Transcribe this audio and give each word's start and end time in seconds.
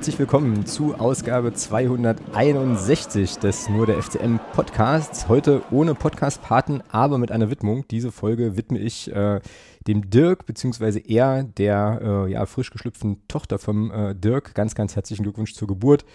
herzlich 0.00 0.18
willkommen 0.18 0.64
zu 0.64 0.94
Ausgabe 0.94 1.52
261 1.52 3.36
des 3.36 3.68
Nur 3.68 3.84
der 3.84 4.02
FCM 4.02 4.38
Podcasts. 4.54 5.28
Heute 5.28 5.60
ohne 5.70 5.94
Podcast-Paten, 5.94 6.82
aber 6.90 7.18
mit 7.18 7.30
einer 7.30 7.50
Widmung. 7.50 7.84
Diese 7.90 8.10
Folge 8.10 8.56
widme 8.56 8.78
ich 8.78 9.14
äh, 9.14 9.40
dem 9.86 10.08
Dirk, 10.08 10.46
beziehungsweise 10.46 11.00
er, 11.00 11.42
der 11.42 12.00
äh, 12.02 12.32
ja, 12.32 12.46
frisch 12.46 12.70
geschlüpften 12.70 13.28
Tochter 13.28 13.58
vom 13.58 13.90
äh, 13.90 14.14
Dirk. 14.14 14.54
Ganz, 14.54 14.74
ganz 14.74 14.96
herzlichen 14.96 15.22
Glückwunsch 15.22 15.52
zur 15.52 15.68
Geburt. 15.68 16.06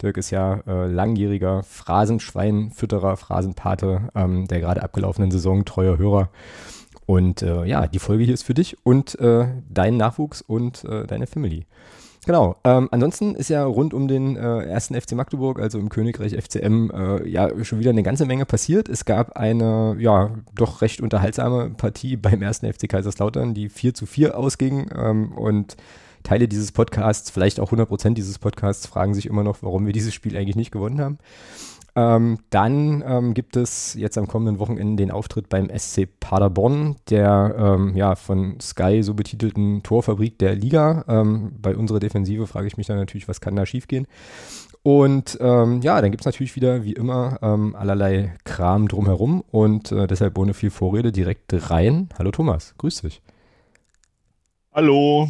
Dirk 0.00 0.16
ist 0.16 0.30
ja 0.30 0.62
äh, 0.66 0.86
langjähriger 0.86 1.64
Phrasenschweinfütterer, 1.64 3.18
Phrasenpate 3.18 4.08
ähm, 4.14 4.48
der 4.48 4.60
gerade 4.60 4.82
abgelaufenen 4.82 5.30
Saison, 5.30 5.66
treuer 5.66 5.98
Hörer. 5.98 6.30
Und 7.04 7.42
äh, 7.42 7.66
ja, 7.66 7.88
die 7.88 7.98
Folge 7.98 8.24
hier 8.24 8.32
ist 8.32 8.44
für 8.44 8.54
dich 8.54 8.78
und 8.84 9.20
äh, 9.20 9.48
deinen 9.68 9.98
Nachwuchs 9.98 10.40
und 10.40 10.82
deine 10.84 11.26
Family. 11.26 11.66
Genau. 12.26 12.56
Ähm, 12.64 12.88
ansonsten 12.90 13.34
ist 13.34 13.50
ja 13.50 13.64
rund 13.64 13.92
um 13.92 14.08
den 14.08 14.36
äh, 14.36 14.62
ersten 14.64 14.98
FC 14.98 15.12
Magdeburg, 15.12 15.60
also 15.60 15.78
im 15.78 15.90
Königreich 15.90 16.32
FCM, 16.34 16.90
äh, 16.90 17.28
ja 17.28 17.50
schon 17.64 17.80
wieder 17.80 17.90
eine 17.90 18.02
ganze 18.02 18.24
Menge 18.24 18.46
passiert. 18.46 18.88
Es 18.88 19.04
gab 19.04 19.36
eine, 19.36 19.96
ja, 19.98 20.30
doch 20.54 20.80
recht 20.80 21.00
unterhaltsame 21.00 21.70
Partie 21.70 22.16
beim 22.18 22.42
ersten 22.42 22.72
FC 22.72 22.88
Kaiserslautern, 22.88 23.54
die 23.54 23.68
4 23.68 23.94
zu 23.94 24.06
4 24.06 24.38
ausging. 24.38 24.90
Ähm, 24.96 25.32
und 25.32 25.76
Teile 26.22 26.48
dieses 26.48 26.72
Podcasts, 26.72 27.30
vielleicht 27.30 27.60
auch 27.60 27.66
100 27.66 27.86
Prozent 27.86 28.16
dieses 28.16 28.38
Podcasts, 28.38 28.86
fragen 28.86 29.12
sich 29.14 29.26
immer 29.26 29.44
noch, 29.44 29.58
warum 29.60 29.84
wir 29.84 29.92
dieses 29.92 30.14
Spiel 30.14 30.36
eigentlich 30.38 30.56
nicht 30.56 30.70
gewonnen 30.70 31.00
haben. 31.00 31.18
Ähm, 31.96 32.38
dann 32.50 33.04
ähm, 33.06 33.34
gibt 33.34 33.56
es 33.56 33.94
jetzt 33.94 34.18
am 34.18 34.26
kommenden 34.26 34.58
Wochenende 34.58 35.00
den 35.00 35.12
Auftritt 35.12 35.48
beim 35.48 35.70
SC 35.76 36.08
Paderborn, 36.18 36.96
der 37.08 37.54
ähm, 37.56 37.96
ja 37.96 38.16
von 38.16 38.58
Sky 38.60 39.02
so 39.02 39.14
betitelten 39.14 39.82
Torfabrik 39.84 40.38
der 40.38 40.56
Liga. 40.56 41.04
Ähm, 41.06 41.52
bei 41.60 41.76
unserer 41.76 42.00
Defensive 42.00 42.48
frage 42.48 42.66
ich 42.66 42.76
mich 42.76 42.88
dann 42.88 42.96
natürlich, 42.96 43.28
was 43.28 43.40
kann 43.40 43.54
da 43.54 43.64
schiefgehen? 43.64 44.08
Und 44.82 45.38
ähm, 45.40 45.80
ja, 45.82 46.00
dann 46.00 46.10
gibt 46.10 46.22
es 46.22 46.26
natürlich 46.26 46.56
wieder, 46.56 46.84
wie 46.84 46.92
immer, 46.92 47.38
ähm, 47.42 47.74
allerlei 47.76 48.34
Kram 48.44 48.88
drumherum 48.88 49.42
und 49.50 49.92
äh, 49.92 50.06
deshalb 50.06 50.36
ohne 50.36 50.52
viel 50.52 50.70
Vorrede 50.70 51.12
direkt 51.12 51.70
rein. 51.70 52.08
Hallo 52.18 52.32
Thomas, 52.32 52.74
grüß 52.76 53.02
dich. 53.02 53.22
Hallo. 54.72 55.28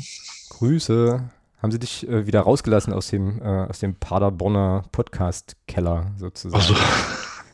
Grüße 0.49 1.31
haben 1.65 1.71
sie 1.71 1.79
dich 1.79 2.07
äh, 2.07 2.27
wieder 2.27 2.43
rausgelassen 2.43 2.93
aus 2.93 3.09
dem, 3.09 3.41
äh, 3.41 3.67
aus 3.67 3.79
dem 3.79 3.99
Paderborner 3.99 4.85
Podcast-Keller 4.93 6.13
sozusagen. 6.19 6.63
Also, 6.63 6.75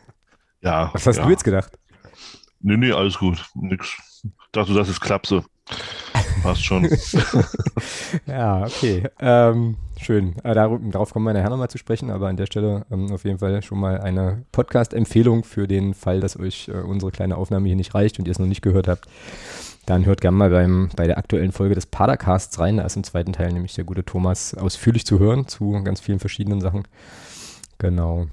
ja. 0.63 0.91
Was 0.93 1.07
hast 1.07 1.19
ja. 1.19 1.25
du 1.25 1.31
jetzt 1.31 1.45
gedacht? 1.45 1.79
Nee, 2.59 2.77
nee, 2.77 2.91
alles 2.91 3.17
gut. 3.19 3.49
Nix. 3.55 3.97
Ich 4.25 4.31
dachte, 4.51 4.75
das 4.75 4.89
ist 4.89 5.01
Klapse. 5.01 5.45
Passt 6.43 6.65
schon. 6.65 6.89
ja, 8.27 8.65
okay. 8.65 9.05
Ähm, 9.21 9.77
schön. 10.01 10.35
Äh, 10.43 10.55
darauf 10.55 11.13
kommen 11.13 11.27
wir 11.27 11.35
nachher 11.35 11.51
nochmal 11.51 11.69
zu 11.69 11.79
sprechen, 11.79 12.11
aber 12.11 12.29
an 12.29 12.37
der 12.37 12.47
Stelle 12.47 12.87
ähm, 12.91 13.13
auf 13.13 13.25
jeden 13.25 13.39
Fall 13.39 13.63
schon 13.63 13.79
mal 13.79 14.01
eine 14.01 14.45
Podcast-Empfehlung 14.53 15.45
für 15.45 15.69
den 15.69 15.93
Fall, 15.93 16.21
dass 16.21 16.39
euch 16.39 16.69
äh, 16.69 16.73
unsere 16.73 17.13
kleine 17.13 17.37
Aufnahme 17.37 17.67
hier 17.67 17.77
nicht 17.77 17.95
reicht 17.95 18.19
und 18.19 18.27
ihr 18.27 18.33
es 18.33 18.39
noch 18.39 18.47
nicht 18.47 18.63
gehört 18.63 18.89
habt. 18.89 19.07
Dann 19.87 20.07
hört 20.07 20.21
gerne 20.21 20.37
mal 20.37 20.51
beim, 20.51 20.91
bei 20.97 21.07
der 21.07 21.19
aktuellen 21.19 21.53
Folge 21.53 21.75
des 21.75 21.87
Padercasts 21.87 22.59
rein. 22.59 22.77
Da 22.79 22.85
ist 22.85 22.97
im 22.97 23.05
zweiten 23.05 23.33
Teil 23.33 23.53
nämlich 23.53 23.75
der 23.75 23.85
gute 23.85 24.05
Thomas 24.05 24.55
ausführlich 24.55 25.05
zu 25.05 25.19
hören 25.19 25.47
zu 25.47 25.83
ganz 25.85 26.01
vielen 26.01 26.21
verschiedenen 26.21 26.61
Sachen. 26.61 26.85
Genau. 27.79 28.29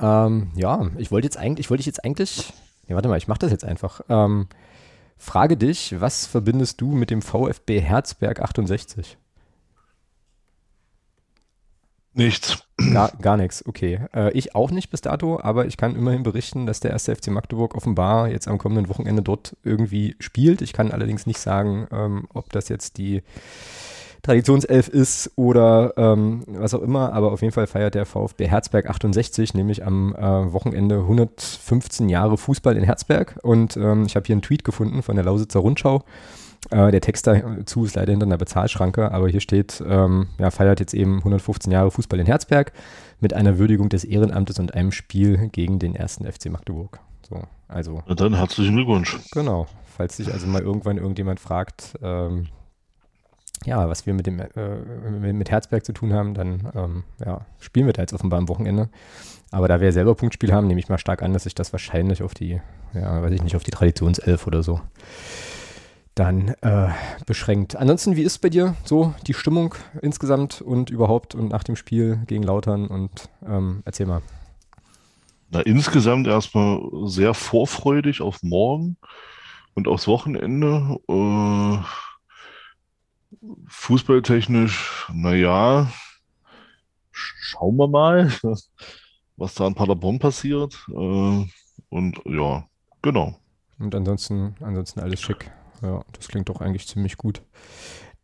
Ähm, 0.00 0.50
ja, 0.54 0.88
ich 0.96 1.10
wollte 1.10 1.26
jetzt 1.26 1.36
eigentlich, 1.36 1.66
ich 1.66 1.70
wollte 1.70 1.84
jetzt 1.84 2.04
eigentlich, 2.04 2.52
ja, 2.88 2.94
warte 2.94 3.08
mal, 3.08 3.18
ich 3.18 3.28
mache 3.28 3.40
das 3.40 3.50
jetzt 3.50 3.64
einfach. 3.64 4.00
Ähm, 4.08 4.46
frage 5.22 5.56
dich, 5.56 6.00
was 6.00 6.26
verbindest 6.26 6.80
du 6.80 6.92
mit 6.92 7.10
dem 7.10 7.22
VfB 7.22 7.80
Herzberg 7.80 8.40
68? 8.40 9.16
Nichts. 12.14 12.64
Gar, 12.92 13.12
gar 13.22 13.36
nichts, 13.36 13.64
okay. 13.64 14.00
Äh, 14.14 14.32
ich 14.32 14.54
auch 14.54 14.70
nicht 14.70 14.90
bis 14.90 15.00
dato, 15.00 15.40
aber 15.40 15.66
ich 15.66 15.76
kann 15.76 15.96
immerhin 15.96 16.24
berichten, 16.24 16.66
dass 16.66 16.80
der 16.80 16.90
erste 16.90 17.14
FC 17.14 17.28
Magdeburg 17.28 17.74
offenbar 17.74 18.28
jetzt 18.28 18.48
am 18.48 18.58
kommenden 18.58 18.88
Wochenende 18.88 19.22
dort 19.22 19.56
irgendwie 19.62 20.16
spielt. 20.18 20.60
Ich 20.60 20.72
kann 20.72 20.90
allerdings 20.90 21.26
nicht 21.26 21.38
sagen, 21.38 21.86
ähm, 21.90 22.26
ob 22.34 22.52
das 22.52 22.68
jetzt 22.68 22.98
die 22.98 23.22
Traditionself 24.22 24.88
ist 24.88 25.32
oder 25.34 25.94
ähm, 25.96 26.44
was 26.46 26.74
auch 26.74 26.82
immer, 26.82 27.12
aber 27.12 27.32
auf 27.32 27.42
jeden 27.42 27.52
Fall 27.52 27.66
feiert 27.66 27.96
der 27.96 28.06
VfB 28.06 28.46
Herzberg 28.46 28.88
68, 28.88 29.54
nämlich 29.54 29.84
am 29.84 30.14
äh, 30.14 30.52
Wochenende 30.52 31.00
115 31.00 32.08
Jahre 32.08 32.38
Fußball 32.38 32.76
in 32.76 32.84
Herzberg. 32.84 33.38
Und 33.42 33.76
ähm, 33.76 34.04
ich 34.06 34.14
habe 34.14 34.24
hier 34.26 34.34
einen 34.34 34.42
Tweet 34.42 34.62
gefunden 34.62 35.02
von 35.02 35.16
der 35.16 35.24
Lausitzer 35.24 35.58
Rundschau. 35.58 36.04
Äh, 36.70 36.92
der 36.92 37.00
Text 37.00 37.26
dazu 37.26 37.84
ist 37.84 37.96
leider 37.96 38.12
hinter 38.12 38.26
einer 38.26 38.38
Bezahlschranke, 38.38 39.10
aber 39.10 39.28
hier 39.28 39.40
steht, 39.40 39.82
ähm, 39.84 40.28
ja, 40.38 40.52
feiert 40.52 40.78
jetzt 40.78 40.94
eben 40.94 41.18
115 41.18 41.72
Jahre 41.72 41.90
Fußball 41.90 42.20
in 42.20 42.26
Herzberg 42.26 42.72
mit 43.20 43.34
einer 43.34 43.58
Würdigung 43.58 43.88
des 43.88 44.04
Ehrenamtes 44.04 44.60
und 44.60 44.74
einem 44.74 44.92
Spiel 44.92 45.48
gegen 45.50 45.80
den 45.80 45.96
ersten 45.96 46.30
FC 46.30 46.46
Magdeburg. 46.50 47.00
So, 47.28 47.42
also. 47.66 48.02
Na 48.06 48.14
dann 48.14 48.34
herzlichen 48.34 48.76
Glückwunsch. 48.76 49.18
Genau. 49.32 49.66
Falls 49.96 50.16
sich 50.16 50.32
also 50.32 50.46
mal 50.46 50.62
irgendwann 50.62 50.96
irgendjemand 50.96 51.40
fragt, 51.40 51.98
ähm, 52.02 52.46
ja, 53.64 53.88
was 53.88 54.06
wir 54.06 54.14
mit 54.14 54.26
dem 54.26 54.40
äh, 54.40 55.32
mit 55.32 55.50
Herzberg 55.50 55.84
zu 55.84 55.92
tun 55.92 56.12
haben, 56.12 56.34
dann 56.34 56.72
ähm, 56.74 57.04
ja, 57.24 57.46
spielen 57.60 57.86
wir 57.86 57.92
da 57.92 58.02
jetzt 58.02 58.12
offenbar 58.12 58.38
am 58.38 58.48
Wochenende. 58.48 58.88
Aber 59.50 59.68
da 59.68 59.80
wir 59.80 59.92
selber 59.92 60.14
Punktspiel 60.14 60.52
haben, 60.52 60.66
nehme 60.66 60.80
ich 60.80 60.88
mal 60.88 60.98
stark 60.98 61.22
an, 61.22 61.32
dass 61.32 61.44
sich 61.44 61.54
das 61.54 61.72
wahrscheinlich 61.72 62.22
auf 62.22 62.34
die, 62.34 62.60
ja, 62.94 63.22
weiß 63.22 63.32
ich 63.32 63.42
nicht, 63.42 63.56
auf 63.56 63.64
die 63.64 63.70
Traditionself 63.70 64.46
oder 64.46 64.62
so 64.62 64.80
dann 66.14 66.48
äh, 66.60 66.88
beschränkt. 67.26 67.76
Ansonsten, 67.76 68.16
wie 68.16 68.22
ist 68.22 68.38
bei 68.38 68.50
dir 68.50 68.74
so 68.84 69.14
die 69.26 69.34
Stimmung 69.34 69.74
insgesamt 70.02 70.60
und 70.60 70.90
überhaupt 70.90 71.34
und 71.34 71.48
nach 71.48 71.64
dem 71.64 71.76
Spiel 71.76 72.20
gegen 72.26 72.42
Lautern 72.42 72.86
und 72.86 73.30
ähm, 73.46 73.82
erzähl 73.84 74.06
mal. 74.06 74.22
Na, 75.50 75.60
insgesamt 75.60 76.26
erstmal 76.26 76.80
sehr 77.04 77.34
vorfreudig 77.34 78.20
auf 78.20 78.42
morgen 78.42 78.96
und 79.74 79.88
aufs 79.88 80.06
Wochenende. 80.06 80.98
Äh, 81.08 81.78
fußballtechnisch, 83.66 85.08
naja, 85.12 85.90
schauen 87.10 87.76
wir 87.76 87.88
mal, 87.88 88.32
was 89.36 89.54
da 89.54 89.66
in 89.66 89.74
Paderborn 89.74 90.18
passiert. 90.18 90.78
Äh, 90.88 91.46
und 91.88 92.20
ja, 92.24 92.66
genau. 93.02 93.36
Und 93.78 93.94
ansonsten, 93.94 94.54
ansonsten 94.60 95.00
alles 95.00 95.20
schick. 95.20 95.50
Ja, 95.82 96.04
das 96.12 96.28
klingt 96.28 96.48
doch 96.48 96.60
eigentlich 96.60 96.86
ziemlich 96.86 97.16
gut. 97.16 97.42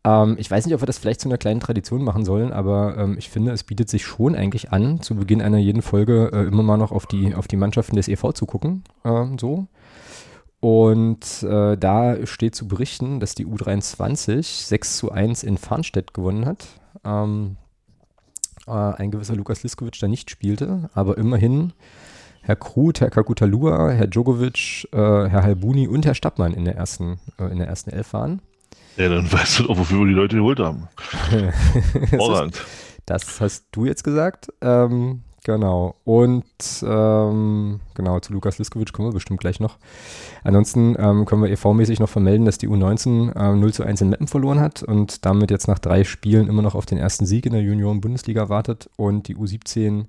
Ähm, 0.05 0.37
ich 0.39 0.49
weiß 0.49 0.65
nicht, 0.65 0.75
ob 0.75 0.81
wir 0.81 0.85
das 0.85 0.97
vielleicht 0.97 1.19
zu 1.19 1.27
einer 1.27 1.37
kleinen 1.37 1.59
Tradition 1.59 2.03
machen 2.03 2.23
sollen, 2.23 2.53
aber 2.53 2.97
ähm, 2.97 3.17
ich 3.17 3.29
finde, 3.29 3.51
es 3.51 3.63
bietet 3.63 3.89
sich 3.89 4.05
schon 4.05 4.35
eigentlich 4.35 4.71
an, 4.71 5.01
zu 5.01 5.15
Beginn 5.15 5.41
einer 5.41 5.57
jeden 5.57 5.81
Folge 5.81 6.31
äh, 6.33 6.47
immer 6.47 6.63
mal 6.63 6.77
noch 6.77 6.91
auf 6.91 7.05
die, 7.05 7.35
auf 7.35 7.47
die 7.47 7.57
Mannschaften 7.57 7.97
des 7.97 8.07
EV 8.07 8.31
zu 8.33 8.45
gucken. 8.45 8.83
Äh, 9.03 9.25
so. 9.39 9.67
Und 10.61 11.43
äh, 11.43 11.77
da 11.77 12.25
steht 12.25 12.55
zu 12.55 12.67
berichten, 12.67 13.19
dass 13.19 13.33
die 13.33 13.45
U23 13.45 14.67
6 14.67 14.97
zu 14.97 15.11
1 15.11 15.43
in 15.43 15.57
Farnstedt 15.57 16.13
gewonnen 16.13 16.45
hat. 16.45 16.67
Ähm, 17.05 17.55
äh, 18.67 18.71
ein 18.71 19.11
gewisser 19.11 19.35
Lukas 19.35 19.63
Liskovic 19.63 19.97
da 19.99 20.07
nicht 20.07 20.29
spielte, 20.29 20.89
aber 20.93 21.17
immerhin 21.17 21.73
Herr 22.41 22.55
Krut, 22.55 22.99
Herr 23.01 23.09
Kakutalua, 23.09 23.91
Herr 23.91 24.07
Djokovic, 24.07 24.87
äh, 24.91 24.97
Herr 24.97 25.43
Halbuni 25.43 25.87
und 25.87 26.05
Herr 26.05 26.15
Stappmann 26.15 26.53
in 26.53 26.65
der 26.65 26.75
ersten, 26.75 27.19
äh, 27.39 27.45
in 27.45 27.59
der 27.59 27.67
ersten 27.67 27.89
Elf 27.91 28.13
waren. 28.13 28.41
Ja, 28.97 29.07
dann 29.07 29.31
weißt 29.31 29.59
du 29.59 29.63
doch, 29.63 29.77
wofür 29.77 29.99
wir 29.99 30.07
die 30.07 30.13
Leute 30.13 30.35
geholt 30.37 30.59
haben. 30.59 30.87
das, 32.11 32.51
das 33.05 33.41
hast 33.41 33.65
du 33.71 33.85
jetzt 33.85 34.03
gesagt. 34.03 34.49
Ähm, 34.61 35.23
genau. 35.43 35.95
Und 36.03 36.45
ähm, 36.83 37.79
genau, 37.95 38.19
zu 38.19 38.33
Lukas 38.33 38.57
Liskovic 38.57 38.93
kommen 38.93 39.09
wir 39.09 39.13
bestimmt 39.13 39.39
gleich 39.39 39.59
noch. 39.59 39.77
Ansonsten 40.43 40.95
ähm, 40.99 41.25
können 41.25 41.43
wir 41.43 41.49
EV-mäßig 41.49 41.99
noch 41.99 42.09
vermelden, 42.09 42.45
dass 42.45 42.57
die 42.57 42.69
U19 42.69 43.35
äh, 43.35 43.55
0 43.55 43.73
zu 43.73 43.83
1 43.83 44.01
in 44.01 44.09
Meppen 44.09 44.27
verloren 44.27 44.59
hat 44.59 44.83
und 44.83 45.25
damit 45.25 45.51
jetzt 45.51 45.67
nach 45.67 45.79
drei 45.79 46.03
Spielen 46.03 46.47
immer 46.47 46.61
noch 46.61 46.75
auf 46.75 46.85
den 46.85 46.97
ersten 46.97 47.25
Sieg 47.25 47.45
in 47.45 47.53
der 47.53 47.61
Junioren-Bundesliga 47.61 48.49
wartet 48.49 48.89
und 48.95 49.27
die 49.27 49.35
U17 49.35 50.05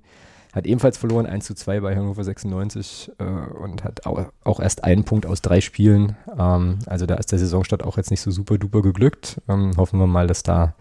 hat 0.53 0.65
ebenfalls 0.65 0.97
verloren, 0.97 1.25
1 1.25 1.45
zu 1.45 1.55
2 1.55 1.79
bei 1.79 1.95
Hannover 1.95 2.23
96 2.23 3.11
äh, 3.19 3.23
und 3.23 3.83
hat 3.83 4.05
auch, 4.05 4.25
auch, 4.43 4.59
erst 4.59 4.83
einen 4.83 5.05
Punkt 5.05 5.25
aus 5.25 5.41
drei 5.41 5.61
Spielen. 5.61 6.17
Ähm, 6.37 6.79
also 6.85 7.05
da 7.05 7.15
ist 7.15 7.31
der 7.31 7.39
Saisonstart 7.39 7.83
auch 7.83 7.97
jetzt 7.97 8.11
nicht 8.11 8.21
so 8.21 8.31
super 8.31 8.57
duper 8.57 8.81
geglückt. 8.81 9.41
Ähm, 9.47 9.71
hoffen 9.77 9.99
wir 9.99 10.07
mal, 10.07 10.27
dass 10.27 10.43
da 10.43 10.73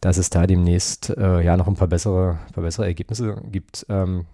dass 0.00 0.16
es 0.16 0.30
da 0.30 0.46
demnächst 0.46 1.10
äh, 1.10 1.42
ja 1.42 1.56
noch 1.56 1.66
ein 1.66 1.74
paar 1.74 1.88
bessere, 1.88 2.38
paar 2.52 2.64
bessere 2.64 2.86
Ergebnisse 2.86 3.42
gibt. 3.50 3.86
Ähm, 3.88 4.26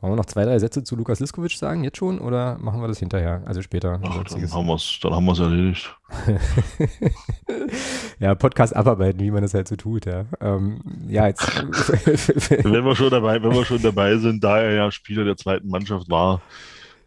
wollen 0.00 0.12
wir 0.12 0.16
noch 0.16 0.26
zwei, 0.26 0.44
drei 0.44 0.58
Sätze 0.58 0.84
zu 0.84 0.94
Lukas 0.94 1.20
Liskovic 1.20 1.52
sagen, 1.52 1.82
jetzt 1.82 1.96
schon, 1.96 2.18
oder 2.18 2.58
machen 2.58 2.82
wir 2.82 2.88
das 2.88 2.98
hinterher, 2.98 3.42
also 3.46 3.62
später? 3.62 3.98
Ach, 4.02 4.24
dann 4.24 4.50
haben 4.52 5.24
wir 5.24 5.32
es 5.32 5.38
erledigt. 5.38 5.96
ja, 8.18 8.34
Podcast 8.34 8.76
abarbeiten, 8.76 9.20
wie 9.20 9.30
man 9.30 9.40
das 9.40 9.54
halt 9.54 9.66
so 9.66 9.74
tut, 9.74 10.04
ja. 10.04 10.26
Ähm, 10.40 10.80
ja, 11.08 11.28
jetzt. 11.28 11.46
wenn, 11.66 12.84
wir 12.84 12.94
schon 12.94 13.10
dabei, 13.10 13.42
wenn 13.42 13.54
wir 13.54 13.64
schon 13.64 13.80
dabei 13.80 14.18
sind, 14.18 14.44
da 14.44 14.60
er 14.60 14.74
ja 14.74 14.90
Spieler 14.90 15.24
der 15.24 15.38
zweiten 15.38 15.68
Mannschaft 15.68 16.10
war, 16.10 16.42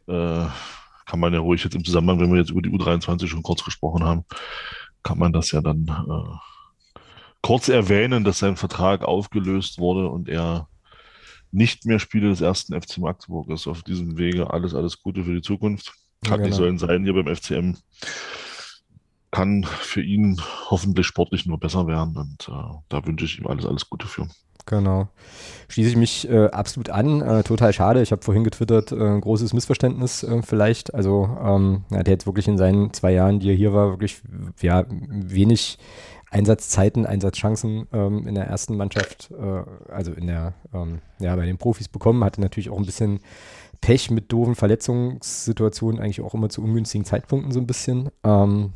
äh, 0.08 0.46
kann 1.06 1.20
man 1.20 1.34
ja 1.34 1.40
ruhig 1.40 1.64
jetzt 1.64 1.76
im 1.76 1.86
Zusammenhang, 1.86 2.20
wenn 2.20 2.32
wir 2.32 2.40
jetzt 2.40 2.50
über 2.52 2.62
die 2.62 2.72
U23 2.72 3.28
schon 3.28 3.44
kurz 3.44 3.64
gesprochen 3.64 4.04
haben, 4.04 4.26
kann 5.04 5.20
man 5.20 5.32
das 5.32 5.52
ja 5.52 5.62
dann 5.62 5.88
äh, 5.88 6.36
kurz 7.42 7.70
erwähnen, 7.70 8.24
dass 8.24 8.40
sein 8.40 8.58
Vertrag 8.58 9.04
aufgelöst 9.04 9.80
wurde 9.80 10.10
und 10.10 10.30
er 10.30 10.68
nicht 11.52 11.86
mehr 11.86 12.00
Spieler 12.00 12.30
des 12.30 12.42
ersten 12.42 12.80
FC 12.80 13.00
Magdeburg 13.00 13.50
ist. 13.50 13.68
Auf 13.68 13.84
diesem 13.84 14.18
Wege 14.18 14.52
alles, 14.52 14.76
alles 14.76 15.02
Gute 15.02 15.24
für 15.24 15.34
die 15.34 15.42
Zukunft. 15.42 15.94
Kann 16.24 16.42
ja, 16.42 16.48
nicht 16.48 16.58
genau. 16.58 16.58
sollen 16.58 16.78
sein 16.78 17.04
hier 17.04 17.14
beim 17.14 17.34
FCM. 17.34 17.76
Kann 19.32 19.64
für 19.64 20.02
ihn 20.02 20.42
hoffentlich 20.70 21.06
sportlich 21.06 21.46
nur 21.46 21.60
besser 21.60 21.88
werden 21.88 22.18
und 22.18 22.50
äh, 22.50 22.78
da 22.90 23.06
wünsche 23.06 23.26
ich 23.26 23.40
ihm 23.40 23.48
alles, 23.48 23.66
alles 23.66 23.90
Gute 23.90 24.08
für. 24.08 24.28
Genau. 24.66 25.08
Schließe 25.68 25.90
ich 25.90 25.96
mich 25.96 26.30
äh, 26.30 26.48
absolut 26.48 26.90
an. 26.90 27.22
Äh, 27.22 27.44
total 27.44 27.74
schade. 27.74 28.02
Ich 28.02 28.12
habe 28.12 28.22
vorhin 28.22 28.44
getwittert, 28.44 28.92
äh, 28.92 29.20
großes 29.20 29.54
Missverständnis 29.54 30.24
äh, 30.24 30.42
vielleicht. 30.44 30.94
Also 30.94 31.38
ähm, 31.44 31.86
der 31.90 32.14
hat 32.14 32.26
wirklich 32.28 32.48
in 32.48 32.58
seinen 32.58 32.94
zwei 32.94 33.12
Jahren, 33.12 33.40
die 33.40 33.50
er 33.50 33.56
hier 33.56 33.74
war, 33.74 33.90
wirklich 33.90 34.22
ja, 34.62 34.86
wenig 34.90 35.80
Einsatzzeiten, 36.32 37.06
Einsatzchancen 37.06 37.88
ähm, 37.92 38.28
in 38.28 38.36
der 38.36 38.46
ersten 38.46 38.78
Mannschaft, 38.78 39.32
äh, 39.32 39.92
also 39.92 40.12
in 40.12 40.28
der, 40.28 40.54
ähm, 40.74 41.00
ja, 41.20 41.36
bei 41.36 41.46
den 41.46 41.58
Profis 41.58 41.88
bekommen, 41.88 42.24
hatte 42.24 42.42
natürlich 42.42 42.70
auch 42.70 42.78
ein 42.78 42.86
bisschen 42.86 43.20
Pech 43.82 44.12
mit 44.12 44.32
doofen 44.32 44.56
Verletzungssituationen, 44.56 46.00
eigentlich 46.00 46.22
auch 46.22 46.34
immer 46.34 46.50
zu 46.50 46.62
ungünstigen 46.62 47.06
Zeitpunkten 47.06 47.52
so 47.52 47.60
ein 47.60 47.68
bisschen. 47.68 48.10
Ähm, 48.24 48.74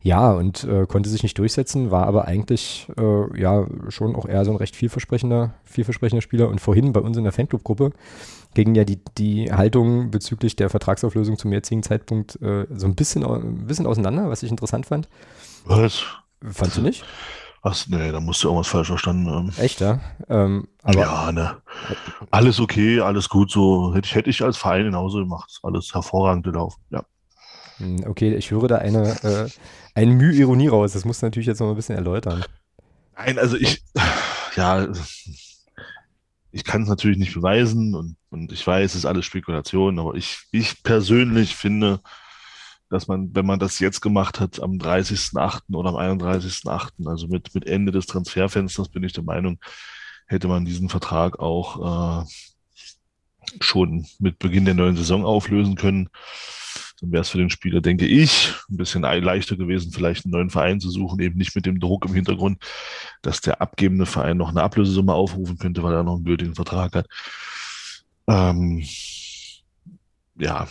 ja, 0.00 0.32
und 0.32 0.64
äh, 0.64 0.86
konnte 0.86 1.08
sich 1.08 1.22
nicht 1.22 1.38
durchsetzen, 1.38 1.90
war 1.90 2.06
aber 2.06 2.26
eigentlich 2.26 2.86
äh, 2.98 3.40
ja 3.40 3.66
schon 3.88 4.14
auch 4.14 4.26
eher 4.26 4.44
so 4.44 4.52
ein 4.52 4.56
recht 4.56 4.76
vielversprechender, 4.76 5.54
vielversprechender 5.64 6.22
Spieler. 6.22 6.48
Und 6.48 6.60
vorhin 6.60 6.92
bei 6.92 7.00
uns 7.00 7.16
in 7.16 7.24
der 7.24 7.32
Fanclub-Gruppe 7.32 7.90
ging 8.54 8.74
ja 8.74 8.84
die, 8.84 9.00
die 9.18 9.52
Haltung 9.52 10.10
bezüglich 10.10 10.54
der 10.54 10.70
Vertragsauflösung 10.70 11.36
zum 11.36 11.52
jetzigen 11.52 11.82
Zeitpunkt 11.82 12.40
äh, 12.42 12.66
so 12.70 12.86
ein 12.86 12.94
bisschen, 12.94 13.24
ein 13.24 13.66
bisschen 13.66 13.86
auseinander, 13.86 14.30
was 14.30 14.42
ich 14.42 14.50
interessant 14.50 14.86
fand. 14.86 15.08
Was? 15.64 16.04
Fandst 16.42 16.76
du 16.76 16.82
nicht? 16.82 17.04
Ach, 17.62 17.76
nee, 17.88 18.12
da 18.12 18.20
musst 18.20 18.42
du 18.42 18.48
irgendwas 18.48 18.68
falsch 18.68 18.86
verstanden 18.86 19.28
haben. 19.30 19.52
Echt, 19.58 19.80
ja? 19.80 20.00
Ähm, 20.28 20.68
ja, 20.86 21.32
ne. 21.32 21.56
Alles 22.30 22.60
okay, 22.60 23.00
alles 23.00 23.28
gut 23.28 23.50
so. 23.50 23.94
Hätte 23.94 24.06
ich, 24.06 24.14
hätte 24.14 24.30
ich 24.30 24.42
als 24.42 24.56
Verein 24.56 24.84
genauso 24.84 25.18
gemacht. 25.18 25.58
Alles 25.62 25.92
hervorragend 25.92 26.44
gelaufen, 26.44 26.80
ja. 26.90 27.04
Hm, 27.78 28.04
okay, 28.06 28.34
ich 28.34 28.50
höre 28.50 28.68
da 28.68 28.76
eine, 28.76 29.10
äh, 29.22 29.48
eine 29.94 30.14
Mühe-Ironie 30.14 30.68
raus. 30.68 30.92
Das 30.92 31.04
musst 31.04 31.22
du 31.22 31.26
natürlich 31.26 31.46
jetzt 31.46 31.60
noch 31.60 31.68
ein 31.68 31.76
bisschen 31.76 31.96
erläutern. 31.96 32.44
Nein, 33.16 33.38
also 33.38 33.56
ich, 33.56 33.82
ja, 34.56 34.86
ich 36.52 36.64
kann 36.64 36.82
es 36.82 36.88
natürlich 36.88 37.18
nicht 37.18 37.34
beweisen 37.34 37.94
und, 37.94 38.16
und 38.30 38.52
ich 38.52 38.64
weiß, 38.64 38.92
es 38.92 38.98
ist 38.98 39.04
alles 39.04 39.26
Spekulation, 39.26 39.98
aber 39.98 40.14
ich, 40.14 40.46
ich 40.52 40.82
persönlich 40.82 41.56
finde, 41.56 42.00
dass 42.90 43.06
man, 43.06 43.34
wenn 43.34 43.46
man 43.46 43.58
das 43.58 43.78
jetzt 43.78 44.00
gemacht 44.00 44.40
hat, 44.40 44.62
am 44.62 44.72
30.8. 44.72 45.74
oder 45.74 45.90
am 45.90 45.96
31.8., 45.96 47.06
also 47.06 47.28
mit, 47.28 47.54
mit 47.54 47.66
Ende 47.66 47.92
des 47.92 48.06
Transferfensters, 48.06 48.88
bin 48.88 49.04
ich 49.04 49.12
der 49.12 49.24
Meinung, 49.24 49.58
hätte 50.26 50.48
man 50.48 50.64
diesen 50.64 50.88
Vertrag 50.88 51.38
auch 51.38 52.24
äh, 52.24 52.26
schon 53.60 54.06
mit 54.18 54.38
Beginn 54.38 54.64
der 54.64 54.74
neuen 54.74 54.96
Saison 54.96 55.24
auflösen 55.24 55.74
können. 55.74 56.08
Dann 57.00 57.12
wäre 57.12 57.20
es 57.20 57.28
für 57.28 57.38
den 57.38 57.50
Spieler, 57.50 57.80
denke 57.80 58.06
ich, 58.06 58.52
ein 58.68 58.76
bisschen 58.76 59.02
leichter 59.02 59.56
gewesen, 59.56 59.92
vielleicht 59.92 60.24
einen 60.24 60.32
neuen 60.32 60.50
Verein 60.50 60.80
zu 60.80 60.90
suchen, 60.90 61.20
eben 61.20 61.38
nicht 61.38 61.54
mit 61.54 61.64
dem 61.64 61.78
Druck 61.78 62.06
im 62.06 62.14
Hintergrund, 62.14 62.62
dass 63.22 63.40
der 63.40 63.60
abgebende 63.60 64.06
Verein 64.06 64.36
noch 64.36 64.48
eine 64.48 64.62
Ablösesumme 64.62 65.12
aufrufen 65.12 65.58
könnte, 65.58 65.82
weil 65.82 65.94
er 65.94 66.02
noch 66.02 66.16
einen 66.16 66.24
gültigen 66.24 66.54
Vertrag 66.54 66.96
hat. 66.96 67.06
Ähm, 68.26 68.82
ja, 70.36 70.68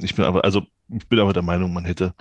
ich 0.00 0.14
bin 0.14 0.24
aber, 0.24 0.44
also 0.44 0.66
ich 0.88 1.08
bin 1.08 1.18
aber 1.18 1.32
der 1.32 1.42
Meinung, 1.42 1.72
man 1.72 1.84
hätte 1.84 2.14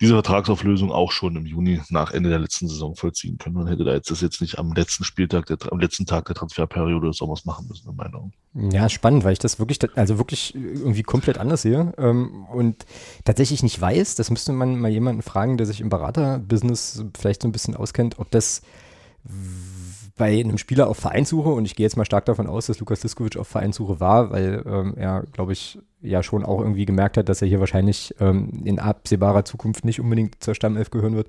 diese 0.00 0.12
Vertragsauflösung 0.12 0.92
auch 0.92 1.10
schon 1.10 1.36
im 1.36 1.46
Juni 1.46 1.80
nach 1.88 2.10
Ende 2.10 2.28
der 2.28 2.38
letzten 2.38 2.68
Saison 2.68 2.94
vollziehen 2.94 3.38
können. 3.38 3.54
Man 3.54 3.66
hätte 3.66 3.84
da 3.84 3.94
jetzt 3.94 4.10
das 4.10 4.20
jetzt 4.20 4.42
nicht 4.42 4.58
am 4.58 4.74
letzten 4.74 5.04
Spieltag, 5.04 5.46
der, 5.46 5.56
am 5.70 5.80
letzten 5.80 6.04
Tag 6.04 6.26
der 6.26 6.34
Transferperiode 6.34 7.06
des 7.06 7.16
Sommers 7.16 7.46
machen 7.46 7.66
müssen, 7.66 7.88
in 7.88 7.96
Meinung. 7.96 8.32
Ja, 8.54 8.90
spannend, 8.90 9.24
weil 9.24 9.32
ich 9.32 9.38
das 9.38 9.58
wirklich, 9.58 9.78
also 9.96 10.18
wirklich 10.18 10.54
irgendwie 10.54 11.02
komplett 11.02 11.38
anders 11.38 11.62
sehe 11.62 11.94
ähm, 11.96 12.44
und 12.52 12.84
tatsächlich 13.24 13.62
nicht 13.62 13.80
weiß, 13.80 14.16
das 14.16 14.30
müsste 14.30 14.52
man 14.52 14.78
mal 14.78 14.90
jemanden 14.90 15.22
fragen, 15.22 15.56
der 15.56 15.66
sich 15.66 15.80
im 15.80 15.88
Beraterbusiness 15.88 17.04
vielleicht 17.18 17.40
so 17.40 17.48
ein 17.48 17.52
bisschen 17.52 17.74
auskennt, 17.74 18.18
ob 18.18 18.30
das 18.30 18.60
bei 20.16 20.40
einem 20.40 20.58
Spieler 20.58 20.88
auf 20.88 20.96
Vereinssuche, 20.96 21.50
und 21.50 21.66
ich 21.66 21.76
gehe 21.76 21.84
jetzt 21.84 21.96
mal 21.96 22.06
stark 22.06 22.24
davon 22.24 22.46
aus, 22.46 22.66
dass 22.66 22.80
Lukas 22.80 23.02
Liskovic 23.02 23.36
auf 23.36 23.48
Vereinssuche 23.48 24.00
war, 24.00 24.30
weil 24.30 24.62
ähm, 24.66 24.94
er, 24.96 25.24
glaube 25.32 25.52
ich, 25.52 25.78
ja 26.00 26.22
schon 26.22 26.44
auch 26.44 26.60
irgendwie 26.60 26.86
gemerkt 26.86 27.16
hat, 27.16 27.28
dass 27.28 27.42
er 27.42 27.48
hier 27.48 27.60
wahrscheinlich 27.60 28.14
ähm, 28.18 28.62
in 28.64 28.78
absehbarer 28.78 29.44
Zukunft 29.44 29.84
nicht 29.84 30.00
unbedingt 30.00 30.42
zur 30.42 30.54
Stammelf 30.54 30.90
gehören 30.90 31.16
wird. 31.16 31.28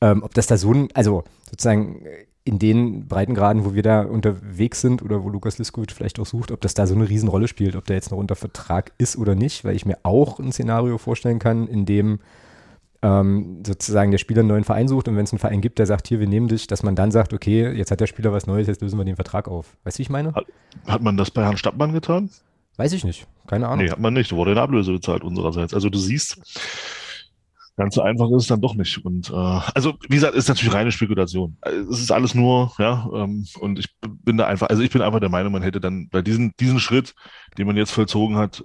Ähm, 0.00 0.22
ob 0.22 0.34
das 0.34 0.46
da 0.46 0.56
so 0.56 0.72
ein, 0.72 0.88
also 0.94 1.24
sozusagen 1.50 2.02
in 2.44 2.58
den 2.58 3.06
Breitengraden, 3.06 3.64
wo 3.64 3.74
wir 3.74 3.82
da 3.82 4.02
unterwegs 4.02 4.80
sind 4.80 5.02
oder 5.02 5.22
wo 5.22 5.28
Lukas 5.28 5.58
Liskovic 5.58 5.92
vielleicht 5.92 6.18
auch 6.18 6.26
sucht, 6.26 6.50
ob 6.50 6.60
das 6.62 6.74
da 6.74 6.86
so 6.86 6.94
eine 6.94 7.08
Riesenrolle 7.08 7.46
spielt, 7.46 7.76
ob 7.76 7.84
der 7.84 7.96
jetzt 7.96 8.10
noch 8.10 8.18
unter 8.18 8.36
Vertrag 8.36 8.92
ist 8.96 9.18
oder 9.18 9.34
nicht, 9.34 9.64
weil 9.64 9.76
ich 9.76 9.84
mir 9.84 9.98
auch 10.02 10.38
ein 10.38 10.50
Szenario 10.50 10.96
vorstellen 10.98 11.38
kann, 11.38 11.68
in 11.68 11.84
dem 11.84 12.20
ähm, 13.02 13.62
sozusagen 13.66 14.10
der 14.10 14.18
Spieler 14.18 14.40
einen 14.40 14.48
neuen 14.48 14.64
Verein 14.64 14.88
sucht 14.88 15.08
und 15.08 15.16
wenn 15.16 15.24
es 15.24 15.32
einen 15.32 15.38
Verein 15.38 15.60
gibt, 15.60 15.78
der 15.78 15.86
sagt, 15.86 16.08
hier, 16.08 16.20
wir 16.20 16.26
nehmen 16.26 16.48
dich, 16.48 16.66
dass 16.66 16.82
man 16.82 16.96
dann 16.96 17.10
sagt, 17.10 17.32
okay, 17.32 17.70
jetzt 17.70 17.90
hat 17.90 18.00
der 18.00 18.06
Spieler 18.06 18.32
was 18.32 18.46
Neues, 18.46 18.66
jetzt 18.66 18.82
lösen 18.82 18.98
wir 18.98 19.04
den 19.04 19.16
Vertrag 19.16 19.48
auf. 19.48 19.76
Weißt 19.84 19.96
du, 19.96 20.00
wie 20.00 20.02
ich 20.02 20.10
meine? 20.10 20.34
Hat, 20.34 20.46
hat 20.86 21.02
man 21.02 21.16
das 21.16 21.30
bei 21.30 21.42
Herrn 21.42 21.56
Stadtmann 21.56 21.92
getan? 21.92 22.30
Weiß 22.76 22.92
ich 22.92 23.04
nicht. 23.04 23.26
Keine 23.46 23.66
Ahnung. 23.66 23.84
Nee, 23.84 23.90
hat 23.90 23.98
man 23.98 24.14
nicht. 24.14 24.30
Da 24.30 24.36
wurde 24.36 24.52
eine 24.52 24.60
Ablöse 24.60 24.92
bezahlt 24.92 25.24
unsererseits. 25.24 25.74
Also 25.74 25.90
du 25.90 25.98
siehst, 25.98 26.40
ganz 27.78 27.94
so 27.94 28.02
einfach 28.02 28.28
ist 28.30 28.42
es 28.42 28.46
dann 28.48 28.60
doch 28.60 28.74
nicht. 28.74 29.04
Und 29.04 29.30
äh, 29.30 29.60
also, 29.74 29.94
wie 30.08 30.16
gesagt, 30.16 30.34
ist 30.34 30.48
natürlich 30.48 30.74
reine 30.74 30.92
Spekulation. 30.92 31.56
Es 31.62 32.00
ist 32.00 32.12
alles 32.12 32.34
nur, 32.34 32.72
ja, 32.78 33.08
ähm, 33.14 33.46
und 33.60 33.78
ich 33.78 33.86
bin 34.02 34.36
da 34.36 34.46
einfach, 34.46 34.68
also 34.68 34.82
ich 34.82 34.90
bin 34.90 35.00
einfach 35.00 35.20
der 35.20 35.30
Meinung, 35.30 35.52
man 35.52 35.62
hätte 35.62 35.80
dann 35.80 36.08
bei 36.10 36.20
diesen, 36.20 36.52
diesen 36.60 36.80
Schritt, 36.80 37.14
den 37.56 37.66
man 37.66 37.76
jetzt 37.76 37.92
vollzogen 37.92 38.36
hat, 38.36 38.62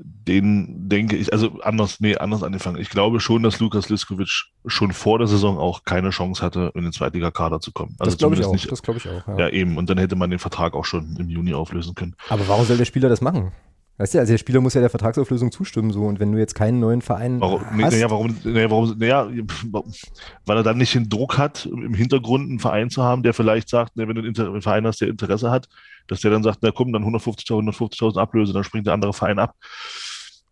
den 0.00 0.88
denke 0.88 1.16
ich, 1.16 1.32
also 1.32 1.60
anders, 1.62 1.98
nee, 1.98 2.16
anders 2.16 2.44
angefangen. 2.44 2.78
Ich 2.80 2.88
glaube 2.88 3.18
schon, 3.18 3.42
dass 3.42 3.58
Lukas 3.58 3.88
Liskovic 3.88 4.44
schon 4.66 4.92
vor 4.92 5.18
der 5.18 5.26
Saison 5.26 5.58
auch 5.58 5.84
keine 5.84 6.10
Chance 6.10 6.42
hatte, 6.42 6.70
in 6.74 6.84
den 6.84 6.92
Zweitliga-Kader 6.92 7.60
zu 7.60 7.72
kommen. 7.72 7.96
Also 7.98 8.12
das 8.12 8.18
glaube 8.18 8.36
ich 8.36 8.44
auch. 8.44 8.52
Nicht, 8.52 8.70
das 8.70 8.82
glaube 8.82 8.98
ich 8.98 9.08
auch. 9.08 9.26
Ja. 9.26 9.38
ja. 9.38 9.48
eben. 9.48 9.76
Und 9.76 9.90
dann 9.90 9.98
hätte 9.98 10.14
man 10.14 10.30
den 10.30 10.38
Vertrag 10.38 10.74
auch 10.74 10.84
schon 10.84 11.16
im 11.18 11.28
Juni 11.28 11.52
auflösen 11.52 11.96
können. 11.96 12.14
Aber 12.28 12.46
warum 12.46 12.64
soll 12.64 12.76
der 12.76 12.84
Spieler 12.84 13.08
das 13.08 13.20
machen? 13.20 13.52
Weißt 13.98 14.14
du, 14.14 14.20
also 14.20 14.32
der 14.32 14.38
Spieler 14.38 14.60
muss 14.60 14.74
ja 14.74 14.80
der 14.80 14.90
Vertragsauflösung 14.90 15.50
zustimmen, 15.50 15.90
so. 15.90 16.04
Und 16.04 16.20
wenn 16.20 16.30
du 16.30 16.38
jetzt 16.38 16.54
keinen 16.54 16.78
neuen 16.78 17.02
Verein 17.02 17.40
warum, 17.40 17.62
hast. 17.82 17.92
Naja, 17.92 18.08
warum, 18.10 18.36
naja, 18.44 18.70
warum, 18.70 18.96
naja, 18.96 19.28
weil 20.46 20.56
er 20.56 20.62
dann 20.62 20.78
nicht 20.78 20.94
den 20.94 21.08
Druck 21.08 21.36
hat, 21.36 21.66
im 21.66 21.94
Hintergrund 21.94 22.48
einen 22.48 22.60
Verein 22.60 22.90
zu 22.90 23.02
haben, 23.02 23.24
der 23.24 23.34
vielleicht 23.34 23.68
sagt, 23.68 23.92
wenn 23.96 24.08
du 24.14 24.22
einen 24.22 24.62
Verein 24.62 24.86
hast, 24.86 25.00
der 25.00 25.08
Interesse 25.08 25.50
hat, 25.50 25.68
dass 26.06 26.20
der 26.20 26.30
dann 26.30 26.44
sagt, 26.44 26.58
na 26.62 26.70
komm, 26.70 26.92
dann 26.92 27.02
150.000 27.02 27.68
150.000 27.68 28.18
Ablöse, 28.18 28.52
dann 28.52 28.62
springt 28.62 28.86
der 28.86 28.94
andere 28.94 29.12
Verein 29.12 29.40
ab. 29.40 29.56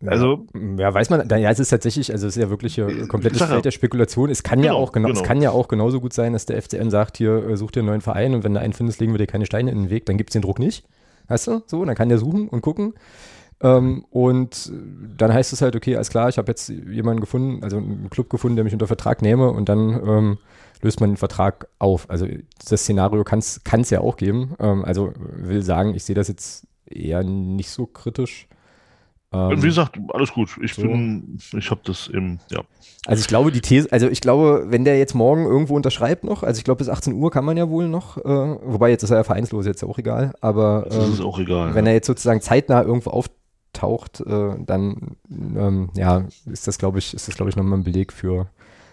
Also, 0.05 0.45
ja, 0.77 0.93
weiß 0.93 1.09
man, 1.09 1.27
ja, 1.27 1.49
es 1.49 1.59
ist 1.59 1.69
tatsächlich, 1.69 2.11
also 2.11 2.27
es 2.27 2.37
ist 2.37 2.43
ja 2.43 2.51
wirklich 2.51 2.79
ein 2.79 3.07
komplettes 3.07 3.41
Feld 3.41 3.65
der 3.65 3.71
Spekulation. 3.71 4.29
Es 4.29 4.43
kann 4.43 4.61
genau, 4.61 4.75
ja 4.75 4.79
auch 4.79 4.91
genau, 4.91 5.07
genau, 5.07 5.19
es 5.19 5.25
kann 5.25 5.41
ja 5.41 5.49
auch 5.49 5.67
genauso 5.67 5.99
gut 5.99 6.13
sein, 6.13 6.33
dass 6.33 6.45
der 6.45 6.61
FCN 6.61 6.91
sagt, 6.91 7.17
hier, 7.17 7.49
äh, 7.49 7.57
such 7.57 7.71
dir 7.71 7.79
einen 7.79 7.87
neuen 7.87 8.01
Verein 8.01 8.35
und 8.35 8.43
wenn 8.43 8.53
du 8.53 8.59
einen 8.59 8.73
findest, 8.73 8.99
legen 8.99 9.13
wir 9.13 9.17
dir 9.17 9.25
keine 9.25 9.47
Steine 9.47 9.71
in 9.71 9.77
den 9.83 9.89
Weg, 9.89 10.05
dann 10.05 10.17
gibt 10.17 10.29
es 10.29 10.33
den 10.33 10.43
Druck 10.43 10.59
nicht. 10.59 10.83
Weißt 11.29 11.47
du? 11.47 11.63
So, 11.65 11.83
dann 11.83 11.95
kann 11.95 12.09
der 12.09 12.19
suchen 12.19 12.47
und 12.47 12.61
gucken. 12.61 12.93
Ähm, 13.61 14.05
und 14.11 14.71
dann 15.17 15.33
heißt 15.33 15.51
es 15.53 15.61
halt, 15.61 15.75
okay, 15.75 15.95
alles 15.95 16.09
klar, 16.09 16.29
ich 16.29 16.37
habe 16.37 16.51
jetzt 16.51 16.69
jemanden 16.69 17.21
gefunden, 17.21 17.63
also 17.63 17.77
einen 17.77 18.09
Club 18.09 18.29
gefunden, 18.29 18.55
der 18.55 18.63
mich 18.63 18.73
unter 18.73 18.87
Vertrag 18.87 19.21
nehme 19.21 19.49
und 19.49 19.67
dann 19.67 19.89
ähm, 20.07 20.37
löst 20.81 20.99
man 20.99 21.11
den 21.11 21.17
Vertrag 21.17 21.67
auf. 21.79 22.09
Also 22.09 22.27
das 22.69 22.81
Szenario 22.81 23.23
kann 23.23 23.39
es 23.39 23.89
ja 23.89 24.01
auch 24.01 24.17
geben. 24.17 24.55
Ähm, 24.59 24.85
also 24.85 25.13
will 25.17 25.63
sagen, 25.63 25.95
ich 25.95 26.03
sehe 26.03 26.15
das 26.15 26.27
jetzt 26.27 26.67
eher 26.85 27.23
nicht 27.23 27.69
so 27.71 27.87
kritisch. 27.87 28.47
Ähm, 29.33 29.61
Wie 29.61 29.67
gesagt, 29.67 29.99
alles 30.13 30.31
gut. 30.31 30.57
Ich 30.61 30.75
so. 30.75 30.83
bin, 30.83 31.37
ich 31.57 31.69
habe 31.69 31.81
das 31.83 32.07
im, 32.07 32.39
ja. 32.49 32.61
Also 33.05 33.21
ich 33.21 33.27
glaube, 33.27 33.51
die 33.51 33.61
These, 33.61 33.91
also 33.91 34.07
ich 34.07 34.21
glaube, 34.21 34.65
wenn 34.67 34.85
der 34.85 34.97
jetzt 34.97 35.15
morgen 35.15 35.45
irgendwo 35.45 35.75
unterschreibt 35.75 36.23
noch, 36.23 36.43
also 36.43 36.59
ich 36.59 36.63
glaube 36.63 36.79
bis 36.79 36.89
18 36.89 37.13
Uhr 37.13 37.31
kann 37.31 37.43
man 37.43 37.57
ja 37.57 37.69
wohl 37.69 37.89
noch, 37.89 38.17
äh, 38.17 38.23
wobei 38.23 38.89
jetzt 38.89 39.03
ist 39.03 39.11
er 39.11 39.17
ja 39.17 39.23
vereinslos, 39.23 39.65
jetzt 39.65 39.81
ja 39.81 39.87
auch 39.87 39.97
egal, 39.97 40.33
aber 40.39 40.87
ähm, 40.91 41.13
ist 41.13 41.21
auch 41.21 41.39
egal. 41.39 41.73
Wenn 41.73 41.85
ja. 41.85 41.91
er 41.91 41.95
jetzt 41.95 42.07
sozusagen 42.07 42.41
zeitnah 42.41 42.83
irgendwo 42.83 43.09
auftaucht, 43.09 43.37
äh, 44.25 44.55
dann 44.65 45.17
ähm, 45.29 45.89
ja, 45.95 46.25
ist 46.45 46.67
das, 46.67 46.77
glaube 46.77 46.99
ich, 46.99 47.13
ist 47.13 47.27
ich, 47.49 47.55
nochmal 47.55 47.79
ein 47.79 47.83
Beleg 47.83 48.11
für, 48.11 48.47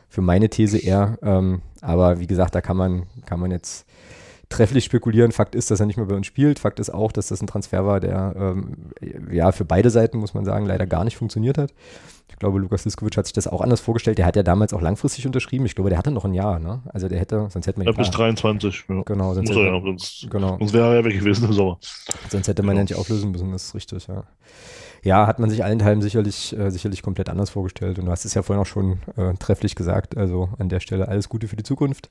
für 0.09 0.23
meine 0.23 0.49
These 0.49 0.79
eher. 0.79 1.19
Ähm, 1.23 1.63
aber 1.81 2.21
wie 2.21 2.27
gesagt, 2.27 2.55
da 2.55 2.61
kann 2.61 2.77
man, 2.77 3.05
kann 3.27 3.41
man 3.41 3.51
jetzt 3.51 3.87
trefflich 4.57 4.85
spekulieren. 4.85 5.33
Fakt 5.33 5.55
ist, 5.55 5.71
dass 5.71 5.81
er 5.81 5.87
nicht 5.87 5.97
mehr 5.97 6.07
bei 6.07 6.15
uns 6.15 6.27
spielt. 6.27 6.59
Fakt 6.59 6.81
ist 6.81 6.91
auch, 6.91 7.13
dass 7.13 7.29
das 7.29 7.41
ein 7.41 7.47
Transfer 7.47 7.85
war, 7.87 8.01
der 8.01 8.35
ähm, 8.37 8.77
ja 9.31 9.53
für 9.53 9.65
beide 9.65 9.91
Seiten, 9.91 10.19
muss 10.19 10.35
man 10.35 10.45
sagen, 10.45 10.67
leider 10.67 10.87
gar 10.87 11.05
nicht 11.05 11.17
funktioniert 11.17 11.59
hat. 11.59 11.73
Ich 12.31 12.37
glaube, 12.37 12.59
Lukas 12.59 12.85
Liskovic 12.85 13.17
hat 13.17 13.27
sich 13.27 13.33
das 13.33 13.47
auch 13.47 13.61
anders 13.61 13.81
vorgestellt. 13.81 14.19
Der 14.19 14.27
hat 14.27 14.35
ja 14.35 14.43
damals 14.43 14.73
auch 14.73 14.81
langfristig 14.81 15.27
unterschrieben. 15.27 15.67
Ich 15.67 15.75
glaube, 15.75 15.91
der 15.91 15.99
hatte 15.99 16.11
noch 16.11 16.25
ein 16.25 16.35
Jahr, 16.35 16.59
ne? 16.59 16.83
Also 16.93 17.09
der 17.09 17.21
hätte, 17.21 17.47
sonst 17.51 17.67
hätte 17.67 17.79
man 17.79 17.87
ja. 17.87 17.93
Bis 17.93 18.11
23, 18.11 18.87
ja. 18.89 19.03
Genau, 19.03 19.35
sonst, 19.35 19.51
hätte, 19.51 19.61
ja, 19.61 19.81
sonst, 19.81 20.27
genau. 20.31 20.59
sonst 20.59 20.73
wäre 20.73 20.89
er 20.89 20.95
ja 20.97 21.05
weg 21.05 21.19
gewesen 21.19 21.45
im 21.45 21.53
Sommer. 21.53 21.79
Sonst 22.29 22.49
hätte 22.49 22.63
man 22.63 22.71
genau. 22.71 22.79
ja 22.79 22.83
nicht 22.85 22.97
auflösen 22.97 23.31
müssen, 23.31 23.53
das 23.53 23.67
ist 23.67 23.75
richtig, 23.75 24.07
ja. 24.09 24.25
Ja, 25.05 25.27
hat 25.27 25.39
man 25.39 25.51
sich 25.51 25.63
allenthalben 25.63 26.01
sicherlich, 26.01 26.57
äh, 26.59 26.71
sicherlich 26.71 27.03
komplett 27.03 27.29
anders 27.29 27.51
vorgestellt. 27.51 27.99
Und 27.99 28.07
du 28.07 28.11
hast 28.11 28.25
es 28.25 28.33
ja 28.33 28.43
vorhin 28.43 28.63
auch 28.63 28.67
schon 28.67 29.01
äh, 29.17 29.35
trefflich 29.35 29.75
gesagt. 29.75 30.17
Also 30.17 30.49
an 30.59 30.71
der 30.71 30.81
Stelle 30.81 31.09
alles 31.09 31.29
Gute 31.29 31.47
für 31.47 31.57
die 31.57 31.63
Zukunft. 31.63 32.09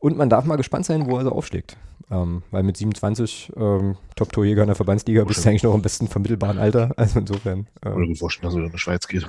Und 0.00 0.16
man 0.16 0.30
darf 0.30 0.44
mal 0.44 0.56
gespannt 0.56 0.86
sein, 0.86 1.06
wo 1.06 1.18
er 1.18 1.24
so 1.24 1.32
aufschlägt. 1.32 1.76
Ähm, 2.10 2.42
weil 2.50 2.62
mit 2.64 2.76
27 2.76 3.52
ähm, 3.56 3.96
Top-Torjäger 4.16 4.62
in 4.62 4.68
der 4.68 4.74
Verbandsliga 4.74 5.24
bist 5.24 5.44
du 5.44 5.48
eigentlich 5.48 5.62
noch 5.62 5.74
im 5.74 5.82
besten 5.82 6.08
vermittelbaren 6.08 6.58
Alter. 6.58 6.92
Also 6.96 7.20
insofern. 7.20 7.68
Ähm, 7.84 7.94
Oder 7.94 8.16
vorstellen, 8.16 8.50
dass 8.50 8.54
er 8.54 8.64
in 8.64 8.72
der 8.72 8.78
Schweiz 8.78 9.06
geht. 9.06 9.26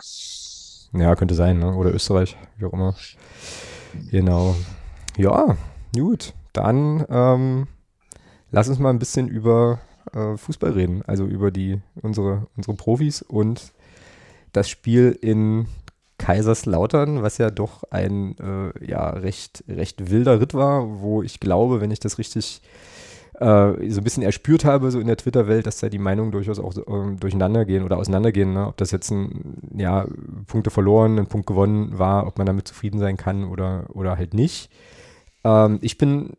Ja, 0.94 1.16
könnte 1.16 1.36
sein, 1.36 1.60
ne? 1.60 1.76
Oder 1.76 1.94
Österreich, 1.94 2.38
wie 2.58 2.66
auch 2.66 2.74
immer. 2.74 2.96
Genau. 4.10 4.56
Ja, 5.18 5.58
gut. 5.94 6.34
Dann 6.54 7.06
ähm, 7.10 7.68
lass 8.50 8.68
uns 8.68 8.80
mal 8.80 8.90
ein 8.90 9.00
bisschen 9.00 9.28
über 9.28 9.80
äh, 10.14 10.38
Fußball 10.38 10.72
reden. 10.72 11.04
Also 11.06 11.26
über 11.26 11.52
die 11.52 11.82
unsere, 12.02 12.48
unsere 12.56 12.76
Profis 12.76 13.22
und 13.22 13.74
das 14.54 14.70
Spiel 14.70 15.18
in 15.22 15.68
Kaiserslautern, 16.22 17.24
was 17.24 17.40
ja 17.40 17.50
doch 17.50 17.84
ein 17.90 18.36
äh, 18.38 18.86
ja, 18.86 19.10
recht, 19.10 19.64
recht 19.68 20.12
wilder 20.12 20.40
Ritt 20.40 20.54
war, 20.54 21.02
wo 21.02 21.24
ich 21.24 21.40
glaube, 21.40 21.82
wenn 21.82 21.90
ich 21.90 22.00
das 22.00 22.20
richtig 22.20 22.62
äh, 23.40 23.90
so 23.90 24.00
ein 24.00 24.04
bisschen 24.04 24.22
erspürt 24.22 24.64
habe, 24.64 24.92
so 24.92 25.00
in 25.00 25.08
der 25.08 25.18
Twitter-Welt, 25.18 25.66
dass 25.66 25.80
da 25.80 25.90
die 25.90 25.98
Meinungen 25.98 26.32
durchaus 26.32 26.60
auch 26.60 26.76
ähm, 26.88 27.20
durcheinander 27.20 27.66
gehen 27.66 27.84
oder 27.84 27.98
auseinandergehen. 27.98 28.54
Ne? 28.54 28.68
Ob 28.68 28.78
das 28.78 28.92
jetzt 28.92 29.10
ein, 29.10 29.74
ja, 29.76 30.06
Punkte 30.46 30.70
verloren, 30.70 31.18
ein 31.18 31.26
Punkt 31.26 31.48
gewonnen 31.48 31.98
war, 31.98 32.28
ob 32.28 32.38
man 32.38 32.46
damit 32.46 32.68
zufrieden 32.68 33.00
sein 33.00 33.18
kann 33.18 33.46
oder, 33.46 33.86
oder 33.94 34.16
halt 34.16 34.36
nicht. 34.36 34.70
Ähm, 35.44 35.80
ich 35.82 35.98
bin 35.98 36.38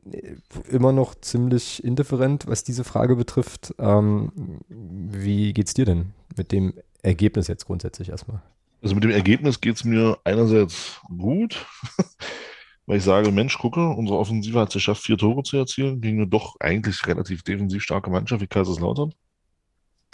immer 0.70 0.92
noch 0.92 1.16
ziemlich 1.16 1.82
indifferent, 1.82 2.46
was 2.46 2.62
diese 2.62 2.84
Frage 2.84 3.16
betrifft. 3.16 3.74
Ähm, 3.80 4.30
wie 4.68 5.52
geht's 5.52 5.74
dir 5.74 5.86
denn 5.86 6.12
mit 6.36 6.52
dem 6.52 6.72
Ergebnis 7.02 7.48
jetzt 7.48 7.66
grundsätzlich 7.66 8.10
erstmal? 8.10 8.42
Also 8.82 8.96
mit 8.96 9.04
dem 9.04 9.12
Ergebnis 9.12 9.60
geht 9.60 9.76
es 9.76 9.84
mir 9.84 10.18
einerseits 10.24 11.00
gut, 11.04 11.64
weil 12.86 12.98
ich 12.98 13.04
sage, 13.04 13.30
Mensch, 13.30 13.56
gucke, 13.58 13.88
unsere 13.88 14.18
Offensive 14.18 14.58
hat 14.58 14.68
es 14.68 14.74
geschafft, 14.74 15.02
vier 15.02 15.16
Tore 15.16 15.44
zu 15.44 15.56
erzielen 15.56 16.00
gegen 16.00 16.18
eine 16.18 16.26
doch 16.26 16.56
eigentlich 16.58 17.06
relativ 17.06 17.44
defensiv 17.44 17.82
starke 17.84 18.10
Mannschaft 18.10 18.42
wie 18.42 18.48
Kaiserslautern. 18.48 19.14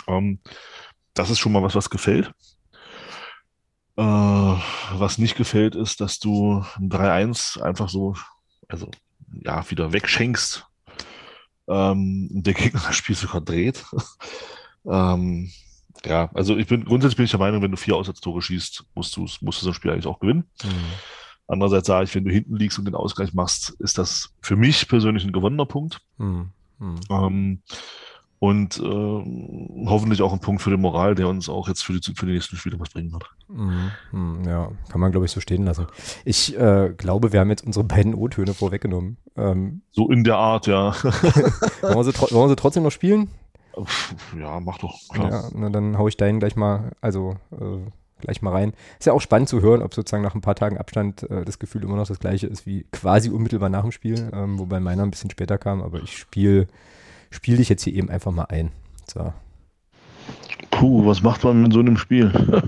Ähm, 0.06 0.40
das 1.14 1.30
ist 1.30 1.38
schon 1.38 1.52
mal 1.52 1.62
was, 1.62 1.74
was 1.74 1.88
gefällt. 1.88 2.30
Äh, 3.96 4.02
was 4.02 5.16
nicht 5.16 5.36
gefällt, 5.36 5.74
ist, 5.74 6.02
dass 6.02 6.18
du 6.18 6.62
ein 6.76 6.90
3-1 6.90 7.60
einfach 7.62 7.88
so, 7.88 8.16
also 8.68 8.90
ja, 9.32 9.68
wieder 9.70 9.94
wegschenkst. 9.94 10.66
Ähm, 11.68 12.28
der 12.30 12.54
Gegner 12.54 12.82
das 12.86 12.96
Spiel 12.96 13.16
sogar 13.16 13.40
dreht. 13.40 13.84
ähm, 14.84 15.50
ja, 16.04 16.30
also 16.34 16.56
ich 16.56 16.66
bin 16.66 16.84
grundsätzlich 16.84 17.16
bin 17.16 17.24
ich 17.24 17.30
der 17.30 17.40
Meinung, 17.40 17.62
wenn 17.62 17.70
du 17.70 17.76
vier 17.76 17.96
Auswärtstore 17.96 18.42
schießt, 18.42 18.84
musst 18.94 19.16
du, 19.16 19.20
musst 19.40 19.42
du 19.42 19.64
so 19.64 19.70
ein 19.70 19.74
Spiel 19.74 19.90
eigentlich 19.90 20.06
auch 20.06 20.20
gewinnen. 20.20 20.44
Mhm. 20.62 20.70
Andererseits 21.46 21.86
sage 21.86 22.04
ich, 22.04 22.14
wenn 22.14 22.24
du 22.24 22.30
hinten 22.30 22.56
liegst 22.56 22.78
und 22.78 22.84
den 22.84 22.94
Ausgleich 22.94 23.32
machst, 23.32 23.70
ist 23.78 23.96
das 23.98 24.34
für 24.42 24.56
mich 24.56 24.86
persönlich 24.86 25.24
ein 25.24 25.32
gewonnener 25.32 25.66
Punkt. 25.66 26.00
Mhm. 26.18 26.50
Mhm. 26.78 27.00
Ähm, 27.10 27.62
und 28.40 28.78
äh, 28.78 29.86
hoffentlich 29.88 30.22
auch 30.22 30.32
ein 30.32 30.38
Punkt 30.40 30.62
für 30.62 30.70
die 30.70 30.76
Moral, 30.76 31.16
der 31.16 31.26
uns 31.26 31.48
auch 31.48 31.66
jetzt 31.66 31.82
für 31.82 31.92
die, 31.92 32.14
für 32.14 32.26
die 32.26 32.32
nächsten 32.32 32.56
Spiele 32.56 32.78
was 32.78 32.90
bringen 32.90 33.12
wird. 33.12 33.24
Mhm. 33.48 33.90
mhm. 34.12 34.44
Ja, 34.44 34.70
kann 34.90 35.00
man, 35.00 35.10
glaube 35.10 35.26
ich, 35.26 35.32
so 35.32 35.40
stehen 35.40 35.64
lassen. 35.64 35.86
Ich 36.24 36.56
äh, 36.56 36.92
glaube, 36.96 37.32
wir 37.32 37.40
haben 37.40 37.50
jetzt 37.50 37.66
unsere 37.66 37.84
beiden 37.84 38.14
O-Töne 38.14 38.54
vorweggenommen. 38.54 39.16
Ähm, 39.36 39.82
so 39.90 40.10
in 40.10 40.22
der 40.22 40.36
Art, 40.36 40.66
ja. 40.66 40.94
wollen, 41.02 41.96
wir 41.96 42.04
sie, 42.04 42.14
wollen 42.14 42.44
wir 42.44 42.48
sie 42.50 42.56
trotzdem 42.56 42.84
noch 42.84 42.92
spielen? 42.92 43.28
Ja, 44.38 44.60
mach 44.60 44.78
doch. 44.78 44.96
Klar. 45.10 45.30
Ja, 45.30 45.48
na, 45.54 45.70
dann 45.70 45.98
hau 45.98 46.08
ich 46.08 46.16
deinen 46.16 46.40
gleich 46.40 46.56
mal, 46.56 46.90
also 47.00 47.36
äh, 47.52 47.78
gleich 48.20 48.42
mal 48.42 48.52
rein. 48.52 48.72
Ist 48.98 49.06
ja 49.06 49.12
auch 49.12 49.20
spannend 49.20 49.48
zu 49.48 49.60
hören, 49.60 49.82
ob 49.82 49.94
sozusagen 49.94 50.22
nach 50.22 50.34
ein 50.34 50.40
paar 50.40 50.54
Tagen 50.54 50.78
Abstand 50.78 51.28
äh, 51.30 51.44
das 51.44 51.58
Gefühl 51.58 51.84
immer 51.84 51.96
noch 51.96 52.06
das 52.06 52.20
gleiche 52.20 52.46
ist 52.46 52.66
wie 52.66 52.84
quasi 52.92 53.30
unmittelbar 53.30 53.68
nach 53.68 53.82
dem 53.82 53.92
Spiel, 53.92 54.30
ähm, 54.32 54.58
wobei 54.58 54.80
meiner 54.80 55.02
ein 55.02 55.10
bisschen 55.10 55.30
später 55.30 55.58
kam, 55.58 55.82
aber 55.82 56.02
ich 56.02 56.16
spiele 56.16 56.66
spiel 57.30 57.56
dich 57.58 57.68
jetzt 57.68 57.82
hier 57.82 57.94
eben 57.94 58.10
einfach 58.10 58.32
mal 58.32 58.44
ein. 58.44 58.70
So. 59.06 59.32
Puh, 60.70 61.06
was 61.06 61.22
macht 61.22 61.44
man 61.44 61.62
mit 61.62 61.72
so 61.72 61.80
einem 61.80 61.96
Spiel? 61.96 62.32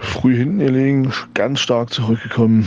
Früh 0.00 0.36
hinten 0.36 0.58
gelegen, 0.58 1.12
ganz 1.32 1.60
stark 1.60 1.92
zurückgekommen. 1.92 2.66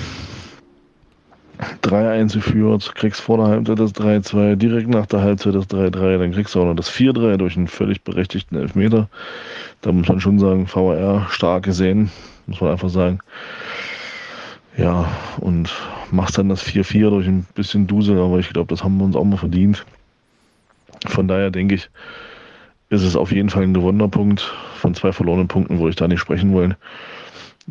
3-1 1.59 2.33
geführt, 2.33 2.93
kriegst 2.95 3.21
vor 3.21 3.37
der 3.37 3.47
Halbzeit 3.47 3.79
das 3.79 3.95
3-2, 3.95 4.55
direkt 4.55 4.89
nach 4.89 5.07
der 5.07 5.21
Halbzeit 5.21 5.55
das 5.55 5.67
3-3, 5.67 6.19
dann 6.19 6.31
kriegst 6.31 6.53
du 6.53 6.61
auch 6.61 6.65
noch 6.65 6.75
das 6.75 6.91
4-3 6.91 7.37
durch 7.37 7.57
einen 7.57 7.67
völlig 7.67 8.03
berechtigten 8.03 8.55
Elfmeter. 8.55 9.09
Da 9.81 9.91
muss 9.91 10.07
man 10.07 10.19
schon 10.19 10.39
sagen, 10.39 10.67
VR 10.67 11.27
stark 11.29 11.63
gesehen, 11.63 12.11
muss 12.45 12.61
man 12.61 12.71
einfach 12.71 12.89
sagen. 12.89 13.19
Ja, 14.77 15.09
und 15.39 15.73
machst 16.11 16.37
dann 16.37 16.49
das 16.49 16.63
4-4 16.63 17.09
durch 17.09 17.27
ein 17.27 17.47
bisschen 17.55 17.87
Dusel, 17.87 18.19
aber 18.19 18.37
ich 18.37 18.49
glaube, 18.49 18.69
das 18.69 18.83
haben 18.83 18.97
wir 18.97 19.05
uns 19.05 19.15
auch 19.15 19.23
mal 19.23 19.37
verdient. 19.37 19.83
Von 21.07 21.27
daher 21.27 21.49
denke 21.49 21.75
ich, 21.75 21.89
ist 22.89 23.01
es 23.01 23.15
auf 23.15 23.31
jeden 23.31 23.49
Fall 23.49 23.63
ein 23.63 23.73
gewonnener 23.73 24.07
Punkt. 24.07 24.41
Von 24.75 24.93
zwei 24.93 25.11
verlorenen 25.11 25.47
Punkten 25.47 25.79
würde 25.79 25.89
ich 25.89 25.95
da 25.95 26.07
nicht 26.07 26.19
sprechen 26.19 26.53
wollen 26.53 26.75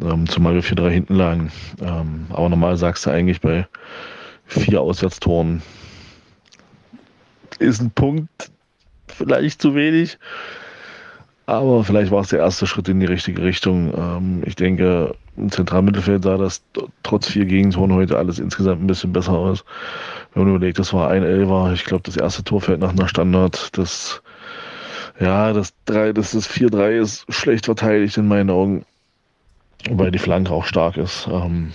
ähm, 0.03 0.29
zumal 0.29 0.55
wir 0.55 0.63
4-3 0.63 0.89
hinten 0.91 1.15
lagen. 1.15 1.53
Ähm, 1.81 2.27
aber 2.31 2.49
normal 2.49 2.77
sagst 2.77 3.07
du 3.07 3.11
eigentlich 3.11 3.41
bei 3.41 3.67
vier 4.47 4.81
Auswärtstoren 4.81 5.63
ist 7.59 7.81
ein 7.81 7.91
Punkt 7.91 8.51
vielleicht 9.09 9.63
zu 9.63 9.75
wenig. 9.75 10.19
Aber 11.47 11.85
vielleicht 11.85 12.11
war 12.11 12.23
es 12.23 12.29
der 12.29 12.41
erste 12.41 12.67
Schritt 12.67 12.89
in 12.89 12.99
die 12.99 13.07
richtige 13.07 13.43
Richtung. 13.43 13.95
Ähm, 13.97 14.43
ich 14.45 14.57
denke, 14.57 15.15
im 15.37 15.51
Zentralmittelfeld 15.51 16.25
sah 16.25 16.37
das 16.37 16.63
trotz 17.05 17.29
vier 17.29 17.45
Gegentoren 17.45 17.93
heute 17.93 18.19
alles 18.19 18.41
insgesamt 18.41 18.83
ein 18.83 18.89
bisschen 18.89 19.13
besser 19.13 19.33
aus. 19.33 19.65
Wenn 20.35 20.45
man 20.45 20.57
überlegt, 20.57 20.81
das 20.81 20.93
war 20.93 21.09
ein 21.09 21.23
Elfer. 21.23 21.71
Ich 21.73 21.85
glaube, 21.85 22.03
das 22.03 22.17
erste 22.17 22.43
Tor 22.43 22.61
fällt 22.61 22.81
nach 22.81 22.91
einer 22.91 23.07
Standard. 23.07 23.77
Das, 23.79 24.23
ja, 25.21 25.53
das 25.53 25.73
3, 25.85 26.15
das, 26.15 26.33
das 26.33 26.51
4-3 26.51 27.01
ist 27.01 27.33
schlecht 27.33 27.67
verteidigt 27.67 28.17
in 28.17 28.27
meinen 28.27 28.51
Augen. 28.51 28.85
Wobei 29.89 30.11
die 30.11 30.19
Flanke 30.19 30.53
auch 30.53 30.65
stark 30.65 30.97
ist. 30.97 31.29
Ähm, 31.31 31.73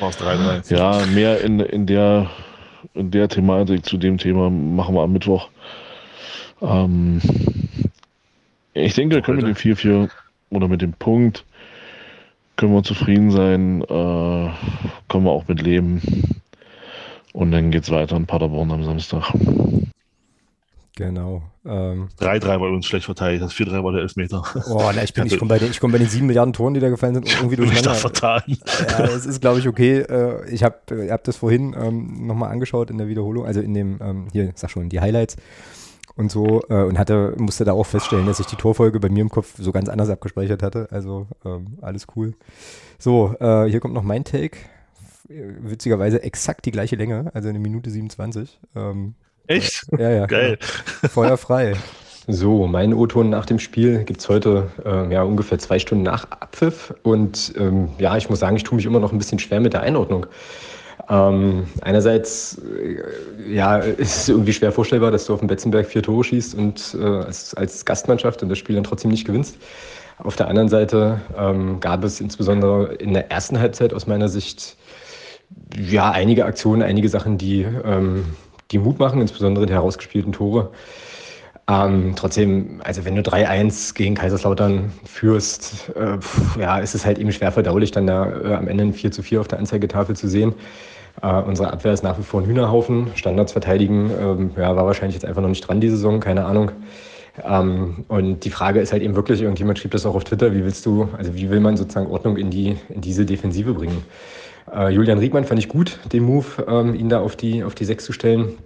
War 0.00 0.10
3-3. 0.10 0.74
Ja, 0.74 1.06
mehr 1.06 1.40
in, 1.42 1.60
in, 1.60 1.86
der, 1.86 2.30
in 2.94 3.10
der 3.10 3.28
Thematik 3.28 3.84
zu 3.84 3.96
dem 3.96 4.18
Thema 4.18 4.50
machen 4.50 4.94
wir 4.94 5.02
am 5.02 5.12
Mittwoch. 5.12 5.48
Ähm, 6.62 7.20
ich 8.74 8.94
denke, 8.94 9.16
wir 9.16 9.22
können 9.22 9.44
mit 9.44 9.64
dem 9.64 9.76
4-4 9.76 10.10
oder 10.50 10.68
mit 10.68 10.82
dem 10.82 10.92
Punkt 10.92 11.44
können 12.56 12.74
wir 12.74 12.82
zufrieden 12.82 13.30
sein, 13.30 13.80
äh, 13.82 14.50
können 15.08 15.24
wir 15.24 15.30
auch 15.30 15.48
mit 15.48 15.62
leben. 15.62 16.02
Und 17.32 17.52
dann 17.52 17.70
geht 17.70 17.84
es 17.84 17.90
weiter 17.90 18.16
in 18.16 18.26
Paderborn 18.26 18.70
am 18.70 18.84
Samstag. 18.84 19.32
Genau. 20.96 21.42
Ähm, 21.64 22.08
3-3 22.18 22.46
war 22.46 22.56
übrigens 22.56 22.86
schlecht 22.86 23.04
verteidigt, 23.04 23.42
das 23.42 23.54
4-3 23.54 23.84
war 23.84 23.92
der 23.92 24.02
Elfmeter. 24.02 24.42
Oh, 24.68 24.90
na, 24.94 25.02
ich, 25.02 25.16
ich 25.16 25.38
komme 25.38 25.48
bei, 25.48 25.58
den, 25.58 25.72
komm 25.78 25.92
bei 25.92 25.98
den 25.98 26.08
7 26.08 26.26
Milliarden 26.26 26.52
Toren, 26.52 26.74
die 26.74 26.80
da 26.80 26.88
gefallen 26.88 27.14
sind, 27.14 27.32
irgendwie 27.32 27.56
durcheinander. 27.56 27.92
Ich 27.92 27.98
vertan. 27.98 28.42
Ja, 28.46 29.06
das 29.06 29.24
ist, 29.26 29.40
glaube 29.40 29.60
ich, 29.60 29.68
okay. 29.68 30.00
Äh, 30.00 30.50
ich 30.50 30.62
habe 30.62 30.76
hab 31.10 31.24
das 31.24 31.36
vorhin 31.36 31.74
ähm, 31.78 32.26
nochmal 32.26 32.50
angeschaut 32.50 32.90
in 32.90 32.98
der 32.98 33.08
Wiederholung, 33.08 33.46
also 33.46 33.60
in 33.60 33.72
dem, 33.74 33.98
ähm, 34.02 34.28
hier, 34.32 34.52
sag 34.54 34.70
schon, 34.70 34.88
die 34.88 35.00
Highlights 35.00 35.36
und 36.16 36.30
so 36.30 36.60
und 36.62 36.98
hatte, 36.98 37.34
musste 37.38 37.64
da 37.64 37.72
auch 37.72 37.86
feststellen, 37.86 38.26
dass 38.26 38.40
ich 38.40 38.46
die 38.46 38.56
Torfolge 38.56 39.00
bei 39.00 39.08
mir 39.08 39.22
im 39.22 39.30
Kopf 39.30 39.54
so 39.56 39.72
ganz 39.72 39.88
anders 39.88 40.10
abgespeichert 40.10 40.62
hatte. 40.62 40.88
Also 40.90 41.28
ähm, 41.46 41.78
alles 41.80 42.08
cool. 42.14 42.34
So, 42.98 43.34
äh, 43.40 43.66
hier 43.66 43.80
kommt 43.80 43.94
noch 43.94 44.02
mein 44.02 44.24
Take. 44.24 44.58
Witzigerweise 45.28 46.22
exakt 46.22 46.66
die 46.66 46.72
gleiche 46.72 46.96
Länge, 46.96 47.30
also 47.32 47.48
eine 47.48 47.60
Minute 47.60 47.88
27. 47.88 48.60
Ähm, 48.74 49.14
Echt? 49.50 49.84
Ja, 49.98 50.10
ja. 50.10 50.26
Geil. 50.26 50.58
Genau. 51.00 51.12
Feuerfrei. 51.12 51.74
So, 52.28 52.68
mein 52.68 52.94
O-Ton 52.94 53.30
nach 53.30 53.46
dem 53.46 53.58
Spiel 53.58 54.04
gibt 54.04 54.20
es 54.20 54.28
heute 54.28 54.68
äh, 54.84 55.12
ja, 55.12 55.24
ungefähr 55.24 55.58
zwei 55.58 55.80
Stunden 55.80 56.04
nach 56.04 56.30
Abpfiff. 56.30 56.94
Und 57.02 57.52
ähm, 57.58 57.88
ja, 57.98 58.16
ich 58.16 58.30
muss 58.30 58.38
sagen, 58.38 58.54
ich 58.54 58.62
tue 58.62 58.76
mich 58.76 58.86
immer 58.86 59.00
noch 59.00 59.10
ein 59.10 59.18
bisschen 59.18 59.40
schwer 59.40 59.58
mit 59.58 59.72
der 59.72 59.82
Einordnung. 59.82 60.26
Ähm, 61.08 61.66
einerseits 61.80 62.58
äh, 62.58 63.52
ja, 63.52 63.78
ist 63.78 64.16
es 64.18 64.28
irgendwie 64.28 64.52
schwer 64.52 64.70
vorstellbar, 64.70 65.10
dass 65.10 65.26
du 65.26 65.34
auf 65.34 65.40
dem 65.40 65.48
Betzenberg 65.48 65.86
vier 65.86 66.04
Tore 66.04 66.22
schießt 66.22 66.54
und 66.54 66.96
äh, 67.00 67.04
als, 67.04 67.52
als 67.54 67.84
Gastmannschaft 67.84 68.44
und 68.44 68.50
das 68.50 68.58
Spiel 68.58 68.76
dann 68.76 68.84
trotzdem 68.84 69.10
nicht 69.10 69.24
gewinnst. 69.24 69.56
Auf 70.18 70.36
der 70.36 70.46
anderen 70.46 70.68
Seite 70.68 71.20
ähm, 71.36 71.80
gab 71.80 72.04
es 72.04 72.20
insbesondere 72.20 72.94
in 72.94 73.14
der 73.14 73.32
ersten 73.32 73.58
Halbzeit 73.58 73.94
aus 73.94 74.06
meiner 74.06 74.28
Sicht 74.28 74.76
ja 75.76 76.12
einige 76.12 76.44
Aktionen, 76.44 76.82
einige 76.82 77.08
Sachen, 77.08 77.36
die 77.36 77.62
ähm, 77.62 78.26
die 78.70 78.78
Mut 78.78 78.98
machen, 78.98 79.20
insbesondere 79.20 79.66
die 79.66 79.72
herausgespielten 79.72 80.32
Tore. 80.32 80.70
Ähm, 81.68 82.14
trotzdem, 82.16 82.80
also 82.82 83.04
wenn 83.04 83.14
du 83.14 83.22
3-1 83.22 83.94
gegen 83.94 84.14
Kaiserslautern 84.14 84.92
führst, 85.04 85.90
äh, 85.94 86.18
pf, 86.18 86.56
ja, 86.58 86.78
ist 86.78 86.94
es 86.94 87.06
halt 87.06 87.18
eben 87.18 87.30
schwer 87.30 87.52
verdaulich, 87.52 87.92
dann 87.92 88.06
da 88.06 88.26
äh, 88.26 88.54
am 88.54 88.66
Ende 88.66 88.84
ein 88.84 88.92
4 88.92 89.12
zu 89.12 89.22
4 89.22 89.40
auf 89.40 89.48
der 89.48 89.58
Anzeigetafel 89.60 90.16
zu 90.16 90.28
sehen. 90.28 90.54
Äh, 91.22 91.42
unsere 91.42 91.72
Abwehr 91.72 91.92
ist 91.92 92.02
nach 92.02 92.18
wie 92.18 92.22
vor 92.22 92.40
ein 92.40 92.46
Hühnerhaufen. 92.46 93.08
Standards 93.14 93.52
verteidigen 93.52 94.10
ähm, 94.20 94.50
ja, 94.56 94.74
war 94.74 94.86
wahrscheinlich 94.86 95.14
jetzt 95.14 95.24
einfach 95.24 95.42
noch 95.42 95.48
nicht 95.48 95.66
dran 95.66 95.80
die 95.80 95.90
Saison, 95.90 96.18
keine 96.18 96.44
Ahnung. 96.44 96.72
Ähm, 97.44 98.04
und 98.08 98.44
die 98.44 98.50
Frage 98.50 98.80
ist 98.80 98.92
halt 98.92 99.02
eben 99.02 99.14
wirklich, 99.14 99.42
irgendjemand 99.42 99.78
schrieb 99.78 99.92
das 99.92 100.06
auch 100.06 100.14
auf 100.14 100.24
Twitter, 100.24 100.54
wie 100.54 100.64
willst 100.64 100.84
du, 100.86 101.08
also 101.16 101.34
wie 101.34 101.50
will 101.50 101.60
man 101.60 101.76
sozusagen 101.76 102.10
Ordnung 102.10 102.36
in, 102.36 102.50
die, 102.50 102.76
in 102.88 103.00
diese 103.00 103.24
Defensive 103.24 103.74
bringen? 103.74 104.02
Äh, 104.72 104.90
Julian 104.90 105.18
Riegmann 105.18 105.44
fand 105.44 105.58
ich 105.58 105.68
gut, 105.68 105.98
den 106.12 106.24
Move, 106.24 106.46
ähm, 106.68 106.94
ihn 106.94 107.08
da 107.08 107.20
auf 107.20 107.36
die, 107.36 107.64
auf 107.64 107.74
die 107.74 107.84
Sechs 107.84 108.04
zu 108.04 108.12
stellen. 108.12 108.58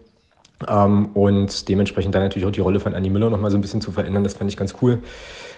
Ähm, 0.69 1.11
und 1.15 1.69
dementsprechend 1.69 2.15
dann 2.15 2.23
natürlich 2.23 2.47
auch 2.47 2.53
die 2.53 2.61
Rolle 2.61 2.81
von 2.81 2.95
Annie 2.95 3.11
Müller 3.11 3.31
nochmal 3.31 3.51
so 3.51 3.59
ein 3.59 3.61
bisschen 3.61 3.81
zu 3.81 3.93
verändern, 3.93 4.25
das 4.25 4.35
fand 4.35 4.51
ich 4.51 4.57
ganz 4.57 4.75
cool. 4.83 5.01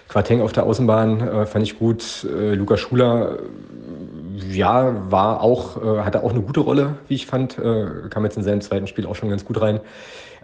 Quateng 0.07 0.41
auf 0.41 0.53
der 0.53 0.63
Außenbahn 0.63 1.21
äh, 1.21 1.45
fand 1.45 1.63
ich 1.63 1.77
gut. 1.77 2.25
Äh, 2.25 2.55
Luca 2.55 2.77
Schuler, 2.77 3.39
ja, 4.49 4.95
war 5.11 5.41
auch, 5.41 5.83
äh, 5.83 5.99
hatte 5.99 6.23
auch 6.23 6.31
eine 6.31 6.41
gute 6.41 6.61
Rolle, 6.61 6.95
wie 7.07 7.15
ich 7.15 7.25
fand. 7.25 7.57
Äh, 7.57 8.07
kam 8.09 8.23
jetzt 8.23 8.37
in 8.37 8.43
seinem 8.43 8.61
zweiten 8.61 8.87
Spiel 8.87 9.05
auch 9.05 9.15
schon 9.15 9.29
ganz 9.29 9.43
gut 9.43 9.59
rein. 9.59 9.81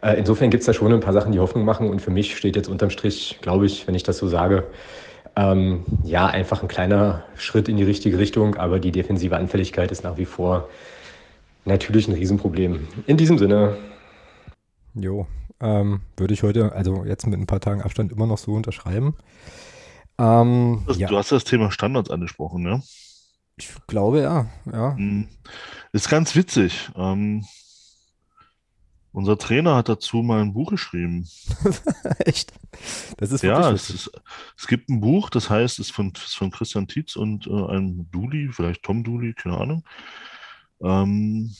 Äh, 0.01 0.17
insofern 0.19 0.49
gibt 0.49 0.61
es 0.61 0.67
da 0.67 0.73
schon 0.73 0.91
ein 0.91 0.99
paar 0.99 1.13
Sachen, 1.13 1.31
die 1.31 1.39
Hoffnung 1.39 1.63
machen. 1.63 1.89
Und 1.89 2.01
für 2.01 2.11
mich 2.11 2.35
steht 2.35 2.57
jetzt 2.57 2.67
unterm 2.67 2.89
Strich, 2.89 3.39
glaube 3.41 3.65
ich, 3.65 3.87
wenn 3.87 3.95
ich 3.95 4.03
das 4.03 4.17
so 4.17 4.27
sage, 4.27 4.65
ähm, 5.35 5.83
ja, 6.03 6.27
einfach 6.27 6.61
ein 6.61 6.67
kleiner 6.67 7.23
Schritt 7.35 7.67
in 7.67 7.77
die 7.77 7.83
richtige 7.83 8.17
Richtung. 8.17 8.55
Aber 8.55 8.79
die 8.79 8.91
defensive 8.91 9.37
Anfälligkeit 9.37 9.91
ist 9.91 10.03
nach 10.03 10.17
wie 10.17 10.25
vor 10.25 10.69
natürlich 11.65 12.07
ein 12.07 12.13
Riesenproblem. 12.13 12.87
In 13.07 13.17
diesem 13.17 13.37
Sinne. 13.37 13.77
Jo, 14.93 15.25
ähm, 15.59 16.01
würde 16.17 16.33
ich 16.33 16.43
heute, 16.43 16.73
also 16.73 17.05
jetzt 17.05 17.25
mit 17.25 17.39
ein 17.39 17.47
paar 17.47 17.61
Tagen 17.61 17.81
Abstand 17.81 18.11
immer 18.11 18.27
noch 18.27 18.37
so 18.37 18.53
unterschreiben. 18.53 19.15
Ähm, 20.19 20.83
also, 20.87 20.99
ja. 20.99 21.07
Du 21.07 21.17
hast 21.17 21.31
das 21.31 21.43
Thema 21.43 21.71
Standards 21.71 22.11
angesprochen, 22.11 22.61
ne? 22.61 22.83
Ich 23.55 23.71
glaube 23.87 24.21
ja, 24.21 24.47
ja. 24.71 24.95
Hm. 24.95 25.27
Ist 25.91 26.09
ganz 26.09 26.35
witzig. 26.35 26.89
Ähm, 26.95 27.45
unser 29.13 29.37
Trainer 29.37 29.75
hat 29.75 29.89
dazu 29.89 30.17
mal 30.17 30.41
ein 30.41 30.53
Buch 30.53 30.71
geschrieben. 30.71 31.27
Echt? 32.25 32.51
Das 33.17 33.31
ist 33.31 33.43
ja, 33.43 33.71
es, 33.71 33.89
ist, 33.91 34.11
es 34.57 34.67
gibt 34.67 34.89
ein 34.89 34.99
Buch, 34.99 35.29
das 35.29 35.49
heißt, 35.49 35.79
es 35.79 35.87
ist 35.87 35.95
von, 35.95 36.13
von 36.15 36.51
Christian 36.51 36.87
Tietz 36.87 37.15
und 37.15 37.47
äh, 37.47 37.51
einem 37.51 38.09
Duli, 38.11 38.49
vielleicht 38.51 38.83
Tom 38.83 39.03
Duli, 39.03 39.33
keine 39.33 39.57
Ahnung. 39.57 39.83
Ähm, 40.81 41.55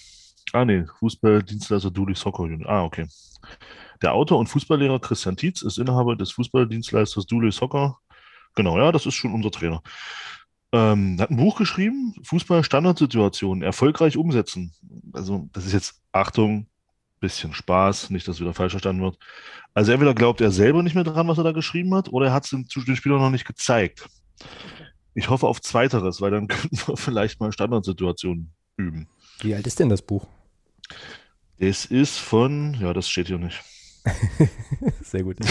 ah, 0.52 0.66
nee, 0.66 0.84
Fußballdienstleister 1.00 1.92
Duli 1.92 2.16
Soccer 2.16 2.42
Union. 2.44 2.66
Ah, 2.68 2.84
okay. 2.84 3.08
Der 4.02 4.14
Autor 4.14 4.40
und 4.40 4.48
Fußballlehrer 4.48 5.00
Christian 5.00 5.38
Tietz 5.38 5.62
ist 5.62 5.78
Inhaber 5.78 6.16
des 6.16 6.32
Fußballdienstleisters 6.32 7.28
Duli 7.28 7.52
Soccer. 7.52 8.00
Genau, 8.56 8.80
ja, 8.80 8.92
das 8.92 9.06
ist 9.06 9.14
schon 9.14 9.34
unser 9.34 9.52
Trainer. 9.52 9.82
Ähm, 10.72 11.18
hat 11.20 11.30
ein 11.30 11.38
Buch 11.38 11.56
geschrieben, 11.56 12.16
Fußball-Standardsituationen, 12.24 13.62
erfolgreich 13.62 14.18
umsetzen. 14.18 14.74
Also, 15.14 15.48
das 15.54 15.68
ist 15.68 15.74
jetzt, 15.74 16.02
Achtung, 16.12 16.68
bisschen 17.24 17.54
Spaß, 17.54 18.10
nicht, 18.10 18.28
dass 18.28 18.40
wieder 18.40 18.54
falsch 18.54 18.74
verstanden 18.74 19.02
wird. 19.02 19.18
Also, 19.74 19.92
entweder 19.92 20.14
glaubt 20.14 20.42
er 20.42 20.52
selber 20.52 20.84
nicht 20.84 20.94
mehr 20.94 21.04
dran, 21.04 21.28
was 21.28 21.38
er 21.38 21.44
da 21.44 21.52
geschrieben 21.52 21.96
hat, 21.96 22.12
oder 22.12 22.28
er 22.28 22.34
hat 22.34 22.44
es 22.44 22.52
den, 22.52 22.68
den 22.86 22.96
Spielern 22.96 23.20
noch 23.20 23.32
nicht 23.32 23.46
gezeigt. 23.46 24.08
Ich 25.16 25.30
hoffe 25.30 25.48
auf 25.48 25.62
Zweiteres, 25.62 26.22
weil 26.22 26.32
dann 26.32 26.48
könnten 26.50 26.78
wir 26.86 26.98
vielleicht 26.98 27.40
mal 27.40 27.52
Standardsituationen 27.52 28.54
üben. 28.78 29.08
Wie 29.42 29.56
alt 29.56 29.66
ist 29.66 29.80
denn 29.80 29.90
das 29.90 30.02
Buch? 30.02 30.28
Es 31.58 31.86
ist 31.86 32.18
von, 32.18 32.76
ja, 32.80 32.94
das 32.94 33.08
steht 33.08 33.28
hier 33.28 33.38
nicht. 33.38 33.64
Sehr 35.02 35.24
gut. 35.24 35.38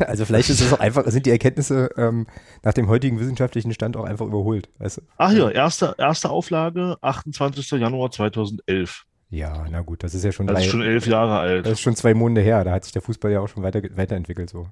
Also 0.00 0.24
vielleicht 0.24 0.50
ist 0.50 0.60
es 0.60 0.72
auch 0.72 0.80
einfach, 0.80 1.06
sind 1.06 1.26
die 1.26 1.30
Erkenntnisse 1.30 1.90
ähm, 1.96 2.26
nach 2.62 2.74
dem 2.74 2.88
heutigen 2.88 3.20
wissenschaftlichen 3.20 3.72
Stand 3.72 3.96
auch 3.96 4.04
einfach 4.04 4.26
überholt. 4.26 4.68
Weißt 4.78 4.98
du? 4.98 5.02
Ach 5.16 5.32
ja, 5.32 5.48
erste, 5.48 5.94
erste 5.96 6.28
Auflage, 6.28 6.96
28. 7.00 7.70
Januar 7.70 8.10
2011. 8.10 9.06
Ja, 9.30 9.64
na 9.70 9.80
gut, 9.82 10.02
das 10.02 10.14
ist 10.14 10.24
ja 10.24 10.32
schon 10.32 10.46
Das 10.48 10.56
drei, 10.56 10.64
ist 10.64 10.70
schon 10.70 10.82
elf 10.82 11.06
Jahre 11.06 11.38
alt. 11.38 11.64
Das 11.64 11.74
ist 11.74 11.80
schon 11.80 11.94
zwei 11.94 12.14
Monate 12.14 12.40
her, 12.40 12.64
da 12.64 12.72
hat 12.72 12.84
sich 12.84 12.92
der 12.92 13.02
Fußball 13.02 13.30
ja 13.30 13.40
auch 13.40 13.48
schon 13.48 13.62
weiter, 13.62 13.80
weiterentwickelt 13.96 14.50
so. 14.50 14.66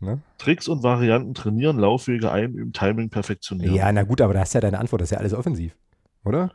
Ne? 0.00 0.20
Tricks 0.38 0.68
und 0.68 0.82
Varianten 0.82 1.34
trainieren, 1.34 1.78
Laufwege 1.78 2.30
einüben, 2.30 2.72
Timing 2.72 3.10
perfektionieren. 3.10 3.74
Ja, 3.74 3.92
na 3.92 4.04
gut, 4.04 4.20
aber 4.20 4.32
da 4.32 4.40
hast 4.40 4.54
du 4.54 4.58
ja 4.58 4.60
deine 4.60 4.78
Antwort, 4.78 5.02
das 5.02 5.08
ist 5.08 5.12
ja 5.12 5.18
alles 5.18 5.34
offensiv, 5.34 5.76
oder? 6.24 6.52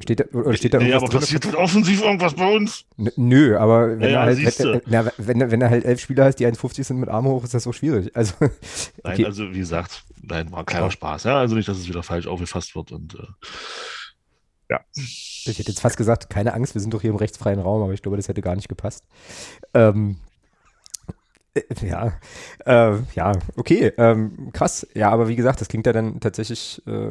Steht 0.00 0.20
da, 0.20 0.24
oder 0.32 0.54
steht 0.54 0.74
da 0.74 0.78
nee, 0.78 0.92
aber 0.92 1.06
passiert 1.08 1.44
drin? 1.44 1.54
offensiv 1.54 2.02
irgendwas 2.02 2.34
bei 2.34 2.52
uns? 2.52 2.84
nö, 3.16 3.56
aber 3.56 4.00
wenn, 4.00 4.10
ja, 4.10 4.26
er 4.26 4.36
halt, 4.36 4.58
wenn, 4.58 4.80
na, 4.86 5.06
wenn, 5.18 5.50
wenn 5.52 5.60
er 5.60 5.70
halt 5.70 5.84
elf 5.84 6.00
Spieler 6.00 6.24
hast, 6.24 6.36
die 6.36 6.46
1,50 6.46 6.82
sind 6.82 6.98
mit 6.98 7.08
Arme 7.08 7.28
hoch, 7.28 7.44
ist 7.44 7.54
das 7.54 7.62
so 7.62 7.72
schwierig. 7.72 8.14
Also, 8.16 8.34
okay. 8.40 8.50
Nein, 9.04 9.24
also 9.26 9.52
wie 9.52 9.58
gesagt, 9.58 10.02
nein, 10.20 10.50
war 10.50 10.60
ein 10.60 10.66
kleiner. 10.66 10.90
Spaß. 10.90 11.24
Ja, 11.24 11.38
also 11.38 11.54
nicht, 11.54 11.68
dass 11.68 11.78
es 11.78 11.88
wieder 11.88 12.02
falsch 12.02 12.26
aufgefasst 12.26 12.74
wird 12.74 12.90
und 12.90 13.14
äh, 13.14 13.22
ja. 14.70 14.80
Ich 14.94 15.46
hätte 15.58 15.70
jetzt 15.70 15.80
fast 15.80 15.96
gesagt, 15.96 16.30
keine 16.30 16.54
Angst, 16.54 16.74
wir 16.74 16.80
sind 16.80 16.94
doch 16.94 17.00
hier 17.00 17.10
im 17.10 17.16
rechtsfreien 17.16 17.60
Raum, 17.60 17.82
aber 17.82 17.92
ich 17.92 18.02
glaube, 18.02 18.16
das 18.16 18.28
hätte 18.28 18.40
gar 18.40 18.56
nicht 18.56 18.68
gepasst. 18.68 19.04
Ähm, 19.74 20.16
äh, 21.54 21.62
ja, 21.86 22.12
äh, 22.66 22.98
ja, 23.14 23.32
okay, 23.56 23.92
ähm, 23.96 24.50
krass. 24.52 24.86
Ja, 24.94 25.10
aber 25.10 25.28
wie 25.28 25.36
gesagt, 25.36 25.60
das 25.60 25.68
klingt 25.68 25.86
ja 25.86 25.92
dann 25.92 26.20
tatsächlich, 26.20 26.82
äh, 26.86 27.10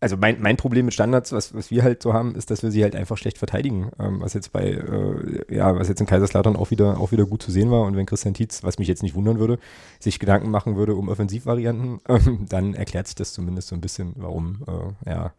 also 0.00 0.16
mein, 0.16 0.40
mein 0.40 0.56
Problem 0.56 0.84
mit 0.84 0.94
Standards, 0.94 1.32
was, 1.32 1.54
was 1.54 1.70
wir 1.70 1.82
halt 1.82 2.02
so 2.02 2.12
haben, 2.12 2.36
ist, 2.36 2.50
dass 2.50 2.62
wir 2.62 2.70
sie 2.70 2.82
halt 2.82 2.94
einfach 2.94 3.16
schlecht 3.16 3.38
verteidigen. 3.38 3.90
Ähm, 3.98 4.20
was 4.20 4.34
jetzt 4.34 4.52
bei, 4.52 4.64
äh, 4.64 5.54
ja, 5.54 5.74
was 5.76 5.88
jetzt 5.88 6.00
in 6.00 6.06
Kaiserslautern 6.06 6.56
auch 6.56 6.70
wieder, 6.70 6.98
auch 7.00 7.10
wieder 7.10 7.26
gut 7.26 7.42
zu 7.42 7.50
sehen 7.50 7.70
war. 7.70 7.82
Und 7.82 7.96
wenn 7.96 8.06
Christian 8.06 8.34
Tietz, 8.34 8.62
was 8.62 8.78
mich 8.78 8.88
jetzt 8.88 9.02
nicht 9.02 9.14
wundern 9.14 9.38
würde, 9.38 9.58
sich 9.98 10.20
Gedanken 10.20 10.50
machen 10.50 10.76
würde 10.76 10.94
um 10.94 11.08
Offensivvarianten, 11.08 12.00
ähm, 12.08 12.46
dann 12.48 12.74
erklärt 12.74 13.08
sich 13.08 13.16
das 13.16 13.32
zumindest 13.32 13.68
so 13.68 13.74
ein 13.74 13.80
bisschen, 13.80 14.12
warum, 14.16 14.64
äh, 14.68 15.10
ja, 15.10 15.32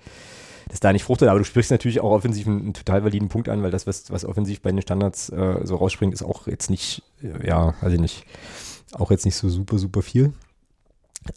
das 0.69 0.80
da 0.80 0.91
nicht 0.93 1.04
fruchtet. 1.04 1.28
Aber 1.30 1.39
du 1.39 1.45
sprichst 1.45 1.71
natürlich 1.71 2.01
auch 2.01 2.12
offensiv 2.12 2.47
einen, 2.47 2.62
einen 2.62 2.73
total 2.73 3.04
validen 3.04 3.30
Punkt 3.30 3.49
an, 3.49 3.63
weil 3.63 3.71
das, 3.71 3.88
was, 3.88 4.12
was 4.12 4.25
offensiv 4.25 4.62
bei 4.62 4.71
den 4.71 4.82
Standards 4.82 5.30
äh, 5.30 5.62
so 5.63 5.75
rausspringt, 5.75 6.13
ist 6.13 6.23
auch 6.23 6.47
jetzt 6.47 6.69
nicht, 6.69 7.04
äh, 7.21 7.47
ja, 7.47 7.75
also 7.82 7.97
nicht, 7.97 8.25
auch 8.93 9.12
jetzt 9.12 9.25
nicht 9.25 9.36
so 9.36 9.49
super, 9.49 9.78
super 9.78 10.01
viel. 10.01 10.34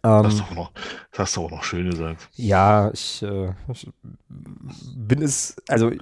Ähm, 0.05 0.23
das, 0.23 0.43
hast 0.43 0.55
noch, 0.55 0.71
das 1.13 1.19
hast 1.19 1.37
du 1.37 1.43
auch 1.43 1.51
noch 1.51 1.65
schön 1.65 1.91
gesagt. 1.91 2.29
Ja, 2.35 2.91
ich, 2.93 3.23
äh, 3.23 3.53
ich 3.73 3.89
bin 4.95 5.23
es, 5.23 5.57
also 5.67 5.91
äh, 5.91 5.99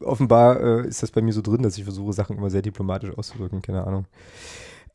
offenbar 0.00 0.60
äh, 0.60 0.86
ist 0.86 1.02
das 1.02 1.10
bei 1.10 1.20
mir 1.20 1.32
so 1.32 1.42
drin, 1.42 1.62
dass 1.62 1.76
ich 1.76 1.84
versuche, 1.84 2.12
Sachen 2.12 2.36
immer 2.36 2.50
sehr 2.50 2.62
diplomatisch 2.62 3.16
auszudrücken, 3.16 3.60
keine 3.60 3.84
Ahnung. 3.84 4.06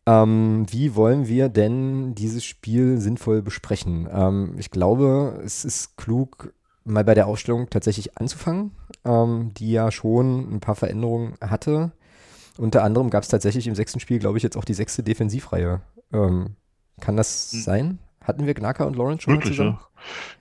Ähm, 0.06 0.66
wie 0.70 0.96
wollen 0.96 1.28
wir 1.28 1.50
denn 1.50 2.16
dieses 2.16 2.46
Spiel 2.46 3.00
sinnvoll 3.00 3.42
besprechen? 3.42 4.08
Ähm, 4.12 4.56
ich 4.58 4.72
glaube, 4.72 5.42
es 5.44 5.66
ist 5.66 5.98
klug, 5.98 6.54
mal 6.84 7.04
bei 7.04 7.14
der 7.14 7.28
Ausstellung 7.28 7.70
tatsächlich 7.70 8.18
anzufangen, 8.18 8.72
ähm, 9.06 9.52
die 9.56 9.72
ja 9.72 9.92
schon 9.92 10.56
ein 10.56 10.60
paar 10.60 10.76
Veränderungen 10.76 11.36
hatte. 11.42 11.92
Unter 12.58 12.84
anderem 12.84 13.10
gab 13.10 13.24
es 13.24 13.30
tatsächlich 13.30 13.68
im 13.68 13.76
sechsten 13.76 14.00
Spiel, 14.00 14.20
glaube 14.20 14.38
ich, 14.38 14.44
jetzt 14.44 14.58
auch 14.58 14.66
die 14.66 14.74
sechste 14.74 15.04
Defensivreihe. 15.04 15.82
Ähm, 16.12 16.56
kann 17.00 17.16
das 17.16 17.52
hm. 17.52 17.62
sein? 17.62 18.00
Hatten 18.22 18.46
wir 18.46 18.54
Gnaka 18.54 18.84
und 18.84 18.96
Lawrence 18.96 19.24
schon 19.24 19.36
Wirklich, 19.36 19.56
zusammen? 19.56 19.80
Ja. 19.80 19.88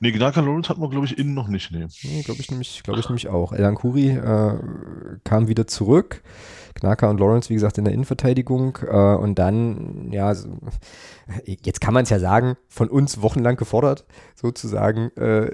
Nee, 0.00 0.12
Gnaka 0.12 0.40
und 0.40 0.46
Lawrence 0.46 0.68
hatten 0.68 0.80
wir, 0.80 0.90
glaube 0.90 1.06
ich, 1.06 1.16
innen 1.16 1.34
noch 1.34 1.48
nicht. 1.48 1.70
Nee, 1.70 1.86
nee 2.02 2.22
glaube 2.22 2.40
ich, 2.40 2.50
nämlich, 2.50 2.82
glaub 2.82 2.98
ich 2.98 3.08
nämlich 3.08 3.28
auch. 3.28 3.52
Elan 3.52 3.76
Kuri 3.76 4.10
äh, 4.10 4.58
kam 5.24 5.48
wieder 5.48 5.66
zurück. 5.66 6.22
Gnaka 6.80 7.08
und 7.10 7.18
Lawrence, 7.20 7.48
wie 7.50 7.54
gesagt, 7.54 7.78
in 7.78 7.84
der 7.84 7.94
Innenverteidigung. 7.94 8.78
Äh, 8.86 9.14
und 9.16 9.38
dann, 9.38 10.08
ja, 10.12 10.34
so, 10.34 10.48
jetzt 11.44 11.80
kann 11.80 11.94
man 11.94 12.04
es 12.04 12.10
ja 12.10 12.18
sagen, 12.18 12.56
von 12.68 12.88
uns 12.88 13.22
wochenlang 13.22 13.56
gefordert, 13.56 14.04
sozusagen, 14.34 15.10
äh, 15.16 15.52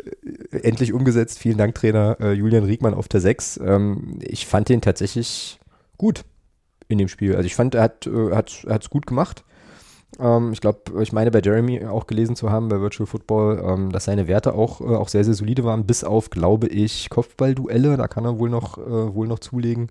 endlich 0.50 0.92
umgesetzt. 0.92 1.38
Vielen 1.38 1.58
Dank, 1.58 1.74
Trainer 1.74 2.16
äh, 2.20 2.32
Julian 2.32 2.64
Riegmann 2.64 2.94
auf 2.94 3.08
der 3.08 3.20
6. 3.20 3.60
Ähm, 3.64 4.18
ich 4.20 4.46
fand 4.46 4.68
den 4.68 4.80
tatsächlich 4.80 5.58
gut 5.96 6.24
in 6.88 6.98
dem 6.98 7.08
Spiel. 7.08 7.34
Also 7.34 7.46
ich 7.46 7.54
fand, 7.54 7.74
er 7.74 7.82
hat 7.82 8.06
es 8.06 8.64
hat, 8.64 8.90
gut 8.90 9.06
gemacht. 9.06 9.44
Ähm, 10.18 10.52
ich 10.52 10.60
glaube, 10.60 11.02
ich 11.02 11.12
meine 11.12 11.30
bei 11.30 11.40
Jeremy 11.40 11.84
auch 11.87 12.06
gelesen 12.06 12.37
zu 12.37 12.50
haben, 12.50 12.68
bei 12.68 12.80
Virtual 12.80 13.06
Football, 13.06 13.62
ähm, 13.66 13.92
dass 13.92 14.04
seine 14.04 14.28
Werte 14.28 14.54
auch, 14.54 14.80
äh, 14.80 14.84
auch 14.84 15.08
sehr, 15.08 15.24
sehr 15.24 15.34
solide 15.34 15.64
waren, 15.64 15.87
bis 15.87 16.04
auf, 16.04 16.30
glaube 16.30 16.68
ich, 16.68 17.08
Kopfballduelle. 17.10 17.96
Da 17.96 18.08
kann 18.08 18.24
er 18.24 18.38
wohl 18.38 18.50
noch, 18.50 18.78
äh, 18.78 19.14
wohl 19.14 19.26
noch 19.26 19.38
zulegen. 19.38 19.88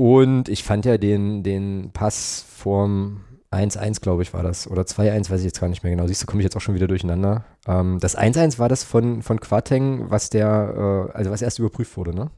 Und 0.00 0.48
ich 0.48 0.64
fand 0.64 0.86
ja 0.86 0.96
den, 0.96 1.42
den 1.42 1.90
Pass 1.92 2.42
vom 2.56 3.20
1-1, 3.50 4.00
glaube 4.00 4.22
ich, 4.22 4.32
war 4.32 4.42
das. 4.42 4.66
Oder 4.66 4.84
2-1, 4.84 5.28
weiß 5.28 5.40
ich 5.40 5.44
jetzt 5.44 5.60
gar 5.60 5.68
nicht 5.68 5.82
mehr 5.82 5.94
genau. 5.94 6.06
Siehst 6.06 6.22
du, 6.22 6.26
komme 6.26 6.40
ich 6.40 6.44
jetzt 6.44 6.56
auch 6.56 6.62
schon 6.62 6.74
wieder 6.74 6.86
durcheinander. 6.86 7.44
Ähm, 7.66 7.98
das 8.00 8.16
1-1 8.16 8.58
war 8.58 8.70
das 8.70 8.82
von, 8.82 9.20
von 9.20 9.40
Quateng, 9.40 10.10
was 10.10 10.30
der, 10.30 11.10
äh, 11.12 11.14
also 11.14 11.30
was 11.30 11.42
erst 11.42 11.58
überprüft 11.58 11.98
wurde, 11.98 12.14
ne? 12.14 12.30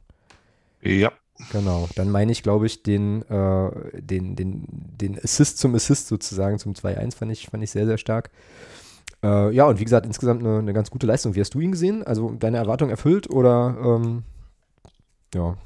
Ja. 0.81 1.13
Genau. 1.53 1.89
Dann 1.95 2.11
meine 2.11 2.33
ich, 2.33 2.43
glaube 2.43 2.67
ich, 2.67 2.83
den, 2.83 3.23
äh, 3.31 3.71
den, 3.95 4.35
den, 4.35 4.65
den 4.69 5.17
Assist 5.23 5.59
zum 5.59 5.77
Assist 5.77 6.09
sozusagen, 6.09 6.59
zum 6.59 6.73
2-1 6.73 7.15
fand 7.15 7.31
ich, 7.31 7.47
fand 7.47 7.63
ich 7.63 7.71
sehr, 7.71 7.87
sehr 7.87 7.99
stark. 7.99 8.31
Äh, 9.23 9.55
ja, 9.55 9.67
und 9.67 9.79
wie 9.79 9.85
gesagt, 9.85 10.05
insgesamt 10.05 10.41
eine, 10.41 10.59
eine, 10.59 10.73
ganz 10.73 10.91
gute 10.91 11.07
Leistung. 11.07 11.37
Wie 11.37 11.41
hast 11.41 11.55
du 11.55 11.61
ihn 11.61 11.71
gesehen? 11.71 12.03
Also 12.03 12.33
deine 12.33 12.57
Erwartung 12.57 12.91
erfüllt 12.91 13.31
oder 13.31 13.77
ähm, 13.85 14.25
ja, 15.33 15.57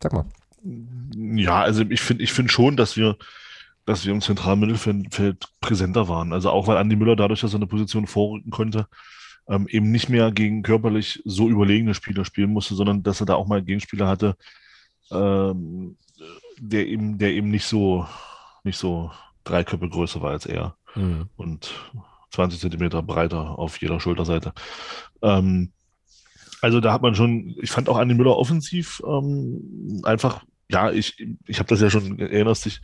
sag 0.00 0.12
mal. 0.12 0.26
Ja, 0.62 1.62
also 1.62 1.82
ich 1.88 2.00
finde 2.00 2.22
ich 2.22 2.32
finde 2.32 2.52
schon, 2.52 2.76
dass 2.76 2.96
wir, 2.96 3.16
dass 3.86 4.04
wir 4.04 4.12
im 4.12 4.20
zentralen 4.20 4.60
Mittelfeld 4.60 5.48
präsenter 5.60 6.08
waren. 6.08 6.32
Also 6.32 6.50
auch 6.50 6.66
weil 6.66 6.76
Andi 6.76 6.96
Müller 6.96 7.16
dadurch, 7.16 7.40
dass 7.40 7.52
er 7.52 7.56
eine 7.56 7.66
Position 7.66 8.06
vorrücken 8.06 8.50
konnte, 8.50 8.86
ähm, 9.48 9.66
eben 9.68 9.90
nicht 9.90 10.08
mehr 10.08 10.30
gegen 10.32 10.62
körperlich 10.62 11.22
so 11.24 11.48
überlegene 11.48 11.94
Spieler 11.94 12.24
spielen 12.24 12.52
musste, 12.52 12.74
sondern 12.74 13.02
dass 13.02 13.20
er 13.20 13.26
da 13.26 13.34
auch 13.34 13.46
mal 13.46 13.58
einen 13.58 13.66
Gegenspieler 13.66 14.06
hatte, 14.06 14.36
ähm, 15.10 15.96
der 16.58 16.86
eben, 16.86 17.18
der 17.18 17.32
eben 17.32 17.50
nicht 17.50 17.64
so, 17.64 18.06
nicht 18.64 18.76
so 18.76 19.10
drei 19.44 19.64
Köpfe 19.64 19.88
größer 19.88 20.20
war 20.20 20.32
als 20.32 20.46
er 20.46 20.76
mhm. 20.94 21.28
und 21.36 21.72
20 22.32 22.60
Zentimeter 22.60 23.02
breiter 23.02 23.58
auf 23.58 23.80
jeder 23.80 23.98
Schulterseite. 23.98 24.52
Ähm, 25.22 25.72
also 26.60 26.80
da 26.80 26.92
hat 26.92 27.02
man 27.02 27.14
schon, 27.14 27.54
ich 27.60 27.70
fand 27.70 27.88
auch 27.88 27.96
Andi 27.96 28.14
Müller 28.14 28.36
offensiv 28.36 29.02
ähm, 29.06 30.00
einfach, 30.04 30.44
ja, 30.70 30.90
ich, 30.90 31.26
ich 31.46 31.58
habe 31.58 31.68
das 31.68 31.80
ja 31.80 31.90
schon, 31.90 32.18
erinnerst 32.18 32.66
dich, 32.66 32.80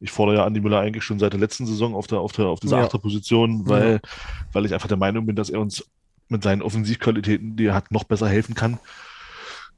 ich 0.00 0.10
fordere 0.10 0.36
ja 0.36 0.44
Andi 0.44 0.60
Müller 0.60 0.80
eigentlich 0.80 1.04
schon 1.04 1.18
seit 1.18 1.32
der 1.32 1.40
letzten 1.40 1.66
Saison 1.66 1.94
auf 1.94 2.06
der, 2.06 2.20
auf 2.20 2.32
der, 2.32 2.46
auf 2.46 2.60
dieser 2.60 2.78
ja. 2.78 2.84
Achterposition, 2.84 3.68
weil, 3.68 4.00
ja. 4.02 4.10
weil 4.52 4.66
ich 4.66 4.74
einfach 4.74 4.88
der 4.88 4.96
Meinung 4.96 5.26
bin, 5.26 5.36
dass 5.36 5.50
er 5.50 5.60
uns 5.60 5.88
mit 6.28 6.42
seinen 6.42 6.62
Offensivqualitäten, 6.62 7.56
die 7.56 7.66
er 7.66 7.74
hat, 7.74 7.92
noch 7.92 8.04
besser 8.04 8.28
helfen 8.28 8.54
kann. 8.54 8.78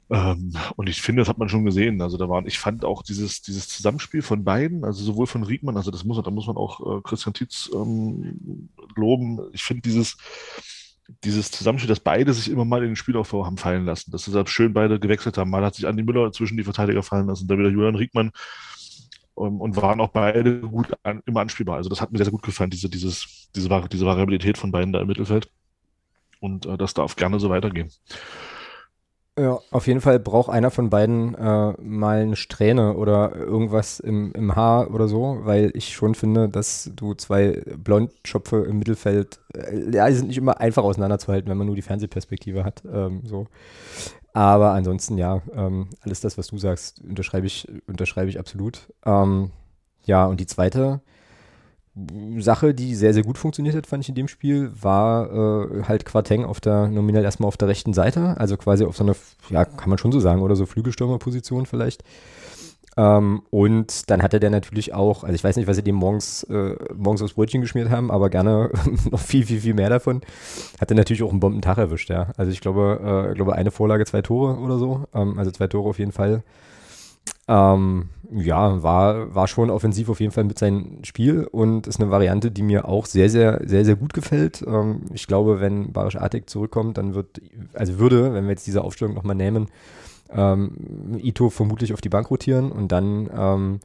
Ähm, 0.09 0.53
und 0.75 0.87
ich 0.87 1.01
finde, 1.01 1.21
das 1.21 1.29
hat 1.29 1.37
man 1.37 1.49
schon 1.49 1.65
gesehen. 1.65 2.01
Also 2.01 2.17
da 2.17 2.29
waren, 2.29 2.47
ich 2.47 2.59
fand 2.59 2.85
auch 2.85 3.03
dieses, 3.03 3.41
dieses 3.41 3.67
Zusammenspiel 3.67 4.21
von 4.21 4.43
beiden, 4.43 4.85
also 4.85 5.03
sowohl 5.03 5.27
von 5.27 5.43
Riedmann, 5.43 5.77
also 5.77 5.91
das 5.91 6.05
muss, 6.05 6.21
da 6.23 6.31
muss 6.31 6.47
man 6.47 6.57
auch 6.57 6.79
äh, 6.79 7.01
Christian 7.03 7.33
Tietz 7.33 7.69
ähm, 7.73 8.69
loben. 8.95 9.41
Ich 9.51 9.63
finde 9.63 9.81
dieses, 9.81 10.17
dieses 11.23 11.51
Zusammenspiel, 11.51 11.89
dass 11.89 11.99
beide 11.99 12.33
sich 12.33 12.49
immer 12.49 12.65
mal 12.65 12.83
in 12.83 12.89
den 12.89 12.95
Spielaufbau 12.95 13.45
haben 13.45 13.57
fallen 13.57 13.85
lassen, 13.85 14.11
dass 14.11 14.25
deshalb 14.25 14.49
schön 14.49 14.73
beide 14.73 14.99
gewechselt 14.99 15.37
haben. 15.37 15.49
Mal 15.49 15.63
hat 15.63 15.75
sich 15.75 15.87
Andi 15.87 16.03
Müller 16.03 16.31
zwischen 16.31 16.57
die 16.57 16.63
Verteidiger 16.63 17.03
fallen 17.03 17.27
lassen, 17.27 17.47
dann 17.47 17.59
wieder 17.59 17.69
Julian 17.69 17.95
Riegmann 17.95 18.31
um, 19.35 19.47
ähm, 19.47 19.61
und 19.61 19.75
waren 19.77 20.01
auch 20.01 20.09
beide 20.09 20.61
gut 20.61 20.87
an, 21.03 21.21
immer 21.25 21.41
anspielbar. 21.41 21.77
Also 21.77 21.89
das 21.89 22.01
hat 22.01 22.11
mir 22.11 22.17
sehr, 22.17 22.25
sehr 22.25 22.31
gut 22.31 22.43
gefallen, 22.43 22.69
diese, 22.69 22.89
dieses, 22.89 23.49
diese, 23.55 23.69
diese 23.91 24.05
Variabilität 24.05 24.57
von 24.57 24.71
beiden 24.71 24.91
da 24.91 24.99
im 24.99 25.07
Mittelfeld. 25.07 25.49
Und 26.39 26.65
äh, 26.65 26.77
das 26.77 26.93
darf 26.93 27.15
gerne 27.15 27.39
so 27.39 27.49
weitergehen. 27.49 27.89
Ja, 29.39 29.59
auf 29.69 29.85
jeden 29.85 30.01
Fall 30.01 30.17
braucht 30.19 30.49
einer 30.49 30.71
von 30.71 30.89
beiden 30.89 31.35
äh, 31.35 31.73
mal 31.79 32.21
eine 32.21 32.35
Strähne 32.35 32.95
oder 32.95 33.35
irgendwas 33.35 33.99
im, 33.99 34.31
im 34.31 34.55
Haar 34.55 34.89
oder 34.91 35.07
so, 35.07 35.41
weil 35.43 35.69
ich 35.75 35.93
schon 35.93 36.15
finde, 36.15 36.49
dass 36.49 36.89
du 36.95 37.13
zwei 37.13 37.61
Blondschopfe 37.77 38.65
im 38.67 38.79
Mittelfeld, 38.79 39.39
äh, 39.53 39.91
ja, 39.91 40.07
die 40.09 40.15
sind 40.15 40.29
nicht 40.29 40.39
immer 40.39 40.59
einfach 40.59 40.83
auseinanderzuhalten, 40.83 41.51
wenn 41.51 41.57
man 41.57 41.67
nur 41.67 41.75
die 41.75 41.83
Fernsehperspektive 41.83 42.63
hat. 42.63 42.81
Ähm, 42.91 43.21
so. 43.25 43.45
Aber 44.33 44.71
ansonsten, 44.71 45.19
ja, 45.19 45.43
ähm, 45.53 45.89
alles 46.01 46.19
das, 46.21 46.39
was 46.39 46.47
du 46.47 46.57
sagst, 46.57 47.03
unterschreibe 47.07 47.45
ich, 47.45 47.67
unterschreibe 47.85 48.29
ich 48.29 48.39
absolut. 48.39 48.91
Ähm, 49.05 49.51
ja, 50.05 50.25
und 50.25 50.39
die 50.39 50.47
zweite 50.47 51.01
Sache, 52.39 52.73
die 52.73 52.95
sehr, 52.95 53.13
sehr 53.13 53.23
gut 53.23 53.37
funktioniert 53.37 53.75
hat, 53.75 53.87
fand 53.87 54.03
ich 54.03 54.09
in 54.09 54.15
dem 54.15 54.27
Spiel, 54.27 54.71
war 54.79 55.31
äh, 55.31 55.83
halt 55.83 56.05
Quarteng 56.05 56.45
auf 56.45 56.59
der, 56.59 56.87
nominell 56.87 57.23
erstmal 57.23 57.47
auf 57.47 57.57
der 57.57 57.67
rechten 57.67 57.93
Seite, 57.93 58.35
also 58.37 58.57
quasi 58.57 58.85
auf 58.85 58.95
so 58.95 59.03
eine, 59.03 59.15
ja, 59.49 59.65
kann 59.65 59.89
man 59.89 59.97
schon 59.97 60.11
so 60.11 60.19
sagen, 60.19 60.41
oder 60.41 60.55
so 60.55 60.65
Flügelstürmerposition 60.65 61.65
vielleicht. 61.65 62.03
Ähm, 62.97 63.43
und 63.51 64.09
dann 64.09 64.23
hatte 64.23 64.39
der 64.39 64.49
natürlich 64.49 64.93
auch, 64.93 65.23
also 65.23 65.35
ich 65.35 65.43
weiß 65.43 65.55
nicht, 65.55 65.67
was 65.67 65.75
sie 65.75 65.83
dem 65.83 65.95
morgens, 65.95 66.43
äh, 66.43 66.75
morgens 66.95 67.21
aufs 67.21 67.33
Brötchen 67.33 67.61
geschmiert 67.61 67.91
haben, 67.91 68.09
aber 68.09 68.29
gerne 68.29 68.71
noch 69.11 69.19
viel, 69.19 69.45
viel, 69.45 69.61
viel 69.61 69.75
mehr 69.75 69.89
davon. 69.89 70.21
Hatte 70.81 70.95
natürlich 70.95 71.21
auch 71.21 71.29
einen 71.29 71.39
Bombentag 71.39 71.77
erwischt, 71.77 72.09
ja. 72.09 72.31
Also 72.37 72.51
ich 72.51 72.59
glaube, 72.59 73.29
äh, 73.31 73.35
glaube 73.35 73.53
eine 73.53 73.69
Vorlage, 73.69 74.05
zwei 74.05 74.23
Tore 74.23 74.57
oder 74.57 74.79
so. 74.79 75.05
Ähm, 75.13 75.37
also 75.37 75.51
zwei 75.51 75.67
Tore 75.67 75.89
auf 75.89 75.99
jeden 75.99 76.11
Fall. 76.11 76.43
Ähm, 77.47 78.09
ja, 78.31 78.83
war, 78.83 79.33
war 79.33 79.47
schon 79.47 79.69
offensiv 79.69 80.09
auf 80.09 80.19
jeden 80.19 80.33
Fall 80.33 80.43
mit 80.43 80.59
seinem 80.59 81.03
Spiel 81.03 81.47
und 81.49 81.87
ist 81.87 82.01
eine 82.01 82.11
Variante, 82.11 82.51
die 82.51 82.61
mir 82.61 82.87
auch 82.87 83.05
sehr, 83.05 83.29
sehr, 83.29 83.61
sehr, 83.65 83.85
sehr 83.85 83.95
gut 83.95 84.13
gefällt. 84.13 84.63
Ähm, 84.67 85.03
ich 85.13 85.27
glaube, 85.27 85.61
wenn 85.61 85.93
Barisch 85.93 86.17
Artig 86.17 86.49
zurückkommt, 86.49 86.97
dann 86.97 87.13
wird, 87.13 87.41
also 87.73 87.99
würde, 87.99 88.33
wenn 88.33 88.43
wir 88.43 88.51
jetzt 88.51 88.67
diese 88.67 88.83
Aufstellung 88.83 89.13
nochmal 89.13 89.35
nehmen, 89.35 89.67
ähm, 90.29 90.71
Ito 91.21 91.49
vermutlich 91.49 91.93
auf 91.93 92.01
die 92.01 92.09
Bank 92.09 92.29
rotieren 92.29 92.71
und 92.71 92.91
dann 92.91 93.29
ähm, 93.33 93.79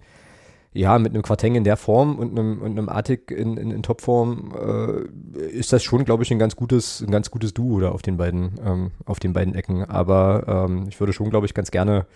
ja, 0.75 0.99
mit 0.99 1.13
einem 1.13 1.23
Quarteng 1.23 1.55
in 1.55 1.65
der 1.65 1.77
Form 1.77 2.19
und 2.19 2.37
einem, 2.37 2.63
und 2.63 2.73
einem 2.73 2.89
Artig 2.89 3.31
in, 3.31 3.57
in, 3.59 3.71
in 3.71 3.83
Topform 3.83 4.53
äh, 4.59 5.47
ist 5.51 5.73
das 5.73 5.85
schon, 5.85 6.05
glaube 6.05 6.23
ich, 6.23 6.31
ein 6.31 6.39
ganz 6.39 6.57
gutes, 6.57 7.01
ein 7.01 7.11
ganz 7.11 7.31
gutes 7.31 7.53
Duo 7.53 7.79
da 7.79 7.91
auf 7.91 8.03
den 8.03 8.17
beiden, 8.17 8.59
ähm, 8.65 8.91
auf 9.05 9.21
den 9.21 9.35
beiden 9.35 9.55
Ecken. 9.55 9.85
Aber 9.85 10.67
ähm, 10.69 10.87
ich 10.89 10.99
würde 10.99 11.13
schon, 11.13 11.29
glaube 11.29 11.47
ich, 11.47 11.53
ganz 11.53 11.71
gerne 11.71 12.07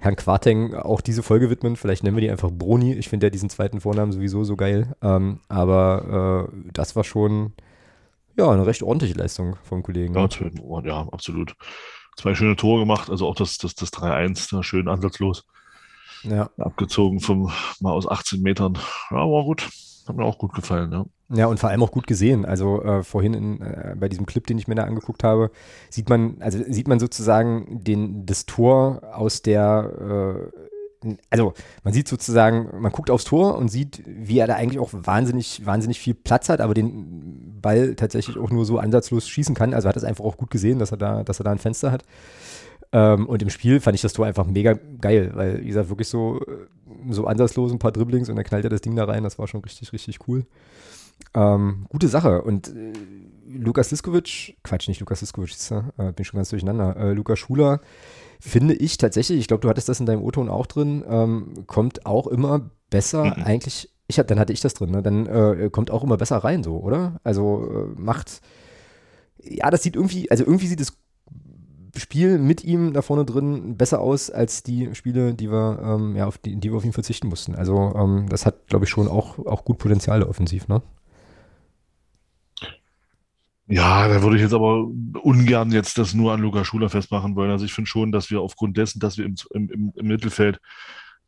Herrn 0.00 0.16
Quarteng 0.16 0.74
auch 0.74 1.02
diese 1.02 1.22
Folge 1.22 1.50
widmen. 1.50 1.76
Vielleicht 1.76 2.02
nennen 2.02 2.16
wir 2.16 2.22
die 2.22 2.30
einfach 2.30 2.50
Broni. 2.50 2.94
Ich 2.94 3.08
finde 3.08 3.26
ja 3.26 3.30
diesen 3.30 3.50
zweiten 3.50 3.80
Vornamen 3.80 4.12
sowieso 4.12 4.44
so 4.44 4.56
geil. 4.56 4.96
Ähm, 5.02 5.40
aber 5.48 6.48
äh, 6.50 6.70
das 6.72 6.96
war 6.96 7.04
schon 7.04 7.52
ja 8.34 8.50
eine 8.50 8.66
recht 8.66 8.82
ordentliche 8.82 9.14
Leistung 9.14 9.56
vom 9.62 9.82
Kollegen. 9.82 10.14
Ja, 10.14 10.80
ja, 10.84 11.08
absolut. 11.12 11.54
Zwei 12.16 12.34
schöne 12.34 12.56
Tore 12.56 12.80
gemacht, 12.80 13.10
also 13.10 13.26
auch 13.28 13.34
das, 13.34 13.58
das, 13.58 13.74
das 13.74 13.92
3-1, 13.92 14.50
da 14.50 14.62
schön 14.62 14.88
ansatzlos. 14.88 15.44
Ja. 16.22 16.50
Abgezogen 16.58 17.20
vom 17.20 17.52
mal 17.80 17.92
aus 17.92 18.08
18 18.08 18.40
Metern. 18.40 18.78
Ja, 19.10 19.16
war 19.16 19.44
gut. 19.44 19.68
Hat 20.06 20.16
mir 20.16 20.24
auch 20.24 20.38
gut 20.38 20.54
gefallen, 20.54 20.92
ja. 20.92 21.04
Ja, 21.32 21.46
und 21.46 21.60
vor 21.60 21.70
allem 21.70 21.82
auch 21.82 21.92
gut 21.92 22.08
gesehen. 22.08 22.44
Also 22.44 22.82
äh, 22.82 23.04
vorhin 23.04 23.34
in, 23.34 23.60
äh, 23.60 23.94
bei 23.98 24.08
diesem 24.08 24.26
Clip, 24.26 24.44
den 24.46 24.58
ich 24.58 24.66
mir 24.66 24.74
da 24.74 24.84
angeguckt 24.84 25.22
habe, 25.22 25.52
sieht 25.88 26.08
man, 26.08 26.36
also 26.40 26.58
sieht 26.68 26.88
man 26.88 26.98
sozusagen 26.98 27.84
den, 27.84 28.26
das 28.26 28.46
Tor 28.46 29.02
aus 29.12 29.42
der, 29.42 30.50
äh, 31.04 31.16
also 31.30 31.54
man 31.84 31.94
sieht 31.94 32.08
sozusagen, 32.08 32.68
man 32.80 32.90
guckt 32.90 33.10
aufs 33.10 33.24
Tor 33.24 33.56
und 33.56 33.68
sieht, 33.68 34.02
wie 34.06 34.38
er 34.38 34.48
da 34.48 34.56
eigentlich 34.56 34.80
auch 34.80 34.90
wahnsinnig, 34.92 35.64
wahnsinnig 35.64 36.00
viel 36.00 36.14
Platz 36.14 36.48
hat, 36.48 36.60
aber 36.60 36.74
den 36.74 37.60
Ball 37.62 37.94
tatsächlich 37.94 38.36
auch 38.36 38.50
nur 38.50 38.64
so 38.64 38.78
ansatzlos 38.78 39.28
schießen 39.28 39.54
kann. 39.54 39.72
Also 39.72 39.88
hat 39.88 39.96
es 39.96 40.04
einfach 40.04 40.24
auch 40.24 40.36
gut 40.36 40.50
gesehen, 40.50 40.80
dass 40.80 40.90
er 40.90 40.98
da, 40.98 41.22
dass 41.22 41.40
er 41.40 41.44
da 41.44 41.52
ein 41.52 41.58
Fenster 41.58 41.92
hat. 41.92 42.02
Ähm, 42.92 43.26
und 43.26 43.42
im 43.42 43.50
Spiel 43.50 43.80
fand 43.80 43.94
ich 43.94 44.02
das 44.02 44.12
Tor 44.12 44.26
einfach 44.26 44.46
mega 44.46 44.74
geil, 45.00 45.30
weil, 45.34 45.62
wie 45.62 45.68
gesagt, 45.68 45.88
wirklich 45.90 46.08
so, 46.08 46.40
so 47.08 47.26
ansatzlos 47.26 47.72
ein 47.72 47.78
paar 47.78 47.92
Dribblings 47.92 48.28
und 48.28 48.36
dann 48.36 48.44
knallt 48.44 48.64
er 48.64 48.70
das 48.70 48.80
Ding 48.80 48.96
da 48.96 49.04
rein. 49.04 49.22
Das 49.22 49.38
war 49.38 49.46
schon 49.46 49.60
richtig, 49.60 49.92
richtig 49.92 50.18
cool. 50.28 50.44
Ähm, 51.34 51.86
gute 51.88 52.08
Sache. 52.08 52.42
Und 52.42 52.68
äh, 52.68 52.92
Lukas 53.46 53.90
Liskovic, 53.90 54.56
Quatsch, 54.62 54.88
nicht 54.88 55.00
Lukas 55.00 55.20
Liskovic, 55.20 55.54
äh, 55.98 56.12
bin 56.12 56.24
schon 56.24 56.38
ganz 56.38 56.50
durcheinander. 56.50 56.96
Äh, 56.96 57.12
Lukas 57.12 57.38
Schuler, 57.38 57.80
finde 58.40 58.74
ich 58.74 58.96
tatsächlich, 58.96 59.38
ich 59.38 59.48
glaube, 59.48 59.60
du 59.60 59.68
hattest 59.68 59.88
das 59.88 60.00
in 60.00 60.06
deinem 60.06 60.22
O-Ton 60.22 60.48
auch 60.48 60.66
drin, 60.66 61.04
ähm, 61.08 61.66
kommt 61.66 62.06
auch 62.06 62.26
immer 62.26 62.70
besser 62.88 63.24
mhm. 63.24 63.42
eigentlich. 63.44 63.90
Ich 64.08 64.18
hab, 64.18 64.26
dann 64.26 64.40
hatte 64.40 64.52
ich 64.52 64.60
das 64.60 64.74
drin, 64.74 64.90
ne? 64.90 65.02
Dann 65.02 65.26
äh, 65.26 65.70
kommt 65.70 65.92
auch 65.92 66.02
immer 66.02 66.16
besser 66.16 66.38
rein, 66.38 66.64
so, 66.64 66.78
oder? 66.78 67.20
Also 67.22 67.94
äh, 67.96 68.00
macht, 68.00 68.40
ja, 69.38 69.70
das 69.70 69.84
sieht 69.84 69.94
irgendwie, 69.94 70.28
also 70.30 70.44
irgendwie 70.44 70.66
sieht 70.66 70.80
das 70.80 70.96
Spiel 72.00 72.38
mit 72.38 72.64
ihm 72.64 72.92
da 72.92 73.02
vorne 73.02 73.24
drin 73.24 73.76
besser 73.76 74.00
aus 74.00 74.30
als 74.30 74.62
die 74.62 74.94
Spiele, 74.94 75.34
die 75.34 75.50
wir, 75.50 75.80
ähm, 75.82 76.16
ja, 76.16 76.26
auf 76.26 76.38
die, 76.38 76.56
die 76.56 76.70
wir 76.70 76.76
auf 76.76 76.84
ihn 76.84 76.92
verzichten 76.92 77.28
mussten. 77.28 77.54
Also 77.54 77.94
ähm, 77.96 78.26
das 78.28 78.46
hat, 78.46 78.66
glaube 78.66 78.84
ich, 78.84 78.90
schon 78.90 79.08
auch, 79.08 79.38
auch 79.38 79.64
gut 79.64 79.78
Potenzial 79.78 80.22
offensiv, 80.22 80.68
ne? 80.68 80.82
Ja, 83.66 84.08
da 84.08 84.20
würde 84.20 84.34
ich 84.34 84.42
jetzt 84.42 84.52
aber 84.52 84.84
ungern 85.22 85.70
jetzt 85.70 85.96
das 85.96 86.12
nur 86.12 86.32
an 86.32 86.40
Luca 86.40 86.64
Schuler 86.64 86.90
festmachen 86.90 87.36
wollen. 87.36 87.52
Also 87.52 87.64
ich 87.64 87.72
finde 87.72 87.88
schon, 87.88 88.10
dass 88.10 88.28
wir 88.28 88.40
aufgrund 88.40 88.76
dessen, 88.76 88.98
dass 88.98 89.16
wir 89.16 89.24
im, 89.24 89.36
im, 89.52 89.92
im 89.94 90.06
Mittelfeld 90.06 90.60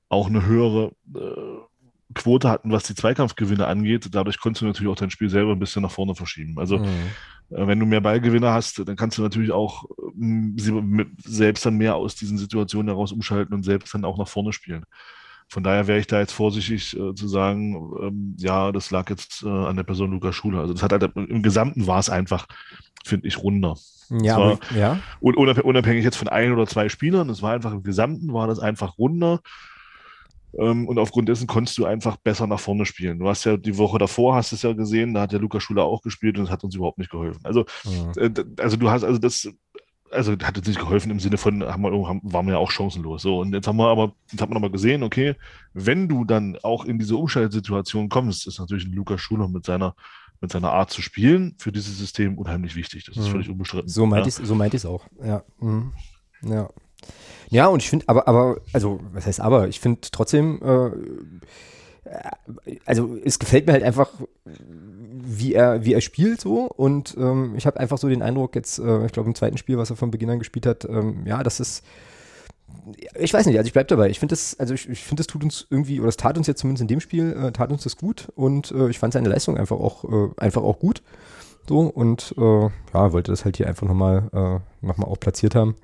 auch 0.09 0.27
eine 0.27 0.45
höhere 0.45 0.91
äh, 1.15 1.61
Quote 2.15 2.49
hatten, 2.49 2.73
was 2.73 2.83
die 2.83 2.95
Zweikampfgewinne 2.95 3.67
angeht, 3.67 4.09
dadurch 4.11 4.41
konntest 4.41 4.63
du 4.63 4.67
natürlich 4.67 4.91
auch 4.91 4.97
dein 4.97 5.11
Spiel 5.11 5.31
selber 5.31 5.53
ein 5.53 5.59
bisschen 5.59 5.83
nach 5.83 5.91
vorne 5.91 6.15
verschieben. 6.15 6.59
Also 6.59 6.79
mhm. 6.79 7.11
Äh, 7.55 7.67
wenn 7.67 7.79
du 7.79 7.87
mehr 7.87 8.01
Ballgewinne 8.01 8.51
hast, 8.51 8.87
dann 8.87 8.97
kannst 8.97 9.19
du 9.19 9.23
natürlich 9.23 9.53
auch 9.53 9.85
äh, 10.17 11.05
selbst 11.25 11.65
dann 11.67 11.77
mehr 11.77 11.97
aus 11.97 12.15
diesen 12.15 12.39
Situationen 12.39 12.89
heraus 12.89 13.13
umschalten 13.13 13.55
und 13.55 13.63
selbst 13.63 13.95
dann 13.95 14.05
auch 14.05 14.19
nach 14.19 14.29
vorne 14.29 14.53
spielen. 14.53 14.85
Von 15.49 15.63
daher 15.63 15.87
wäre 15.87 15.99
ich 15.99 16.07
da 16.07 16.19
jetzt 16.19 16.33
vorsichtig 16.33 16.97
äh, 16.97 17.15
zu 17.15 17.29
sagen, 17.29 17.75
ähm, 18.01 18.37
ja, 18.39 18.73
das 18.73 18.91
lag 18.91 19.11
jetzt 19.11 19.43
äh, 19.43 19.49
an 19.49 19.77
der 19.77 19.83
Person 19.83 20.11
Lukas 20.11 20.35
Schuler. 20.35 20.61
Also 20.61 20.73
das 20.73 20.83
hat 20.83 20.93
halt 20.93 21.15
im 21.15 21.43
Gesamten 21.43 21.87
war 21.87 21.99
es 21.99 22.09
einfach, 22.09 22.47
finde 23.05 23.29
ich, 23.29 23.37
runder. 23.37 23.77
Ja, 24.09 24.39
war, 24.39 24.59
ja. 24.75 24.99
Unabhängig 25.21 26.05
jetzt 26.05 26.17
von 26.17 26.29
ein 26.29 26.53
oder 26.53 26.67
zwei 26.67 26.89
Spielern, 26.89 27.29
es 27.31 27.43
war 27.43 27.53
einfach 27.53 27.73
im 27.73 27.83
Gesamten 27.83 28.33
war 28.33 28.47
das 28.47 28.61
einfach 28.61 28.99
runder. 28.99 29.41
Ähm, 30.59 30.87
und 30.87 30.99
aufgrund 30.99 31.29
dessen 31.29 31.47
konntest 31.47 31.79
du 31.79 31.85
einfach 31.85 32.17
besser 32.17 32.47
nach 32.47 32.61
vorne 32.61 32.85
spielen. 32.85 33.19
Du 33.19 33.29
hast 33.29 33.45
ja 33.45 33.57
die 33.57 33.79
Woche 33.79 33.99
davor, 33.99 34.35
hast 34.35 34.53
es 34.53 34.63
ja 34.63 34.73
gesehen, 34.73 35.15
da 35.15 35.23
hat 35.23 35.33
der 35.33 35.41
Lukas 35.41 35.63
Schuler 35.63 35.85
auch 35.85 36.03
gespielt 36.03 36.39
und 36.39 36.45
es 36.45 36.51
hat 36.51 36.65
uns 36.65 36.75
überhaupt 36.75 36.99
nicht 36.99 37.11
geholfen. 37.11 37.41
Also, 37.45 37.65
mhm. 37.85 38.13
äh, 38.17 38.45
also 38.59 38.77
du 38.77 38.91
hast, 38.91 39.05
also 39.05 39.19
das, 39.19 39.49
also 40.11 40.33
hat 40.33 40.59
uns 40.59 40.67
nicht 40.67 40.79
geholfen 40.81 41.11
im 41.11 41.21
Sinne 41.21 41.39
von, 41.39 41.63
haben 41.65 41.83
wir, 41.83 42.09
haben, 42.09 42.21
waren 42.23 42.47
wir 42.47 42.53
ja 42.53 42.59
auch 42.59 42.71
chancenlos. 42.71 43.23
So, 43.23 43.41
und 43.41 43.55
jetzt 43.55 43.67
haben 43.67 43.77
wir 43.77 43.89
aber, 43.89 44.13
jetzt 44.31 44.43
hat 44.43 44.51
man 44.51 44.59
aber 44.59 44.71
gesehen, 44.71 45.03
okay, 45.03 45.35
wenn 45.73 46.09
du 46.09 46.25
dann 46.25 46.59
auch 46.63 46.85
in 46.85 46.99
diese 46.99 47.17
Umschaltsituation 47.17 48.09
kommst, 48.09 48.47
ist 48.47 48.59
natürlich 48.59 48.85
ein 48.85 48.93
Lukas 48.93 49.21
Schuler 49.21 49.49
mit 49.49 49.65
seiner, 49.65 49.95
mit 50.41 50.53
seiner 50.53 50.73
Art 50.73 50.91
zu 50.91 51.01
spielen 51.03 51.55
für 51.59 51.73
dieses 51.73 51.99
System 51.99 52.37
unheimlich 52.37 52.77
wichtig. 52.77 53.05
Das 53.05 53.17
ist 53.17 53.29
mhm. 53.29 53.31
völlig 53.31 53.49
unbestritten. 53.49 53.89
So 53.89 54.07
meinte 54.07 54.29
ja. 54.29 54.41
ich 54.41 54.47
so 54.47 54.63
es 54.63 54.87
auch. 54.87 55.07
Ja. 55.25 55.43
Mhm. 55.61 55.93
Ja. 56.43 56.69
Ja, 57.51 57.67
und 57.67 57.83
ich 57.83 57.91
finde, 57.91 58.09
aber, 58.09 58.29
aber, 58.29 58.61
also, 58.73 59.01
was 59.13 59.27
heißt 59.27 59.41
aber? 59.41 59.69
Ich 59.69 59.81
finde 59.81 60.01
trotzdem, 60.11 60.61
äh, 60.63 60.91
also 62.85 63.17
es 63.25 63.39
gefällt 63.39 63.67
mir 63.67 63.73
halt 63.73 63.83
einfach, 63.83 64.11
wie 64.45 65.55
er, 65.55 65.85
wie 65.85 65.95
er 65.95 66.01
spielt 66.01 66.41
so 66.41 66.65
und 66.65 67.17
ähm, 67.19 67.55
ich 67.57 67.67
habe 67.67 67.79
einfach 67.79 67.99
so 67.99 68.09
den 68.09 68.23
Eindruck 68.23 68.55
jetzt, 68.55 68.79
äh, 68.79 69.07
ich 69.07 69.13
glaube 69.13 69.29
im 69.29 69.35
zweiten 69.35 69.57
Spiel, 69.57 69.79
was 69.79 69.91
er 69.91 69.97
von 69.97 70.11
Beginn 70.11 70.31
an 70.31 70.39
gespielt 70.39 70.67
hat, 70.67 70.85
ähm, 70.85 71.23
ja, 71.27 71.43
das 71.43 71.61
ist, 71.61 71.85
ich 73.15 73.33
weiß 73.33 73.47
nicht, 73.47 73.57
also 73.57 73.67
ich 73.67 73.73
bleibe 73.73 73.89
dabei. 73.89 74.09
Ich 74.09 74.19
finde 74.19 74.33
das, 74.33 74.59
also 74.59 74.75
ich, 74.75 74.89
ich 74.89 75.05
finde, 75.05 75.21
das 75.21 75.27
tut 75.27 75.45
uns 75.45 75.67
irgendwie, 75.71 76.01
oder 76.01 76.09
es 76.09 76.17
tat 76.17 76.37
uns 76.37 76.47
jetzt 76.47 76.61
zumindest 76.61 76.83
in 76.83 76.89
dem 76.89 77.01
Spiel, 77.01 77.33
äh, 77.33 77.53
tat 77.53 77.71
uns 77.71 77.85
das 77.85 77.97
gut 77.97 78.29
und 78.35 78.73
äh, 78.73 78.89
ich 78.89 78.99
fand 78.99 79.13
seine 79.13 79.29
Leistung 79.29 79.57
einfach 79.57 79.79
auch, 79.79 80.05
äh, 80.05 80.31
einfach 80.39 80.63
auch 80.63 80.79
gut. 80.79 81.03
So 81.69 81.81
und 81.81 82.35
äh, 82.37 82.63
ja, 82.95 83.13
wollte 83.13 83.31
das 83.31 83.45
halt 83.45 83.57
hier 83.57 83.69
einfach 83.69 83.87
nochmal 83.87 84.29
äh, 84.33 84.87
noch 84.87 84.99
auch 84.99 85.21
platziert 85.21 85.55
haben. 85.55 85.77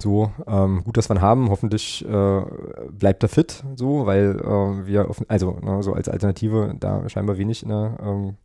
So, 0.00 0.32
ähm, 0.46 0.82
gut, 0.84 0.96
dass 0.96 1.08
wir 1.10 1.16
ihn 1.16 1.20
haben. 1.20 1.50
Hoffentlich 1.50 2.04
äh, 2.06 2.42
bleibt 2.90 3.22
er 3.22 3.28
fit, 3.28 3.62
so, 3.76 4.06
weil 4.06 4.40
äh, 4.40 4.86
wir, 4.86 5.08
auf, 5.10 5.22
also 5.28 5.58
ne, 5.62 5.82
so 5.82 5.92
als 5.92 6.08
Alternative 6.08 6.74
da 6.78 7.08
scheinbar 7.08 7.36
wenig 7.36 7.62
in 7.62 7.68
der, 7.68 7.98
ähm, 8.02 8.36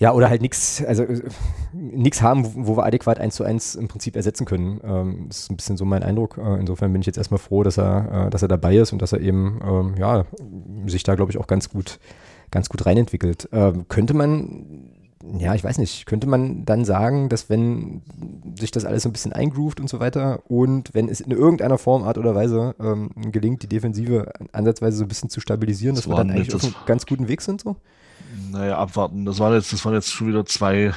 ja, 0.00 0.14
oder 0.14 0.30
halt 0.30 0.40
nichts, 0.40 0.82
also 0.82 1.02
äh, 1.02 1.20
nichts 1.74 2.22
haben, 2.22 2.46
wo, 2.46 2.68
wo, 2.68 2.76
wir 2.78 2.86
adäquat 2.86 3.20
eins 3.20 3.34
zu 3.34 3.44
eins 3.44 3.74
im 3.74 3.86
Prinzip 3.86 4.16
ersetzen 4.16 4.46
können. 4.46 4.80
Ähm, 4.82 5.26
das 5.28 5.40
ist 5.40 5.50
ein 5.50 5.56
bisschen 5.56 5.76
so 5.76 5.84
mein 5.84 6.02
Eindruck. 6.02 6.38
Äh, 6.38 6.58
insofern 6.58 6.90
bin 6.92 7.02
ich 7.02 7.06
jetzt 7.06 7.18
erstmal 7.18 7.38
froh, 7.38 7.62
dass 7.62 7.76
er, 7.76 8.26
äh, 8.26 8.30
dass 8.30 8.40
er 8.40 8.48
dabei 8.48 8.76
ist 8.76 8.92
und 8.92 9.02
dass 9.02 9.12
er 9.12 9.20
eben, 9.20 9.60
ähm, 9.62 9.94
ja, 9.98 10.24
sich 10.86 11.02
da, 11.02 11.16
glaube 11.16 11.32
ich, 11.32 11.38
auch 11.38 11.46
ganz 11.46 11.68
gut, 11.68 12.00
ganz 12.50 12.70
gut 12.70 12.86
reinentwickelt. 12.86 13.50
Ähm, 13.52 13.88
könnte 13.88 14.14
man 14.14 14.90
ja, 15.38 15.54
ich 15.54 15.62
weiß 15.62 15.78
nicht, 15.78 16.06
könnte 16.06 16.26
man 16.26 16.64
dann 16.64 16.84
sagen, 16.84 17.28
dass 17.28 17.50
wenn 17.50 18.02
sich 18.58 18.70
das 18.70 18.84
alles 18.84 19.02
so 19.02 19.08
ein 19.08 19.12
bisschen 19.12 19.32
eingroovt 19.32 19.80
und 19.80 19.88
so 19.88 20.00
weiter 20.00 20.42
und 20.50 20.94
wenn 20.94 21.08
es 21.08 21.20
in 21.20 21.30
irgendeiner 21.30 21.78
Form, 21.78 22.04
Art 22.04 22.16
oder 22.16 22.34
Weise 22.34 22.74
ähm, 22.80 23.10
gelingt, 23.30 23.62
die 23.62 23.68
Defensive 23.68 24.32
ansatzweise 24.52 24.96
so 24.96 25.04
ein 25.04 25.08
bisschen 25.08 25.30
zu 25.30 25.40
stabilisieren, 25.40 25.94
dass 25.94 26.08
wir 26.08 26.16
dann 26.16 26.30
eigentlich 26.30 26.54
auf 26.54 26.64
einem 26.64 26.74
ganz 26.86 27.04
guten 27.06 27.28
Weg 27.28 27.42
sind 27.42 27.60
so? 27.60 27.76
Naja, 28.50 28.78
abwarten. 28.78 29.24
Das 29.24 29.38
waren 29.40 29.54
jetzt, 29.54 29.72
das 29.72 29.84
waren 29.84 29.94
jetzt 29.94 30.10
schon 30.10 30.28
wieder 30.28 30.46
zwei 30.46 30.92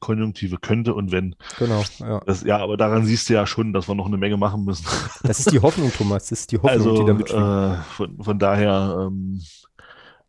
Konjunktive 0.00 0.58
könnte 0.58 0.94
und 0.94 1.12
wenn. 1.12 1.34
Genau, 1.58 1.82
ja. 1.98 2.20
Das, 2.26 2.44
ja, 2.44 2.58
aber 2.58 2.76
daran 2.76 3.06
siehst 3.06 3.28
du 3.28 3.34
ja 3.34 3.46
schon, 3.46 3.72
dass 3.72 3.88
wir 3.88 3.94
noch 3.94 4.06
eine 4.06 4.18
Menge 4.18 4.36
machen 4.36 4.64
müssen. 4.64 4.84
Das 5.22 5.38
ist 5.38 5.50
die 5.50 5.60
Hoffnung, 5.60 5.90
Thomas. 5.96 6.28
Das 6.28 6.40
ist 6.40 6.52
die 6.52 6.56
Hoffnung, 6.56 6.72
also, 6.72 6.98
die 6.98 7.06
damit 7.06 7.30
äh, 7.30 7.82
von, 7.96 8.22
von 8.22 8.38
daher, 8.38 9.06
ähm, 9.06 9.40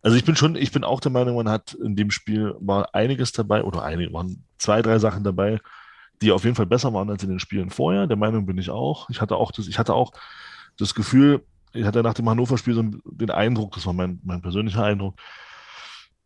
also 0.05 0.17
ich 0.17 0.23
bin 0.23 0.35
schon, 0.35 0.55
ich 0.55 0.71
bin 0.71 0.83
auch 0.83 0.99
der 0.99 1.11
Meinung, 1.11 1.35
man 1.35 1.49
hat 1.49 1.73
in 1.73 1.95
dem 1.95 2.11
Spiel 2.11 2.53
war 2.59 2.93
einiges 2.93 3.31
dabei 3.31 3.63
oder 3.63 3.81
einige 3.81 4.13
waren 4.13 4.43
zwei, 4.59 4.83
drei 4.83 4.99
Sachen 4.99 5.23
dabei, 5.23 5.59
die 6.21 6.31
auf 6.31 6.43
jeden 6.43 6.55
Fall 6.55 6.67
besser 6.67 6.93
waren 6.93 7.09
als 7.09 7.23
in 7.23 7.29
den 7.29 7.39
Spielen 7.39 7.71
vorher. 7.71 8.05
Der 8.05 8.15
Meinung 8.15 8.45
bin 8.45 8.59
ich 8.59 8.69
auch. 8.69 9.09
Ich 9.09 9.19
hatte 9.19 9.35
auch 9.35 9.51
das, 9.51 9.67
ich 9.67 9.79
hatte 9.79 9.95
auch 9.95 10.11
das 10.77 10.93
Gefühl, 10.93 11.43
ich 11.73 11.85
hatte 11.85 12.03
nach 12.03 12.13
dem 12.13 12.29
Hannover-Spiel 12.29 12.75
so 12.75 12.83
den 12.83 13.31
Eindruck, 13.31 13.73
das 13.73 13.87
war 13.87 13.93
mein, 13.93 14.19
mein 14.23 14.43
persönlicher 14.43 14.83
Eindruck, 14.83 15.15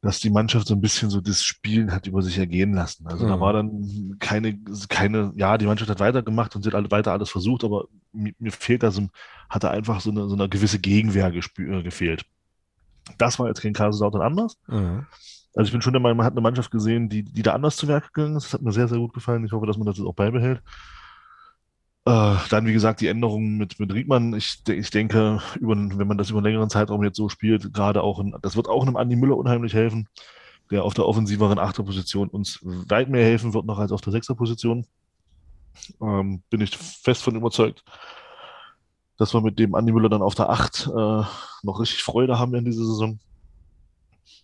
dass 0.01 0.19
die 0.19 0.29
Mannschaft 0.29 0.67
so 0.67 0.73
ein 0.73 0.81
bisschen 0.81 1.09
so 1.09 1.21
das 1.21 1.41
Spielen 1.45 1.93
hat 1.93 2.05
über 2.05 2.21
sich 2.21 2.37
ergehen 2.37 2.73
lassen. 2.73 3.07
Also 3.07 3.23
mhm. 3.23 3.29
da 3.29 3.39
war 3.39 3.53
dann 3.53 4.17
keine, 4.19 4.59
keine, 4.89 5.31
ja, 5.37 5.57
die 5.57 5.67
Mannschaft 5.67 5.89
hat 5.89 6.01
weitergemacht 6.01 6.53
und 6.53 6.63
sie 6.63 6.67
hat 6.67 6.75
alle, 6.75 6.91
weiter 6.91 7.13
alles 7.13 7.29
versucht, 7.29 7.63
aber 7.63 7.85
mir, 8.11 8.33
mir 8.39 8.51
fehlt 8.51 8.83
da 8.83 8.91
so, 8.91 9.07
hatte 9.49 9.71
einfach 9.71 10.01
so 10.01 10.11
eine, 10.11 10.27
so 10.27 10.35
eine 10.35 10.49
gewisse 10.49 10.79
Gegenwehr 10.79 11.31
gespür, 11.31 11.81
gefehlt. 11.81 12.25
Das 13.17 13.39
war 13.39 13.47
jetzt 13.47 13.61
gegen 13.61 13.73
Kaiserslautern 13.73 14.21
anders. 14.21 14.57
Mhm. 14.67 15.05
Also 15.55 15.67
ich 15.67 15.71
bin 15.71 15.81
schon 15.81 15.93
der 15.93 16.01
Meinung, 16.01 16.17
man 16.17 16.25
hat 16.25 16.33
eine 16.33 16.41
Mannschaft 16.41 16.71
gesehen, 16.71 17.09
die, 17.09 17.23
die 17.23 17.41
da 17.41 17.53
anders 17.53 17.75
zu 17.75 17.87
Werk 17.87 18.13
gegangen 18.13 18.35
ist. 18.35 18.45
Das 18.45 18.53
hat 18.53 18.61
mir 18.61 18.71
sehr, 18.71 18.87
sehr 18.87 18.99
gut 18.99 19.13
gefallen. 19.13 19.43
Ich 19.45 19.51
hoffe, 19.51 19.65
dass 19.65 19.77
man 19.77 19.87
das 19.87 19.97
jetzt 19.97 20.07
auch 20.07 20.13
beibehält. 20.13 20.61
Äh, 22.05 22.35
dann, 22.49 22.65
wie 22.65 22.73
gesagt, 22.73 23.01
die 23.01 23.07
Änderungen 23.07 23.57
mit, 23.57 23.79
mit 23.79 23.93
Riedmann. 23.93 24.33
Ich, 24.33 24.61
ich 24.67 24.89
denke, 24.89 25.41
über, 25.59 25.75
wenn 25.75 26.07
man 26.07 26.17
das 26.17 26.29
über 26.29 26.39
einen 26.39 26.45
längeren 26.45 26.69
Zeitraum 26.69 27.03
jetzt 27.03 27.17
so 27.17 27.29
spielt, 27.29 27.73
gerade 27.73 28.03
auch, 28.03 28.19
in, 28.19 28.35
das 28.41 28.55
wird 28.55 28.67
auch 28.67 28.85
einem 28.85 28.95
Andi 28.95 29.15
Müller 29.15 29.37
unheimlich 29.37 29.73
helfen, 29.73 30.07
der 30.71 30.83
auf 30.83 30.93
der 30.93 31.07
offensiveren 31.07 31.59
Achterposition 31.59 32.29
uns 32.29 32.59
weit 32.63 33.09
mehr 33.09 33.23
helfen 33.23 33.53
wird 33.53 33.65
noch 33.65 33.79
als 33.79 33.91
auf 33.91 34.01
der 34.01 34.13
Sechserposition. 34.13 34.85
Ähm, 36.01 36.43
bin 36.49 36.61
ich 36.61 36.77
fest 36.77 37.23
von 37.23 37.35
überzeugt 37.35 37.83
dass 39.19 39.33
wir 39.33 39.41
mit 39.41 39.59
dem 39.59 39.75
Andi 39.75 39.91
Müller 39.91 40.09
dann 40.09 40.21
auf 40.21 40.33
der 40.33 40.49
8 40.49 40.87
äh, 40.87 41.23
noch 41.63 41.79
richtig 41.79 42.01
Freude 42.01 42.39
haben 42.39 42.55
in 42.55 42.65
dieser 42.65 42.85
Saison. 42.85 43.19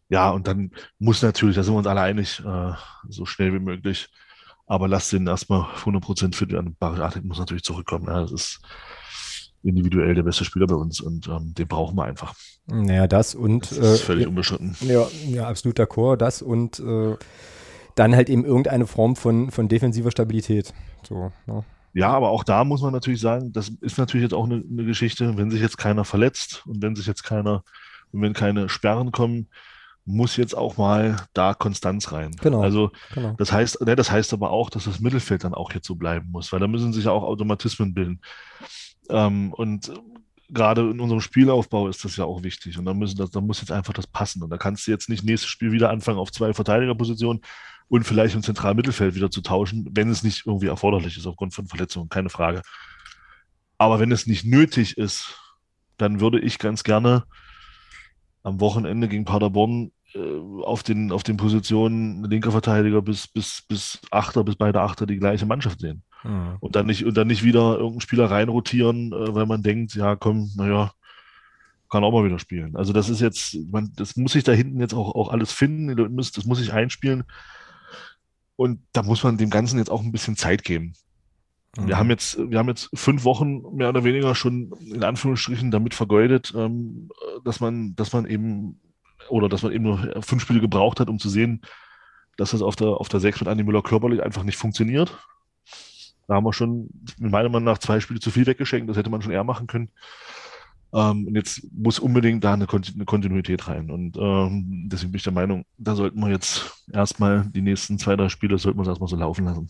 Ja, 0.10 0.30
und 0.32 0.48
dann 0.48 0.72
muss 1.00 1.24
natürlich, 1.24 1.56
da 1.56 1.64
sind 1.64 1.74
wir 1.74 1.80
uns 1.80 1.88
alle 1.88 2.02
einig, 2.02 2.44
äh, 2.46 2.74
so 3.10 3.26
schnell 3.26 3.54
wie 3.54 3.60
möglich. 3.60 4.10
Aber 4.68 4.88
lasst 4.88 5.14
den 5.14 5.28
erstmal 5.28 5.62
100% 5.62 6.36
fit 6.36 6.52
werden. 6.52 6.76
Bariatik 6.78 7.24
muss 7.24 7.40
natürlich 7.40 7.64
zurückkommen. 7.64 8.08
Ja, 8.08 8.22
das 8.22 8.32
ist 8.32 8.62
individuell 9.64 10.14
der 10.14 10.24
beste 10.24 10.44
Spieler 10.44 10.68
bei 10.68 10.76
uns 10.76 11.00
und 11.00 11.28
ähm, 11.28 11.54
den 11.54 11.68
brauchen 11.68 11.96
wir 11.96 12.04
einfach. 12.04 12.36
Naja, 12.68 13.08
das 13.08 13.34
und. 13.34 13.72
Das 13.72 13.78
ist 13.78 14.02
äh, 14.02 14.06
völlig 14.06 14.28
unbestritten. 14.28 14.76
Ja, 14.82 15.08
ja, 15.28 15.48
absolut 15.48 15.80
d'accord. 15.80 16.18
Das 16.18 16.42
und 16.42 16.80
äh, 16.80 17.16
dann 17.96 18.16
halt 18.16 18.30
eben 18.30 18.44
irgendeine 18.44 18.88
Form 18.88 19.16
von, 19.16 19.52
von 19.52 19.70
defensiver 19.70 20.12
Stabilität. 20.12 20.74
So, 21.08 21.32
ne? 21.46 21.64
Ja, 21.96 22.12
aber 22.12 22.30
auch 22.30 22.44
da 22.44 22.66
muss 22.66 22.82
man 22.82 22.92
natürlich 22.92 23.22
sagen, 23.22 23.54
das 23.54 23.70
ist 23.80 23.98
natürlich 23.98 24.24
jetzt 24.24 24.34
auch 24.34 24.44
eine, 24.44 24.62
eine 24.70 24.84
Geschichte, 24.84 25.38
wenn 25.38 25.50
sich 25.50 25.62
jetzt 25.62 25.78
keiner 25.78 26.04
verletzt 26.04 26.62
und 26.68 26.84
wenn 26.84 26.94
sich 26.94 27.08
jetzt 27.08 27.24
keiner, 27.24 27.64
wenn 28.12 28.34
keine 28.34 28.68
Sperren 28.68 29.14
kommen, 29.14 29.48
muss 30.04 30.36
jetzt 30.36 30.58
auch 30.58 30.76
mal 30.76 31.16
da 31.34 31.54
Konstanz 31.54 32.12
rein. 32.12 32.36
Genau. 32.42 32.62
Also 32.62 32.92
genau. 33.14 33.34
das 33.38 33.54
heißt, 33.54 33.82
ne, 33.82 33.96
das 33.96 34.12
heißt 34.12 34.34
aber 34.34 34.52
auch, 34.52 34.70
dass 34.70 34.84
das 34.84 35.00
Mittelfeld 35.00 35.46
dann 35.46 35.54
auch 35.54 35.72
jetzt 35.72 35.88
so 35.88 35.96
bleiben 35.96 36.30
muss, 36.32 36.52
weil 36.52 36.60
da 36.60 36.68
müssen 36.68 36.92
sich 36.92 37.06
ja 37.06 37.12
auch 37.12 37.24
Automatismen 37.24 37.94
bilden. 37.94 38.20
Ähm, 39.10 39.54
und 39.54 39.94
gerade 40.50 40.82
in 40.82 41.00
unserem 41.00 41.22
Spielaufbau 41.22 41.88
ist 41.88 42.04
das 42.04 42.18
ja 42.18 42.26
auch 42.26 42.44
wichtig. 42.44 42.78
Und 42.78 42.84
da 42.84 42.94
müssen 42.94 43.18
das, 43.18 43.32
da 43.32 43.40
muss 43.40 43.62
jetzt 43.62 43.72
einfach 43.72 43.94
das 43.94 44.06
passen. 44.06 44.44
Und 44.44 44.50
da 44.50 44.58
kannst 44.58 44.86
du 44.86 44.92
jetzt 44.92 45.08
nicht 45.08 45.24
nächstes 45.24 45.50
Spiel 45.50 45.72
wieder 45.72 45.90
anfangen 45.90 46.20
auf 46.20 46.32
zwei 46.32 46.54
Verteidigerpositionen 46.54 47.42
und 47.88 48.04
vielleicht 48.04 48.36
im 48.36 48.44
zentralen 48.44 48.78
Mittelfeld 48.78 49.16
wieder 49.16 49.30
zu 49.30 49.42
tauschen, 49.42 49.88
wenn 49.92 50.10
es 50.10 50.24
nicht 50.24 50.46
irgendwie 50.46 50.68
erforderlich 50.68 51.18
ist 51.18 51.28
aufgrund 51.28 51.54
von 51.54 51.68
Verletzungen, 51.68 52.10
keine 52.10 52.30
Frage. 52.30 52.62
Aber 53.78 54.00
wenn 54.00 54.12
es 54.12 54.28
nicht 54.28 54.46
nötig 54.46 54.98
ist, 54.98 55.38
dann 55.98 56.20
würde 56.20 56.40
ich 56.40 56.60
ganz 56.60 56.84
gerne 56.84 57.26
am 58.44 58.60
Wochenende 58.60 59.08
gegen 59.08 59.26
Paderborn 59.26 59.92
äh, 60.14 60.20
auf 60.64 60.84
den, 60.84 61.12
auf 61.12 61.24
den 61.24 61.38
Positionen 61.38 62.24
linker 62.24 62.52
Verteidiger 62.52 63.02
bis, 63.02 63.28
bis, 63.28 63.64
bis 63.68 64.02
Achter, 64.12 64.44
bis 64.44 64.56
beide 64.56 64.82
Achter 64.82 65.06
die 65.06 65.18
gleiche 65.18 65.46
Mannschaft 65.46 65.80
sehen. 65.80 66.04
Mhm. 66.24 66.58
Und 66.60 66.76
dann 66.76 66.86
nicht, 66.86 67.06
und 67.06 67.16
dann 67.18 67.28
nicht 67.28 67.44
wieder 67.44 67.74
irgendeinen 67.74 68.02
Spieler 68.02 68.32
reinrotieren, 68.32 69.12
äh, 69.12 69.36
weil 69.36 69.46
man 69.46 69.64
denkt, 69.64 69.94
ja, 69.96 70.16
komm, 70.16 70.52
naja, 70.56 70.92
kann 71.90 72.04
auch 72.04 72.12
mal 72.12 72.26
wieder 72.26 72.40
spielen. 72.40 72.76
Also 72.76 72.94
das 72.94 73.10
ist 73.10 73.22
jetzt, 73.22 73.58
man, 73.72 73.92
das 73.96 74.16
muss 74.16 74.34
sich 74.34 74.44
da 74.44 74.52
hinten 74.52 74.80
jetzt 74.80 74.94
auch, 74.94 75.16
auch 75.16 75.30
alles 75.30 75.52
finden, 75.52 76.18
das 76.18 76.46
muss 76.46 76.58
sich 76.58 76.74
einspielen. 76.74 77.24
Und 78.56 78.82
da 78.94 79.04
muss 79.04 79.24
man 79.24 79.38
dem 79.38 79.50
Ganzen 79.50 79.80
jetzt 79.80 79.92
auch 79.92 80.02
ein 80.02 80.12
bisschen 80.12 80.38
Zeit 80.38 80.64
geben. 80.64 80.94
Mhm. 81.78 81.88
Wir 81.88 81.98
haben 81.98 82.10
jetzt, 82.10 82.38
wir 82.38 82.58
haben 82.58 82.70
jetzt 82.70 82.90
fünf 82.94 83.24
Wochen 83.24 83.62
mehr 83.76 83.90
oder 83.90 84.04
weniger 84.04 84.36
schon 84.36 84.72
in 84.80 85.04
Anführungsstrichen 85.04 85.72
damit 85.72 85.94
vergeudet, 85.94 86.54
ähm, 86.56 87.10
dass 87.44 87.60
man, 87.60 87.96
dass 87.96 88.14
man 88.14 88.26
eben, 88.26 88.80
oder 89.30 89.50
dass 89.50 89.64
man 89.64 89.72
eben 89.72 89.84
nur 89.84 90.22
fünf 90.22 90.44
Spiele 90.44 90.62
gebraucht 90.62 91.00
hat, 91.00 91.10
um 91.10 91.20
zu 91.20 91.30
sehen, 91.30 91.62
dass 92.38 92.52
das 92.52 92.62
auf 92.62 92.76
der, 92.76 92.88
auf 92.88 93.10
der 93.10 93.20
Sechs 93.20 93.40
mit 93.40 93.48
Andi 93.48 93.64
Müller 93.64 93.82
körperlich 93.82 94.22
einfach 94.22 94.44
nicht 94.44 94.58
funktioniert. 94.58 95.18
Da 96.28 96.36
haben 96.36 96.46
wir 96.46 96.54
schon, 96.54 96.90
meiner 97.20 97.50
Meinung 97.50 97.66
nach, 97.66 97.78
zwei 97.78 98.00
Spiele 98.00 98.20
zu 98.20 98.32
viel 98.32 98.46
weggeschenkt. 98.46 98.90
Das 98.90 98.98
hätte 98.98 99.10
man 99.10 99.22
schon 99.22 99.32
eher 99.32 99.44
machen 99.44 99.68
können. 99.68 99.92
Ähm, 100.96 101.28
und 101.28 101.36
jetzt 101.36 101.62
muss 101.74 102.00
unbedingt 102.00 102.44
da 102.44 102.54
eine, 102.54 102.68
eine 102.70 103.06
Kontinuität 103.06 103.68
rein. 103.68 103.92
Und 103.92 104.16
ähm, 104.18 104.88
deswegen 104.90 105.12
bin 105.12 105.18
ich 105.18 105.24
der 105.24 105.34
Meinung, 105.34 105.66
da 105.78 105.94
sollten 105.94 106.20
wir 106.22 106.30
jetzt 106.30 106.84
erstmal 106.92 107.46
die 107.54 107.62
nächsten 107.62 108.00
zwei, 108.00 108.16
drei 108.16 108.30
Spiele, 108.30 108.58
sollten 108.58 108.80
wir 108.80 108.84
es 108.84 108.88
erstmal 108.88 109.10
so 109.10 109.18
laufen 109.18 109.44
lassen. 109.44 109.70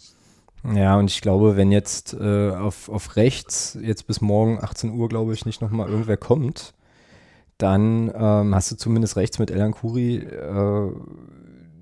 Ja, 0.74 0.98
und 0.98 1.10
ich 1.10 1.22
glaube, 1.22 1.58
wenn 1.58 1.72
jetzt 1.72 2.14
äh, 2.14 2.52
auf, 2.52 2.90
auf 2.90 3.16
rechts, 3.16 3.78
jetzt 3.82 4.06
bis 4.06 4.22
morgen 4.22 4.60
18 4.62 4.92
Uhr, 4.92 5.10
glaube 5.10 5.34
ich, 5.34 5.46
nicht 5.46 5.62
nochmal 5.62 5.90
irgendwer 5.90 6.18
kommt, 6.18 6.74
dann 7.58 8.12
ähm, 8.16 8.54
hast 8.54 8.72
du 8.72 8.76
zumindest 8.76 9.16
rechts 9.16 9.40
mit 9.40 9.50
Elan 9.50 9.72
Kuri 9.72 10.18
äh, 10.18 10.92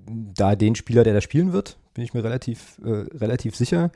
da 0.06 0.56
den 0.56 0.74
Spieler, 0.74 1.04
der 1.04 1.14
da 1.14 1.20
spielen 1.20 1.52
wird, 1.52 1.78
bin 1.94 2.04
ich 2.04 2.14
mir 2.14 2.24
relativ, 2.24 2.80
äh, 2.84 3.06
relativ 3.16 3.56
sicher. 3.56 3.90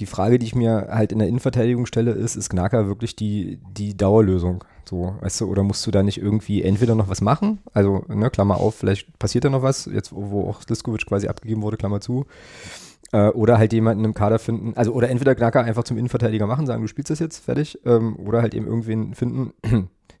Die 0.00 0.06
Frage, 0.06 0.38
die 0.38 0.46
ich 0.46 0.54
mir 0.54 0.88
halt 0.90 1.12
in 1.12 1.18
der 1.18 1.28
Innenverteidigung 1.28 1.86
stelle, 1.86 2.12
ist, 2.12 2.34
ist 2.34 2.48
Gnaka 2.48 2.86
wirklich 2.86 3.14
die, 3.16 3.60
die 3.76 3.96
Dauerlösung? 3.96 4.64
So, 4.88 5.14
weißt 5.20 5.42
du, 5.42 5.46
oder 5.46 5.62
musst 5.62 5.86
du 5.86 5.90
da 5.90 6.02
nicht 6.02 6.18
irgendwie 6.20 6.62
entweder 6.62 6.94
noch 6.94 7.08
was 7.08 7.20
machen? 7.20 7.60
Also, 7.74 8.04
ne, 8.08 8.30
Klammer 8.30 8.56
auf, 8.56 8.74
vielleicht 8.74 9.18
passiert 9.18 9.44
da 9.44 9.50
noch 9.50 9.62
was, 9.62 9.84
jetzt 9.84 10.12
wo 10.12 10.48
auch 10.48 10.62
Sliskovic 10.62 11.06
quasi 11.06 11.28
abgegeben 11.28 11.62
wurde, 11.62 11.76
Klammer 11.76 12.00
zu. 12.00 12.24
Äh, 13.12 13.28
oder 13.28 13.58
halt 13.58 13.72
jemanden 13.72 14.04
im 14.04 14.14
Kader 14.14 14.38
finden, 14.38 14.72
also 14.76 14.92
oder 14.92 15.10
entweder 15.10 15.34
Gnaka 15.34 15.60
einfach 15.60 15.84
zum 15.84 15.98
Innenverteidiger 15.98 16.46
machen, 16.46 16.66
sagen, 16.66 16.82
du 16.82 16.88
spielst 16.88 17.10
das 17.10 17.18
jetzt, 17.18 17.44
fertig, 17.44 17.78
ähm, 17.84 18.16
oder 18.16 18.40
halt 18.40 18.54
eben 18.54 18.66
irgendwen 18.66 19.14
finden, 19.14 19.52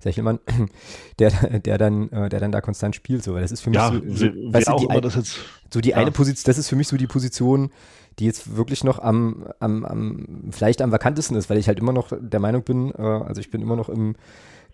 Sechelmann, 0.00 0.40
der, 1.18 1.30
der 1.60 1.78
dann, 1.78 2.08
äh, 2.10 2.28
der 2.28 2.40
dann 2.40 2.52
da 2.52 2.60
konstant 2.60 2.96
spielt, 2.96 3.22
so, 3.22 3.34
weil 3.34 3.42
das 3.42 3.52
ist 3.52 3.60
für 3.60 3.70
mich 3.70 3.78
ja, 3.78 3.92
so, 3.92 4.00
so, 4.08 4.26
weißt 4.26 4.68
du, 4.68 4.76
die, 4.76 4.90
ein, 4.90 5.02
jetzt, 5.02 5.38
so 5.72 5.80
die 5.80 5.90
ja. 5.90 5.96
eine 5.96 6.10
Position, 6.10 6.44
das 6.46 6.58
ist 6.58 6.68
für 6.68 6.76
mich 6.76 6.88
so 6.88 6.96
die 6.96 7.06
Position, 7.06 7.70
die 8.18 8.24
jetzt 8.24 8.56
wirklich 8.56 8.84
noch 8.84 8.98
am, 8.98 9.46
am, 9.60 9.84
am, 9.84 10.26
vielleicht 10.50 10.82
am 10.82 10.92
vakantesten 10.92 11.36
ist, 11.36 11.50
weil 11.50 11.58
ich 11.58 11.68
halt 11.68 11.78
immer 11.78 11.92
noch 11.92 12.12
der 12.18 12.40
Meinung 12.40 12.62
bin, 12.62 12.92
äh, 12.92 13.02
also 13.02 13.40
ich 13.40 13.50
bin 13.50 13.62
immer 13.62 13.76
noch 13.76 13.88
im, 13.88 14.16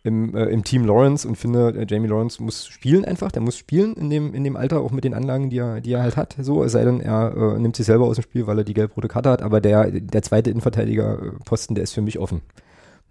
im, 0.04 0.34
äh, 0.34 0.44
im 0.44 0.62
Team 0.62 0.84
Lawrence 0.84 1.26
und 1.26 1.36
finde, 1.36 1.74
äh, 1.76 1.86
Jamie 1.88 2.08
Lawrence 2.08 2.42
muss 2.42 2.66
spielen 2.66 3.04
einfach, 3.04 3.32
der 3.32 3.42
muss 3.42 3.56
spielen 3.56 3.94
in 3.94 4.08
dem, 4.08 4.32
in 4.34 4.44
dem 4.44 4.56
Alter, 4.56 4.80
auch 4.80 4.92
mit 4.92 5.04
den 5.04 5.14
Anlagen, 5.14 5.50
die 5.50 5.58
er, 5.58 5.80
die 5.80 5.92
er 5.92 6.02
halt 6.02 6.16
hat. 6.16 6.36
So, 6.40 6.62
es 6.62 6.72
sei 6.72 6.84
denn, 6.84 7.00
er 7.00 7.34
äh, 7.36 7.58
nimmt 7.58 7.76
sich 7.76 7.86
selber 7.86 8.06
aus 8.06 8.16
dem 8.16 8.22
Spiel, 8.22 8.46
weil 8.46 8.58
er 8.58 8.64
die 8.64 8.74
gelb-rote 8.74 9.08
Karte 9.08 9.30
hat, 9.30 9.42
aber 9.42 9.60
der, 9.60 9.90
der 9.90 10.22
zweite 10.22 10.50
Innenverteidiger-Posten, 10.50 11.74
der 11.74 11.84
ist 11.84 11.92
für 11.92 12.02
mich 12.02 12.18
offen. 12.18 12.42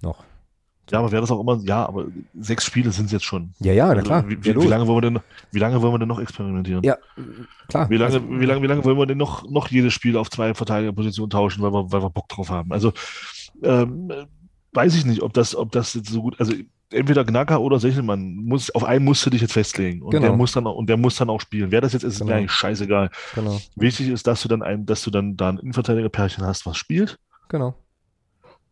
Noch. 0.01 0.23
Ja, 0.91 0.99
aber 0.99 1.11
wäre 1.11 1.21
das 1.21 1.31
auch 1.31 1.39
immer, 1.39 1.59
ja, 1.63 1.85
aber 1.85 2.05
sechs 2.39 2.63
Spiele 2.65 2.91
sind 2.91 3.05
es 3.07 3.11
jetzt 3.11 3.25
schon. 3.25 3.53
Ja, 3.59 3.73
ja, 3.73 3.85
na 3.87 3.91
Also, 3.93 4.03
klar. 4.03 4.29
Wie, 4.29 4.43
wie, 4.43 4.55
wie, 4.55 4.67
lange 4.67 4.85
wollen 4.87 4.97
wir 5.03 5.09
denn, 5.11 5.19
wie 5.51 5.59
lange 5.59 5.81
wollen 5.81 5.93
wir 5.93 5.99
denn 5.99 6.07
noch 6.07 6.19
experimentieren? 6.19 6.83
Ja, 6.83 6.97
klar. 7.67 7.89
Wie 7.89 7.97
lange, 7.97 8.13
Also, 8.13 8.39
wie 8.39 8.45
lange, 8.45 8.61
wie 8.61 8.67
lange 8.67 8.83
wollen 8.83 8.97
wir 8.97 9.05
denn 9.07 9.17
noch, 9.17 9.49
noch 9.49 9.67
jedes 9.69 9.93
Spiel 9.93 10.15
auf 10.17 10.29
zwei 10.29 10.53
Verteidigerpositionen 10.53 11.29
tauschen, 11.31 11.63
weil 11.63 11.71
wir, 11.73 11.91
weil 11.91 12.03
wir 12.03 12.09
Bock 12.09 12.29
drauf 12.29 12.49
haben? 12.49 12.71
Also, 12.71 12.93
ähm, 13.63 14.11
äh, 14.11 14.25
weiß 14.73 14.95
ich 14.95 15.05
nicht, 15.05 15.21
ob 15.21 15.33
das, 15.33 15.55
ob 15.55 15.71
das 15.71 15.93
jetzt 15.95 16.09
so 16.09 16.21
gut, 16.21 16.39
also 16.39 16.53
entweder 16.91 17.25
Gnacker 17.25 17.61
oder 17.61 17.79
Sechelmann 17.79 18.35
muss, 18.35 18.69
auf 18.69 18.83
einen 18.83 19.05
musst 19.05 19.25
du 19.25 19.29
dich 19.29 19.41
jetzt 19.41 19.53
festlegen 19.53 20.01
und 20.01 20.11
Genau. 20.11 20.27
der 20.27 20.35
muss 20.35 20.51
dann 20.51 20.67
auch, 20.67 20.75
und 20.75 20.87
der 20.87 20.97
muss 20.97 21.15
dann 21.15 21.29
auch 21.29 21.41
spielen. 21.41 21.71
Wer 21.71 21.81
das 21.81 21.93
jetzt 21.93 22.03
ist, 22.03 22.13
ist 22.13 22.19
Genau. 22.19 22.31
mir 22.31 22.37
eigentlich 22.37 22.51
scheißegal. 22.51 23.09
Genau, 23.33 23.59
Wichtig 23.75 24.09
ist, 24.09 24.27
dass 24.27 24.41
du 24.41 24.47
dann 24.47 24.61
ein, 24.61 24.85
dass 24.85 25.01
du 25.03 25.09
dann 25.11 25.35
da 25.35 25.49
ein 25.49 25.57
Innenverteidigerpärchen 25.57 26.45
hast, 26.45 26.65
was 26.65 26.77
spielt 26.77 27.17
genau. 27.49 27.75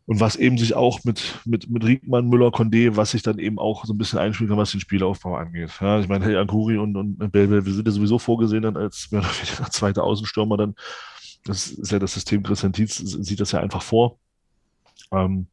Und 0.06 0.20
was 0.20 0.36
eben 0.36 0.58
sich 0.58 0.76
auch 0.76 1.04
mit, 1.06 1.40
mit, 1.46 1.70
mit 1.70 1.86
Riekmann, 1.86 2.28
Müller, 2.28 2.50
Condé, 2.50 2.96
was 2.98 3.12
sich 3.12 3.24
dann 3.24 3.40
eben 3.40 3.58
auch 3.58 3.86
so 3.86 3.94
ein 3.94 3.98
bisschen 3.98 4.20
einspielen 4.20 4.50
kann, 4.50 4.58
was 4.58 4.72
den 4.72 4.82
Spielaufbau 4.82 5.36
angeht. 5.36 5.72
Ja, 5.80 6.00
ich 6.00 6.10
meine, 6.10 6.26
hey, 6.26 6.36
Ankuri 6.36 6.78
und, 6.78 6.96
und 6.98 7.32
Belbel, 7.32 7.66
wir 7.66 7.74
sind 7.74 7.88
ja 7.88 7.92
sowieso 7.92 8.20
vorgesehen 8.20 8.64
dann 8.64 8.76
als 8.76 9.10
weniger 9.12 9.72
zweiter 9.72 10.04
Außenstürmer 10.04 10.58
dann. 10.58 10.76
Das 11.46 11.68
ist 11.68 11.92
ja 11.92 12.00
das 12.00 12.14
System 12.14 12.44
Christian 12.44 12.74
Tietz 12.74 12.98
sieht 12.98 13.40
das 13.40 13.52
ja 13.54 13.60
einfach 13.60 13.82
vor. 13.82 14.18
Ähm, 15.12 15.48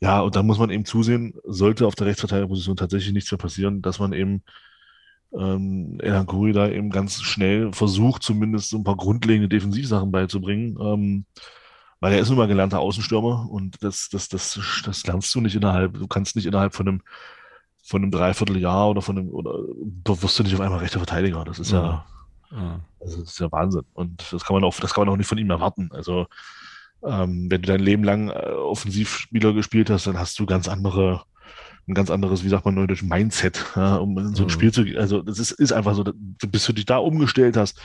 ja, 0.00 0.20
und 0.20 0.36
dann 0.36 0.46
muss 0.46 0.58
man 0.58 0.70
eben 0.70 0.84
zusehen, 0.84 1.34
sollte 1.44 1.86
auf 1.86 1.94
der 1.94 2.06
Rechtsverteidigerposition 2.06 2.76
tatsächlich 2.76 3.12
nichts 3.12 3.30
mehr 3.30 3.38
passieren, 3.38 3.82
dass 3.82 3.98
man 3.98 4.12
eben 4.12 4.42
ähm, 5.36 5.98
El 6.00 6.14
Ankuri 6.14 6.52
da 6.52 6.68
eben 6.68 6.90
ganz 6.90 7.20
schnell 7.20 7.72
versucht, 7.72 8.22
zumindest 8.22 8.70
so 8.70 8.78
ein 8.78 8.84
paar 8.84 8.96
grundlegende 8.96 9.48
Defensivsachen 9.48 10.10
beizubringen. 10.10 10.78
Ähm, 10.80 11.26
weil 12.00 12.12
er 12.12 12.20
ist 12.20 12.28
nun 12.28 12.38
mal 12.38 12.48
gelernter 12.48 12.80
Außenstürmer 12.80 13.48
und 13.50 13.82
das, 13.82 14.08
das, 14.10 14.28
das, 14.28 14.58
das 14.84 15.06
lernst 15.06 15.34
du 15.34 15.40
nicht 15.40 15.56
innerhalb, 15.56 15.94
du 15.94 16.06
kannst 16.06 16.36
nicht 16.36 16.46
innerhalb 16.46 16.74
von 16.74 16.88
einem, 16.88 17.02
von 17.84 18.02
einem 18.02 18.10
Dreivierteljahr 18.10 18.90
oder 18.90 19.02
von 19.02 19.18
einem, 19.18 19.28
oder 19.30 19.58
da 20.04 20.22
wirst 20.22 20.38
du 20.38 20.42
nicht 20.42 20.54
auf 20.54 20.60
einmal 20.60 20.78
rechter 20.80 20.98
Verteidiger. 21.00 21.44
Das 21.44 21.58
ist 21.58 21.72
ja, 21.72 22.04
also 23.00 23.20
das 23.20 23.30
ist 23.30 23.40
ja 23.40 23.50
Wahnsinn. 23.52 23.82
Und 23.94 24.24
das 24.32 24.44
kann 24.44 24.54
man 24.54 24.64
auch, 24.64 24.78
das 24.80 24.94
kann 24.94 25.04
man 25.04 25.12
auch 25.12 25.16
nicht 25.18 25.26
von 25.26 25.38
ihm 25.38 25.50
erwarten. 25.50 25.90
Also, 25.92 26.26
ähm, 27.04 27.50
wenn 27.50 27.62
du 27.62 27.68
dein 27.68 27.80
Leben 27.80 28.04
lang 28.04 28.30
äh, 28.30 28.32
Offensivspieler 28.32 29.52
gespielt 29.52 29.90
hast, 29.90 30.06
dann 30.06 30.18
hast 30.18 30.38
du 30.38 30.46
ganz 30.46 30.68
andere, 30.68 31.22
ein 31.86 31.94
ganz 31.94 32.10
anderes, 32.10 32.44
wie 32.44 32.48
sagt 32.48 32.64
man 32.64 32.74
neudeutsch, 32.74 33.02
Mindset, 33.02 33.64
ja, 33.76 33.96
um 33.96 34.16
in 34.18 34.34
so 34.34 34.42
ein 34.42 34.46
Mhm. 34.46 34.50
Spiel 34.50 34.72
zu 34.72 34.84
gehen. 34.84 34.98
Also, 34.98 35.22
das 35.22 35.38
ist, 35.38 35.52
ist 35.52 35.72
einfach 35.72 35.94
so, 35.94 36.04
bis 36.04 36.64
du 36.66 36.72
dich 36.72 36.86
da 36.86 36.98
umgestellt 36.98 37.56
hast, 37.56 37.80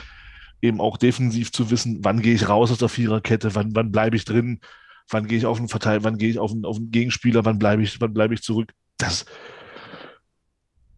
eben 0.62 0.80
auch 0.80 0.96
defensiv 0.96 1.52
zu 1.52 1.70
wissen, 1.70 1.98
wann 2.02 2.20
gehe 2.20 2.34
ich 2.34 2.48
raus 2.48 2.70
aus 2.70 2.78
der 2.78 2.88
Viererkette, 2.88 3.54
wann, 3.54 3.74
wann 3.74 3.92
bleibe 3.92 4.16
ich 4.16 4.24
drin, 4.24 4.60
wann 5.10 5.26
gehe 5.26 5.38
ich 5.38 5.46
auf 5.46 5.58
den 5.58 5.68
Verteil, 5.68 6.04
wann 6.04 6.18
gehe 6.18 6.30
ich 6.30 6.38
auf 6.38 6.52
den, 6.52 6.64
auf 6.64 6.78
den 6.78 6.90
Gegenspieler, 6.90 7.44
wann 7.44 7.58
bleibe 7.58 7.82
ich, 7.82 8.00
wann 8.00 8.14
bleibe 8.14 8.34
ich 8.34 8.42
zurück. 8.42 8.72
Das, 8.96 9.26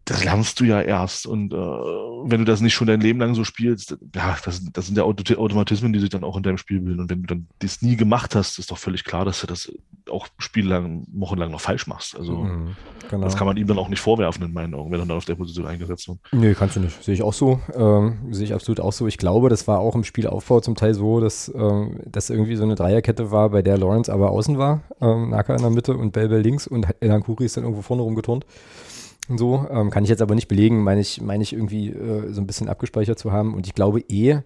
das 0.09 0.23
lernst 0.23 0.59
du 0.59 0.63
ja 0.63 0.81
erst. 0.81 1.27
Und 1.27 1.53
äh, 1.53 1.57
wenn 1.57 2.39
du 2.39 2.45
das 2.45 2.61
nicht 2.61 2.73
schon 2.73 2.87
dein 2.87 3.01
Leben 3.01 3.19
lang 3.19 3.35
so 3.35 3.43
spielst, 3.43 3.97
ja, 4.15 4.35
das, 4.43 4.61
das 4.71 4.85
sind 4.87 4.97
ja 4.97 5.03
Auto- 5.03 5.35
Automatismen, 5.35 5.93
die 5.93 5.99
sich 5.99 6.09
dann 6.09 6.23
auch 6.23 6.37
in 6.37 6.43
deinem 6.43 6.57
Spiel 6.57 6.79
bilden. 6.79 7.01
Und 7.01 7.09
wenn 7.09 7.21
du 7.21 7.27
dann 7.27 7.47
das 7.59 7.81
nie 7.81 7.95
gemacht 7.95 8.33
hast, 8.35 8.57
ist 8.57 8.71
doch 8.71 8.77
völlig 8.77 9.03
klar, 9.03 9.25
dass 9.25 9.41
du 9.41 9.47
das 9.47 9.71
auch 10.09 10.27
spiellang, 10.37 11.05
wochenlang 11.11 11.51
noch 11.51 11.59
falsch 11.61 11.85
machst. 11.87 12.15
Also 12.17 12.37
Mhm. 12.37 12.75
Genau. 13.09 13.23
das 13.25 13.35
kann 13.37 13.47
man 13.47 13.55
ihm 13.57 13.67
dann 13.67 13.77
auch 13.77 13.87
nicht 13.89 13.99
vorwerfen, 14.01 14.43
in 14.45 14.53
meinen 14.53 14.73
Augen, 14.73 14.91
wenn 14.91 14.99
er 14.99 15.05
dann 15.05 15.15
auf 15.17 15.25
der 15.25 15.35
Position 15.35 15.65
eingesetzt 15.65 16.07
wird. 16.07 16.19
Nee, 16.31 16.53
kannst 16.53 16.75
du 16.75 16.79
nicht. 16.81 17.01
Sehe 17.03 17.13
ich 17.13 17.21
auch 17.23 17.33
so. 17.33 17.59
Ähm, 17.75 18.17
sehe 18.31 18.45
ich 18.45 18.53
absolut 18.53 18.79
auch 18.79 18.91
so. 18.93 19.07
Ich 19.07 19.17
glaube, 19.17 19.49
das 19.49 19.67
war 19.67 19.79
auch 19.79 19.95
im 19.95 20.03
Spielaufbau 20.05 20.59
zum 20.61 20.75
Teil 20.75 20.93
so, 20.93 21.19
dass 21.19 21.51
ähm, 21.53 21.99
das 22.05 22.29
irgendwie 22.29 22.55
so 22.55 22.63
eine 22.63 22.75
Dreierkette 22.75 23.31
war, 23.31 23.49
bei 23.49 23.61
der 23.61 23.77
Lawrence 23.77 24.11
aber 24.11 24.31
außen 24.31 24.57
war, 24.57 24.81
ähm, 25.01 25.29
Naka 25.29 25.55
in 25.55 25.61
der 25.61 25.71
Mitte 25.71 25.95
und 25.95 26.11
Belbel 26.13 26.39
links 26.41 26.67
und 26.67 26.87
Elan 27.01 27.21
Kuri 27.23 27.45
ist 27.45 27.57
dann 27.57 27.63
irgendwo 27.65 27.81
vorne 27.81 28.01
rumgeturnt. 28.03 28.45
So. 29.29 29.67
Ähm, 29.69 29.89
kann 29.89 30.03
ich 30.03 30.09
jetzt 30.09 30.21
aber 30.21 30.35
nicht 30.35 30.47
belegen, 30.47 30.83
meine 30.83 31.01
ich, 31.01 31.21
meine 31.21 31.43
ich 31.43 31.53
irgendwie 31.53 31.89
äh, 31.89 32.31
so 32.31 32.41
ein 32.41 32.47
bisschen 32.47 32.69
abgespeichert 32.69 33.19
zu 33.19 33.31
haben. 33.31 33.53
Und 33.53 33.67
ich 33.67 33.75
glaube 33.75 33.99
eh, 34.01 34.39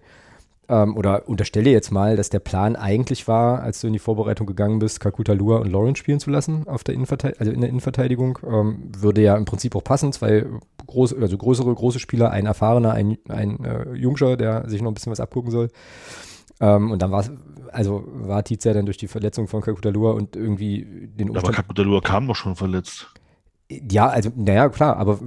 ähm, 0.68 0.96
oder 0.96 1.28
unterstelle 1.28 1.70
jetzt 1.70 1.90
mal, 1.90 2.16
dass 2.16 2.30
der 2.30 2.38
Plan 2.38 2.76
eigentlich 2.76 3.28
war, 3.28 3.62
als 3.62 3.80
du 3.80 3.88
in 3.88 3.92
die 3.92 3.98
Vorbereitung 3.98 4.46
gegangen 4.46 4.78
bist, 4.78 5.00
Kakuta 5.00 5.32
Lua 5.32 5.58
und 5.58 5.70
Lawrence 5.70 5.98
spielen 5.98 6.20
zu 6.20 6.30
lassen 6.30 6.66
auf 6.66 6.84
der 6.84 6.94
Innenverteidigung, 6.94 7.40
also 7.40 7.52
in 7.52 7.60
der 7.60 7.68
Innenverteidigung. 7.68 8.38
Ähm, 8.44 8.90
würde 8.96 9.22
ja 9.22 9.36
im 9.36 9.44
Prinzip 9.44 9.76
auch 9.76 9.84
passen, 9.84 10.12
zwei 10.12 10.46
große, 10.86 11.16
also 11.20 11.36
größere, 11.36 11.74
große 11.74 11.98
Spieler, 11.98 12.30
ein 12.30 12.46
erfahrener, 12.46 12.92
ein, 12.92 13.18
ein 13.28 13.64
äh, 13.64 13.92
Jungscher, 13.94 14.36
der 14.36 14.68
sich 14.68 14.82
noch 14.82 14.90
ein 14.90 14.94
bisschen 14.94 15.12
was 15.12 15.20
abgucken 15.20 15.50
soll. 15.50 15.68
Ähm, 16.60 16.90
und 16.90 17.02
dann 17.02 17.10
war 17.10 17.20
es, 17.20 17.30
also 17.72 18.04
war 18.06 18.44
Tietz 18.44 18.64
ja 18.64 18.72
dann 18.72 18.86
durch 18.86 18.98
die 18.98 19.08
Verletzung 19.08 19.48
von 19.48 19.62
Kakuta 19.62 19.90
Lua 19.90 20.12
und 20.12 20.36
irgendwie 20.36 20.84
den 20.84 21.30
Aber 21.30 21.38
Umstand. 21.38 21.56
Kakutalua 21.56 22.00
kam 22.00 22.28
doch 22.28 22.36
schon 22.36 22.56
verletzt. 22.56 23.12
Ja, 23.90 24.08
also, 24.08 24.30
naja, 24.34 24.68
klar, 24.68 24.96
aber 24.96 25.18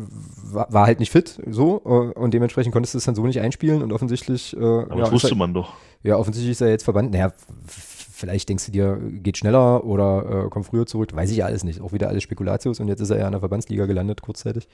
war, 0.51 0.67
war 0.71 0.85
halt 0.85 0.99
nicht 0.99 1.11
fit, 1.11 1.39
so, 1.49 1.81
äh, 1.85 2.19
und 2.19 2.33
dementsprechend 2.33 2.73
konntest 2.73 2.93
du 2.93 2.97
es 2.97 3.05
dann 3.05 3.15
so 3.15 3.25
nicht 3.25 3.39
einspielen 3.39 3.81
und 3.81 3.93
offensichtlich, 3.93 4.55
äh, 4.55 4.59
Aber 4.59 4.95
ja, 4.95 5.01
das 5.01 5.11
wusste 5.11 5.29
er, 5.29 5.35
man 5.35 5.53
doch. 5.53 5.73
ja, 6.03 6.17
offensichtlich 6.17 6.51
ist 6.51 6.61
er 6.61 6.69
jetzt 6.69 6.83
verbannt. 6.83 7.11
Naja, 7.11 7.33
vielleicht 7.67 8.47
denkst 8.47 8.65
du 8.67 8.71
dir, 8.71 8.97
geht 8.97 9.37
schneller 9.37 9.83
oder 9.83 10.45
äh, 10.45 10.49
kommt 10.49 10.65
früher 10.67 10.85
zurück, 10.85 11.13
weiß 11.13 11.29
ich 11.31 11.37
ja 11.37 11.45
alles 11.45 11.63
nicht. 11.63 11.81
Auch 11.81 11.91
wieder 11.91 12.07
alles 12.07 12.23
Spekulatius 12.23 12.79
und 12.79 12.87
jetzt 12.87 13.01
ist 13.01 13.09
er 13.09 13.19
ja 13.19 13.25
in 13.25 13.31
der 13.31 13.41
Verbandsliga 13.41 13.85
gelandet, 13.85 14.21
kurzzeitig. 14.21 14.67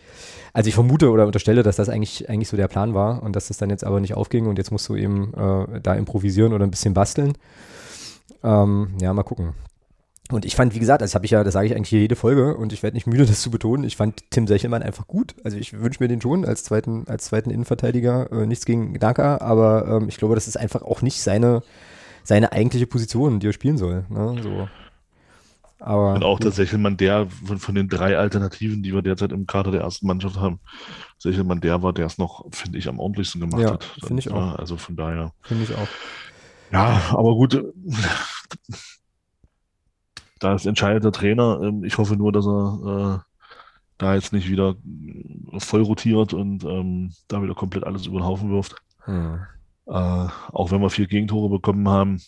Also 0.54 0.68
ich 0.68 0.76
vermute 0.76 1.10
oder 1.10 1.26
unterstelle, 1.26 1.64
dass 1.64 1.76
das 1.76 1.90
eigentlich, 1.90 2.30
eigentlich 2.30 2.50
so 2.50 2.58
der 2.58 2.68
Plan 2.68 2.94
war 2.94 3.24
und 3.24 3.36
dass 3.36 3.48
das 3.48 3.58
dann 3.58 3.70
jetzt 3.70 3.84
aber 3.84 4.00
nicht 4.00 4.14
aufging 4.14 4.46
und 4.46 4.58
jetzt 4.58 4.72
musst 4.72 4.88
du 4.90 4.96
eben 4.96 5.34
äh, 5.34 5.82
da 5.82 5.96
improvisieren 5.96 6.54
oder 6.54 6.66
ein 6.66 6.72
bisschen 6.72 6.94
basteln. 6.94 7.34
Ähm, 8.44 8.90
ja, 9.02 9.14
mal 9.14 9.24
gucken. 9.24 9.54
Und 10.32 10.46
ich 10.46 10.56
fand, 10.56 10.74
wie 10.74 10.80
gesagt, 10.80 11.02
das 11.02 11.14
habe 11.16 11.26
ich 11.26 11.32
ja, 11.32 11.44
das 11.44 11.54
sage 11.54 11.68
ich 11.68 11.76
eigentlich 11.76 11.90
hier 11.90 12.00
jede 12.00 12.16
Folge 12.16 12.56
und 12.56 12.74
ich 12.74 12.84
werde 12.84 12.96
nicht 12.96 13.08
müde, 13.08 13.26
das 13.28 13.42
zu 13.42 13.52
betonen. 13.52 13.84
Ich 13.84 13.98
fand 13.98 14.30
Tim 14.32 14.48
Sechelmann 14.48 14.84
einfach 14.84 15.08
gut. 15.08 15.36
Also 15.44 15.58
ich 15.58 15.80
wünsche 15.80 16.02
mir 16.04 16.08
den 16.08 16.22
schon 16.22 16.46
als 16.46 16.64
zweiten, 16.64 17.06
als 17.08 17.26
zweiten 17.26 17.50
Innenverteidiger. 17.50 18.32
Äh, 18.32 18.46
nichts 18.46 18.66
gegen 18.66 18.94
Gnaka, 18.94 19.38
aber 19.40 19.88
ähm, 19.88 20.10
ich 20.10 20.18
glaube, 20.18 20.36
das 20.36 20.48
ist 20.48 20.58
einfach 20.58 20.82
auch 20.82 21.02
nicht 21.02 21.22
seine, 21.22 21.64
seine 22.24 22.52
eigentliche 22.52 22.88
Position, 22.88 23.40
die 23.40 23.48
er 23.48 23.54
spielen 23.54 23.78
soll. 23.78 24.06
Ne? 24.10 24.42
So. 24.42 24.68
Aber 25.80 26.14
Und 26.14 26.24
auch 26.24 26.40
tatsächlich 26.40 26.80
man 26.80 26.96
der 26.96 27.28
von, 27.46 27.58
von 27.58 27.74
den 27.74 27.90
drei 27.90 28.16
Alternativen, 28.16 28.84
die 28.84 28.94
wir 28.94 29.02
derzeit 29.02 29.32
im 29.32 29.48
Kader 29.48 29.72
der 29.72 29.82
ersten 29.82 30.06
Mannschaft 30.06 30.38
haben, 30.38 30.60
man 31.44 31.60
der 31.60 31.82
war, 31.82 31.92
der 31.92 32.06
es 32.06 32.20
noch, 32.20 32.46
finde 32.52 32.78
ich, 32.78 32.88
am 32.88 33.00
ordentlichsten 33.00 33.42
gemacht 33.42 33.64
Ja, 33.64 33.72
hat. 33.74 33.84
finde 34.06 34.20
ich 34.20 34.32
auch. 34.32 34.60
Also 34.60 34.78
von 34.78 34.96
daher. 34.96 35.34
finde 35.42 35.64
ich 35.64 35.76
auch. 35.76 35.88
Ja, 36.72 37.02
aber 37.10 37.34
gut. 37.34 37.64
Da 40.42 40.56
ist 40.56 40.66
entscheidet 40.66 41.04
der 41.06 41.12
Trainer. 41.14 41.62
Ähm, 41.64 41.84
Ich 41.86 41.98
hoffe 41.98 42.18
nur, 42.18 42.32
dass 42.34 42.46
er 42.46 43.22
äh, 43.24 43.32
da 43.98 44.16
jetzt 44.16 44.34
nicht 44.34 44.50
wieder 44.50 44.76
voll 45.60 45.84
rotiert 45.84 46.34
und 46.34 46.64
ähm, 46.66 47.14
da 47.28 47.42
wieder 47.42 47.54
komplett 47.54 47.84
alles 47.86 48.08
über 48.08 48.20
den 48.20 48.26
Haufen 48.26 48.52
wirft. 48.52 48.76
Hm. 49.06 49.40
Äh, 49.86 49.92
auch 49.92 50.72
wenn 50.72 50.82
wir 50.82 50.90
vier 50.90 51.08
Gegentore 51.08 51.50
bekommen 51.50 51.88
haben. 51.88 52.22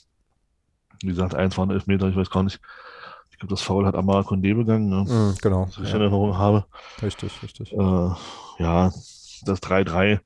Wie 1.02 1.08
gesagt, 1.08 1.36
eins 1.36 1.58
waren 1.58 1.72
Elfmeter, 1.72 2.08
ich 2.08 2.16
weiß 2.16 2.30
gar 2.30 2.44
nicht. 2.44 2.60
Ich 3.32 3.40
glaube, 3.40 3.50
das 3.54 3.62
Foul 3.62 3.86
hat 3.86 3.96
Amara 3.96 4.22
Condé 4.22 4.56
begangen, 4.56 4.90
ne? 4.90 5.06
Hm, 5.10 5.36
genau. 5.42 5.66
was 5.66 5.72
ich 5.74 5.80
in 5.80 5.86
Ja, 5.86 5.92
Erinnerung 6.02 6.38
habe. 6.38 6.66
richtig, 7.02 7.42
richtig. 7.42 7.74
Äh, 7.74 8.10
ja, 8.60 8.92
das 9.46 9.60
3-3 9.62 10.20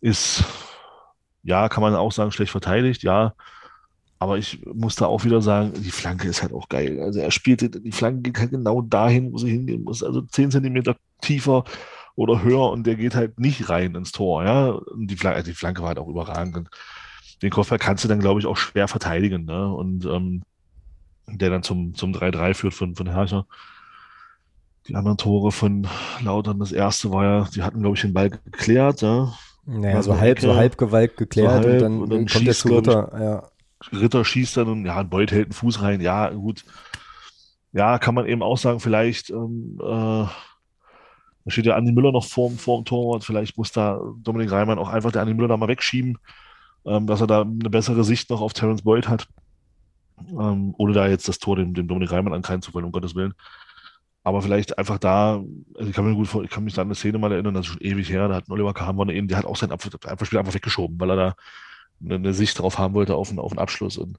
ist, 0.00 0.42
ja, 1.42 1.68
kann 1.68 1.82
man 1.82 1.94
auch 1.94 2.10
sagen, 2.12 2.32
schlecht 2.32 2.50
verteidigt, 2.52 3.02
ja. 3.02 3.34
Aber 4.18 4.38
ich 4.38 4.64
muss 4.64 4.96
da 4.96 5.06
auch 5.06 5.24
wieder 5.24 5.42
sagen, 5.42 5.72
die 5.76 5.90
Flanke 5.90 6.28
ist 6.28 6.42
halt 6.42 6.52
auch 6.52 6.68
geil. 6.68 7.00
Also 7.02 7.20
er 7.20 7.30
spielte, 7.30 7.68
die 7.68 7.92
Flanke 7.92 8.22
geht 8.22 8.38
halt 8.38 8.50
genau 8.50 8.80
dahin, 8.80 9.32
wo 9.32 9.38
sie 9.38 9.50
hingehen 9.50 9.84
muss. 9.84 10.02
Also 10.02 10.22
10 10.22 10.50
Zentimeter 10.50 10.96
tiefer 11.20 11.64
oder 12.14 12.42
höher 12.42 12.70
und 12.70 12.86
der 12.86 12.96
geht 12.96 13.14
halt 13.14 13.38
nicht 13.38 13.68
rein 13.68 13.94
ins 13.94 14.12
Tor, 14.12 14.42
ja. 14.44 14.70
Und 14.70 15.08
die 15.08 15.16
Flanke, 15.16 15.42
die 15.42 15.52
Flanke 15.52 15.82
war 15.82 15.88
halt 15.88 15.98
auch 15.98 16.08
überragend. 16.08 16.56
Und 16.56 16.70
den 17.42 17.50
Kopfball 17.50 17.78
kannst 17.78 18.04
du 18.04 18.08
dann, 18.08 18.20
glaube 18.20 18.40
ich, 18.40 18.46
auch 18.46 18.56
schwer 18.56 18.88
verteidigen, 18.88 19.44
ne? 19.44 19.70
Und 19.72 20.06
ähm, 20.06 20.42
der 21.28 21.50
dann 21.50 21.62
zum, 21.62 21.94
zum 21.94 22.12
3-3 22.12 22.54
führt 22.54 22.74
von, 22.74 22.94
von 22.94 23.08
Herrscher. 23.08 23.46
Die 24.88 24.94
anderen 24.94 25.18
Tore 25.18 25.52
von 25.52 25.86
Lautern, 26.22 26.58
das 26.58 26.72
erste 26.72 27.10
war 27.10 27.24
ja, 27.24 27.48
die 27.54 27.62
hatten, 27.62 27.80
glaube 27.80 27.96
ich, 27.96 28.02
den 28.02 28.14
Ball 28.14 28.30
geklärt, 28.30 29.02
ja. 29.02 29.34
Naja, 29.66 30.02
so 30.02 30.12
Also 30.12 30.20
halb, 30.20 30.40
so 30.40 30.54
halb 30.54 30.78
Gewalt 30.78 31.16
geklärt 31.16 31.50
halb 31.50 31.66
und 31.66 31.78
dann, 31.80 32.00
und 32.02 32.10
dann 32.10 32.26
kommt 32.26 32.46
der 32.46 32.52
ich, 32.52 32.58
Zuhörter. 32.58 33.20
Ja. 33.20 33.48
Ritter 33.92 34.24
schießt 34.24 34.56
dann 34.56 34.86
ja, 34.86 34.98
ein 34.98 35.08
Beuth 35.08 35.32
hält 35.32 35.46
einen 35.46 35.52
Fuß 35.52 35.82
rein, 35.82 36.00
ja, 36.00 36.30
gut. 36.30 36.64
Ja, 37.72 37.98
kann 37.98 38.14
man 38.14 38.26
eben 38.26 38.42
auch 38.42 38.56
sagen, 38.56 38.80
vielleicht, 38.80 39.30
ähm, 39.30 39.78
äh, 39.80 39.86
da 39.86 40.30
steht 41.48 41.66
ja 41.66 41.76
Andi 41.76 41.92
Müller 41.92 42.12
noch 42.12 42.24
vorm, 42.24 42.56
vorm 42.56 42.84
Torwart, 42.84 43.24
vielleicht 43.24 43.58
muss 43.58 43.72
da 43.72 44.00
Dominik 44.22 44.50
Reimann 44.50 44.78
auch 44.78 44.88
einfach 44.88 45.12
der 45.12 45.22
Andi 45.22 45.34
Müller 45.34 45.48
da 45.48 45.56
mal 45.56 45.68
wegschieben 45.68 46.18
ähm, 46.86 47.06
dass 47.06 47.20
er 47.20 47.26
da 47.26 47.42
eine 47.42 47.70
bessere 47.70 48.04
Sicht 48.04 48.30
noch 48.30 48.40
auf 48.40 48.52
Terence 48.52 48.82
Boyd 48.82 49.08
hat. 49.08 49.28
Ähm, 50.30 50.74
ohne 50.78 50.94
da 50.94 51.06
jetzt 51.08 51.28
das 51.28 51.38
Tor 51.38 51.56
dem, 51.56 51.74
dem 51.74 51.88
Dominik 51.88 52.10
Reimann 52.10 52.32
ankreiden 52.32 52.62
zu 52.62 52.72
wollen, 52.72 52.86
um 52.86 52.92
Gottes 52.92 53.14
Willen. 53.14 53.34
Aber 54.22 54.40
vielleicht 54.40 54.78
einfach 54.78 54.98
da, 54.98 55.42
also 55.74 55.90
ich 55.90 55.94
kann, 55.94 56.06
mir 56.06 56.14
gut 56.14 56.26
vor, 56.26 56.42
ich 56.42 56.50
kann 56.50 56.64
mich 56.64 56.74
da 56.74 56.82
an 56.82 56.88
eine 56.88 56.94
Szene 56.94 57.18
mal 57.18 57.32
erinnern, 57.32 57.54
das 57.54 57.66
ist 57.66 57.72
schon 57.72 57.82
ewig 57.82 58.10
her, 58.10 58.28
da 58.28 58.36
hat 58.36 58.48
Oliver 58.48 58.72
Kahn, 58.72 58.96
der 59.28 59.36
hat 59.36 59.44
auch 59.44 59.56
sein 59.56 59.70
Abwehrspiel 59.70 60.38
einfach 60.38 60.54
weggeschoben, 60.54 60.98
weil 60.98 61.10
er 61.10 61.16
da 61.16 61.34
eine, 62.04 62.34
Sicht 62.34 62.58
drauf 62.58 62.78
haben 62.78 62.94
wollte 62.94 63.14
auf 63.14 63.30
einen, 63.30 63.38
auf 63.38 63.52
einen 63.52 63.58
Abschluss. 63.58 63.98
Und 63.98 64.18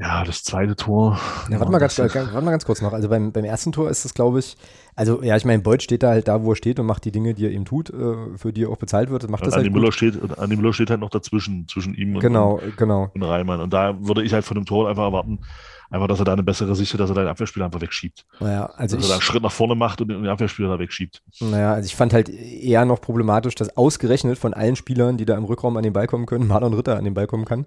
ja, 0.00 0.22
das 0.22 0.44
zweite 0.44 0.76
Tor. 0.76 1.18
Ja, 1.50 1.58
warte, 1.58 1.72
mal 1.72 1.78
ganz, 1.78 1.98
warte 1.98 2.40
mal 2.40 2.52
ganz 2.52 2.64
kurz 2.64 2.80
noch. 2.80 2.92
Also 2.92 3.08
beim, 3.08 3.32
beim 3.32 3.44
ersten 3.44 3.72
Tor 3.72 3.90
ist 3.90 4.04
es, 4.04 4.14
glaube 4.14 4.38
ich, 4.38 4.56
also 4.94 5.22
ja, 5.22 5.36
ich 5.36 5.44
meine, 5.44 5.60
Beuth 5.60 5.82
steht 5.82 6.04
da 6.04 6.10
halt 6.10 6.28
da, 6.28 6.44
wo 6.44 6.52
er 6.52 6.56
steht 6.56 6.78
und 6.78 6.86
macht 6.86 7.04
die 7.04 7.10
Dinge, 7.10 7.34
die 7.34 7.46
er 7.46 7.50
eben 7.50 7.64
tut, 7.64 7.90
äh, 7.90 8.36
für 8.36 8.52
die 8.52 8.64
er 8.64 8.70
auch 8.70 8.76
bezahlt 8.76 9.10
wird. 9.10 9.28
Macht 9.28 9.44
das 9.44 9.54
Andi 9.54 9.66
halt 9.66 9.74
Müller 9.74 9.90
steht, 9.90 10.38
Andi 10.38 10.56
Müller 10.56 10.72
steht 10.72 10.90
halt 10.90 11.00
noch 11.00 11.10
dazwischen, 11.10 11.66
zwischen 11.66 11.94
ihm 11.94 12.14
und, 12.14 12.20
genau, 12.20 12.60
genau. 12.76 13.10
und 13.12 13.22
Reimann. 13.24 13.60
Und 13.60 13.72
da 13.72 13.96
würde 14.00 14.22
ich 14.22 14.32
halt 14.32 14.44
von 14.44 14.54
dem 14.54 14.66
Tor 14.66 14.88
einfach 14.88 15.04
erwarten, 15.04 15.40
Einfach, 15.90 16.06
dass 16.06 16.18
er 16.18 16.26
da 16.26 16.34
eine 16.34 16.42
bessere 16.42 16.76
Sicht 16.76 16.92
hat, 16.92 17.00
dass 17.00 17.10
er 17.10 17.14
da 17.14 17.22
den 17.22 17.30
Abwehrspieler 17.30 17.64
einfach 17.64 17.80
wegschiebt. 17.80 18.26
Naja, 18.40 18.66
also 18.76 18.96
dass 18.96 19.04
ich, 19.06 19.10
er 19.10 19.14
da 19.14 19.14
einen 19.16 19.22
Schritt 19.22 19.42
nach 19.42 19.52
vorne 19.52 19.74
macht 19.74 20.02
und 20.02 20.08
den 20.08 20.26
Abwehrspieler 20.26 20.68
da 20.68 20.78
wegschiebt. 20.78 21.22
Naja, 21.40 21.72
also 21.72 21.86
ich 21.86 21.96
fand 21.96 22.12
halt 22.12 22.28
eher 22.28 22.84
noch 22.84 23.00
problematisch, 23.00 23.54
dass 23.54 23.74
ausgerechnet 23.74 24.36
von 24.36 24.52
allen 24.52 24.76
Spielern, 24.76 25.16
die 25.16 25.24
da 25.24 25.34
im 25.36 25.44
Rückraum 25.44 25.78
an 25.78 25.82
den 25.82 25.94
Ball 25.94 26.06
kommen 26.06 26.26
können, 26.26 26.46
Marlon 26.48 26.74
Ritter 26.74 26.96
an 26.98 27.04
den 27.04 27.14
Ball 27.14 27.26
kommen 27.26 27.46
kann 27.46 27.64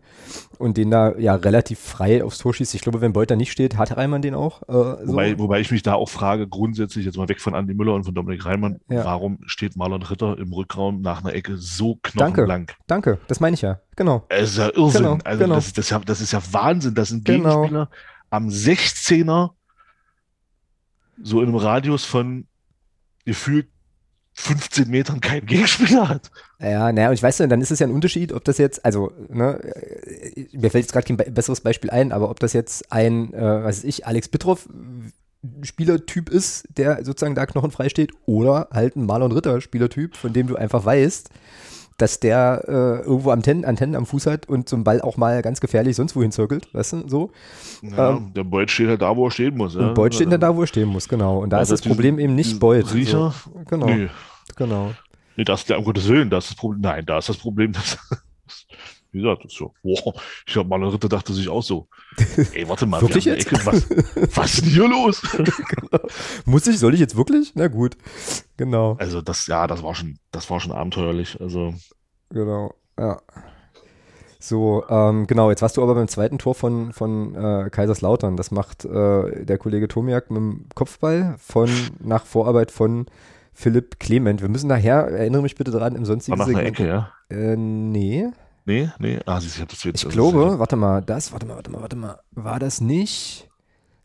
und 0.60 0.78
den 0.78 0.92
da 0.92 1.18
ja 1.18 1.34
relativ 1.34 1.80
frei 1.80 2.24
aufs 2.24 2.38
Tor 2.38 2.54
schießt. 2.54 2.76
Ich 2.76 2.82
glaube, 2.82 3.02
wenn 3.02 3.12
Beuter 3.12 3.36
nicht 3.36 3.52
steht, 3.52 3.78
hat 3.78 3.98
Reimann 3.98 4.22
den 4.22 4.36
auch. 4.36 4.62
Äh, 4.64 4.72
so. 4.72 5.00
wobei, 5.08 5.40
wobei 5.40 5.60
ich 5.60 5.72
mich 5.72 5.82
da 5.82 5.96
auch 5.96 6.10
frage, 6.10 6.48
grundsätzlich 6.48 7.06
jetzt 7.06 7.18
mal 7.18 7.28
weg 7.28 7.42
von 7.42 7.56
Andi 7.56 7.74
Müller 7.74 7.96
und 7.96 8.04
von 8.04 8.14
Dominik 8.14 8.46
Reimann, 8.46 8.80
Ja. 8.88 9.04
warum 9.04 9.40
steht 9.48 9.76
Marlon 9.76 10.04
Ritter 10.04 10.38
im 10.38 10.54
Rückraum 10.54 11.02
nach 11.02 11.24
einer 11.24 11.34
Ecke 11.34 11.58
so 11.58 11.98
knochenblank? 12.04 12.76
Danke, 12.86 13.18
das 13.28 13.40
meine 13.40 13.56
ich 13.56 13.62
ja. 13.64 13.80
Genau. 13.96 14.26
Es 14.30 14.52
ist 14.52 14.58
ja 14.58 14.70
Irrsinn. 14.76 15.04
Genau, 15.04 15.18
also 15.24 15.44
genau. 15.44 15.56
Das, 15.56 15.68
ist, 15.68 15.78
das, 15.78 15.86
ist 15.86 15.92
ja, 15.92 16.00
das 16.00 16.22
ist 16.22 16.32
ja 16.32 16.42
Wahnsinn. 16.52 16.96
Das 16.96 17.10
sind 17.10 17.26
Genau. 17.26 17.64
Gegenspieler 17.64 17.90
am 18.32 18.48
16er 18.48 19.52
so 21.22 21.42
in 21.42 21.50
einem 21.50 21.58
Radius 21.58 22.04
von 22.04 22.48
gefühlt 23.26 23.68
15 24.34 24.90
Metern 24.90 25.20
keinen 25.20 25.46
Gegenspieler 25.46 26.08
hat. 26.08 26.32
Ja, 26.60 26.92
naja, 26.92 27.10
und 27.10 27.14
ich 27.14 27.22
weiß 27.22 27.40
nicht, 27.40 27.52
dann 27.52 27.62
ist 27.62 27.70
es 27.70 27.80
ja 27.80 27.88
ein 27.88 27.94
Unterschied, 27.94 28.32
ob 28.32 28.44
das 28.46 28.58
jetzt, 28.58 28.84
also, 28.86 29.12
ne, 29.30 29.60
mir 30.54 30.72
fällt 30.72 30.86
jetzt 30.86 30.94
gerade 30.94 31.06
kein 31.06 31.18
be 31.18 31.30
besseres 31.30 31.62
Beispiel 31.62 31.90
ein, 31.90 32.12
aber 32.12 32.30
ob 32.30 32.40
das 32.40 32.54
jetzt 32.54 32.92
ein, 32.92 33.34
äh, 33.34 33.64
was 33.64 33.78
weiß 33.78 33.84
ich, 33.84 34.08
Alex 34.08 34.30
Bitroff 34.30 34.68
Spielertyp 35.64 36.30
ist, 36.30 36.68
der 36.78 37.04
sozusagen 37.04 37.36
da 37.36 37.46
knochenfrei 37.46 37.90
steht, 37.90 38.14
oder 38.26 38.70
halt 38.72 38.96
ein 38.96 39.06
Marlon 39.06 39.32
Ritter 39.32 39.60
Spielertyp, 39.60 40.16
von 40.16 40.34
dem 40.34 40.48
du 40.48 40.56
einfach 40.56 40.86
weißt, 40.86 41.30
dass 42.02 42.20
der 42.20 42.64
äh, 42.68 43.06
irgendwo 43.06 43.30
Antennen, 43.32 43.64
Antennen 43.66 43.96
am 43.96 44.06
Fuß 44.06 44.26
hat 44.26 44.50
und 44.50 44.68
zum 44.68 44.84
Ball 44.84 45.02
auch 45.02 45.18
mal 45.18 45.42
ganz 45.42 45.62
gefährlich 45.62 45.96
sonst 45.96 46.16
wohin 46.16 46.32
zirkelt, 46.32 46.74
weißt 46.74 46.94
du, 46.94 47.08
so. 47.08 47.32
Ja, 47.82 48.18
Ähm, 48.18 48.34
der 48.36 48.44
Beuth 48.44 48.72
steht 48.72 48.88
halt 48.90 49.02
da, 49.02 49.16
wo 49.16 49.28
er 49.28 49.32
stehen 49.32 49.56
muss. 49.56 49.76
Ja. 49.76 49.90
Und 49.90 49.94
Beuth 49.94 50.16
steht 50.16 50.32
dann 50.32 50.42
da, 50.42 50.56
wo 50.56 50.62
er 50.62 50.68
stehen 50.68 50.90
muss, 50.90 51.08
genau. 51.08 51.40
Und 51.40 51.52
da 51.52 51.58
Also 51.58 51.74
ist 51.76 51.86
das 51.86 51.88
Problem 51.90 52.18
eben 52.20 52.36
nicht 52.36 52.48
diesen 52.48 52.60
Beuth. 52.60 52.94
Riecher? 52.94 53.34
So. 53.46 53.62
Genau, 53.70 53.86
Nee, 53.86 54.10
genau. 54.56 54.92
nee, 55.38 55.44
das, 55.44 55.70
um 55.70 55.84
Gottes 55.84 56.08
Willen, 56.08 56.30
das 56.30 56.46
ist 56.46 56.52
das 56.52 56.58
Problem. 56.58 56.82
Nein, 56.82 57.06
da 57.06 57.20
ist 57.20 57.30
das 57.30 57.38
Problem, 57.38 57.72
dass, 57.74 57.98
wie 59.12 59.22
gesagt, 59.22 59.46
das 59.46 59.54
so, 59.54 59.74
boah, 59.84 60.14
ich 60.46 60.54
glaube, 60.54 60.70
Marlon 60.70 60.90
Ritter 60.90 61.10
dachte 61.10 61.34
sich 61.34 61.50
auch 61.50 61.64
so, 61.64 61.88
ey, 62.54 62.68
warte 62.68 62.86
mal, 62.86 63.02
Wirklich 63.02 63.26
jetzt? 63.26 63.48
Ecke, 63.52 63.66
was, 63.66 63.90
was 64.36 64.54
ist 64.54 64.62
denn 64.66 64.70
hier 64.72 64.88
los? 64.88 65.22
Muss 66.46 66.68
ich, 66.68 66.80
soll 66.80 66.94
ich 66.94 67.00
jetzt 67.00 67.16
wirklich? 67.16 67.54
Na 67.56 67.68
gut, 67.68 67.98
genau. 68.58 68.96
Also 69.00 69.22
das, 69.22 69.48
ja, 69.48 69.68
das 69.68 69.84
war 69.84 69.96
schon, 69.96 70.18
das 70.32 70.50
war 70.50 70.60
schon 70.60 70.72
abenteuerlich. 70.72 71.40
Also 71.40 71.74
Genau, 72.30 72.74
ja. 72.98 73.22
So, 74.40 74.84
ähm, 74.90 75.28
genau, 75.28 75.52
jetzt 75.52 75.62
warst 75.62 75.78
du 75.78 75.84
aber 75.84 75.94
beim 75.94 76.08
zweiten 76.08 76.40
Tor 76.40 76.56
von, 76.56 76.94
von 76.94 77.36
äh, 77.36 77.70
Kaiserslautern. 77.70 78.38
Das 78.38 78.50
macht 78.50 78.86
äh, 78.86 79.46
der 79.46 79.58
Kollege 79.60 79.88
Tomiak 79.88 80.32
mit 80.32 80.38
dem 80.40 80.66
Kopfball 80.74 81.36
von 81.38 81.70
nach 82.00 82.26
Vorarbeit 82.26 82.72
von 82.72 83.06
Philipp 83.54 84.00
Clement. 84.00 84.42
Wir 84.42 84.50
müssen 84.50 84.68
nachher, 84.68 85.08
erinnere 85.10 85.44
mich 85.44 85.56
bitte 85.56 85.70
dran, 85.70 85.94
im 85.96 86.02
war 86.02 86.06
sonstigen 86.08 86.38
nach 86.40 86.48
einer 86.48 86.56
Segment- 86.58 86.80
Ecke, 86.80 86.88
ja? 86.88 87.12
Äh, 87.30 87.56
nee. 87.56 88.30
Nee, 88.66 88.90
nee. 89.00 89.20
Ah, 89.26 89.40
ich 89.44 89.60
hab 89.60 89.70
das 89.70 89.84
jetzt. 89.84 89.98
Ich 90.00 90.04
das 90.06 90.14
glaube, 90.14 90.44
ist- 90.54 90.60
warte 90.60 90.76
mal, 90.76 91.02
das, 91.02 91.32
warte 91.32 91.46
mal, 91.46 91.56
warte 91.56 91.72
mal, 91.72 91.82
warte 91.82 91.96
mal. 91.96 92.20
War 92.32 92.60
das 92.60 92.80
nicht? 92.82 93.48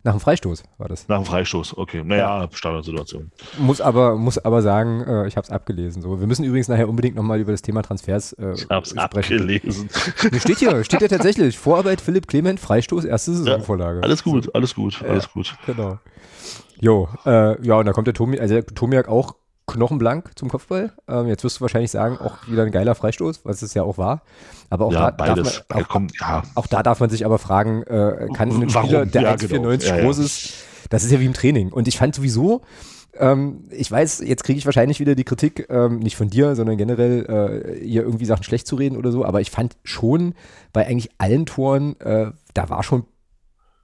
Nach 0.02 0.12
dem 0.14 0.20
Freistoß 0.20 0.62
war 0.78 0.86
das. 0.88 1.08
Nach 1.08 1.16
dem 1.16 1.24
Freistoß, 1.24 1.76
okay. 1.78 2.04
Naja, 2.04 2.48
Standardsituation. 2.52 3.32
Muss 3.58 3.80
aber, 3.80 4.14
muss 4.16 4.38
aber 4.38 4.62
sagen, 4.62 5.00
äh, 5.02 5.26
ich 5.26 5.36
habe 5.36 5.44
es 5.44 5.50
abgelesen. 5.50 6.00
So. 6.00 6.20
Wir 6.20 6.28
müssen 6.28 6.44
übrigens 6.44 6.68
nachher 6.68 6.88
unbedingt 6.88 7.16
nochmal 7.16 7.40
über 7.40 7.50
das 7.50 7.60
Thema 7.60 7.82
Transfers 7.82 8.32
äh, 8.34 8.52
Ich 8.52 8.68
hab's 8.70 8.90
sprechen. 8.90 8.98
abgelesen. 9.40 9.88
Nee, 10.30 10.38
steht 10.38 10.58
hier, 10.58 10.84
steht 10.84 11.02
ja 11.02 11.08
tatsächlich. 11.08 11.58
Vorarbeit 11.58 12.00
Philipp 12.00 12.28
Clement, 12.28 12.60
Freistoß, 12.60 13.04
erste 13.04 13.34
Saisonvorlage. 13.34 14.00
Alles 14.04 14.22
gut, 14.22 14.54
alles 14.54 14.76
gut, 14.76 15.02
alles 15.02 15.28
gut. 15.32 15.56
Genau. 15.66 15.98
Jo, 16.80 17.08
äh, 17.24 17.60
ja, 17.66 17.74
und 17.74 17.86
da 17.86 17.92
kommt 17.92 18.06
der 18.06 18.14
Tomi, 18.14 18.38
also 18.38 18.54
der 18.54 18.64
Tomiak 18.66 19.08
auch 19.08 19.34
knochenblank 19.66 20.30
zum 20.36 20.48
Kopfball. 20.48 20.92
Ähm, 21.08 21.26
jetzt 21.26 21.42
wirst 21.44 21.58
du 21.58 21.60
wahrscheinlich 21.62 21.90
sagen, 21.90 22.18
auch 22.18 22.46
wieder 22.48 22.62
ein 22.62 22.70
geiler 22.70 22.94
Freistoß, 22.94 23.44
was 23.44 23.62
es 23.62 23.74
ja 23.74 23.82
auch 23.82 23.98
war. 23.98 24.22
Aber 24.70 24.86
auch 24.86 24.92
Ja, 24.92 25.10
da 25.10 25.26
darf 25.26 25.36
beides. 25.36 25.64
man, 25.68 25.78
Ja, 25.78 25.84
auch, 25.84 25.88
komm, 25.88 26.06
ja, 26.20 26.42
auch 26.54 26.66
da 26.66 26.82
darf 26.82 27.00
man 27.00 27.10
sich 27.10 27.24
aber 27.26 27.38
fragen, 27.38 27.82
äh, 27.84 28.28
kann 28.34 28.50
ein? 28.50 28.70
Spieler, 28.70 29.06
der 29.06 29.22
Ja, 29.22 29.32
1,94 29.34 29.88
genau. 29.90 30.02
Groß 30.02 30.18
ist, 30.18 30.52
das 30.90 31.04
ist 31.04 31.10
ja 31.10 31.20
wie 31.20 31.26
im 31.26 31.34
Training. 31.34 31.72
Und 31.72 31.88
ich 31.88 31.98
fand 31.98 32.14
sowieso, 32.14 32.62
ähm, 33.18 33.64
ich 33.70 33.90
weiß, 33.90 34.20
jetzt 34.24 34.44
kriege 34.44 34.58
ich 34.58 34.66
wahrscheinlich 34.66 35.00
wieder 35.00 35.14
die 35.14 35.24
Kritik, 35.24 35.66
ähm, 35.70 35.98
nicht 35.98 36.16
von 36.16 36.28
dir, 36.28 36.54
sondern 36.54 36.76
generell 36.76 37.74
äh, 37.80 37.84
hier 37.84 38.02
irgendwie 38.02 38.26
Sachen 38.26 38.44
schlecht 38.44 38.66
zu 38.66 38.76
reden 38.76 38.96
oder 38.96 39.10
so, 39.10 39.24
aber 39.24 39.40
ich 39.40 39.50
fand 39.50 39.76
schon 39.84 40.34
bei 40.72 40.86
eigentlich 40.86 41.10
allen 41.18 41.46
Toren, 41.46 41.98
äh, 42.00 42.30
da 42.54 42.68
war 42.68 42.82
schon 42.82 43.04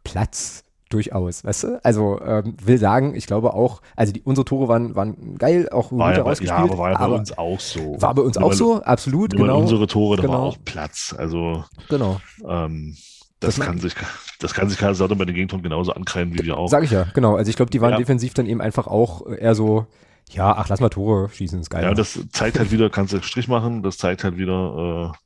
Platz 0.05 0.65
durchaus, 0.93 1.45
weißt 1.45 1.65
du? 1.65 1.81
Also 1.85 2.21
ähm, 2.25 2.55
will 2.65 2.79
sagen, 2.79 3.15
ich 3.15 3.27
glaube 3.27 3.55
auch, 3.55 3.83
also 3.97 4.13
die, 4.13 4.23
unsere 4.23 4.45
Tore 4.45 4.69
waren, 4.69 4.95
waren 4.95 5.37
geil, 5.39 5.69
auch 5.71 5.91
gut 5.91 5.99
war 5.99 6.11
ja, 6.13 6.19
bei- 6.19 6.25
herausgespielt, 6.25 6.59
ja, 6.59 6.65
aber 6.65 6.79
war 6.79 6.91
ja 6.93 6.99
bei 6.99 7.15
uns 7.15 7.37
auch 7.39 7.61
so. 7.61 7.97
war 8.01 8.15
bei 8.15 8.23
uns 8.23 8.37
auch 8.39 8.53
so, 8.53 8.83
absolut, 8.83 9.35
genau, 9.37 9.61
Unsere 9.61 9.87
Tore, 9.87 10.17
da 10.17 10.23
war 10.25 10.29
Genau. 10.37 10.49
auch 10.49 10.57
Platz. 10.65 11.15
Also, 11.17 11.65
genau. 11.89 12.21
ähm, 12.49 12.97
das, 13.41 13.57
Das 13.57 13.67
kann 13.67 13.79
sich, 13.81 13.95
das 14.39 14.55
kann 14.55 14.69
sich 14.69 14.79
Kaiserslautern 14.79 15.19
bei 15.19 15.25
den 15.25 15.35
Gegentoren 15.35 15.63
genauso 15.65 15.93
ankreiden 15.93 16.33
wie 16.35 16.45
wir 16.45 16.57
auch. 16.57 16.69
Sag 16.69 16.85
ich 16.85 16.93
ja, 16.93 17.07
genau. 17.15 17.35
Also 17.35 17.49
ich 17.51 17.57
glaube, 17.57 17.71
die 17.73 17.81
waren 17.81 17.91
Ja. 17.93 17.97
defensiv 17.99 18.35
dann 18.35 18.47
eben 18.47 18.61
einfach 18.61 18.87
auch 18.87 19.27
eher 19.27 19.57
so, 19.57 19.87
ja, 20.31 20.55
ach, 20.57 20.69
lass 20.69 20.81
mal 20.81 20.91
Tore 20.91 21.29
schießen, 21.29 21.59
ist 21.61 21.69
geil. 21.71 21.83
Ja, 21.83 21.93
das 21.93 22.21
zeigt 22.33 22.59
halt 22.61 22.71
wieder, 22.71 22.89
kannst 22.89 23.13
du 23.13 23.17
einen 23.17 23.25
Strich 23.25 23.49
machen, 23.49 23.83
das 23.83 23.99
zeigt 23.99 24.23
halt 24.23 24.37
wieder, 24.39 25.13
äh, 25.13 25.17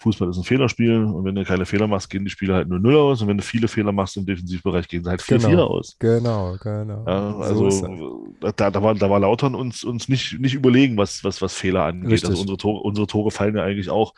Fußball 0.00 0.30
ist 0.30 0.36
ein 0.38 0.44
Fehlerspiel 0.44 0.94
und 1.02 1.24
wenn 1.24 1.34
du 1.34 1.44
keine 1.44 1.66
Fehler 1.66 1.88
machst, 1.88 2.08
gehen 2.08 2.24
die 2.24 2.30
Spiele 2.30 2.54
halt 2.54 2.68
0-0 2.68 2.96
aus 2.96 3.20
und 3.22 3.28
wenn 3.28 3.36
du 3.36 3.42
viele 3.42 3.66
Fehler 3.66 3.90
machst 3.90 4.16
im 4.16 4.26
Defensivbereich, 4.26 4.86
gehen 4.86 5.02
sie 5.02 5.10
halt 5.10 5.20
4-4 5.20 5.48
Genau. 5.50 5.66
aus. 5.66 5.96
genau, 5.98 6.56
genau. 6.62 7.04
Ja, 7.06 7.32
So 7.32 7.64
also 7.66 8.34
das. 8.40 8.54
da, 8.56 8.70
da, 8.70 8.82
war, 8.82 8.94
da 8.94 9.10
war 9.10 9.18
Lautern 9.18 9.54
uns, 9.56 9.82
uns 9.82 10.08
nicht, 10.08 10.38
nicht 10.38 10.54
überlegen, 10.54 10.96
was, 10.96 11.24
was, 11.24 11.42
was 11.42 11.52
Fehler 11.54 11.84
angeht. 11.84 12.12
Richtig. 12.12 12.30
Also 12.30 12.42
unsere 12.42 12.58
Tore, 12.58 12.80
unsere 12.80 13.06
Tore 13.08 13.30
fallen 13.32 13.56
ja 13.56 13.64
eigentlich 13.64 13.90
auch. 13.90 14.14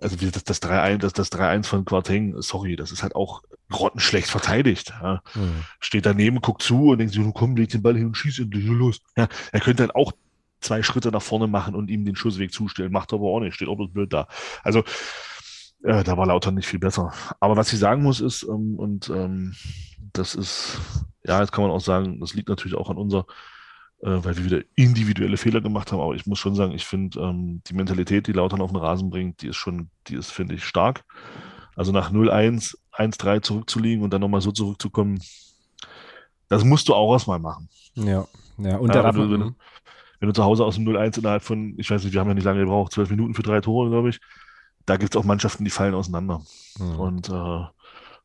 Also 0.00 0.16
das, 0.16 0.44
das 0.44 0.60
3-1, 0.62 0.98
das, 0.98 1.12
das 1.12 1.32
3-1 1.32 1.64
von 1.66 1.84
Quarteng, 1.84 2.34
sorry, 2.42 2.76
das 2.76 2.90
ist 2.92 3.02
halt 3.02 3.14
auch 3.14 3.42
grottenschlecht 3.70 4.28
verteidigt. 4.28 4.92
Ja. 5.00 5.22
Hm. 5.32 5.52
Steht 5.80 6.04
daneben, 6.04 6.40
guckt 6.40 6.62
zu 6.62 6.88
und 6.90 6.98
denkt 6.98 7.14
sich, 7.14 7.22
komm, 7.32 7.56
leg 7.56 7.70
den 7.70 7.82
Ball 7.82 7.96
hin 7.96 8.08
und 8.08 8.16
schieß 8.16 8.40
endlich 8.40 8.64
los. 8.66 9.00
Ja, 9.16 9.28
er 9.52 9.60
könnte 9.60 9.84
halt 9.84 9.94
auch 9.94 10.12
zwei 10.64 10.82
Schritte 10.82 11.10
nach 11.10 11.22
vorne 11.22 11.46
machen 11.46 11.74
und 11.74 11.90
ihm 11.90 12.04
den 12.04 12.16
Schussweg 12.16 12.52
zustellen. 12.52 12.92
Macht 12.92 13.12
er 13.12 13.16
aber 13.16 13.28
auch 13.28 13.40
nicht, 13.40 13.54
steht 13.54 13.68
auch 13.68 13.76
bloß 13.76 13.92
blöd 13.92 14.12
da. 14.12 14.26
Also 14.62 14.82
äh, 15.82 16.02
da 16.02 16.16
war 16.16 16.26
Lautern 16.26 16.54
nicht 16.54 16.66
viel 16.66 16.78
besser. 16.78 17.12
Aber 17.40 17.56
was 17.56 17.72
ich 17.72 17.78
sagen 17.78 18.02
muss 18.02 18.20
ist, 18.20 18.42
ähm, 18.44 18.76
und 18.78 19.10
ähm, 19.10 19.54
das 20.12 20.34
ist, 20.34 20.78
ja, 21.24 21.40
jetzt 21.40 21.52
kann 21.52 21.64
man 21.64 21.70
auch 21.70 21.80
sagen, 21.80 22.20
das 22.20 22.34
liegt 22.34 22.48
natürlich 22.48 22.76
auch 22.76 22.88
an 22.88 22.96
unser, 22.96 23.26
äh, 24.00 24.24
weil 24.24 24.36
wir 24.36 24.44
wieder 24.44 24.62
individuelle 24.74 25.36
Fehler 25.36 25.60
gemacht 25.60 25.92
haben. 25.92 26.00
Aber 26.00 26.14
ich 26.14 26.26
muss 26.26 26.38
schon 26.38 26.54
sagen, 26.54 26.72
ich 26.72 26.86
finde 26.86 27.20
ähm, 27.20 27.62
die 27.66 27.74
Mentalität, 27.74 28.26
die 28.26 28.32
Lautern 28.32 28.62
auf 28.62 28.70
den 28.70 28.80
Rasen 28.80 29.10
bringt, 29.10 29.42
die 29.42 29.48
ist 29.48 29.56
schon, 29.56 29.90
die 30.06 30.14
ist, 30.14 30.30
finde 30.30 30.54
ich, 30.54 30.64
stark. 30.64 31.04
Also 31.76 31.92
nach 31.92 32.10
0-1, 32.10 32.76
1-3 32.92 33.42
zurückzuliegen 33.42 34.02
und 34.02 34.10
dann 34.12 34.20
nochmal 34.20 34.40
so 34.40 34.52
zurückzukommen, 34.52 35.20
das 36.48 36.64
musst 36.64 36.88
du 36.88 36.94
auch 36.94 37.12
erstmal 37.12 37.40
machen. 37.40 37.68
Ja, 37.94 38.26
ja. 38.58 38.76
Und 38.76 38.88
Ja, 38.88 38.94
da 38.94 39.02
darf 39.02 39.16
man, 39.16 39.56
wenn, 40.20 40.28
du- 40.28 40.32
zu 40.34 40.44
Hause 40.44 40.64
aus 40.64 40.76
dem 40.76 40.84
0-1 40.84 41.18
innerhalb 41.18 41.42
von, 41.42 41.74
ich 41.78 41.90
weiß 41.90 42.04
nicht, 42.04 42.12
wir 42.12 42.20
haben 42.20 42.28
ja 42.28 42.34
nicht 42.34 42.44
lange 42.44 42.60
gebraucht, 42.60 42.92
zwölf 42.92 43.10
Minuten 43.10 43.34
für 43.34 43.42
drei 43.42 43.60
Tore, 43.60 43.90
glaube 43.90 44.10
ich. 44.10 44.20
Da 44.86 44.96
gibt 44.96 45.14
es 45.14 45.20
auch 45.20 45.24
Mannschaften, 45.24 45.64
die 45.64 45.70
fallen 45.70 45.94
auseinander. 45.94 46.42
Hm. 46.78 47.00
Und 47.00 47.28
äh, 47.30 47.62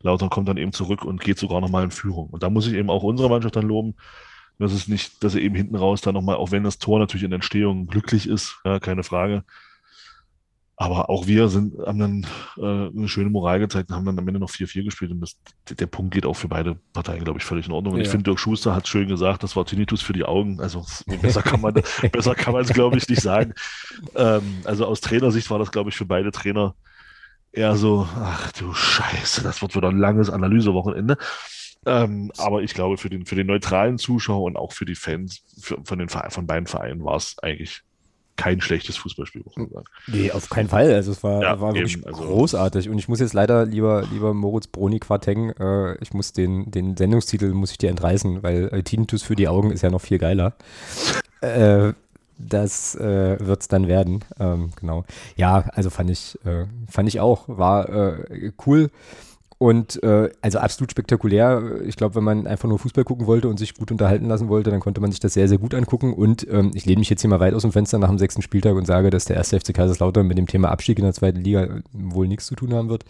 Lautern 0.01 0.29
kommt 0.29 0.47
dann 0.47 0.57
eben 0.57 0.73
zurück 0.73 1.03
und 1.05 1.21
geht 1.21 1.39
sogar 1.39 1.61
nochmal 1.61 1.83
in 1.83 1.91
Führung. 1.91 2.29
Und 2.29 2.43
da 2.43 2.49
muss 2.49 2.67
ich 2.67 2.73
eben 2.73 2.89
auch 2.89 3.03
unsere 3.03 3.29
Mannschaft 3.29 3.55
dann 3.55 3.67
loben, 3.67 3.95
dass 4.57 4.73
es 4.73 4.87
nicht, 4.87 5.23
dass 5.23 5.35
er 5.35 5.41
eben 5.41 5.55
hinten 5.55 5.75
raus 5.75 6.01
dann 6.01 6.13
nochmal, 6.13 6.35
auch 6.35 6.51
wenn 6.51 6.63
das 6.63 6.77
Tor 6.79 6.99
natürlich 6.99 7.23
in 7.23 7.31
Entstehung 7.31 7.87
glücklich 7.87 8.27
ist, 8.27 8.59
ja, 8.65 8.79
keine 8.79 9.03
Frage. 9.03 9.43
Aber 10.81 11.09
auch 11.09 11.27
wir 11.27 11.49
sind, 11.49 11.77
haben 11.85 11.99
dann 11.99 12.27
äh, 12.57 12.87
eine 12.97 13.09
schöne 13.09 13.29
Moral 13.29 13.59
gezeigt 13.59 13.89
und 13.89 13.97
haben 13.97 14.05
dann 14.05 14.17
am 14.17 14.25
Ende 14.25 14.39
noch 14.39 14.49
4-4 14.49 14.85
gespielt. 14.85 15.11
Und 15.11 15.19
das, 15.19 15.35
der 15.77 15.87
Punkt 15.87 16.13
geht 16.13 16.25
auch 16.25 16.37
für 16.37 16.47
beide 16.47 16.79
Parteien, 16.93 17.25
glaube 17.25 17.37
ich, 17.37 17.43
völlig 17.43 17.67
in 17.67 17.73
Ordnung. 17.73 17.95
Und 17.95 17.99
ja. 17.99 18.05
ich 18.05 18.09
finde, 18.09 18.23
Dirk 18.23 18.39
Schuster 18.39 18.73
hat 18.73 18.87
schön 18.87 19.09
gesagt, 19.09 19.43
das 19.43 19.57
war 19.57 19.65
Tinnitus 19.65 20.01
für 20.01 20.13
die 20.13 20.23
Augen. 20.23 20.61
Also 20.61 20.85
besser 21.21 21.41
kann 21.41 21.59
man 21.59 21.73
besser 22.13 22.33
kann 22.33 22.53
man 22.53 22.61
es, 22.61 22.71
glaube 22.71 22.97
ich, 22.97 23.09
nicht 23.09 23.21
sagen. 23.21 23.55
Ähm, 24.15 24.61
also 24.63 24.85
aus 24.85 25.01
Trainersicht 25.01 25.49
war 25.49 25.59
das, 25.59 25.71
glaube 25.71 25.89
ich, 25.89 25.97
für 25.97 26.05
beide 26.05 26.31
Trainer 26.31 26.75
eher 27.51 27.75
so, 27.75 28.07
ach 28.15 28.53
du 28.53 28.73
Scheiße, 28.73 29.43
das 29.43 29.61
wird 29.61 29.75
wieder 29.75 29.89
ein 29.89 29.99
langes 29.99 30.29
Analysewochenende. 30.29 31.17
Ähm, 31.85 32.31
aber 32.37 32.61
ich 32.61 32.73
glaube, 32.73 32.97
für 32.97 33.09
den, 33.09 33.25
für 33.25 33.35
den 33.35 33.47
neutralen 33.47 33.97
Zuschauer 33.97 34.43
und 34.43 34.55
auch 34.55 34.71
für 34.71 34.85
die 34.85 34.95
Fans 34.95 35.43
für, 35.61 35.77
von, 35.83 35.99
den, 35.99 36.07
von 36.07 36.47
beiden 36.47 36.67
Vereinen 36.67 37.03
war 37.03 37.17
es 37.17 37.37
eigentlich 37.39 37.81
kein 38.39 38.61
schlechtes 38.61 38.95
Fußballspiel, 38.97 39.41
muss 39.43 39.57
man 39.57 39.69
sagen. 39.69 39.85
Nee, 40.07 40.31
auf 40.31 40.49
keinen 40.49 40.69
Fall. 40.69 40.93
Also 40.93 41.11
es 41.11 41.21
war, 41.23 41.41
ja, 41.41 41.59
war 41.59 41.73
wirklich 41.73 41.97
eben, 41.97 42.05
also 42.05 42.23
großartig. 42.23 42.89
Und 42.89 42.97
ich 42.97 43.09
muss 43.09 43.19
jetzt 43.19 43.33
leider, 43.33 43.65
lieber, 43.65 44.05
lieber 44.11 44.33
Moritz 44.33 44.67
Broni 44.67 44.99
Quarteng, 44.99 45.49
äh, 45.51 45.95
ich 46.01 46.13
muss 46.13 46.31
den, 46.31 46.71
den 46.71 46.95
Sendungstitel 46.95 47.53
muss 47.53 47.71
ich 47.71 47.77
dir 47.77 47.89
entreißen, 47.89 48.41
weil 48.41 48.69
äh, 48.71 48.81
Tinnitus 48.81 49.23
für 49.23 49.35
die 49.35 49.47
Augen 49.47 49.71
ist 49.71 49.81
ja 49.81 49.89
noch 49.89 50.01
viel 50.01 50.19
geiler. 50.19 50.53
äh, 51.41 51.93
das 52.37 52.95
äh, 52.95 53.37
wird 53.45 53.61
es 53.61 53.67
dann 53.67 53.89
werden. 53.89 54.23
Ähm, 54.39 54.71
genau. 54.79 55.03
Ja, 55.35 55.65
also 55.73 55.89
fand 55.89 56.09
ich, 56.09 56.39
äh, 56.45 56.65
fand 56.89 57.09
ich 57.09 57.19
auch. 57.19 57.43
War 57.47 57.89
äh, 57.89 58.51
cool. 58.65 58.89
Und 59.59 60.01
äh, 60.03 60.29
also 60.41 60.59
absolut 60.59 60.89
spektakulär. 60.89 61.81
Ich 61.83 61.97
glaube, 61.97 62.15
wenn 62.15 62.23
man 62.23 62.47
einfach 62.47 62.69
nur 62.69 62.79
Fußball 62.79 63.03
gucken 63.03 63.27
wollte 63.27 63.49
und 63.49 63.59
sich 63.59 63.75
gut 63.75 63.91
unterhalten 63.91 64.25
lassen 64.25 64.47
wollte, 64.47 64.71
dann 64.71 64.79
konnte 64.79 65.01
man 65.01 65.11
sich 65.11 65.19
das 65.19 65.33
sehr, 65.33 65.49
sehr 65.49 65.57
gut 65.57 65.75
angucken. 65.75 66.13
Und 66.13 66.47
ähm, 66.49 66.71
ich 66.75 66.85
lehne 66.85 66.99
mich 66.99 67.09
jetzt 67.09 67.19
hier 67.19 67.29
mal 67.29 67.41
weit 67.41 67.53
aus 67.53 67.63
dem 67.63 67.73
Fenster 67.73 67.99
nach 67.99 68.07
dem 68.07 68.17
sechsten 68.17 68.41
Spieltag 68.41 68.75
und 68.75 68.85
sage, 68.85 69.09
dass 69.09 69.25
der 69.25 69.35
erste 69.35 69.59
FC 69.59 69.73
Kaiserslautern 69.73 70.25
mit 70.25 70.37
dem 70.37 70.47
Thema 70.47 70.69
Abstieg 70.69 70.97
in 70.97 71.03
der 71.03 71.13
zweiten 71.13 71.41
Liga 71.41 71.81
wohl 71.91 72.29
nichts 72.29 72.45
zu 72.45 72.55
tun 72.55 72.73
haben 72.73 72.87
wird. 72.87 73.03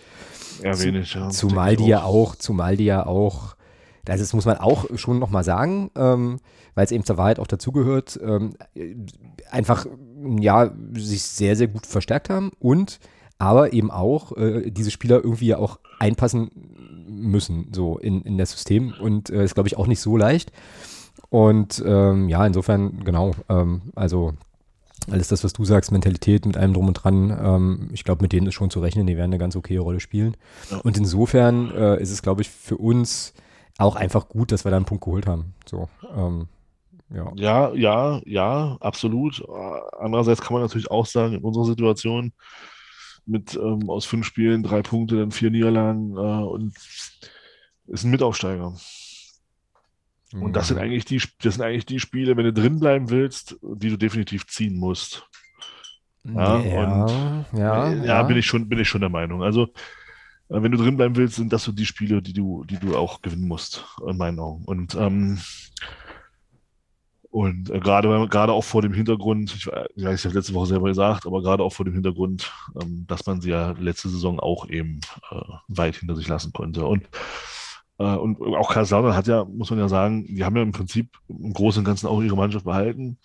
Ja, 0.64 0.78
wenig, 0.82 1.14
ja. 1.14 1.30
Zumal 1.30 1.76
die 1.76 1.86
ja 1.86 2.02
auch, 2.02 2.36
zumal 2.36 2.78
die 2.78 2.86
ja 2.86 3.06
auch, 3.06 3.56
also 4.08 4.24
das 4.24 4.34
muss 4.34 4.46
man 4.46 4.58
auch 4.58 4.86
schon 4.96 5.20
nochmal 5.20 5.44
sagen, 5.44 5.92
ähm, 5.96 6.40
weil 6.74 6.86
es 6.86 6.92
eben 6.92 7.06
zur 7.06 7.18
Wahrheit 7.18 7.38
auch 7.38 7.46
dazugehört, 7.46 8.20
ähm, 8.24 8.56
einfach, 9.52 9.86
ja, 10.40 10.72
sich 10.94 11.22
sehr, 11.22 11.56
sehr 11.56 11.68
gut 11.68 11.86
verstärkt 11.86 12.32
haben 12.32 12.52
und 12.58 13.00
aber 13.40 13.74
eben 13.74 13.90
auch 13.90 14.36
äh, 14.38 14.70
diese 14.70 14.92
Spieler 14.92 15.24
irgendwie 15.24 15.48
ja 15.48 15.58
auch 15.58 15.80
einpassen 15.98 16.52
müssen, 17.08 17.70
so 17.74 17.98
in, 17.98 18.22
in 18.22 18.38
das 18.38 18.52
System. 18.52 18.94
Und 19.00 19.30
äh, 19.30 19.44
ist, 19.44 19.56
glaube 19.56 19.68
ich, 19.68 19.78
auch 19.78 19.88
nicht 19.88 20.02
so 20.02 20.16
leicht. 20.18 20.52
Und 21.30 21.82
ähm, 21.86 22.30
ja, 22.30 22.46
insofern, 22.46 23.04
genau, 23.04 23.32
ähm, 23.50 23.82
also 23.96 24.34
alles 25.10 25.30
das, 25.30 25.44
was 25.44 25.54
du 25.54 25.64
sagst, 25.64 25.92
Mentalität 25.92 26.46
mit 26.46 26.58
allem 26.58 26.74
drum 26.74 26.88
und 26.88 26.94
dran, 26.94 27.38
ähm, 27.42 27.90
ich 27.94 28.04
glaube, 28.04 28.22
mit 28.22 28.34
denen 28.34 28.48
ist 28.48 28.56
schon 28.56 28.70
zu 28.70 28.82
rechnen, 28.82 29.08
die 29.08 29.16
werden 29.16 29.32
eine 29.32 29.38
ganz 29.38 29.56
okay 29.56 29.78
Rolle 29.78 30.02
spielen. 30.02 30.36
Und 30.84 30.98
insofern 30.98 31.72
äh, 31.72 32.02
ist 32.02 32.12
es, 32.12 32.22
glaube 32.22 32.42
ich, 32.42 32.50
für 32.50 32.78
uns 32.78 33.34
auch 33.78 33.96
einfach 33.96 34.28
gut, 34.28 34.52
dass 34.52 34.66
wir 34.66 34.72
da 34.72 34.78
einen 34.78 34.86
Punkt 34.86 35.04
geholt 35.04 35.26
haben. 35.26 35.54
So, 35.66 35.88
ähm, 36.16 36.48
ja. 37.10 37.32
ja, 37.36 37.74
ja, 37.74 38.22
ja, 38.26 38.78
absolut. 38.82 39.44
Andererseist 39.98 40.42
kann 40.42 40.54
man 40.54 40.62
natürlich 40.62 40.92
auch 40.92 41.06
sagen, 41.06 41.34
in 41.34 41.42
unserer 41.42 41.66
Situation, 41.66 42.34
mit 43.30 43.56
ähm, 43.56 43.90
aus 43.90 44.06
fünf 44.06 44.26
Spielen 44.26 44.64
drei 44.64 44.82
Punkte, 44.82 45.18
dann 45.18 45.32
vier 45.32 45.52
Niederlagen 45.52 46.18
äh, 46.18 46.44
und 46.44 46.74
ist 47.88 48.04
ein 48.04 48.12
Mitaufsteiger. 48.12 48.76
Mhm. 50.34 50.44
Und 50.44 50.56
das 50.56 50.68
sind 50.68 50.78
mhm. 50.78 50.84
eigentlich 50.84 51.06
die, 51.06 51.22
das 51.42 51.56
sind 51.56 51.64
eigentlich 51.64 51.86
die 51.86 52.00
Spiele, 52.00 52.38
wenn 52.38 52.46
du 52.46 52.54
drin 52.54 52.80
bleiben 52.80 53.10
willst, 53.10 53.58
die 53.62 53.90
du 53.90 53.98
definitiv 53.98 54.48
ziehen 54.48 54.76
musst. 54.76 55.28
Ja, 56.24 56.60
ja, 56.60 57.04
und, 57.04 57.46
ja, 57.58 57.94
ja, 57.94 58.04
ja, 58.04 58.24
bin 58.24 58.38
ich 58.38 58.46
schon, 58.46 58.68
bin 58.68 58.80
ich 58.80 58.90
schon 58.90 59.02
der 59.02 59.10
Meinung. 59.10 59.42
Also, 59.42 59.64
äh, 60.50 60.62
wenn 60.62 60.72
du 60.72 60.78
drin 60.78 60.98
bleiben 60.98 61.16
willst, 61.16 61.36
sind 61.36 61.54
das 61.54 61.64
so 61.64 61.72
die 61.72 61.86
Spiele, 61.86 62.22
die 62.22 62.34
du, 62.34 62.66
die 62.66 62.78
du 62.78 62.98
auch 62.98 63.22
gewinnen 63.22 63.48
musst, 63.48 63.86
in 64.06 64.18
meinen 64.18 64.40
Augen. 64.40 64.66
Und 64.66 64.96
ähm, 64.96 65.40
und 67.32 67.70
äh, 67.70 67.80
gerade, 67.80 68.28
gerade 68.28 68.54
auch 68.54 68.64
vor 68.64 68.82
dem 68.82 68.94
Hintergrund, 68.94 69.54
ich, 69.56 69.68
ich 69.96 70.04
weiß, 70.04 70.20
ich 70.20 70.26
habe 70.26 70.36
letzte 70.36 70.54
Woche 70.54 70.68
selber 70.68 70.88
gesagt, 70.88 71.28
aber 71.28 71.42
gerade 71.42 71.64
auch 71.64 71.74
vor 71.74 71.86
dem 71.86 71.94
Hintergrund, 71.94 72.52
ähm, 72.82 73.06
dass 73.08 73.26
man 73.28 73.40
sie 73.40 73.52
ja 73.52 73.72
letzte 73.80 74.10
Saison 74.10 74.40
auch 74.40 74.68
eben 74.68 75.00
äh, 75.30 75.36
weit 75.68 75.98
hinter 75.98 76.16
sich 76.16 76.28
lassen 76.28 76.54
konnte. 76.54 76.86
Und, 76.86 77.08
äh, 78.00 78.16
und 78.16 78.42
auch 78.42 78.74
Kaiserslautern 78.74 79.16
hat 79.16 79.28
ja, 79.28 79.46
muss 79.46 79.70
man 79.70 79.80
ja 79.80 79.88
sagen, 79.88 80.26
die 80.26 80.44
haben 80.44 80.56
ja 80.56 80.64
im 80.64 80.72
Prinzip 80.72 81.18
im 81.28 81.54
Großen 81.54 81.82
und 81.82 81.86
Ganzen 81.86 82.08
auch 82.08 82.22
ihre 82.22 82.36
Mannschaft 82.36 82.66
behalten, 82.66 83.20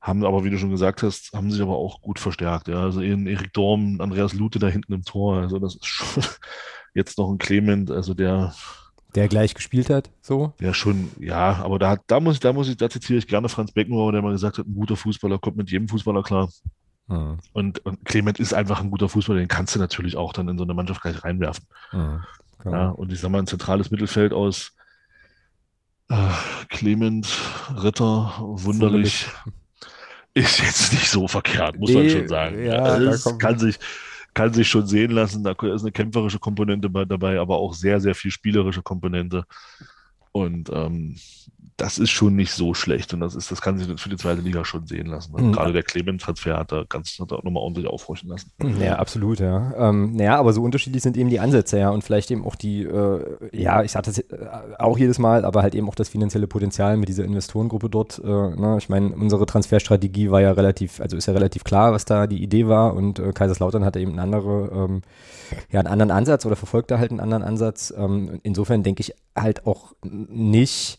haben 0.00 0.24
aber, 0.24 0.42
wie 0.44 0.50
du 0.50 0.58
schon 0.58 0.70
gesagt 0.70 1.04
hast, 1.04 1.32
haben 1.32 1.52
sich 1.52 1.62
aber 1.62 1.76
auch 1.76 2.02
gut 2.02 2.18
verstärkt. 2.18 2.66
Ja. 2.66 2.82
Also 2.82 3.02
eben 3.02 3.28
Erik 3.28 3.52
Dorm, 3.52 4.00
Andreas 4.00 4.32
Lute 4.32 4.58
da 4.58 4.66
hinten 4.66 4.94
im 4.94 5.04
Tor, 5.04 5.38
also 5.38 5.60
das 5.60 5.76
ist 5.76 5.86
schon 5.86 6.24
jetzt 6.94 7.18
noch 7.18 7.30
ein 7.30 7.38
Clement, 7.38 7.92
also 7.92 8.14
der 8.14 8.52
der 9.18 9.26
gleich 9.26 9.52
gespielt 9.54 9.90
hat, 9.90 10.10
so? 10.20 10.52
Ja, 10.60 10.72
schon, 10.72 11.10
ja, 11.18 11.56
aber 11.56 11.80
da, 11.80 11.96
da 12.06 12.20
muss 12.20 12.34
ich, 12.34 12.40
da 12.40 12.52
muss 12.52 12.68
ich, 12.68 12.76
da 12.76 12.88
zitiere 12.88 13.18
ich 13.18 13.26
gerne 13.26 13.48
Franz 13.48 13.72
Beckenbauer, 13.72 14.12
der 14.12 14.22
mal 14.22 14.30
gesagt 14.30 14.58
hat, 14.58 14.66
ein 14.66 14.74
guter 14.74 14.94
Fußballer 14.94 15.40
kommt 15.40 15.56
mit 15.56 15.72
jedem 15.72 15.88
Fußballer 15.88 16.22
klar. 16.22 16.48
Mhm. 17.08 17.38
Und, 17.52 17.84
und, 17.84 18.04
Clement 18.04 18.38
ist 18.38 18.54
einfach 18.54 18.80
ein 18.80 18.92
guter 18.92 19.08
Fußballer, 19.08 19.40
den 19.40 19.48
kannst 19.48 19.74
du 19.74 19.80
natürlich 19.80 20.14
auch 20.14 20.32
dann 20.32 20.48
in 20.48 20.56
so 20.56 20.62
eine 20.62 20.72
Mannschaft 20.72 21.02
gleich 21.02 21.24
reinwerfen. 21.24 21.64
Mhm, 21.90 22.22
ja, 22.64 22.90
und 22.90 23.12
ich 23.12 23.18
sag 23.18 23.30
mal, 23.30 23.40
ein 23.40 23.48
zentrales 23.48 23.90
Mittelfeld 23.90 24.32
aus 24.32 24.72
äh, 26.10 26.14
Clement, 26.68 27.26
Ritter, 27.74 28.34
wunderlich. 28.38 29.26
Ist 30.34 30.60
jetzt 30.60 30.92
nicht 30.92 31.10
so 31.10 31.26
verkehrt, 31.26 31.76
muss 31.76 31.90
nee, 31.90 31.96
man 31.96 32.10
schon 32.10 32.28
sagen. 32.28 32.64
Ja, 32.64 32.84
also 32.84 33.36
kann 33.38 33.58
sich, 33.58 33.80
kann 34.38 34.54
sich 34.54 34.68
schon 34.68 34.86
sehen 34.86 35.10
lassen. 35.10 35.42
Da 35.42 35.50
ist 35.50 35.82
eine 35.82 35.90
kämpferische 35.90 36.38
Komponente 36.38 36.88
dabei, 36.88 37.40
aber 37.40 37.56
auch 37.56 37.74
sehr, 37.74 38.00
sehr 38.00 38.14
viel 38.14 38.30
spielerische 38.30 38.82
Komponente. 38.82 39.44
Und 40.30 40.70
ähm, 40.72 41.16
das 41.78 41.98
ist 41.98 42.10
schon 42.10 42.34
nicht 42.34 42.52
so 42.52 42.74
schlecht 42.74 43.14
und 43.14 43.20
das 43.20 43.36
ist, 43.36 43.52
das 43.52 43.62
kann 43.62 43.78
sich 43.78 44.00
für 44.00 44.08
die 44.08 44.16
zweite 44.16 44.40
Liga 44.40 44.64
schon 44.64 44.88
sehen 44.88 45.06
lassen. 45.06 45.32
Also 45.36 45.46
mhm. 45.46 45.52
Gerade 45.52 45.72
der 45.72 45.84
Clement-Transfer 45.84 46.58
hat 46.58 46.72
da 46.72 46.84
ganz 46.88 47.16
hat 47.20 47.30
da 47.30 47.36
nochmal 47.36 47.62
ordentlich 47.62 47.86
aufhorchen 47.86 48.28
lassen. 48.28 48.50
Ja, 48.80 48.96
absolut, 48.96 49.38
ja. 49.38 49.72
Ähm, 49.78 50.16
naja, 50.16 50.36
aber 50.38 50.52
so 50.52 50.62
unterschiedlich 50.62 51.04
sind 51.04 51.16
eben 51.16 51.30
die 51.30 51.38
Ansätze, 51.38 51.78
ja, 51.78 51.90
und 51.90 52.02
vielleicht 52.02 52.32
eben 52.32 52.44
auch 52.44 52.56
die, 52.56 52.82
äh, 52.82 53.20
ja, 53.52 53.84
ich 53.84 53.92
sage 53.92 54.06
das 54.06 54.18
äh, 54.18 54.24
auch 54.80 54.98
jedes 54.98 55.20
Mal, 55.20 55.44
aber 55.44 55.62
halt 55.62 55.76
eben 55.76 55.88
auch 55.88 55.94
das 55.94 56.08
finanzielle 56.08 56.48
Potenzial 56.48 56.96
mit 56.96 57.08
dieser 57.08 57.24
Investorengruppe 57.24 57.88
dort. 57.88 58.20
Äh, 58.24 58.26
ne? 58.26 58.74
Ich 58.78 58.88
meine, 58.88 59.14
unsere 59.14 59.46
Transferstrategie 59.46 60.32
war 60.32 60.40
ja 60.40 60.50
relativ, 60.50 61.00
also 61.00 61.16
ist 61.16 61.26
ja 61.26 61.32
relativ 61.32 61.62
klar, 61.62 61.92
was 61.92 62.04
da 62.04 62.26
die 62.26 62.42
Idee 62.42 62.66
war 62.66 62.94
und 62.94 63.20
äh, 63.20 63.32
Kaiserslautern 63.32 63.84
hatte 63.84 64.00
eben 64.00 64.12
eine 64.12 64.22
andere, 64.22 64.68
ähm, 64.74 65.02
ja, 65.70 65.78
einen 65.78 65.88
anderen 65.88 66.10
Ansatz 66.10 66.44
oder 66.44 66.56
verfolgte 66.56 66.98
halt 66.98 67.12
einen 67.12 67.20
anderen 67.20 67.44
Ansatz. 67.44 67.94
Ähm, 67.96 68.40
insofern 68.42 68.82
denke 68.82 69.00
ich 69.00 69.14
halt 69.36 69.64
auch 69.64 69.92
nicht, 70.02 70.98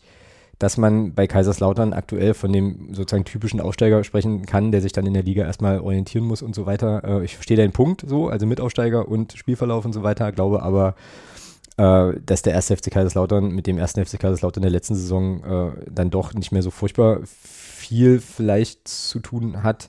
dass 0.60 0.76
man 0.76 1.14
bei 1.14 1.26
Kaiserslautern 1.26 1.94
aktuell 1.94 2.34
von 2.34 2.52
dem 2.52 2.92
sozusagen 2.92 3.24
typischen 3.24 3.60
Aufsteiger 3.60 4.04
sprechen 4.04 4.44
kann, 4.44 4.70
der 4.70 4.82
sich 4.82 4.92
dann 4.92 5.06
in 5.06 5.14
der 5.14 5.22
Liga 5.22 5.42
erstmal 5.42 5.80
orientieren 5.80 6.26
muss 6.26 6.42
und 6.42 6.54
so 6.54 6.66
weiter. 6.66 7.02
Äh, 7.02 7.24
ich 7.24 7.34
verstehe 7.34 7.56
deinen 7.56 7.72
Punkt 7.72 8.04
so, 8.06 8.28
also 8.28 8.46
Mitaufsteiger 8.46 9.08
und 9.08 9.32
Spielverlauf 9.32 9.86
und 9.86 9.94
so 9.94 10.02
weiter, 10.02 10.30
glaube 10.32 10.62
aber, 10.62 10.96
äh, 11.78 12.12
dass 12.26 12.42
der 12.42 12.52
erste 12.52 12.76
FC 12.76 12.90
Kaiserslautern 12.90 13.50
mit 13.50 13.66
dem 13.66 13.78
ersten 13.78 14.04
FC 14.04 14.20
Kaiserslautern 14.20 14.60
der 14.60 14.70
letzten 14.70 14.94
Saison 14.94 15.42
äh, 15.44 15.90
dann 15.90 16.10
doch 16.10 16.34
nicht 16.34 16.52
mehr 16.52 16.62
so 16.62 16.70
furchtbar 16.70 17.20
viel 17.24 18.20
vielleicht 18.20 18.86
zu 18.86 19.18
tun 19.20 19.62
hat. 19.62 19.88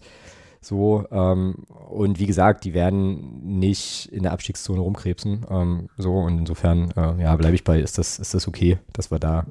So, 0.62 1.06
ähm, 1.12 1.66
und 1.90 2.18
wie 2.18 2.28
gesagt, 2.28 2.64
die 2.64 2.74
werden 2.74 3.58
nicht 3.60 4.08
in 4.14 4.24
der 4.24 4.32
Abstiegszone 4.32 4.80
rumkrebsen. 4.80 5.46
Ähm, 5.50 5.90
so, 5.98 6.14
und 6.14 6.38
insofern, 6.38 6.92
äh, 6.92 7.22
ja, 7.22 7.36
bleibe 7.36 7.56
ich 7.56 7.66
bei, 7.66 7.82
ist 7.82 7.98
das, 7.98 8.20
ist 8.20 8.34
das 8.34 8.48
okay, 8.48 8.78
dass 8.94 9.12
wir 9.12 9.20
da 9.20 9.46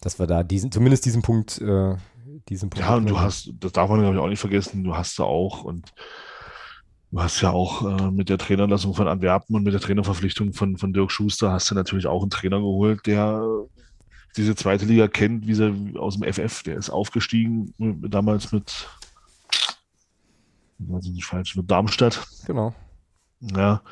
dass 0.00 0.18
wir 0.18 0.26
da 0.26 0.42
diesen, 0.42 0.70
zumindest 0.70 1.04
diesen 1.04 1.22
Punkt, 1.22 1.60
äh, 1.60 1.96
diesen 2.48 2.70
Punkt. 2.70 2.86
Ja, 2.86 2.96
und 2.96 3.08
du 3.08 3.18
hast, 3.18 3.52
das 3.60 3.72
darf 3.72 3.88
man, 3.90 4.00
glaube 4.00 4.16
ich, 4.16 4.20
auch 4.20 4.28
nicht 4.28 4.40
vergessen, 4.40 4.84
du 4.84 4.96
hast 4.96 5.18
ja 5.18 5.24
auch 5.24 5.64
und 5.64 5.92
du 7.10 7.20
hast 7.20 7.40
ja 7.40 7.50
auch 7.50 7.98
äh, 7.98 8.10
mit 8.10 8.28
der 8.28 8.38
Trainerlassung 8.38 8.94
von 8.94 9.08
Antwerpen 9.08 9.56
und 9.56 9.62
mit 9.62 9.72
der 9.72 9.80
Trainerverpflichtung 9.80 10.52
von, 10.52 10.76
von 10.76 10.92
Dirk 10.92 11.10
Schuster 11.10 11.52
hast 11.52 11.70
du 11.70 11.74
natürlich 11.74 12.06
auch 12.06 12.22
einen 12.22 12.30
Trainer 12.30 12.58
geholt, 12.58 13.06
der 13.06 13.42
diese 14.36 14.54
zweite 14.54 14.84
Liga 14.84 15.08
kennt, 15.08 15.46
wie 15.46 15.54
sie 15.54 15.94
aus 15.98 16.18
dem 16.18 16.32
FF, 16.32 16.62
der 16.62 16.76
ist 16.76 16.90
aufgestiegen 16.90 17.74
damals 17.78 18.52
mit, 18.52 18.88
also 20.92 21.10
nicht 21.10 21.24
falsch, 21.24 21.56
mit 21.56 21.70
Darmstadt. 21.70 22.26
Genau. 22.46 22.74
Ja, 23.40 23.82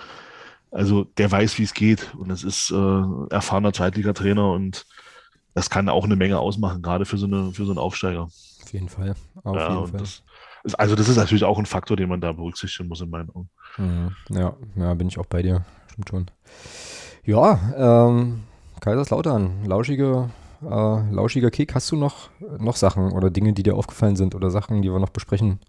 also 0.70 1.04
der 1.04 1.30
weiß, 1.30 1.59
wie 1.59 1.62
es 1.62 1.74
geht 1.74 2.14
und 2.14 2.30
es 2.30 2.44
ist 2.44 2.70
äh, 2.70 3.02
erfahrener 3.30 3.72
Zweitligatrainer 3.72 4.52
und 4.52 4.86
das 5.57 5.70
kann 5.70 5.88
auch 5.88 6.04
eine 6.04 6.16
Menge 6.16 6.38
ausmachen, 6.38 6.82
gerade 6.82 7.07
für 7.07 7.16
so, 7.16 7.24
eine, 7.24 7.50
für 7.50 7.64
so 7.64 7.72
einen 7.72 7.78
Aufsteiger. 7.78 8.24
Auf 8.24 8.72
jeden 8.72 8.90
Fall. 8.90 9.14
Auf 9.42 9.57
ja, 9.57 9.70
jeden 9.70 9.86
Fall. 9.86 10.00
Das 10.00 10.22
ist, 10.64 10.74
also 10.74 10.94
das 10.94 11.09
ist 11.09 11.16
natürlich 11.16 11.44
auch 11.44 11.59
ein 11.59 11.64
Faktor, 11.64 11.96
den 11.96 12.11
man 12.11 12.20
da 12.20 12.32
berücksichtigen 12.32 12.90
muss 12.90 13.00
in 13.00 13.09
meinen 13.09 13.30
Augen. 13.30 13.48
Mhm. 13.78 14.14
Ja, 14.28 14.54
ja, 14.76 14.92
bin 14.92 15.09
ich 15.09 15.18
auch 15.18 15.24
bei 15.24 15.40
dir. 15.40 15.64
Stimmt 15.90 16.11
schon. 16.11 16.26
Ja, 17.24 17.59
ähm, 17.74 18.42
Kaiserslautern, 18.80 19.64
lauschige, 19.64 20.28
äh, 20.62 21.11
lauschiger 21.11 21.50
Kick. 21.50 21.74
Hast 21.74 21.90
du 21.90 21.96
noch, 21.96 22.28
noch 22.59 22.76
Sachen 22.76 23.12
oder 23.12 23.30
Dinge, 23.30 23.54
die 23.54 23.62
dir 23.62 23.76
aufgefallen 23.76 24.16
sind 24.16 24.34
oder 24.34 24.50
Sachen, 24.50 24.82
die 24.82 24.92
wir 24.92 24.98
noch 24.98 25.09
besprechen 25.09 25.61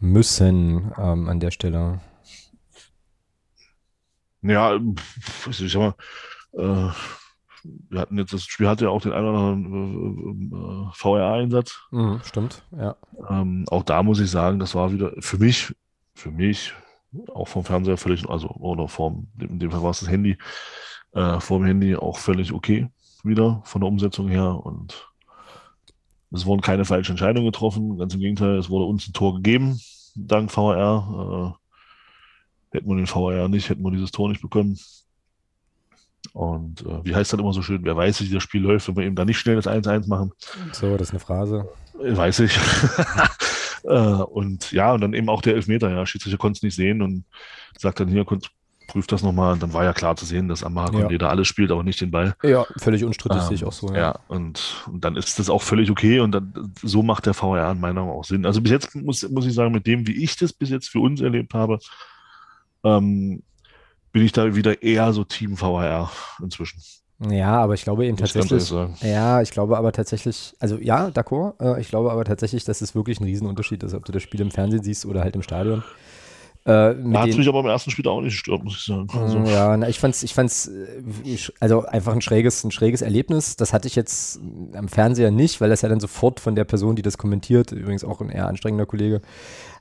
müssen 0.00 0.92
ähm, 0.98 1.30
an 1.30 1.40
der 1.40 1.50
Stelle? 1.50 2.00
Ja, 4.42 4.78
ich 5.48 5.72
sag 5.72 5.80
mal, 5.80 5.94
äh, 6.90 6.92
wir 7.64 8.00
hatten 8.00 8.18
jetzt, 8.18 8.32
das 8.32 8.44
Spiel 8.44 8.68
hatte 8.68 8.84
ja 8.84 8.90
auch 8.90 9.02
den 9.02 9.12
einen 9.12 9.28
oder 9.28 9.38
anderen 9.38 10.52
äh, 10.52 10.56
äh 10.56 10.90
VR-Einsatz. 10.94 11.80
Mhm, 11.90 12.20
stimmt, 12.24 12.64
ja. 12.76 12.96
Ähm, 13.28 13.64
auch 13.70 13.82
da 13.82 14.02
muss 14.02 14.20
ich 14.20 14.30
sagen, 14.30 14.58
das 14.58 14.74
war 14.74 14.92
wieder 14.92 15.12
für 15.20 15.38
mich, 15.38 15.74
für 16.14 16.30
mich, 16.30 16.74
auch 17.34 17.48
vom 17.48 17.64
Fernseher 17.64 17.96
völlig, 17.96 18.28
also, 18.28 18.48
oder 18.48 18.88
vom, 18.88 19.28
in 19.38 19.58
dem 19.58 19.70
Fall 19.70 19.82
war 19.82 19.90
es 19.90 20.00
das 20.00 20.08
Handy, 20.08 20.38
äh, 21.12 21.40
vom 21.40 21.64
Handy 21.64 21.96
auch 21.96 22.18
völlig 22.18 22.52
okay 22.52 22.88
wieder 23.24 23.62
von 23.64 23.80
der 23.80 23.88
Umsetzung 23.88 24.28
her 24.28 24.64
und 24.64 25.08
es 26.32 26.46
wurden 26.46 26.62
keine 26.62 26.84
falschen 26.84 27.12
Entscheidungen 27.12 27.46
getroffen, 27.46 27.98
ganz 27.98 28.14
im 28.14 28.20
Gegenteil, 28.20 28.56
es 28.56 28.70
wurde 28.70 28.86
uns 28.86 29.06
ein 29.06 29.12
Tor 29.12 29.36
gegeben, 29.36 29.78
dank 30.14 30.50
VR. 30.50 31.54
Äh, 32.72 32.76
hätten 32.76 32.88
wir 32.88 32.96
den 32.96 33.06
VR 33.06 33.48
nicht, 33.48 33.68
hätten 33.68 33.82
wir 33.82 33.90
dieses 33.90 34.12
Tor 34.12 34.28
nicht 34.30 34.40
bekommen. 34.40 34.78
Und 36.32 36.82
äh, 36.82 37.04
wie 37.04 37.14
heißt 37.14 37.32
das 37.32 37.40
immer 37.40 37.52
so 37.52 37.62
schön, 37.62 37.84
wer 37.84 37.96
weiß, 37.96 38.22
wie 38.22 38.28
das 38.32 38.42
Spiel 38.42 38.62
läuft, 38.62 38.88
wenn 38.88 38.96
wir 38.96 39.04
eben 39.04 39.16
da 39.16 39.24
nicht 39.24 39.38
schnell 39.38 39.56
das 39.56 39.66
1-1 39.66 40.08
machen. 40.08 40.32
So, 40.72 40.96
das 40.96 41.08
ist 41.08 41.10
eine 41.10 41.20
Phrase. 41.20 41.68
Äh, 42.00 42.16
weiß 42.16 42.40
ich. 42.40 42.58
äh, 43.84 43.88
und 43.88 44.72
ja, 44.72 44.92
und 44.92 45.00
dann 45.00 45.14
eben 45.14 45.28
auch 45.28 45.42
der 45.42 45.54
Elfmeter, 45.54 45.90
ja, 45.90 46.06
Schiedsrichter 46.06 46.38
konnte 46.38 46.58
es 46.58 46.62
nicht 46.62 46.76
sehen 46.76 47.02
und 47.02 47.24
sagt 47.76 48.00
dann 48.00 48.08
hier, 48.08 48.24
prüft 48.92 49.12
das 49.12 49.22
nochmal. 49.22 49.54
Und 49.54 49.62
dann 49.62 49.72
war 49.72 49.84
ja 49.84 49.92
klar 49.92 50.16
zu 50.16 50.24
sehen, 50.24 50.48
dass 50.48 50.62
Amara 50.62 51.10
ja. 51.10 51.18
da 51.18 51.28
alles 51.28 51.48
spielt, 51.48 51.70
aber 51.70 51.82
nicht 51.82 52.00
den 52.00 52.10
Ball. 52.10 52.34
Ja, 52.42 52.66
völlig 52.76 53.04
unstrittig 53.04 53.40
ähm, 53.40 53.48
sehe 53.48 53.54
ich 53.54 53.64
auch 53.64 53.72
so. 53.72 53.88
Ja, 53.88 53.96
ja 53.96 54.18
und, 54.28 54.84
und, 54.90 55.04
dann 55.04 55.16
ist 55.16 55.38
das 55.38 55.50
auch 55.50 55.62
völlig 55.62 55.90
okay 55.90 56.20
und 56.20 56.32
dann, 56.32 56.72
so 56.82 57.02
macht 57.02 57.26
der 57.26 57.34
VR 57.34 57.72
in 57.72 57.80
meiner 57.80 58.00
Meinung 58.00 58.18
auch 58.18 58.24
Sinn. 58.24 58.46
Also 58.46 58.60
bis 58.60 58.72
jetzt 58.72 58.94
muss, 58.94 59.28
muss 59.30 59.46
ich 59.46 59.54
sagen, 59.54 59.72
mit 59.72 59.86
dem, 59.86 60.06
wie 60.06 60.22
ich 60.22 60.36
das 60.36 60.52
bis 60.52 60.70
jetzt 60.70 60.88
für 60.88 61.00
uns 61.00 61.20
erlebt 61.20 61.54
habe, 61.54 61.78
ähm, 62.84 63.42
bin 64.12 64.24
ich 64.24 64.32
da 64.32 64.54
wieder 64.54 64.82
eher 64.82 65.12
so 65.12 65.24
Team 65.24 65.56
VHR 65.56 66.10
inzwischen. 66.42 66.82
Ja, 67.30 67.60
aber 67.60 67.74
ich 67.74 67.84
glaube 67.84 68.04
eben 68.04 68.18
Muss 68.18 68.32
tatsächlich. 68.32 68.72
Ja, 69.00 69.42
ich 69.42 69.50
glaube 69.52 69.76
aber 69.78 69.92
tatsächlich, 69.92 70.54
also 70.58 70.76
ja, 70.78 71.08
d'accord. 71.08 71.54
Äh, 71.60 71.80
ich 71.80 71.88
glaube 71.88 72.10
aber 72.10 72.24
tatsächlich, 72.24 72.64
dass 72.64 72.80
es 72.80 72.94
wirklich 72.94 73.20
ein 73.20 73.24
Riesenunterschied 73.24 73.82
ist, 73.84 73.94
ob 73.94 74.04
du 74.04 74.12
das 74.12 74.22
Spiel 74.22 74.40
im 74.40 74.50
Fernsehen 74.50 74.82
siehst 74.82 75.06
oder 75.06 75.20
halt 75.22 75.36
im 75.36 75.42
Stadion. 75.42 75.84
Äh, 76.64 76.94
hat 77.14 77.36
mich 77.36 77.48
aber 77.48 77.60
im 77.60 77.66
ersten 77.66 77.90
Spiel 77.90 78.06
auch 78.06 78.20
nicht 78.20 78.34
gestört, 78.34 78.62
muss 78.62 78.74
ich 78.76 78.84
sagen. 78.84 79.08
Also. 79.12 79.38
Ja, 79.38 79.76
na, 79.76 79.88
ich 79.88 79.98
fand's, 79.98 80.22
ich 80.22 80.32
fand's, 80.32 80.68
äh, 80.68 81.36
also 81.58 81.84
einfach 81.84 82.12
ein 82.12 82.20
schräges, 82.20 82.62
ein 82.62 82.70
schräges 82.70 83.02
Erlebnis. 83.02 83.56
Das 83.56 83.72
hatte 83.72 83.88
ich 83.88 83.96
jetzt 83.96 84.40
am 84.74 84.86
Fernseher 84.86 85.32
nicht, 85.32 85.60
weil 85.60 85.70
das 85.70 85.82
ja 85.82 85.88
dann 85.88 85.98
sofort 85.98 86.38
von 86.38 86.54
der 86.54 86.64
Person, 86.64 86.94
die 86.94 87.02
das 87.02 87.18
kommentiert, 87.18 87.72
übrigens 87.72 88.04
auch 88.04 88.20
ein 88.20 88.30
eher 88.30 88.46
anstrengender 88.46 88.86
Kollege, 88.86 89.22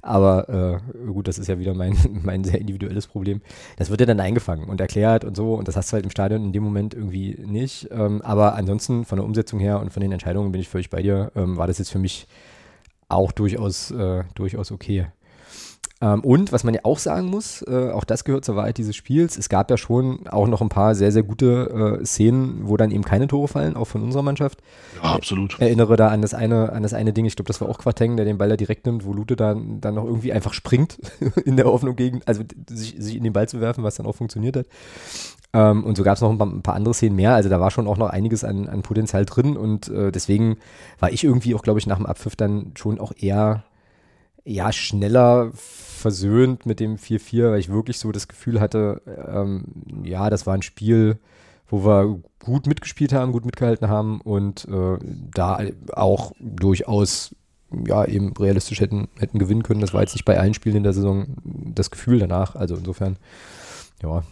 aber 0.01 0.81
äh, 0.89 1.11
gut, 1.11 1.27
das 1.27 1.37
ist 1.37 1.47
ja 1.47 1.59
wieder 1.59 1.75
mein, 1.75 1.95
mein 2.23 2.43
sehr 2.43 2.59
individuelles 2.59 3.05
Problem. 3.07 3.41
Das 3.77 3.91
wird 3.91 3.99
ja 3.99 4.07
dann 4.07 4.19
eingefangen 4.19 4.67
und 4.67 4.81
erklärt 4.81 5.23
und 5.23 5.35
so 5.35 5.53
und 5.53 5.67
das 5.67 5.75
hast 5.75 5.91
du 5.91 5.93
halt 5.93 6.05
im 6.05 6.11
Stadion 6.11 6.43
in 6.43 6.51
dem 6.51 6.63
Moment 6.63 6.95
irgendwie 6.95 7.37
nicht. 7.45 7.89
Ähm, 7.91 8.21
aber 8.23 8.55
ansonsten 8.55 9.05
von 9.05 9.17
der 9.17 9.25
Umsetzung 9.25 9.59
her 9.59 9.79
und 9.79 9.93
von 9.93 10.01
den 10.01 10.11
Entscheidungen 10.11 10.51
bin 10.51 10.61
ich 10.61 10.69
völlig 10.69 10.89
bei 10.89 11.03
dir, 11.03 11.31
ähm, 11.35 11.57
war 11.57 11.67
das 11.67 11.77
jetzt 11.77 11.91
für 11.91 11.99
mich 11.99 12.27
auch 13.07 13.31
durchaus, 13.31 13.91
äh, 13.91 14.23
durchaus 14.33 14.71
okay. 14.71 15.07
Ähm, 16.01 16.21
und 16.21 16.51
was 16.51 16.63
man 16.63 16.73
ja 16.73 16.81
auch 16.83 16.97
sagen 16.97 17.27
muss, 17.27 17.61
äh, 17.67 17.91
auch 17.91 18.03
das 18.03 18.23
gehört 18.23 18.43
zur 18.43 18.55
Wahrheit 18.55 18.77
dieses 18.77 18.95
Spiels, 18.95 19.37
es 19.37 19.49
gab 19.49 19.69
ja 19.69 19.77
schon 19.77 20.27
auch 20.27 20.47
noch 20.47 20.61
ein 20.61 20.69
paar 20.69 20.95
sehr, 20.95 21.11
sehr 21.11 21.23
gute 21.23 21.99
äh, 22.01 22.05
Szenen, 22.05 22.67
wo 22.67 22.75
dann 22.75 22.91
eben 22.91 23.03
keine 23.03 23.27
Tore 23.27 23.47
fallen, 23.47 23.75
auch 23.75 23.85
von 23.85 24.01
unserer 24.01 24.23
Mannschaft. 24.23 24.61
Ja, 25.01 25.13
absolut. 25.13 25.53
Ich 25.53 25.61
erinnere 25.61 25.95
da 25.97 26.07
an 26.07 26.21
das 26.21 26.33
eine, 26.33 26.71
an 26.73 26.83
das 26.83 26.93
eine 26.93 27.13
Ding, 27.13 27.25
ich 27.25 27.35
glaube, 27.35 27.47
das 27.47 27.61
war 27.61 27.69
auch 27.69 27.77
Quateng, 27.77 28.17
der 28.17 28.25
den 28.25 28.39
Ball 28.39 28.49
da 28.49 28.57
direkt 28.57 28.85
nimmt, 28.85 29.05
wo 29.05 29.13
Lute 29.13 29.35
dann, 29.35 29.79
dann 29.79 29.95
noch 29.95 30.05
irgendwie 30.05 30.33
einfach 30.33 30.53
springt 30.53 30.97
in 31.45 31.55
der 31.55 31.65
Hoffnung 31.65 31.95
gegen, 31.95 32.21
also 32.25 32.43
sich, 32.67 32.95
sich 32.97 33.15
in 33.15 33.23
den 33.23 33.33
Ball 33.33 33.47
zu 33.47 33.61
werfen, 33.61 33.83
was 33.83 33.95
dann 33.95 34.07
auch 34.07 34.15
funktioniert 34.15 34.57
hat. 34.57 34.65
Ähm, 35.53 35.83
und 35.83 35.97
so 35.97 36.03
gab 36.03 36.15
es 36.15 36.21
noch 36.21 36.31
ein 36.31 36.37
paar, 36.37 36.47
ein 36.47 36.63
paar, 36.63 36.75
andere 36.75 36.93
Szenen 36.93 37.15
mehr. 37.15 37.35
Also 37.35 37.49
da 37.49 37.59
war 37.59 37.71
schon 37.71 37.87
auch 37.87 37.97
noch 37.97 38.09
einiges 38.09 38.43
an, 38.43 38.67
an 38.67 38.81
Potenzial 38.81 39.25
drin 39.25 39.57
und 39.57 39.89
äh, 39.89 40.11
deswegen 40.11 40.57
war 40.99 41.11
ich 41.11 41.23
irgendwie 41.23 41.53
auch, 41.55 41.61
glaube 41.61 41.79
ich, 41.79 41.87
nach 41.87 41.97
dem 41.97 42.05
Abpfiff 42.05 42.35
dann 42.35 42.71
schon 42.75 42.99
auch 42.99 43.11
eher 43.17 43.63
ja, 44.43 44.71
schneller 44.71 45.51
versöhnt 45.53 46.65
mit 46.65 46.79
dem 46.79 46.97
4-4, 46.97 47.51
weil 47.51 47.59
ich 47.59 47.69
wirklich 47.69 47.99
so 47.99 48.11
das 48.11 48.27
Gefühl 48.27 48.59
hatte, 48.59 49.01
ähm, 49.05 49.65
ja, 50.03 50.29
das 50.29 50.47
war 50.47 50.55
ein 50.55 50.63
Spiel, 50.63 51.17
wo 51.67 51.85
wir 51.85 52.19
gut 52.39 52.67
mitgespielt 52.67 53.13
haben, 53.13 53.31
gut 53.31 53.45
mitgehalten 53.45 53.87
haben 53.87 54.19
und 54.21 54.67
äh, 54.67 54.97
da 55.33 55.59
auch 55.93 56.33
durchaus 56.39 57.35
ja 57.87 58.03
eben 58.05 58.33
realistisch 58.33 58.81
hätten, 58.81 59.07
hätten 59.17 59.39
gewinnen 59.39 59.63
können. 59.63 59.79
Das 59.79 59.93
war 59.93 60.01
jetzt 60.01 60.13
nicht 60.13 60.25
bei 60.25 60.39
allen 60.39 60.53
Spielen 60.53 60.75
in 60.75 60.83
der 60.83 60.93
Saison 60.93 61.27
das 61.43 61.89
Gefühl 61.89 62.19
danach. 62.19 62.55
Also 62.55 62.75
insofern, 62.75 63.17
ja, 64.03 64.23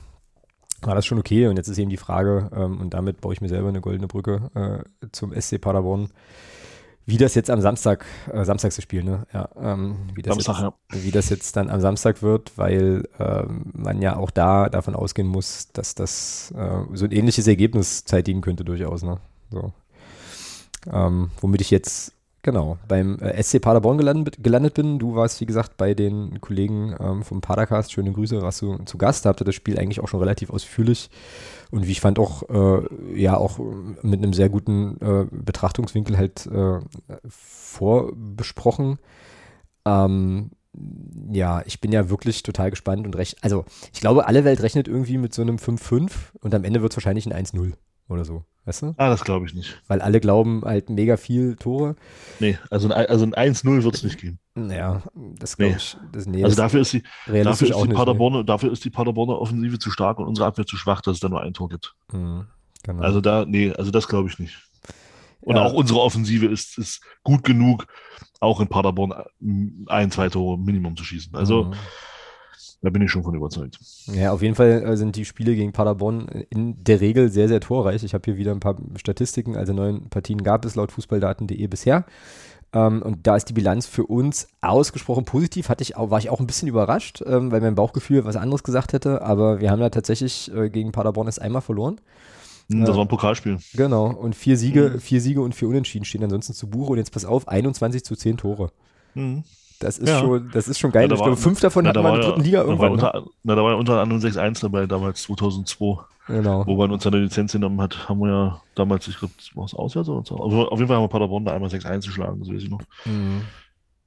war 0.82 0.95
das 0.95 1.05
schon 1.05 1.20
okay. 1.20 1.47
Und 1.47 1.57
jetzt 1.57 1.68
ist 1.68 1.78
eben 1.78 1.89
die 1.89 1.97
Frage, 1.97 2.49
ähm, 2.53 2.80
und 2.82 2.93
damit 2.93 3.22
baue 3.22 3.34
ich 3.34 3.41
mir 3.41 3.49
selber 3.49 3.70
eine 3.70 3.82
goldene 3.82 4.07
Brücke 4.07 4.49
äh, 5.01 5.07
zum 5.12 5.34
SC 5.39 5.62
Paderborn 5.62 6.10
wie 7.10 7.18
das 7.18 7.36
jetzt 7.36 7.49
am 7.49 7.62
Samstag, 7.62 8.05
äh, 8.32 8.45
Samstag 8.45 8.72
zu 8.72 8.82
spielen, 8.82 9.05
ne? 9.05 9.28
Ja, 9.34 9.49
ähm, 9.60 9.97
wie, 10.14 10.22
das 10.22 10.36
Samstag, 10.36 10.55
jetzt, 10.55 10.95
ja. 10.95 11.03
wie 11.03 11.12
das 11.12 11.30
jetzt 11.30 11.55
dann 11.55 11.70
am 11.70 11.82
Samstag 11.82 12.22
wird, 12.22 12.57
weil 12.57 13.07
ähm, 13.20 13.72
man 13.74 14.01
ja 14.01 14.16
auch 14.16 14.32
da 14.32 14.70
davon 14.70 14.95
ausgehen 14.95 15.28
muss, 15.28 15.70
dass 15.74 15.95
das 15.95 16.53
äh, 16.55 16.82
so 16.93 17.05
ein 17.05 17.12
ähnliches 17.12 17.47
Ergebnis 17.47 18.05
zeitigen 18.05 18.41
könnte 18.41 18.64
durchaus, 18.64 19.03
ne? 19.03 19.18
So. 19.51 19.74
Ähm, 20.91 21.32
womit 21.41 21.62
ich 21.62 21.72
jetzt 21.72 22.14
Genau, 22.41 22.77
beim 22.87 23.19
äh, 23.19 23.41
SC 23.43 23.61
Paderborn 23.61 23.97
gelandet, 23.97 24.41
gelandet, 24.41 24.73
bin. 24.73 24.97
Du 24.97 25.15
warst, 25.15 25.41
wie 25.41 25.45
gesagt, 25.45 25.75
bei 25.75 25.93
den 25.93 26.39
Kollegen 26.39 26.95
ähm, 26.97 27.23
vom 27.23 27.41
Padercast. 27.41 27.91
Schöne 27.91 28.13
Grüße, 28.13 28.41
warst 28.41 28.61
du 28.61 28.77
zu 28.85 28.97
Gast. 28.97 29.25
Habt 29.25 29.41
ihr 29.41 29.45
das 29.45 29.55
Spiel 29.55 29.77
eigentlich 29.77 29.99
auch 29.99 30.07
schon 30.07 30.21
relativ 30.21 30.49
ausführlich 30.49 31.09
und 31.69 31.85
wie 31.85 31.91
ich 31.91 31.99
fand 31.99 32.17
auch, 32.17 32.43
äh, 32.49 33.19
ja, 33.19 33.35
auch 33.35 33.59
mit 34.01 34.23
einem 34.23 34.33
sehr 34.33 34.47
guten 34.47 34.97
äh, 35.01 35.25
Betrachtungswinkel 35.29 36.17
halt 36.17 36.47
äh, 36.47 36.79
vorbesprochen. 37.27 38.99
Ähm, 39.85 40.51
ja, 41.31 41.61
ich 41.65 41.81
bin 41.81 41.91
ja 41.91 42.09
wirklich 42.09 42.43
total 42.43 42.69
gespannt 42.69 43.05
und 43.05 43.17
recht. 43.17 43.37
Also, 43.41 43.65
ich 43.93 43.99
glaube, 43.99 44.27
alle 44.27 44.45
Welt 44.45 44.61
rechnet 44.61 44.87
irgendwie 44.87 45.17
mit 45.17 45.33
so 45.33 45.41
einem 45.41 45.57
5-5 45.57 46.11
und 46.39 46.55
am 46.55 46.63
Ende 46.63 46.81
wird 46.81 46.93
es 46.93 46.97
wahrscheinlich 46.97 47.25
ein 47.25 47.45
1-0 47.45 47.73
oder 48.10 48.26
so. 48.26 48.43
Weißt 48.66 48.82
du? 48.84 48.93
Ah, 48.97 49.10
das 49.10 49.24
glaube 49.24 49.45
ich 49.45 49.53
nicht. 49.53 49.82
Weil 49.88 50.01
alle 50.01 50.20
glauben 50.20 50.62
halt 50.64 50.89
mega 50.89 51.18
viel 51.18 51.55
Tore. 51.55 51.95
Nee, 52.39 52.57
also 52.70 52.88
ein, 52.88 53.07
also 53.07 53.26
ein 53.26 53.34
1-0 53.34 53.84
wird 53.84 53.95
es 53.95 54.03
nicht 54.03 54.20
geben. 54.20 54.39
Ja, 54.55 55.01
das 55.16 55.57
glaube 55.57 55.72
nee. 55.72 55.78
ich. 55.78 55.97
Das, 56.12 56.26
nee, 56.26 56.43
also 56.43 56.55
dafür 56.55 56.82
ist 56.82 56.93
die, 56.93 57.03
dafür 57.26 57.70
ist 57.70 57.78
die 57.78 57.88
nicht, 57.88 57.95
Paderborner, 57.95 58.39
nee. 58.39 58.43
dafür 58.43 58.72
ist 58.72 58.84
die 58.86 58.89
Paderborner 58.89 59.39
Offensive 59.39 59.80
zu 59.80 59.89
stark 59.89 60.20
und 60.20 60.28
unsere 60.28 60.47
Abwehr 60.47 60.66
zu 60.66 60.78
schwach, 60.78 61.01
dass 61.01 61.16
es 61.16 61.20
da 61.20 61.30
nur 61.30 61.41
ein 61.41 61.53
Tor 61.53 61.70
gibt. 61.70 61.95
Mhm, 62.12 62.45
genau. 62.84 63.01
Also 63.01 63.22
da, 63.22 63.45
nee, 63.47 63.72
also 63.72 63.91
das 63.91 64.07
glaube 64.07 64.30
ich 64.30 64.38
nicht. 64.38 64.57
Und 65.41 65.55
ja. 65.55 65.64
auch 65.64 65.74
unsere 65.74 66.01
Offensive 66.01 66.45
ist, 66.45 66.78
ist 66.78 67.01
gut 67.24 67.43
genug, 67.43 67.88
auch 68.39 68.60
in 68.60 68.68
Paderborn 68.68 69.14
ein, 69.88 70.12
zwei 70.12 70.30
Tore 70.30 70.60
Minimum 70.60 70.95
zu 70.97 71.03
schießen. 71.03 71.34
Also 71.36 71.66
mhm. 71.66 71.74
Da 72.82 72.89
bin 72.89 73.01
ich 73.01 73.11
schon 73.11 73.23
von 73.23 73.36
überzeugt. 73.36 73.77
Ja, 74.07 74.32
auf 74.32 74.41
jeden 74.41 74.55
Fall 74.55 74.84
äh, 74.84 74.95
sind 74.95 75.15
die 75.17 75.25
Spiele 75.25 75.53
gegen 75.53 75.73
Paderborn 75.73 76.27
in 76.49 76.82
der 76.82 77.01
Regel 77.01 77.30
sehr, 77.30 77.49
sehr 77.49 77.59
torreich. 77.59 78.03
Ich 78.03 78.13
habe 78.13 78.23
hier 78.23 78.38
wieder 78.38 78.51
ein 78.51 78.61
paar 78.61 78.77
Statistiken. 78.95 79.57
Also 79.57 79.73
neun 79.73 80.09
Partien 80.09 80.43
gab 80.43 80.63
es 80.63 80.75
laut 80.75 80.91
fußballdaten.de 80.91 81.67
bisher. 81.67 82.05
Um, 82.71 82.80
ähm, 82.82 83.01
und 83.01 83.25
da 83.25 83.36
ist 83.36 83.45
die 83.45 83.53
Bilanz 83.53 83.88
für 83.88 84.05
uns 84.05 84.47
ausgesprochen 84.61 85.25
positiv. 85.25 85.69
Hatte 85.69 85.82
ich 85.82 85.97
auch, 85.97 86.11
war 86.11 86.19
ich 86.19 86.30
auch 86.30 86.39
ein 86.39 86.47
bisschen 86.47 86.67
überrascht, 86.67 87.21
ähm, 87.25 87.51
weil 87.51 87.61
mein 87.61 87.75
Bauchgefühl 87.75 88.23
was 88.25 88.36
anderes 88.36 88.63
gesagt 88.63 88.93
hätte. 88.93 89.23
Aber 89.23 89.59
wir 89.59 89.71
haben 89.71 89.80
da 89.80 89.89
tatsächlich 89.89 90.53
äh, 90.53 90.69
gegen 90.69 90.91
Paderborn 90.91 91.27
erst 91.27 91.41
einmal 91.41 91.63
verloren. 91.63 91.99
Hm, 92.71 92.86
das 92.86 92.95
war 92.95 93.03
ein 93.03 93.07
Pokalspiel. 93.07 93.57
Genau. 93.73 94.11
Und 94.11 94.36
vier 94.36 94.55
Siege, 94.55 94.91
mhm. 94.93 94.99
vier 94.99 95.19
Siege 95.19 95.41
und 95.41 95.55
vier 95.55 95.67
Unentschieden 95.67 96.05
stehen 96.05 96.23
ansonsten 96.23 96.53
zu 96.53 96.69
Buche. 96.69 96.91
Und 96.91 96.97
jetzt 96.99 97.11
pass 97.11 97.25
auf, 97.25 97.47
21 97.47 98.05
zu 98.05 98.15
10 98.15 98.38
Tore. 98.38 98.71
Mhm. 99.15 99.43
Das 99.80 99.97
ist, 99.97 100.09
ja. 100.09 100.19
schon, 100.19 100.49
das 100.51 100.67
ist 100.67 100.77
schon 100.77 100.91
geil. 100.91 101.07
Ja, 101.07 101.15
ich 101.15 101.21
glaube, 101.21 101.38
fünf 101.38 101.61
davon 101.61 101.88
hatten 101.88 102.03
wir 102.03 102.13
in 102.13 102.19
der 102.19 102.30
dritten 102.30 102.41
Liga 102.41 102.61
irgendwann. 102.63 102.97
Da 102.97 103.03
war, 103.03 103.15
unter, 103.15 103.32
na, 103.43 103.55
da 103.55 103.63
war 103.63 103.71
ja 103.71 103.77
unter 103.77 104.01
anderem 104.01 104.21
6-1 104.21 104.61
dabei, 104.61 104.86
damals 104.86 105.23
2002. 105.23 106.03
Genau. 106.27 106.67
Wo 106.67 106.75
man 106.75 106.91
uns 106.91 107.07
eine 107.07 107.17
Lizenz 107.17 107.53
genommen 107.53 107.82
hat, 107.82 108.07
haben 108.07 108.19
wir 108.19 108.30
ja 108.30 108.61
damals, 108.75 109.07
ich 109.07 109.17
glaube, 109.17 109.34
war 109.55 109.65
es 109.65 109.73
auswärts 109.73 110.09
oder 110.09 110.23
so. 110.25 110.36
Also 110.36 110.69
auf 110.69 110.77
jeden 110.77 110.88
Fall 110.88 110.97
haben 110.97 111.03
wir 111.03 111.07
Paderborn 111.07 111.45
da 111.45 111.53
einmal 111.53 111.69
6-1 111.69 112.05
geschlagen, 112.05 112.39
das 112.39 112.49
weiß 112.49 112.61
ich 112.61 112.69
noch. 112.69 112.82
Mhm. 113.05 113.41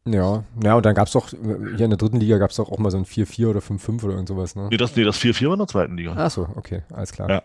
Ja, 0.04 0.44
ja, 0.62 0.74
und 0.74 0.84
dann 0.84 0.94
gab 0.94 1.06
es 1.06 1.12
doch, 1.12 1.28
hier 1.28 1.84
in 1.84 1.90
der 1.90 1.96
dritten 1.96 2.18
Liga 2.18 2.38
gab 2.38 2.50
es 2.50 2.56
doch 2.56 2.70
auch 2.70 2.78
mal 2.78 2.90
so 2.90 2.96
ein 2.96 3.04
4-4 3.04 3.48
oder 3.48 3.60
5-5 3.60 4.04
oder 4.04 4.12
irgend 4.14 4.28
sowas, 4.28 4.56
ne? 4.56 4.68
Nee, 4.70 4.76
das, 4.76 4.94
nee, 4.94 5.04
das 5.04 5.18
4-4 5.18 5.46
war 5.46 5.52
in 5.54 5.58
der 5.60 5.68
zweiten 5.68 5.96
Liga. 5.96 6.14
Ach 6.16 6.30
so, 6.30 6.48
okay, 6.56 6.82
alles 6.92 7.12
klar. 7.12 7.30
Ja. 7.30 7.42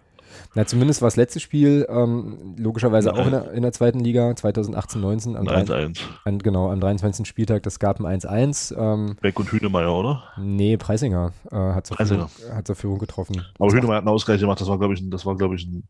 Na, 0.55 0.65
zumindest 0.65 1.01
war 1.01 1.07
das 1.07 1.15
letzte 1.15 1.39
Spiel 1.39 1.85
ähm, 1.89 2.55
logischerweise 2.57 3.09
Nein. 3.09 3.19
auch 3.19 3.25
in 3.25 3.31
der, 3.31 3.51
in 3.51 3.61
der, 3.61 3.71
zweiten 3.71 3.99
Liga 3.99 4.29
2018-19. 4.31 5.35
Am 5.35 5.47
1-1. 5.47 6.43
Genau, 6.43 6.71
am 6.71 6.79
23. 6.79 7.27
Spieltag, 7.27 7.63
das 7.63 7.79
gab 7.79 7.99
ein 7.99 8.19
1-1. 8.19 8.75
Ähm, 8.77 9.15
Beck 9.21 9.39
und 9.39 9.51
Hünemeyer, 9.51 9.93
oder? 9.93 10.23
Nee, 10.37 10.77
Preisinger 10.77 11.33
äh, 11.51 11.55
hat, 11.55 11.87
zur 11.87 11.97
Führung, 11.97 12.29
hat 12.51 12.67
zur 12.67 12.75
Führung 12.75 12.99
getroffen. 12.99 13.45
Aber 13.59 13.71
Hünemeyer 13.71 13.97
hat 13.97 14.03
einen 14.03 14.09
Ausgleich 14.09 14.39
gemacht, 14.39 14.61
das 14.61 14.67
war, 14.67 14.79
glaube 14.79 14.93
ich, 14.93 15.09
das 15.09 15.25
war, 15.25 15.35
glaube 15.35 15.55
ich, 15.55 15.65
ein 15.65 15.87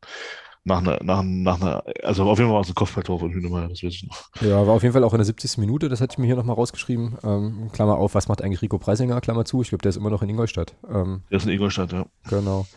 nach 0.67 0.79
einer, 0.79 0.99
nach, 1.01 1.23
nach 1.23 1.61
einer, 1.61 1.83
also 2.03 2.23
auf 2.23 2.37
jeden 2.37 2.49
Fall 2.49 2.55
war 2.55 2.61
es 2.61 2.67
ein 2.67 2.75
Kopfballtor 2.75 3.19
von 3.19 3.31
Hünemeyer, 3.31 3.69
das 3.69 3.81
weiß 3.81 3.93
ich 3.93 4.03
noch. 4.03 4.29
Ja, 4.41 4.67
war 4.67 4.75
auf 4.75 4.83
jeden 4.83 4.91
Fall 4.91 5.03
auch 5.05 5.13
in 5.13 5.19
der 5.19 5.25
70. 5.25 5.57
Minute, 5.59 5.87
das 5.87 6.01
hatte 6.01 6.13
ich 6.13 6.17
mir 6.17 6.25
hier 6.25 6.35
nochmal 6.35 6.55
rausgeschrieben. 6.55 7.17
Ähm, 7.23 7.69
Klammer 7.71 7.97
auf, 7.97 8.15
was 8.15 8.27
macht 8.27 8.41
eigentlich 8.41 8.61
Rico 8.61 8.77
Preisinger, 8.77 9.21
Klammer 9.21 9.45
zu. 9.45 9.61
Ich 9.61 9.69
glaube, 9.69 9.81
der 9.81 9.89
ist 9.89 9.95
immer 9.95 10.09
noch 10.09 10.21
in 10.21 10.29
Ingolstadt. 10.29 10.75
Ähm, 10.93 11.21
der 11.31 11.37
ist 11.37 11.45
in 11.45 11.53
Ingolstadt, 11.53 11.93
ja. 11.93 12.05
Genau. 12.29 12.67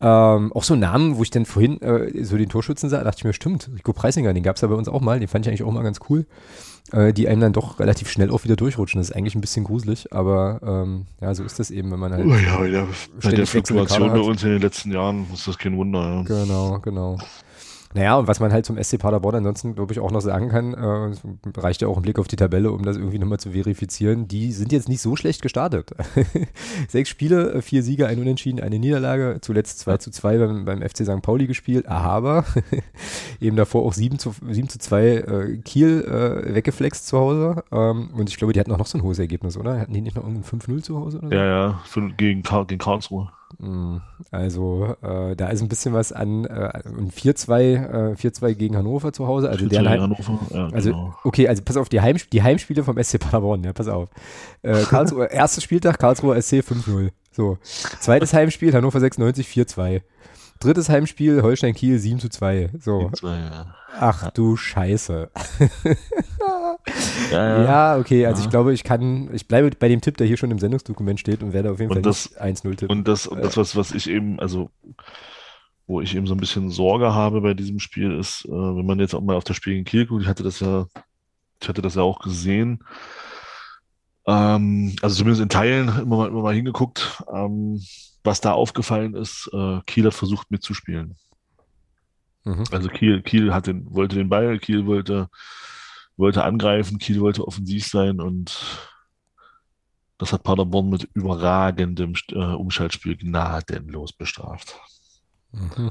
Ähm, 0.00 0.52
auch 0.52 0.64
so 0.64 0.76
Namen, 0.76 1.16
wo 1.16 1.22
ich 1.22 1.30
dann 1.30 1.46
vorhin 1.46 1.80
äh, 1.80 2.24
so 2.24 2.36
den 2.36 2.48
Torschützen 2.48 2.90
sah, 2.90 3.02
dachte 3.04 3.18
ich 3.18 3.24
mir, 3.24 3.32
stimmt, 3.32 3.70
Rico 3.74 3.92
Preisinger, 3.92 4.32
den 4.34 4.42
gab 4.42 4.56
es 4.56 4.62
ja 4.62 4.68
bei 4.68 4.74
uns 4.74 4.88
auch 4.88 5.00
mal, 5.00 5.18
den 5.18 5.28
fand 5.28 5.46
ich 5.46 5.50
eigentlich 5.50 5.62
auch 5.62 5.72
mal 5.72 5.82
ganz 5.82 6.00
cool, 6.08 6.26
äh, 6.92 7.12
die 7.12 7.28
einem 7.28 7.40
dann 7.40 7.52
doch 7.52 7.80
relativ 7.80 8.10
schnell 8.10 8.30
auch 8.30 8.44
wieder 8.44 8.56
durchrutschen. 8.56 9.00
Das 9.00 9.10
ist 9.10 9.16
eigentlich 9.16 9.34
ein 9.34 9.40
bisschen 9.40 9.64
gruselig, 9.64 10.12
aber 10.12 10.60
ähm, 10.66 11.06
ja, 11.20 11.34
so 11.34 11.44
ist 11.44 11.58
das 11.58 11.70
eben, 11.70 11.90
wenn 11.92 12.00
man 12.00 12.12
halt. 12.12 12.26
Oh 12.26 12.34
ja, 12.34 12.64
ja, 12.64 12.86
bei 13.22 13.30
der 13.30 13.46
Fluktuation 13.46 14.10
bei 14.10 14.20
uns 14.20 14.42
in 14.42 14.50
den 14.50 14.62
letzten 14.62 14.90
Jahren 14.90 15.26
ist 15.32 15.46
das 15.46 15.58
kein 15.58 15.76
Wunder. 15.76 16.00
Ja. 16.00 16.22
Genau, 16.22 16.78
genau. 16.80 17.18
Naja, 17.94 18.16
und 18.16 18.26
was 18.26 18.40
man 18.40 18.52
halt 18.52 18.66
zum 18.66 18.76
SC 18.82 18.98
Paderborn 18.98 19.36
ansonsten, 19.36 19.76
glaube 19.76 19.92
ich, 19.92 20.00
auch 20.00 20.10
noch 20.10 20.20
sagen 20.20 20.48
kann, 20.48 20.74
äh, 20.74 21.60
reicht 21.60 21.80
ja 21.80 21.86
auch 21.86 21.96
ein 21.96 22.02
Blick 22.02 22.18
auf 22.18 22.26
die 22.26 22.34
Tabelle, 22.34 22.72
um 22.72 22.82
das 22.82 22.96
irgendwie 22.96 23.20
nochmal 23.20 23.38
zu 23.38 23.52
verifizieren. 23.52 24.26
Die 24.26 24.50
sind 24.50 24.72
jetzt 24.72 24.88
nicht 24.88 25.00
so 25.00 25.14
schlecht 25.14 25.42
gestartet. 25.42 25.92
Sechs 26.88 27.08
Spiele, 27.08 27.62
vier 27.62 27.84
Siege, 27.84 28.08
ein 28.08 28.18
Unentschieden, 28.18 28.58
eine 28.58 28.80
Niederlage, 28.80 29.38
zuletzt 29.40 29.78
2 29.78 29.98
zu 29.98 30.10
2 30.10 30.38
beim, 30.38 30.64
beim 30.64 30.82
FC 30.82 31.04
St. 31.04 31.22
Pauli 31.22 31.46
gespielt, 31.46 31.86
aber 31.86 32.44
eben 33.40 33.54
davor 33.54 33.84
auch 33.84 33.92
7 33.92 34.18
zu, 34.18 34.34
7 34.44 34.68
zu 34.68 34.80
2 34.80 35.06
äh, 35.06 35.56
Kiel 35.58 36.02
äh, 36.02 36.52
weggeflext 36.52 37.06
zu 37.06 37.16
Hause. 37.16 37.62
Ähm, 37.70 38.10
und 38.12 38.28
ich 38.28 38.36
glaube, 38.38 38.52
die 38.52 38.58
hatten 38.58 38.72
auch 38.72 38.78
noch 38.78 38.86
so 38.86 38.98
ein 38.98 39.04
hohes 39.04 39.20
Ergebnis, 39.20 39.56
oder? 39.56 39.78
Hatten 39.78 39.92
die 39.92 40.00
nicht 40.00 40.16
noch 40.16 40.24
irgendein 40.24 40.60
5-0 40.60 40.82
zu 40.82 40.98
Hause? 40.98 41.18
Oder 41.18 41.28
so? 41.28 41.34
Ja, 41.34 41.44
ja, 41.44 41.82
gegen, 42.16 42.42
gegen 42.42 42.78
Karlsruhe. 42.78 43.30
Hm, 43.60 44.00
also 44.30 44.96
äh, 45.02 45.36
da 45.36 45.48
ist 45.48 45.62
ein 45.62 45.68
bisschen 45.68 45.94
was 45.94 46.12
an 46.12 46.44
äh, 46.44 46.82
4-2 47.16 48.46
äh, 48.46 48.54
gegen 48.54 48.76
Hannover 48.76 49.12
zu 49.12 49.26
Hause. 49.26 49.48
Also 49.48 49.66
der 49.66 49.82
gegen 49.82 49.90
Hannover, 49.90 50.40
ja, 50.50 50.68
also 50.68 50.90
genau. 50.90 51.14
okay, 51.24 51.48
also 51.48 51.62
pass 51.62 51.76
auf 51.76 51.88
die, 51.88 52.00
Heim, 52.00 52.16
die 52.32 52.42
Heimspiele 52.42 52.82
vom 52.84 53.02
SC 53.02 53.18
Paderborn, 53.18 53.64
ja, 53.64 53.72
pass 53.72 53.88
auf. 53.88 54.08
Äh, 54.62 54.82
Karlsruhe, 54.82 55.26
erstes 55.30 55.64
Spieltag 55.64 55.98
Karlsruhe 55.98 56.40
SC 56.40 56.54
5-0. 56.56 57.10
So. 57.32 57.58
Zweites 57.62 58.32
Heimspiel 58.32 58.72
Hannover 58.72 59.00
96 59.00 59.48
4-2. 59.48 60.02
Drittes 60.60 60.88
Heimspiel 60.88 61.42
Holstein 61.42 61.74
Kiel 61.74 61.98
7 61.98 62.20
2. 62.30 62.70
So. 62.80 63.10
2, 63.12 63.28
ja. 63.28 63.74
Ach 63.98 64.30
du 64.32 64.56
Scheiße. 64.56 65.30
ja, 67.30 67.32
ja. 67.32 67.64
ja, 67.64 67.98
okay, 67.98 68.26
also 68.26 68.40
ja. 68.40 68.44
ich 68.44 68.50
glaube, 68.50 68.72
ich 68.72 68.84
kann, 68.84 69.32
ich 69.32 69.46
bleibe 69.46 69.70
bei 69.70 69.88
dem 69.88 70.00
Tipp, 70.00 70.16
der 70.16 70.26
hier 70.26 70.36
schon 70.36 70.50
im 70.50 70.58
Sendungsdokument 70.58 71.20
steht 71.20 71.42
und 71.42 71.52
werde 71.52 71.70
auf 71.70 71.78
jeden 71.78 71.90
und 71.90 71.96
Fall 71.96 72.02
das, 72.02 72.36
1-0 72.36 72.76
tippen. 72.76 72.98
Und 72.98 73.08
das, 73.08 73.26
und 73.26 73.42
das 73.42 73.56
was, 73.56 73.76
was 73.76 73.92
ich 73.92 74.08
eben, 74.10 74.40
also 74.40 74.70
wo 75.86 76.00
ich 76.00 76.16
eben 76.16 76.26
so 76.26 76.34
ein 76.34 76.40
bisschen 76.40 76.70
Sorge 76.70 77.12
habe 77.12 77.40
bei 77.40 77.54
diesem 77.54 77.78
Spiel 77.78 78.18
ist, 78.18 78.46
äh, 78.46 78.50
wenn 78.50 78.86
man 78.86 78.98
jetzt 79.00 79.14
auch 79.14 79.20
mal 79.20 79.36
auf 79.36 79.44
das 79.44 79.56
Spiel 79.56 79.76
in 79.76 79.84
Kiel 79.84 80.06
guckt, 80.06 80.22
ich 80.22 80.28
hatte 80.28 80.42
das 80.42 80.60
ja, 80.60 80.86
ich 81.60 81.68
hatte 81.68 81.82
das 81.82 81.94
ja 81.94 82.02
auch 82.02 82.20
gesehen, 82.20 82.82
ähm, 84.26 84.96
also 85.02 85.16
zumindest 85.16 85.42
in 85.42 85.48
Teilen 85.48 85.88
immer 85.88 86.16
mal, 86.16 86.28
immer 86.28 86.42
mal 86.42 86.54
hingeguckt, 86.54 87.22
ähm, 87.32 87.80
was 88.22 88.40
da 88.40 88.52
aufgefallen 88.52 89.14
ist, 89.14 89.50
äh, 89.52 89.80
Kiel 89.86 90.06
hat 90.06 90.14
versucht 90.14 90.50
mitzuspielen. 90.50 91.16
Mhm. 92.44 92.64
Also 92.70 92.88
Kiel, 92.88 93.22
Kiel 93.22 93.52
hat 93.52 93.66
den, 93.66 93.94
wollte 93.94 94.16
den 94.16 94.28
Ball, 94.28 94.58
Kiel 94.58 94.86
wollte, 94.86 95.28
wollte 96.16 96.44
angreifen, 96.44 96.98
Kiel 96.98 97.20
wollte 97.20 97.46
offensiv 97.46 97.86
sein 97.86 98.20
und 98.20 98.60
das 100.18 100.32
hat 100.32 100.42
Paderborn 100.42 100.90
mit 100.90 101.08
überragendem 101.14 102.14
äh, 102.32 102.38
Umschaltspiel 102.38 103.16
gnadenlos 103.16 104.12
bestraft. 104.12 104.78
Mhm. 105.52 105.90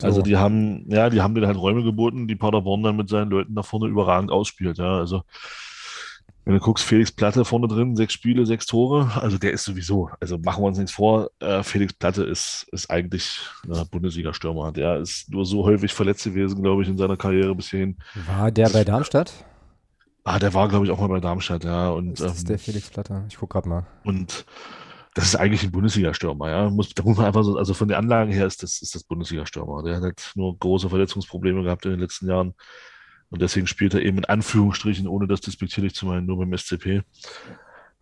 So. 0.00 0.06
Also 0.08 0.22
die 0.22 0.36
haben, 0.36 0.90
ja, 0.90 1.08
die 1.08 1.20
haben 1.20 1.34
denen 1.34 1.46
halt 1.46 1.56
Räume 1.56 1.84
geboten, 1.84 2.26
die 2.26 2.36
Paderborn 2.36 2.82
dann 2.82 2.96
mit 2.96 3.08
seinen 3.08 3.30
Leuten 3.30 3.54
da 3.54 3.62
vorne 3.62 3.86
überragend 3.86 4.32
ausspielt. 4.32 4.78
Ja, 4.78 4.98
also 4.98 5.22
wenn 6.44 6.54
du 6.54 6.60
guckst, 6.60 6.84
Felix 6.84 7.10
Platte 7.10 7.44
vorne 7.44 7.68
drin, 7.68 7.96
sechs 7.96 8.12
Spiele, 8.12 8.44
sechs 8.44 8.66
Tore, 8.66 9.10
also 9.20 9.38
der 9.38 9.52
ist 9.52 9.64
sowieso, 9.64 10.10
also 10.20 10.36
machen 10.38 10.62
wir 10.62 10.68
uns 10.68 10.78
nichts 10.78 10.92
vor, 10.92 11.30
äh, 11.40 11.62
Felix 11.62 11.94
Platte 11.94 12.24
ist, 12.24 12.66
ist 12.70 12.90
eigentlich 12.90 13.40
äh, 13.66 13.84
Bundesliga-Stürmer. 13.90 14.72
Der 14.72 14.98
ist 14.98 15.30
nur 15.30 15.46
so 15.46 15.64
häufig 15.64 15.92
verletzt 15.92 16.24
gewesen, 16.24 16.62
glaube 16.62 16.82
ich, 16.82 16.88
in 16.88 16.98
seiner 16.98 17.16
Karriere 17.16 17.54
bis 17.54 17.70
hierhin. 17.70 17.96
War 18.26 18.50
der 18.50 18.68
bei 18.68 18.84
Darmstadt? 18.84 19.32
Ah, 20.24 20.38
der 20.38 20.52
war, 20.52 20.68
glaube 20.68 20.84
ich, 20.84 20.90
auch 20.90 21.00
mal 21.00 21.08
bei 21.08 21.20
Darmstadt, 21.20 21.64
ja. 21.64 21.88
Und, 21.88 22.20
das 22.20 22.34
ist 22.34 22.42
ähm, 22.42 22.48
der 22.48 22.58
Felix 22.58 22.90
Platte, 22.90 23.24
ich 23.28 23.36
gucke 23.38 23.54
gerade 23.54 23.68
mal. 23.68 23.86
Und 24.04 24.44
das 25.14 25.26
ist 25.26 25.36
eigentlich 25.36 25.62
ein 25.62 25.70
Bundesliga-Stürmer, 25.70 26.50
ja. 26.50 26.68
Muss, 26.68 26.90
da 26.90 27.02
muss 27.04 27.16
man 27.16 27.26
einfach 27.26 27.44
so, 27.44 27.56
also 27.56 27.72
von 27.72 27.88
den 27.88 27.96
Anlagen 27.96 28.32
her 28.32 28.46
ist 28.46 28.62
das, 28.62 28.82
ist 28.82 28.94
das 28.94 29.04
Bundesliga-Stürmer. 29.04 29.82
Der 29.82 29.96
hat 29.96 30.02
halt 30.02 30.32
nur 30.34 30.58
große 30.58 30.90
Verletzungsprobleme 30.90 31.62
gehabt 31.62 31.86
in 31.86 31.92
den 31.92 32.00
letzten 32.00 32.28
Jahren. 32.28 32.54
Und 33.30 33.42
deswegen 33.42 33.66
spielt 33.66 33.94
er 33.94 34.02
eben 34.02 34.18
in 34.18 34.24
Anführungsstrichen, 34.24 35.08
ohne 35.08 35.26
das 35.26 35.40
despektierlich 35.40 35.94
zu 35.94 36.06
meinen, 36.06 36.26
nur 36.26 36.38
beim 36.38 36.56
SCP. 36.56 37.02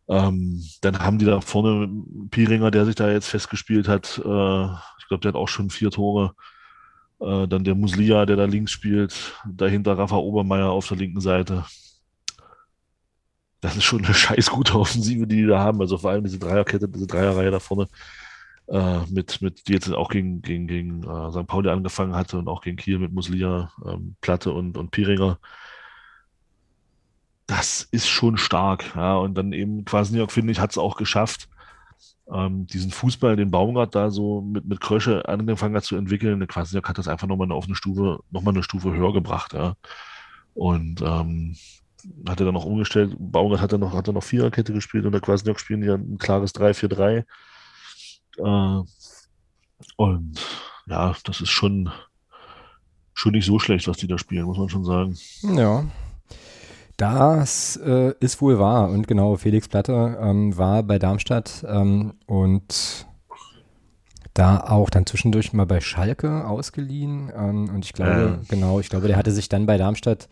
Ähm, 0.09 0.63
dann 0.81 0.99
haben 0.99 1.19
die 1.19 1.25
da 1.25 1.41
vorne 1.41 1.89
Piringer, 2.31 2.71
der 2.71 2.85
sich 2.85 2.97
da 2.97 3.11
jetzt 3.11 3.29
festgespielt 3.29 3.89
hat. 3.89 4.19
Äh, 4.19 4.65
ich 4.99 5.09
glaube, 5.09 5.21
der 5.21 5.29
hat 5.31 5.37
auch 5.37 5.49
schon 5.49 5.71
vier 5.71 5.91
Tore. 5.91 6.35
Äh, 7.21 7.47
dann 7.49 7.65
der 7.65 7.75
Muslia, 7.75 8.27
der 8.27 8.37
da 8.37 8.45
links 8.45 8.73
spielt. 8.73 9.35
Dahinter 9.47 9.97
Rafa 9.97 10.17
Obermeier 10.17 10.71
auf 10.71 10.89
der 10.89 10.97
linken 10.99 11.21
Seite. 11.21 11.65
Das 13.61 13.77
ist 13.77 13.85
schon 13.85 14.05
eine 14.05 14.15
scheiß 14.15 14.51
gute 14.51 14.79
Offensive, 14.79 15.27
die 15.27 15.37
die 15.37 15.47
da 15.47 15.61
haben. 15.61 15.81
Also 15.81 15.99
vor 15.99 16.11
allem 16.11 16.25
diese 16.25 16.39
Dreierkette, 16.39 16.89
diese 16.89 17.07
Dreierreihe 17.07 17.51
da 17.51 17.61
vorne 17.61 17.89
äh, 18.69 19.01
mit, 19.11 19.43
mit, 19.43 19.69
die 19.69 19.73
jetzt 19.73 19.93
auch 19.93 20.09
gegen, 20.09 20.43
gegen, 20.43 20.67
gegen 20.67 21.03
äh, 21.03 21.31
St. 21.31 21.47
Pauli 21.47 21.71
angefangen 21.71 22.15
hatte 22.15 22.39
und 22.39 22.49
auch 22.49 22.63
gegen 22.63 22.77
Kiel 22.77 22.99
mit 22.99 23.13
Muslia, 23.13 23.71
ähm, 23.87 24.17
Platte 24.21 24.53
und, 24.53 24.77
und 24.77 24.91
Piringer. 24.91 25.39
Das 27.47 27.83
ist 27.91 28.09
schon 28.09 28.37
stark. 28.37 28.95
Ja, 28.95 29.17
und 29.17 29.35
dann 29.35 29.53
eben 29.53 29.85
Quasniok, 29.85 30.33
finde 30.33 30.53
ich, 30.53 30.61
hat 30.61 30.71
es 30.71 30.79
auch 30.79 30.97
geschafft, 30.97 31.49
ähm, 32.33 32.67
diesen 32.67 32.91
Fußball, 32.91 33.37
den 33.37 33.51
Baumgart 33.51 33.95
da 33.95 34.11
so 34.11 34.41
mit, 34.41 34.65
mit 34.65 34.81
Krösche 34.81 35.29
angefangen 35.29 35.77
hat 35.77 35.85
zu 35.85 35.97
entwickeln. 35.97 36.47
Quasniok 36.47 36.89
hat 36.89 36.99
das 36.99 37.09
einfach 37.09 37.27
nochmal 37.27 37.51
eine 37.51 37.75
Stufe, 37.75 38.21
nochmal 38.31 38.55
eine 38.55 38.63
Stufe 38.63 38.93
höher 38.93 39.13
gebracht. 39.13 39.53
Ja. 39.53 39.75
Und 40.55 41.03
ähm, 41.03 41.57
hat 42.29 42.41
er 42.41 42.47
dann 42.47 42.55
noch 42.55 42.65
umgestellt. 42.65 43.17
Baumgart 43.19 43.61
hat 43.61 43.73
dann 43.73 43.81
noch, 43.81 43.95
hat 43.95 44.09
dann 44.09 44.15
noch 44.15 44.25
Viererkette 44.25 44.73
gespielt 44.73 45.05
und 45.05 45.13
der 45.13 45.21
Quasniok 45.21 45.61
spielen 45.61 45.83
ja 45.83 45.95
ein 45.95 46.19
klares 46.19 46.55
3-4-3. 46.55 47.25
Äh, 48.39 48.81
und 49.97 50.41
ja, 50.87 51.15
das 51.25 51.41
ist 51.41 51.51
schon, 51.51 51.91
schon 53.15 53.33
nicht 53.33 53.47
so 53.47 53.59
schlecht, 53.59 53.89
was 53.89 53.97
die 53.97 54.07
da 54.07 54.19
spielen, 54.19 54.45
muss 54.45 54.59
man 54.59 54.69
schon 54.69 54.85
sagen. 54.85 55.17
Ja. 55.43 55.85
Das 56.97 57.77
äh, 57.85 58.15
ist 58.21 58.41
wohl 58.41 58.59
wahr. 58.59 58.89
Und 58.91 59.09
genau, 59.09 59.37
Felix 59.37 59.69
Platte 59.69 60.19
ähm, 60.21 60.57
war 60.57 60.83
bei 60.83 60.99
Darmstadt 60.99 61.65
ähm, 61.67 62.15
und 62.27 63.07
da 64.35 64.61
auch 64.61 64.89
dann 64.89 65.07
zwischendurch 65.07 65.53
mal 65.53 65.67
bei 65.67 65.81
Schalke 65.81 66.47
ausgeliehen. 66.47 67.31
Ähm, 67.35 67.69
und 67.75 67.85
ich 67.85 67.93
glaube, 67.93 68.41
äh. 68.43 68.47
genau, 68.49 68.81
ich 68.81 68.89
glaube, 68.89 69.09
der 69.09 69.17
hatte 69.17 69.33
sich 69.33 69.49
dann 69.49 69.67
bei 69.67 69.79
Darmstadt 69.79 70.29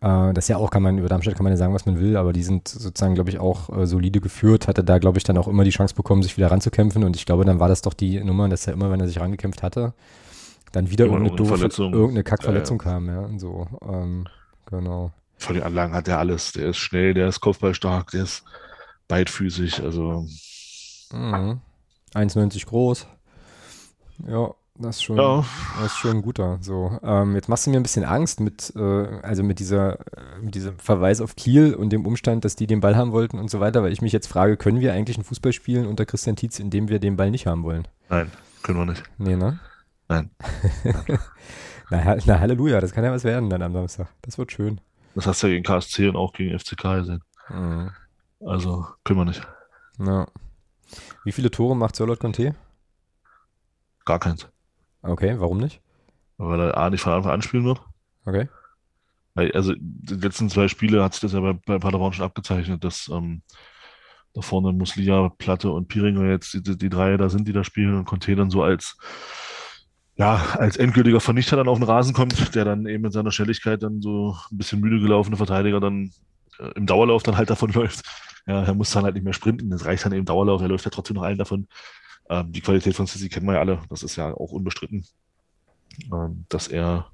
das 0.00 0.48
ja 0.48 0.58
auch, 0.58 0.70
kann 0.70 0.82
man, 0.82 0.98
über 0.98 1.08
Darmstadt 1.08 1.34
kann 1.34 1.44
man 1.44 1.52
ja 1.52 1.56
sagen, 1.56 1.72
was 1.72 1.86
man 1.86 1.98
will, 1.98 2.18
aber 2.18 2.34
die 2.34 2.42
sind 2.42 2.68
sozusagen, 2.68 3.14
glaube 3.14 3.30
ich, 3.30 3.38
auch 3.38 3.74
äh, 3.74 3.86
solide 3.86 4.20
geführt, 4.20 4.68
hatte 4.68 4.84
da, 4.84 4.98
glaube 4.98 5.16
ich, 5.16 5.24
dann 5.24 5.38
auch 5.38 5.48
immer 5.48 5.64
die 5.64 5.70
Chance 5.70 5.94
bekommen, 5.94 6.22
sich 6.22 6.36
wieder 6.36 6.50
ranzukämpfen 6.50 7.04
und 7.04 7.16
ich 7.16 7.24
glaube, 7.24 7.46
dann 7.46 7.58
war 7.58 7.68
das 7.68 7.80
doch 7.80 7.94
die 7.94 8.22
Nummer, 8.22 8.48
dass 8.50 8.66
er 8.66 8.74
immer, 8.74 8.90
wenn 8.90 9.00
er 9.00 9.06
sich 9.06 9.18
rangekämpft 9.18 9.62
hatte, 9.62 9.94
dann 10.72 10.90
wieder 10.90 11.06
irgendeine, 11.06 11.34
doofe, 11.34 11.54
irgendeine 11.54 12.22
Kackverletzung 12.22 12.82
ja, 12.84 12.84
ja. 12.84 12.92
kam, 12.92 13.08
ja, 13.08 13.38
so, 13.38 13.66
ähm, 13.82 14.26
genau. 14.66 15.12
Von 15.38 15.54
den 15.54 15.64
Anlagen 15.64 15.94
hat 15.94 16.06
er 16.06 16.18
alles, 16.18 16.52
der 16.52 16.68
ist 16.68 16.76
schnell, 16.76 17.14
der 17.14 17.28
ist 17.28 17.40
kopfballstark, 17.40 18.10
der 18.10 18.24
ist 18.24 18.44
beidfüßig, 19.08 19.82
also. 19.82 20.26
Mhm. 21.12 21.60
1,90 22.14 22.66
groß. 22.66 23.06
Ja, 24.28 24.54
das 24.76 24.96
ist 24.96 25.02
schon, 25.04 25.16
ja. 25.16 25.44
das 25.76 25.92
ist 25.92 25.98
schon 25.98 26.16
ein 26.16 26.22
guter. 26.22 26.58
So, 26.60 26.98
ähm, 27.02 27.34
jetzt 27.36 27.48
machst 27.48 27.66
du 27.66 27.70
mir 27.70 27.76
ein 27.76 27.84
bisschen 27.84 28.04
Angst 28.04 28.40
mit, 28.40 28.72
äh, 28.74 29.20
also 29.22 29.44
mit 29.44 29.60
dieser, 29.60 30.00
äh, 30.16 30.40
mit 30.42 30.56
diesem 30.56 30.78
Verweis 30.78 31.20
auf 31.20 31.36
Kiel 31.36 31.74
und 31.74 31.90
dem 31.90 32.04
Umstand, 32.04 32.44
dass 32.44 32.56
die 32.56 32.66
den 32.66 32.80
Ball 32.80 32.96
haben 32.96 33.12
wollten 33.12 33.38
und 33.38 33.50
so 33.50 33.60
weiter, 33.60 33.84
weil 33.84 33.92
ich 33.92 34.02
mich 34.02 34.12
jetzt 34.12 34.26
frage, 34.26 34.56
können 34.56 34.80
wir 34.80 34.92
eigentlich 34.92 35.16
einen 35.16 35.24
Fußball 35.24 35.52
spielen 35.52 35.86
unter 35.86 36.04
Christian 36.06 36.34
Tietz, 36.34 36.58
indem 36.58 36.88
wir 36.88 36.98
den 36.98 37.16
Ball 37.16 37.30
nicht 37.30 37.46
haben 37.46 37.62
wollen? 37.62 37.86
Nein, 38.08 38.32
können 38.62 38.78
wir 38.78 38.86
nicht. 38.86 39.04
Nee, 39.16 39.36
ne? 39.36 39.60
Nein. 40.08 40.30
na, 41.90 42.16
na, 42.24 42.40
Halleluja, 42.40 42.80
das 42.80 42.92
kann 42.92 43.04
ja 43.04 43.12
was 43.12 43.22
werden 43.24 43.50
dann 43.50 43.62
am 43.62 43.72
Samstag. 43.72 44.08
Das 44.22 44.38
wird 44.38 44.50
schön. 44.50 44.80
Das 45.14 45.26
hast 45.28 45.42
du 45.42 45.46
ja 45.46 45.52
gegen 45.52 45.64
KSC 45.64 46.08
und 46.08 46.16
auch 46.16 46.32
gegen 46.32 46.58
FCK 46.58 46.82
gesehen. 46.96 47.22
Mhm. 47.48 47.90
Also, 48.40 48.86
können 49.04 49.20
wir 49.20 49.24
nicht. 49.24 49.46
Ja. 49.98 50.26
Wie 51.24 51.32
viele 51.32 51.50
Tore 51.50 51.76
macht 51.76 51.94
Sörlot 51.94 52.18
Conte? 52.18 52.56
Gar 54.04 54.18
keins. 54.18 54.48
Okay, 55.04 55.36
warum 55.38 55.58
nicht? 55.58 55.80
Weil 56.38 56.60
er 56.60 56.76
A 56.76 56.90
nicht 56.90 57.02
von 57.02 57.12
Anfang 57.12 57.32
an 57.32 57.42
spielen 57.42 57.64
wird. 57.64 57.82
Okay. 58.24 58.48
Weil, 59.34 59.52
also 59.52 59.74
die 59.76 60.14
letzten 60.14 60.48
zwei 60.48 60.68
Spiele 60.68 61.04
hat 61.04 61.12
sich 61.12 61.20
das 61.20 61.32
ja 61.32 61.40
bei, 61.40 61.52
bei 61.52 61.78
Paderborn 61.78 62.12
schon 62.12 62.24
abgezeichnet, 62.24 62.82
dass 62.84 63.08
ähm, 63.12 63.42
da 64.32 64.40
vorne 64.40 64.72
Muslia, 64.72 65.30
Platte 65.38 65.70
und 65.70 65.88
Piringer 65.88 66.28
jetzt 66.30 66.54
die, 66.54 66.76
die 66.76 66.88
drei 66.88 67.16
da 67.16 67.28
sind, 67.28 67.46
die 67.46 67.52
da 67.52 67.64
spielen 67.64 67.94
und 67.94 68.04
Conte 68.04 68.34
dann 68.34 68.50
so 68.50 68.62
als 68.62 68.96
ja, 70.16 70.54
als 70.58 70.76
endgültiger 70.76 71.20
Vernichter 71.20 71.56
dann 71.56 71.68
auf 71.68 71.78
den 71.78 71.88
Rasen 71.88 72.14
kommt, 72.14 72.54
der 72.54 72.64
dann 72.64 72.86
eben 72.86 73.02
mit 73.02 73.12
seiner 73.12 73.32
Schnelligkeit 73.32 73.82
dann 73.82 74.00
so 74.00 74.36
ein 74.50 74.56
bisschen 74.56 74.80
müde 74.80 75.00
gelaufene 75.00 75.36
Verteidiger 75.36 75.80
dann 75.80 76.12
äh, 76.60 76.70
im 76.76 76.86
Dauerlauf 76.86 77.24
dann 77.24 77.36
halt 77.36 77.50
davon 77.50 77.70
läuft. 77.74 78.04
Ja, 78.46 78.62
er 78.62 78.74
muss 78.74 78.92
dann 78.92 79.04
halt 79.04 79.14
nicht 79.14 79.24
mehr 79.24 79.32
sprinten, 79.32 79.70
das 79.70 79.84
reicht 79.84 80.04
dann 80.04 80.12
eben 80.12 80.24
Dauerlauf, 80.24 80.60
er 80.60 80.68
läuft 80.68 80.84
ja 80.84 80.90
trotzdem 80.90 81.16
noch 81.16 81.22
allen 81.22 81.38
davon. 81.38 81.66
Ähm, 82.28 82.52
die 82.52 82.60
Qualität 82.60 82.94
von 82.94 83.06
Sissi 83.06 83.28
kennen 83.28 83.46
wir 83.46 83.54
ja 83.54 83.60
alle, 83.60 83.80
das 83.88 84.02
ist 84.02 84.16
ja 84.16 84.32
auch 84.32 84.52
unbestritten, 84.52 85.04
ähm, 86.12 86.44
dass 86.48 86.68
er 86.68 87.10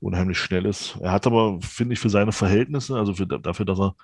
unheimlich 0.00 0.38
schnell 0.38 0.66
ist. 0.66 0.96
Er 1.00 1.12
hat 1.12 1.26
aber, 1.26 1.60
finde 1.60 1.94
ich, 1.94 2.00
für 2.00 2.10
seine 2.10 2.32
Verhältnisse, 2.32 2.96
also 2.96 3.14
für, 3.14 3.26
dafür, 3.26 3.66
dass 3.66 3.80
er 3.80 3.94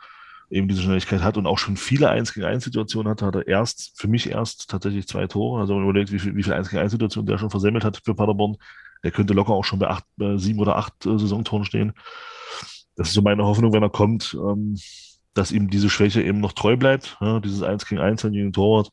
eben 0.51 0.67
diese 0.67 0.83
Schnelligkeit 0.83 1.23
hat 1.23 1.37
und 1.37 1.47
auch 1.47 1.59
schon 1.59 1.77
viele 1.77 2.11
1 2.11 2.35
gegen 2.35 2.47
1 2.47 2.65
Situationen 2.65 3.11
hatte, 3.11 3.25
hat 3.25 3.37
er 3.37 3.47
erst, 3.47 3.93
für 3.99 4.09
mich 4.09 4.29
erst 4.29 4.69
tatsächlich 4.69 5.07
zwei 5.07 5.27
Tore. 5.27 5.61
Also 5.61 5.75
wenn 5.75 5.83
man 5.83 5.91
überlegt, 5.91 6.11
wie 6.11 6.19
viel, 6.19 6.35
wie 6.35 6.43
viel 6.43 6.53
1 6.53 6.71
gegen 6.71 6.83
1 6.83 6.91
Situationen 6.91 7.27
der 7.27 7.39
schon 7.39 7.51
versemmelt 7.51 7.85
hat 7.85 8.01
für 8.05 8.15
Paderborn, 8.15 8.57
der 9.05 9.13
könnte 9.13 9.33
locker 9.33 9.53
auch 9.53 9.65
schon 9.65 9.79
bei 9.79 9.89
acht, 9.89 10.05
äh, 10.21 10.37
sieben 10.37 10.59
oder 10.59 10.77
acht 10.77 11.07
äh, 11.07 11.19
Saisontoren 11.19 11.65
stehen. 11.65 11.93
Das 12.97 13.09
ist 13.09 13.15
so 13.15 13.23
meine 13.23 13.45
Hoffnung, 13.45 13.73
wenn 13.73 13.83
er 13.83 13.91
kommt, 13.91 14.35
ähm, 14.35 14.77
dass 15.35 15.53
ihm 15.53 15.71
diese 15.71 15.89
Schwäche 15.89 16.23
eben 16.23 16.41
noch 16.41 16.53
treu 16.53 16.77
bleibt, 16.77 17.17
ja, 17.21 17.39
dieses 17.39 17.63
1 17.63 17.87
gegen 17.87 18.01
1 18.01 18.23
gegen 18.23 18.35
den 18.35 18.53
Torwart, 18.53 18.91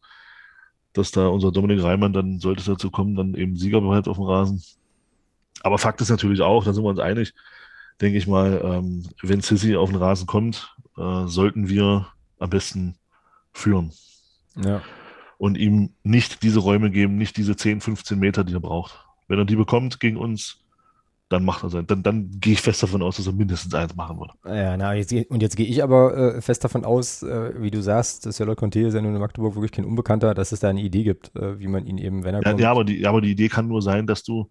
dass 0.93 1.11
da 1.11 1.27
unser 1.27 1.51
Dominik 1.51 1.83
Reimann 1.83 2.13
dann, 2.13 2.39
sollte 2.39 2.61
es 2.61 2.65
dazu 2.65 2.89
kommen, 2.89 3.15
dann 3.15 3.35
eben 3.35 3.55
Sieger 3.57 3.81
bleibt 3.81 4.07
auf 4.07 4.17
dem 4.17 4.25
Rasen. 4.25 4.63
Aber 5.63 5.77
Fakt 5.77 6.01
ist 6.01 6.09
natürlich 6.09 6.41
auch, 6.41 6.63
da 6.63 6.73
sind 6.73 6.83
wir 6.83 6.89
uns 6.89 6.99
einig, 6.99 7.33
denke 8.01 8.17
ich 8.17 8.27
mal, 8.27 8.61
ähm, 8.63 9.03
wenn 9.21 9.41
Sissi 9.41 9.75
auf 9.75 9.89
den 9.89 9.97
Rasen 9.97 10.27
kommt, 10.27 10.75
äh, 10.97 11.27
sollten 11.27 11.69
wir 11.69 12.07
am 12.39 12.49
besten 12.49 12.95
führen. 13.51 13.91
Ja. 14.55 14.81
Und 15.37 15.57
ihm 15.57 15.91
nicht 16.03 16.43
diese 16.43 16.59
Räume 16.59 16.89
geben, 16.89 17.17
nicht 17.17 17.37
diese 17.37 17.55
10, 17.55 17.81
15 17.81 18.17
Meter, 18.17 18.43
die 18.43 18.53
er 18.53 18.59
braucht. 18.59 19.05
Wenn 19.27 19.39
er 19.39 19.45
die 19.45 19.55
bekommt 19.55 19.99
gegen 19.99 20.17
uns, 20.17 20.63
dann 21.29 21.43
macht 21.43 21.63
er 21.63 21.69
sein. 21.69 21.85
Dann, 21.87 22.03
dann 22.03 22.29
gehe 22.39 22.53
ich 22.53 22.61
fest 22.61 22.81
davon 22.81 23.01
aus, 23.01 23.17
dass 23.17 23.27
er 23.27 23.33
mindestens 23.33 23.73
eins 23.73 23.95
machen 23.95 24.19
wird. 24.19 24.31
Ja, 24.45 24.77
na, 24.77 24.93
jetzt, 24.93 25.11
und 25.29 25.41
jetzt 25.41 25.57
gehe 25.57 25.65
ich 25.65 25.83
aber 25.83 26.35
äh, 26.35 26.41
fest 26.41 26.63
davon 26.63 26.85
aus, 26.85 27.21
äh, 27.23 27.53
wie 27.61 27.71
du 27.71 27.81
sagst, 27.81 28.25
dass 28.25 28.39
Jörg 28.39 28.55
Conte 28.55 28.79
ist 28.79 28.93
ja 28.93 29.01
nun 29.01 29.13
in 29.13 29.19
Magdeburg 29.19 29.55
wirklich 29.55 29.71
kein 29.73 29.85
Unbekannter, 29.85 30.33
dass 30.33 30.51
es 30.51 30.61
da 30.61 30.69
eine 30.69 30.81
Idee 30.81 31.03
gibt, 31.03 31.35
äh, 31.35 31.59
wie 31.59 31.67
man 31.67 31.85
ihn 31.85 31.97
eben, 31.97 32.23
wenn 32.23 32.35
er 32.35 32.41
ja, 32.41 32.49
kommt. 32.49 32.61
Ja, 32.61 32.71
aber 32.71 32.85
die, 32.85 33.05
aber 33.05 33.21
die 33.21 33.31
Idee 33.31 33.49
kann 33.49 33.67
nur 33.67 33.81
sein, 33.81 34.07
dass 34.07 34.23
du 34.23 34.49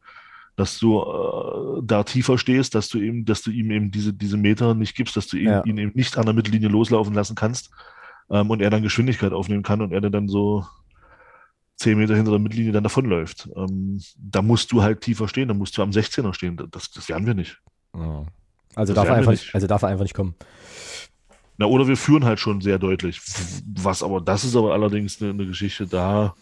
dass 0.56 0.78
du 0.78 1.02
äh, 1.02 1.82
da 1.84 2.02
tiefer 2.02 2.38
stehst, 2.38 2.74
dass 2.74 2.88
du 2.88 2.98
ihm, 2.98 3.26
dass 3.26 3.42
du 3.42 3.50
ihm 3.50 3.70
eben 3.70 3.90
diese, 3.90 4.14
diese 4.14 4.38
Meter 4.38 4.74
nicht 4.74 4.96
gibst, 4.96 5.14
dass 5.16 5.26
du 5.26 5.36
ihn, 5.36 5.48
Ja. 5.48 5.64
ihn 5.64 5.76
eben 5.76 5.92
nicht 5.94 6.16
an 6.16 6.24
der 6.24 6.34
Mittellinie 6.34 6.68
loslaufen 6.68 7.14
lassen 7.14 7.34
kannst 7.34 7.70
ähm, 8.30 8.48
und 8.50 8.62
er 8.62 8.70
dann 8.70 8.82
Geschwindigkeit 8.82 9.32
aufnehmen 9.32 9.62
kann 9.62 9.82
und 9.82 9.92
er 9.92 10.00
dann 10.00 10.28
so 10.28 10.64
zehn 11.76 11.98
Meter 11.98 12.16
hinter 12.16 12.30
der 12.30 12.40
Mittellinie 12.40 12.72
dann 12.72 12.84
davonläuft. 12.84 13.48
Ähm, 13.56 14.00
da 14.18 14.42
musst 14.42 14.72
du 14.72 14.82
halt 14.82 15.00
tiefer 15.02 15.28
stehen, 15.28 15.48
da 15.48 15.54
musst 15.54 15.76
du 15.76 15.82
am 15.82 15.90
16er 15.90 16.32
stehen. 16.34 16.56
Das, 16.70 16.90
das 16.90 17.08
werden 17.08 17.26
wir 17.26 17.34
nicht. 17.34 17.60
Ja. 17.94 18.24
Also, 18.74 18.92
Das 18.92 19.02
darf 19.02 19.08
er 19.08 19.16
einfach 19.16 19.30
nicht. 19.32 19.44
nicht, 19.44 19.54
also 19.54 19.66
darf 19.66 19.82
er 19.82 19.88
einfach 19.88 20.04
nicht 20.04 20.14
kommen. 20.14 20.34
Na, 21.58 21.66
oder 21.66 21.88
wir 21.88 21.96
führen 21.96 22.24
halt 22.24 22.38
schon 22.38 22.60
sehr 22.60 22.78
deutlich. 22.78 23.20
Was 23.74 24.02
aber, 24.02 24.20
das 24.20 24.44
ist 24.44 24.56
aber 24.56 24.74
allerdings 24.74 25.22
eine, 25.22 25.30
eine 25.30 25.46
Geschichte, 25.46 25.86
da, 25.86 26.34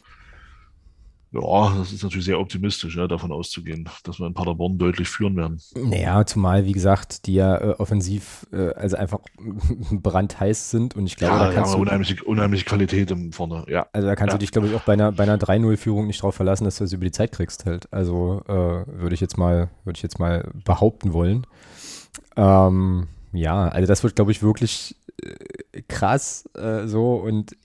ja, 1.34 1.74
das 1.76 1.92
ist 1.92 2.02
natürlich 2.02 2.24
sehr 2.26 2.38
optimistisch, 2.38 2.96
ja, 2.96 3.06
davon 3.08 3.32
auszugehen, 3.32 3.88
dass 4.04 4.20
wir 4.20 4.26
in 4.26 4.34
Paderborn 4.34 4.78
deutlich 4.78 5.08
führen 5.08 5.36
werden. 5.36 5.60
Naja, 5.76 6.24
zumal, 6.24 6.64
wie 6.64 6.72
gesagt, 6.72 7.26
die 7.26 7.34
ja 7.34 7.56
äh, 7.56 7.74
offensiv 7.78 8.46
äh, 8.52 8.72
also 8.74 8.96
einfach 8.96 9.18
brandheiß 9.90 10.70
sind 10.70 10.94
und 10.94 11.06
ich 11.06 11.16
glaube, 11.16 11.34
Ja, 11.34 11.38
da 11.40 11.48
ja, 11.48 11.54
kannst 11.54 11.72
aber 11.72 11.84
du, 11.84 11.90
unheimliche, 11.90 12.24
unheimliche 12.24 12.64
Qualität 12.64 13.10
im 13.10 13.32
vorne, 13.32 13.64
ja. 13.68 13.86
also 13.92 14.06
da 14.06 14.14
kannst 14.14 14.32
ja. 14.32 14.38
du 14.38 14.40
dich, 14.40 14.52
glaube 14.52 14.68
ich, 14.68 14.74
auch 14.74 14.82
bei 14.82 14.92
einer, 14.92 15.12
bei 15.12 15.24
einer 15.24 15.38
3-0-Führung 15.38 16.06
nicht 16.06 16.22
drauf 16.22 16.34
verlassen, 16.34 16.64
dass 16.64 16.76
du 16.76 16.84
es 16.84 16.92
über 16.92 17.04
die 17.04 17.12
Zeit 17.12 17.32
kriegst 17.32 17.66
halt. 17.66 17.92
Also 17.92 18.42
äh, 18.46 18.52
würde 18.52 19.14
ich 19.14 19.20
jetzt 19.20 19.36
mal, 19.36 19.70
würde 19.84 19.96
ich 19.96 20.02
jetzt 20.02 20.18
mal 20.18 20.48
behaupten 20.64 21.12
wollen. 21.12 21.46
Ähm, 22.36 23.08
ja, 23.32 23.68
also 23.68 23.86
das 23.88 24.02
wird, 24.02 24.14
glaube 24.14 24.30
ich, 24.30 24.42
wirklich 24.42 24.96
äh, 25.22 25.82
krass 25.88 26.48
äh, 26.54 26.86
so 26.86 27.16
und 27.16 27.56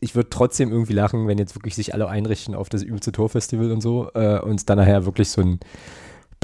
ich 0.00 0.14
würde 0.14 0.30
trotzdem 0.30 0.70
irgendwie 0.70 0.92
lachen, 0.92 1.26
wenn 1.26 1.38
jetzt 1.38 1.54
wirklich 1.56 1.74
sich 1.74 1.94
alle 1.94 2.08
einrichten 2.08 2.54
auf 2.54 2.68
das 2.68 2.82
übelste 2.82 3.12
Torfestival 3.12 3.72
und 3.72 3.80
so 3.80 4.10
äh, 4.14 4.38
und 4.40 4.56
es 4.56 4.64
dann 4.66 4.78
nachher 4.78 5.04
wirklich 5.06 5.28
so 5.30 5.40
ein 5.42 5.60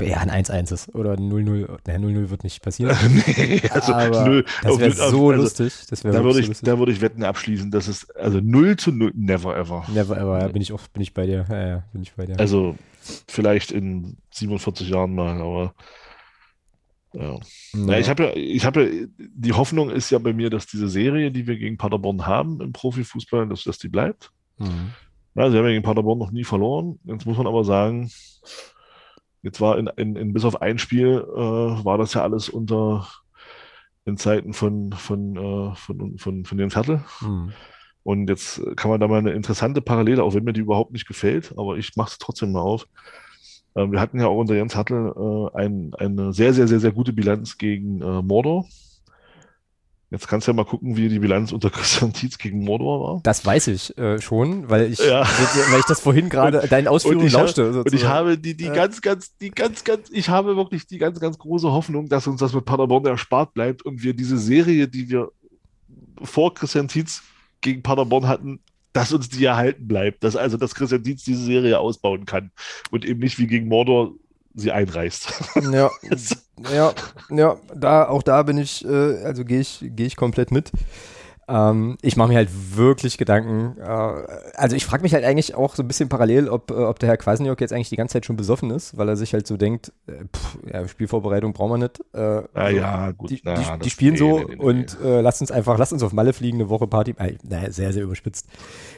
ja, 0.00 0.16
ein 0.18 0.28
1-1 0.28 0.72
ist 0.74 0.94
oder 0.94 1.12
ein 1.12 1.30
0-0. 1.30 1.68
Naja, 1.86 1.98
0-0 2.00 2.30
wird 2.30 2.42
nicht 2.42 2.62
passieren. 2.62 2.96
nee, 3.36 3.62
also 3.70 3.94
aber 3.94 4.26
null, 4.26 4.44
das 4.62 4.72
auf- 4.72 4.80
wäre 4.80 4.90
so 4.90 5.04
also, 5.04 5.32
lustig. 5.32 5.72
Das 5.88 6.02
wäre 6.02 6.14
Da 6.14 6.24
würde 6.24 6.34
so 6.34 6.40
ich, 6.40 6.48
lustig. 6.48 6.66
da 6.66 6.78
würde 6.80 6.90
ich 6.90 7.00
Wetten 7.00 7.22
abschließen, 7.22 7.70
dass 7.70 7.86
es, 7.86 8.10
also 8.10 8.40
0 8.42 8.76
zu 8.76 8.90
0, 8.90 9.12
never 9.14 9.56
ever. 9.56 9.84
Never 9.94 10.16
ever, 10.18 10.40
ja, 10.40 10.48
bin 10.48 10.62
ich 10.62 10.72
auch, 10.72 10.80
bin 10.88 11.00
ich 11.02 11.14
bei 11.14 11.26
dir. 11.26 11.46
Ja, 11.48 11.66
ja, 11.68 11.82
bin 11.92 12.02
ich 12.02 12.12
bei 12.14 12.26
dir. 12.26 12.40
Also 12.40 12.74
vielleicht 13.28 13.70
in 13.70 14.16
47 14.32 14.88
Jahren 14.88 15.14
mal, 15.14 15.40
aber 15.40 15.74
ja. 17.14 17.38
Ja, 17.72 17.98
ich 17.98 18.08
habe 18.08 18.24
ja, 18.24 18.36
ich 18.36 18.64
habe 18.64 18.84
ja, 18.84 19.06
die 19.18 19.52
Hoffnung 19.52 19.90
ist 19.90 20.10
ja 20.10 20.18
bei 20.18 20.32
mir, 20.32 20.50
dass 20.50 20.66
diese 20.66 20.88
Serie, 20.88 21.30
die 21.30 21.46
wir 21.46 21.56
gegen 21.56 21.76
Paderborn 21.76 22.26
haben 22.26 22.60
im 22.60 22.72
Profifußball, 22.72 23.48
dass, 23.48 23.64
dass 23.64 23.78
die 23.78 23.88
bleibt. 23.88 24.30
Mhm. 24.58 24.90
Ja, 25.34 25.50
sie 25.50 25.56
haben 25.56 25.64
ja 25.64 25.72
gegen 25.72 25.82
Paderborn 25.82 26.18
noch 26.18 26.30
nie 26.30 26.44
verloren. 26.44 26.98
Jetzt 27.04 27.26
muss 27.26 27.36
man 27.36 27.46
aber 27.46 27.64
sagen, 27.64 28.10
jetzt 29.42 29.60
war 29.60 29.78
in, 29.78 29.88
in, 29.96 30.16
in 30.16 30.32
bis 30.32 30.44
auf 30.44 30.62
ein 30.62 30.78
Spiel 30.78 31.24
äh, 31.34 31.38
war 31.84 31.98
das 31.98 32.14
ja 32.14 32.22
alles 32.22 32.48
unter 32.48 33.08
in 34.04 34.16
Zeiten 34.16 34.52
von, 34.52 34.92
von, 34.92 35.36
äh, 35.36 35.74
von, 35.76 36.18
von, 36.18 36.44
von 36.44 36.58
Jens 36.58 36.76
Hertel. 36.76 37.02
Mhm. 37.20 37.52
Und 38.02 38.28
jetzt 38.28 38.60
kann 38.76 38.90
man 38.90 39.00
da 39.00 39.08
mal 39.08 39.18
eine 39.18 39.32
interessante 39.32 39.80
Parallele, 39.80 40.22
auch 40.22 40.34
wenn 40.34 40.44
mir 40.44 40.52
die 40.52 40.60
überhaupt 40.60 40.92
nicht 40.92 41.08
gefällt, 41.08 41.54
aber 41.56 41.78
ich 41.78 41.96
mache 41.96 42.10
es 42.10 42.18
trotzdem 42.18 42.52
mal 42.52 42.60
auf. 42.60 42.86
Ähm, 43.76 43.92
wir 43.92 44.00
hatten 44.00 44.20
ja 44.20 44.26
auch 44.26 44.38
unter 44.38 44.54
Jens 44.54 44.76
Hartl 44.76 45.12
äh, 45.16 45.56
ein, 45.58 45.94
eine 45.94 46.32
sehr, 46.32 46.54
sehr, 46.54 46.68
sehr, 46.68 46.80
sehr 46.80 46.92
gute 46.92 47.12
Bilanz 47.12 47.58
gegen 47.58 48.00
äh, 48.00 48.22
Mordor. 48.22 48.66
Jetzt 50.10 50.28
kannst 50.28 50.46
du 50.46 50.52
ja 50.52 50.54
mal 50.54 50.64
gucken, 50.64 50.96
wie 50.96 51.08
die 51.08 51.18
Bilanz 51.18 51.50
unter 51.50 51.70
Christian 51.70 52.12
Tietz 52.12 52.38
gegen 52.38 52.62
Mordor 52.62 53.00
war. 53.00 53.20
Das 53.24 53.44
weiß 53.44 53.66
ich 53.66 53.98
äh, 53.98 54.20
schon, 54.20 54.70
weil 54.70 54.92
ich, 54.92 55.00
Ja. 55.00 55.22
weil 55.70 55.80
ich 55.80 55.86
das 55.86 56.00
vorhin 56.00 56.28
gerade 56.28 56.68
deinen 56.68 56.86
Ausführungen 56.86 57.28
lauschte. 57.30 57.64
Und 57.64 57.70
ich 57.70 57.92
sozusagen. 57.92 58.14
habe 58.14 58.38
die, 58.38 58.56
die 58.56 58.68
ganz, 58.68 59.02
ganz, 59.02 59.36
die 59.38 59.50
ganz, 59.50 59.82
ganz, 59.82 60.10
ich 60.12 60.28
habe 60.28 60.54
wirklich 60.54 60.86
die 60.86 60.98
ganz, 60.98 61.18
ganz 61.18 61.36
große 61.36 61.72
Hoffnung, 61.72 62.08
dass 62.08 62.28
uns 62.28 62.38
das 62.38 62.54
mit 62.54 62.64
Paderborn 62.64 63.04
erspart 63.06 63.54
bleibt 63.54 63.82
und 63.82 64.04
wir 64.04 64.14
diese 64.14 64.38
Serie, 64.38 64.86
die 64.86 65.08
wir 65.08 65.32
vor 66.22 66.54
Christian 66.54 66.86
Tietz 66.86 67.22
gegen 67.60 67.82
Paderborn 67.82 68.28
hatten, 68.28 68.60
dass 68.94 69.12
uns 69.12 69.28
die 69.28 69.44
erhalten 69.44 69.86
bleibt. 69.86 70.24
Dass 70.24 70.36
also, 70.36 70.56
dass 70.56 70.74
Christian 70.74 71.02
Tietz 71.02 71.24
diese 71.24 71.44
Serie 71.44 71.78
ausbauen 71.78 72.24
kann 72.24 72.50
und 72.90 73.04
eben 73.04 73.20
nicht 73.20 73.38
wie 73.38 73.46
gegen 73.46 73.68
Mordor 73.68 74.12
sie 74.54 74.72
einreißt. 74.72 75.28
Ja, 75.72 75.90
ja, 76.72 76.94
ja, 77.30 77.56
da, 77.74 78.08
auch 78.08 78.22
da 78.22 78.42
bin 78.44 78.58
ich, 78.58 78.84
äh, 78.84 79.24
also 79.24 79.44
gehe 79.44 79.60
ich, 79.60 79.80
gehe 79.80 80.06
ich 80.06 80.16
komplett 80.16 80.52
mit. 80.52 80.70
Ähm, 81.48 81.96
ich 82.02 82.16
mache 82.16 82.28
mir 82.28 82.36
halt 82.36 82.48
wirklich 82.74 83.18
Gedanken. 83.18 83.76
Äh, 83.78 83.84
also 84.54 84.76
ich 84.76 84.84
frage 84.86 85.02
mich 85.02 85.14
halt 85.14 85.24
eigentlich 85.24 85.54
auch 85.54 85.74
so 85.74 85.82
ein 85.82 85.88
bisschen 85.88 86.08
parallel, 86.08 86.48
ob, 86.48 86.70
äh, 86.70 86.74
ob 86.74 86.98
der 86.98 87.08
Herr 87.08 87.16
Kwasniok 87.16 87.60
jetzt 87.60 87.72
eigentlich 87.72 87.90
die 87.90 87.96
ganze 87.96 88.14
Zeit 88.14 88.26
schon 88.26 88.36
besoffen 88.36 88.70
ist, 88.70 88.96
weil 88.96 89.08
er 89.08 89.16
sich 89.16 89.34
halt 89.34 89.46
so 89.46 89.56
denkt, 89.56 89.92
äh, 90.06 90.24
pff, 90.34 90.58
ja, 90.72 90.88
Spielvorbereitung 90.88 91.52
brauchen 91.52 91.72
wir 91.72 91.78
nicht. 91.78 92.00
Äh, 92.14 92.42
Na 92.54 92.70
ja, 92.70 93.10
gut. 93.10 93.30
Die, 93.30 93.40
na, 93.44 93.54
die, 93.54 93.84
die 93.84 93.90
spielen 93.90 94.12
nee, 94.12 94.18
so 94.18 94.38
nee, 94.38 94.44
nee, 94.48 94.56
und 94.56 94.98
äh, 95.02 95.20
lasst 95.20 95.40
uns 95.40 95.50
einfach, 95.50 95.78
lasst 95.78 95.92
uns 95.92 96.02
auf 96.02 96.12
Malle 96.12 96.32
fliegen, 96.32 96.58
eine 96.58 96.70
Woche 96.70 96.86
Party. 96.86 97.14
Äh, 97.18 97.34
naja, 97.42 97.70
sehr, 97.70 97.92
sehr 97.92 98.04
überspitzt. 98.04 98.46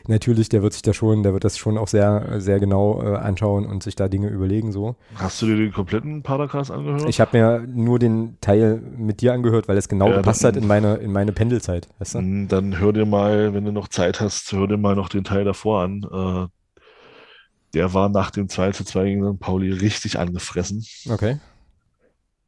Natürlich, 0.06 0.48
der 0.48 0.62
wird 0.62 0.72
sich 0.72 0.82
da 0.82 0.92
schon, 0.92 1.22
der 1.22 1.32
wird 1.32 1.44
das 1.44 1.58
schon 1.58 1.78
auch 1.78 1.88
sehr, 1.88 2.40
sehr 2.40 2.60
genau 2.60 3.02
äh, 3.02 3.16
anschauen 3.16 3.66
und 3.66 3.82
sich 3.82 3.96
da 3.96 4.08
Dinge 4.08 4.28
überlegen 4.28 4.72
so. 4.72 4.94
Hast 5.16 5.42
du 5.42 5.46
dir 5.46 5.56
den 5.56 5.72
kompletten 5.72 6.22
Padercast 6.22 6.70
angehört? 6.70 7.08
Ich 7.08 7.20
habe 7.20 7.36
mir 7.36 7.66
nur 7.66 7.98
den 7.98 8.36
Teil 8.40 8.80
mit 8.96 9.20
dir 9.20 9.32
angehört, 9.32 9.68
weil 9.68 9.76
es 9.76 9.88
genau 9.88 10.10
Ja, 10.10 10.16
gepasst 10.16 10.44
hat 10.44 10.56
in 10.56 10.66
meine, 10.66 10.96
in 10.96 11.12
meine 11.12 11.32
Pendelzeit. 11.32 11.88
Weißt 11.98 12.14
du? 12.14 12.35
Mm, 12.44 12.48
Dann 12.48 12.78
hör 12.78 12.92
dir 12.92 13.06
mal, 13.06 13.54
wenn 13.54 13.64
du 13.64 13.72
noch 13.72 13.88
Zeit 13.88 14.20
hast, 14.20 14.52
hör 14.52 14.66
dir 14.68 14.76
mal 14.76 14.94
noch 14.96 15.08
den 15.08 15.24
Teil 15.24 15.44
davor 15.44 15.82
an. 15.82 16.02
Äh, 16.02 16.48
der 17.74 17.92
war 17.92 18.08
nach 18.08 18.30
dem 18.30 18.48
2 18.48 18.72
zu 18.72 18.84
2 18.84 19.04
gegen 19.04 19.34
St. 19.34 19.40
Pauli 19.40 19.72
richtig 19.72 20.18
angefressen. 20.18 20.84
Okay. 21.10 21.38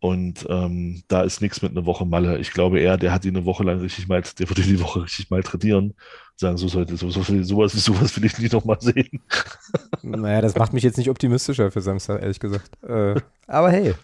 Und 0.01 0.47
ähm, 0.49 1.03
da 1.09 1.23
ist 1.23 1.43
nichts 1.43 1.61
mit 1.61 1.73
einer 1.73 1.85
Woche 1.85 2.07
Malle. 2.07 2.39
Ich 2.39 2.53
glaube 2.53 2.79
eher, 2.79 2.97
der 2.97 3.13
hat 3.13 3.25
ihn 3.25 3.37
eine 3.37 3.47
Woche 3.47 3.65
lang 3.65 3.81
richtig 3.81 4.07
mal, 4.07 4.23
der 4.39 4.49
würde 4.49 4.63
die 4.63 4.81
Woche 4.81 5.03
richtig 5.03 5.29
malträtieren. 5.31 5.95
Sagen, 6.37 6.57
so 6.57 6.69
sollte, 6.69 6.97
so, 6.97 7.11
so, 7.11 7.23
sowas, 7.23 7.73
sowas 7.73 8.17
will 8.17 8.25
ich 8.25 8.39
nicht 8.39 8.53
nochmal 8.53 8.81
sehen. 8.81 9.23
Naja, 10.03 10.41
das 10.41 10.55
macht 10.55 10.73
mich 10.73 10.85
jetzt 10.85 10.97
nicht 10.97 11.11
optimistischer 11.11 11.73
für 11.73 11.81
Samstag, 11.81 12.23
ehrlich 12.23 12.39
gesagt. 12.39 12.71
Äh, 12.85 13.21
aber 13.49 13.71
hey. 13.71 13.95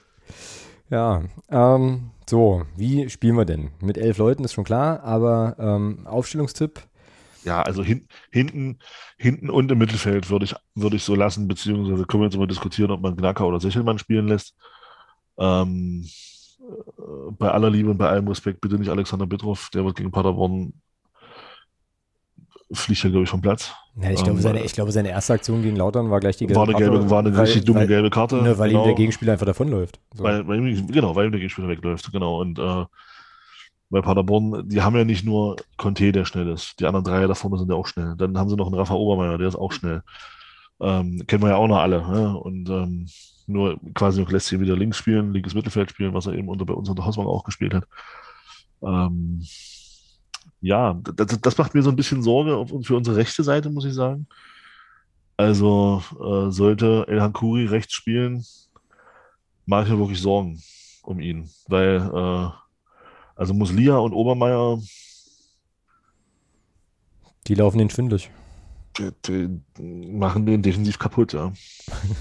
Ja. 0.91 1.23
Ähm, 1.49 2.11
so, 2.29 2.65
wie 2.77 3.09
spielen 3.11 3.37
wir 3.37 3.45
denn? 3.45 3.71
Mit 3.81 3.99
elf 3.99 4.19
Leuten 4.19 4.45
ist 4.45 4.55
schon 4.55 4.65
klar, 4.65 5.03
aber 5.03 5.57
ähm, 5.59 6.07
Aufstellungstipp. 6.07 6.81
Ja, 7.45 7.63
also 7.63 7.83
hin, 7.83 8.09
hinten, 8.31 8.79
hinten 9.19 9.51
und 9.51 9.71
im 9.71 9.79
Mittelfeld 9.79 10.31
würde 10.31 10.47
ich, 10.47 10.55
würde 10.75 10.97
ich 10.97 11.05
so 11.05 11.15
lassen, 11.15 11.47
beziehungsweise 11.47 12.07
können 12.07 12.23
wir 12.23 12.29
jetzt 12.29 12.39
mal 12.39 12.47
diskutieren, 12.47 12.91
ob 12.91 13.03
man 13.03 13.17
Knacker 13.17 13.47
oder 13.47 13.61
Sechelmann 13.61 13.99
spielen 13.99 14.29
lässt. 14.29 14.55
Ähm, 15.39 16.09
äh, 16.61 17.31
bei 17.33 17.51
aller 17.51 17.71
Liebe 17.71 17.91
und 17.91 17.99
bei 17.99 18.09
allem 18.09 18.29
Respekt 18.29 18.61
bitte 18.61 18.79
nicht 18.79 18.89
Alexander 18.89 19.27
Bittroff, 19.27 19.69
der 19.75 19.85
wird 19.85 19.97
gegen 19.97 20.11
Paderborn 20.11 20.73
fliegt 22.73 23.05
er, 23.05 23.11
glaube 23.11 23.25
ich, 23.25 23.31
vom 23.31 23.41
Platz. 23.41 23.73
Ja, 23.97 24.11
ich, 24.11 24.17
glaube, 24.17 24.39
Ähm, 24.39 24.41
seine, 24.41 24.65
ich 24.65 24.73
glaube, 24.73 24.93
seine 24.93 25.11
erste 25.11 25.35
Aktion 25.35 25.63
gegen 25.63 25.77
Lautern 25.77 26.11
war 26.11 26.21
gleich 26.21 26.37
die 26.37 26.47
gelbe 26.47 26.59
war 26.59 26.69
eine, 26.69 26.77
gelbe, 26.77 27.11
war 27.11 27.21
eine 27.21 27.37
weil, 27.37 27.45
richtig 27.45 27.65
dumme 27.65 27.81
weil, 27.81 27.87
gelbe 27.87 28.11
Karte. 28.11 28.37
Ne, 28.43 28.59
weil 28.59 28.71
genau, 28.71 28.83
ihm 28.83 28.87
der 28.87 28.95
Gegenspieler 28.95 29.33
einfach 29.33 29.47
davonläuft. 29.47 30.01
So. 30.15 30.25
weil, 30.25 30.47
weil 30.49 30.67
ihm, 30.67 30.87
genau, 30.89 31.15
weil 31.15 31.27
ihm 31.27 31.33
der 31.33 31.41
Gegenspieler 31.41 31.69
wegläuft. 31.69 32.11
Genau. 32.11 32.41
Und 32.41 32.59
äh, 32.59 32.85
bei 33.91 34.01
Paderborn, 34.01 34.69
die 34.69 34.83
haben 34.83 34.97
ja 34.97 35.05
nicht 35.05 35.25
nur 35.25 35.57
Conte, 35.77 36.11
der 36.11 36.25
schnell 36.25 36.49
ist. 36.49 36.81
Die 36.81 36.87
anderen 36.87 37.05
drei 37.05 37.27
da 37.27 37.35
vorne 37.35 37.59
sind 37.59 37.71
ja 37.71 37.77
auch 37.77 37.87
schnell. 37.87 38.15
Dann 38.17 38.37
haben 38.37 38.49
sie 38.49 38.57
noch 38.57 38.67
einen 38.67 38.75
Rafa 38.75 38.95
Obermeier, 38.95 39.39
der 39.39 39.49
ist 39.49 39.57
auch 39.57 39.73
schnell. 39.73 40.03
Ähm, 40.81 41.23
kennen 41.29 41.43
wir 41.43 41.51
ja 41.51 41.57
auch 41.57 41.69
noch 41.69 41.79
alle. 41.79 42.03
Ne? 42.03 42.37
Und 42.37 42.69
ähm, 42.69 43.07
nur 43.47 43.79
quasi 43.95 44.21
noch 44.21 44.31
lässt 44.31 44.49
sie 44.49 44.59
wieder 44.59 44.77
links 44.77 44.97
spielen, 44.97 45.33
linkes 45.33 45.55
Mittelfeld 45.55 45.91
spielen, 45.91 46.15
was 46.15 46.27
er 46.27 46.33
eben 46.33 46.49
unter, 46.49 46.65
bei 46.65 46.75
uns 46.75 46.89
unter 46.89 47.05
Hausmann 47.05 47.27
auch 47.27 47.45
gespielt 47.45 47.75
hat. 47.75 47.87
Ähm, 48.83 49.45
ja, 50.61 50.95
das, 51.17 51.39
das 51.41 51.59
macht 51.59 51.75
mir 51.75 51.83
so 51.83 51.91
ein 51.91 51.97
bisschen 51.97 52.23
Sorge 52.23 52.57
auf, 52.57 52.71
für 52.83 52.97
unsere 52.97 53.17
rechte 53.17 53.43
Seite, 53.45 53.71
muss 53.71 53.85
ich 53.85 53.95
sagen. 53.95 54.27
Also 55.37 56.03
äh, 56.13 56.51
sollte 56.51 57.05
El 57.09 57.21
Hankuri 57.21 57.67
rechts 57.67 57.93
spielen, 57.95 58.45
mache 59.67 59.85
ich 59.85 59.91
mir 59.91 59.99
wirklich 59.99 60.21
Sorgen 60.21 60.63
um 61.03 61.21
ihn. 61.21 61.51
Weil, 61.69 61.97
äh, 62.15 62.49
also 63.37 63.53
Muslia 63.55 63.97
und 63.97 64.13
Obermeier, 64.13 64.79
Die 67.47 67.55
laufen 67.55 67.79
den 67.79 67.91
schwindelig. 67.91 68.31
die, 68.99 69.11
die 69.77 70.13
machen 70.13 70.47
den 70.47 70.63
defensiv 70.63 70.99
kaputt, 70.99 71.33
ja. 71.33 71.53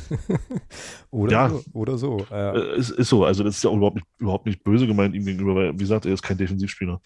Oder 1.11 1.31
Ja. 1.31 1.49
so. 1.49 1.63
Oder 1.73 1.97
so. 1.97 2.17
Äh, 2.31 2.57
Äh, 2.57 2.77
ist, 2.77 2.89
ist 2.89 3.09
so, 3.09 3.23
also 3.25 3.43
das 3.43 3.57
ist 3.57 3.63
ja 3.63 3.69
auch 3.69 3.77
überhaupt 3.77 3.95
nicht, 3.95 4.07
überhaupt 4.17 4.45
nicht 4.47 4.63
böse 4.63 4.87
gemeint 4.87 5.13
ihm 5.15 5.23
gegenüber, 5.25 5.55
weil, 5.55 5.73
wie 5.73 5.77
gesagt, 5.77 6.05
er 6.05 6.13
ist 6.13 6.23
kein 6.23 6.37
Defensivspieler. 6.37 6.99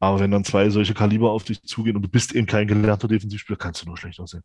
Aber 0.00 0.18
wenn 0.18 0.30
dann 0.30 0.44
zwei 0.44 0.70
solche 0.70 0.94
Kaliber 0.94 1.30
auf 1.30 1.44
dich 1.44 1.62
zugehen 1.62 1.94
und 1.94 2.02
du 2.02 2.08
bist 2.08 2.34
eben 2.34 2.46
kein 2.46 2.66
gelernter 2.66 3.06
Defensivspieler, 3.06 3.58
kannst 3.58 3.82
du 3.82 3.86
nur 3.86 3.98
schlecht 3.98 4.18
aussehen. 4.18 4.42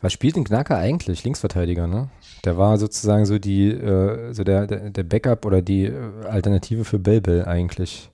was 0.00 0.12
spielt 0.12 0.36
denn 0.36 0.44
Knacker 0.44 0.78
eigentlich? 0.78 1.24
Linksverteidiger, 1.24 1.88
ne? 1.88 2.10
Der 2.44 2.56
war 2.56 2.78
sozusagen 2.78 3.26
so 3.26 3.38
die, 3.38 3.68
äh, 3.70 4.32
so 4.32 4.44
der, 4.44 4.66
der, 4.66 5.02
Backup 5.02 5.44
oder 5.44 5.62
die 5.62 5.84
äh, 5.84 6.26
Alternative 6.26 6.84
für 6.84 6.98
Belbel 6.98 7.44
eigentlich. 7.44 8.10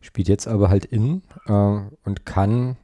Spielt 0.00 0.28
jetzt 0.28 0.48
aber 0.48 0.70
halt 0.70 0.86
innen 0.86 1.22
äh, 1.46 1.52
und 1.52 2.24
kann, 2.24 2.76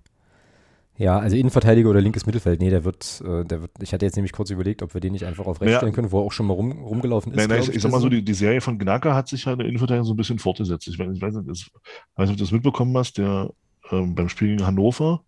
ja, 0.98 1.18
also 1.18 1.36
Innenverteidiger 1.36 1.90
oder 1.90 2.00
linkes 2.00 2.26
Mittelfeld. 2.26 2.60
Nee, 2.60 2.70
der 2.70 2.84
wird, 2.84 3.22
äh, 3.26 3.44
der 3.44 3.60
wird, 3.62 3.70
ich 3.80 3.92
hatte 3.92 4.04
jetzt 4.06 4.16
nämlich 4.16 4.32
kurz 4.32 4.50
überlegt, 4.50 4.82
ob 4.82 4.94
wir 4.94 5.00
den 5.00 5.12
nicht 5.12 5.24
einfach 5.24 5.46
auf 5.46 5.60
rechts 5.60 5.72
Ja. 5.72 5.78
stellen 5.78 5.92
können, 5.92 6.10
wo 6.12 6.20
er 6.20 6.24
auch 6.24 6.32
schon 6.32 6.46
mal 6.46 6.54
rum, 6.54 6.72
rumgelaufen 6.72 7.32
ist. 7.32 7.36
Nein, 7.38 7.48
nein, 7.48 7.60
ich, 7.62 7.74
ich 7.74 7.82
sag 7.82 7.90
mal 7.92 8.00
so, 8.00 8.08
die, 8.08 8.22
die 8.24 8.34
Serie 8.34 8.60
von 8.60 8.78
Gnaka 8.78 9.14
hat 9.14 9.28
sich 9.28 9.44
ja 9.44 9.52
in 9.52 9.58
der 9.58 9.68
Innenverteidigung 9.68 10.06
so 10.06 10.14
ein 10.14 10.16
bisschen 10.16 10.38
fortgesetzt. 10.38 10.88
Ich, 10.88 10.96
weiß- 10.96 11.12
ich 11.12 11.20
weiß 11.22 11.34
nicht, 11.34 11.48
das, 11.50 11.70
weiß 12.16 12.28
nicht, 12.28 12.34
ob 12.34 12.36
du 12.38 12.44
das 12.44 12.52
mitbekommen 12.52 12.96
hast, 12.96 13.18
der 13.18 13.50
ähm, 13.90 14.14
beim 14.14 14.28
Spiel 14.28 14.48
gegen 14.48 14.66
Hannover 14.66 15.22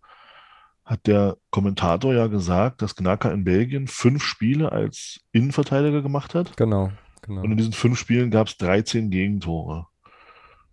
hat 0.85 1.05
der 1.05 1.37
Kommentator 1.51 2.13
ja 2.15 2.25
gesagt, 2.27 2.81
dass 2.81 2.95
Gnaka 2.95 3.29
in 3.29 3.43
Belgien 3.43 3.87
fünf 3.87 4.23
Spiele 4.23 4.71
als 4.71 5.19
Innenverteidiger 5.31 6.01
gemacht 6.01 6.33
hat. 6.33 6.57
Genau, 6.57 6.89
genau. 7.21 7.41
Und 7.43 7.51
in 7.51 7.57
diesen 7.57 7.73
fünf 7.73 7.99
Spielen 7.99 8.31
gab 8.31 8.47
es 8.47 8.57
13 8.57 9.11
Gegentore. 9.11 9.85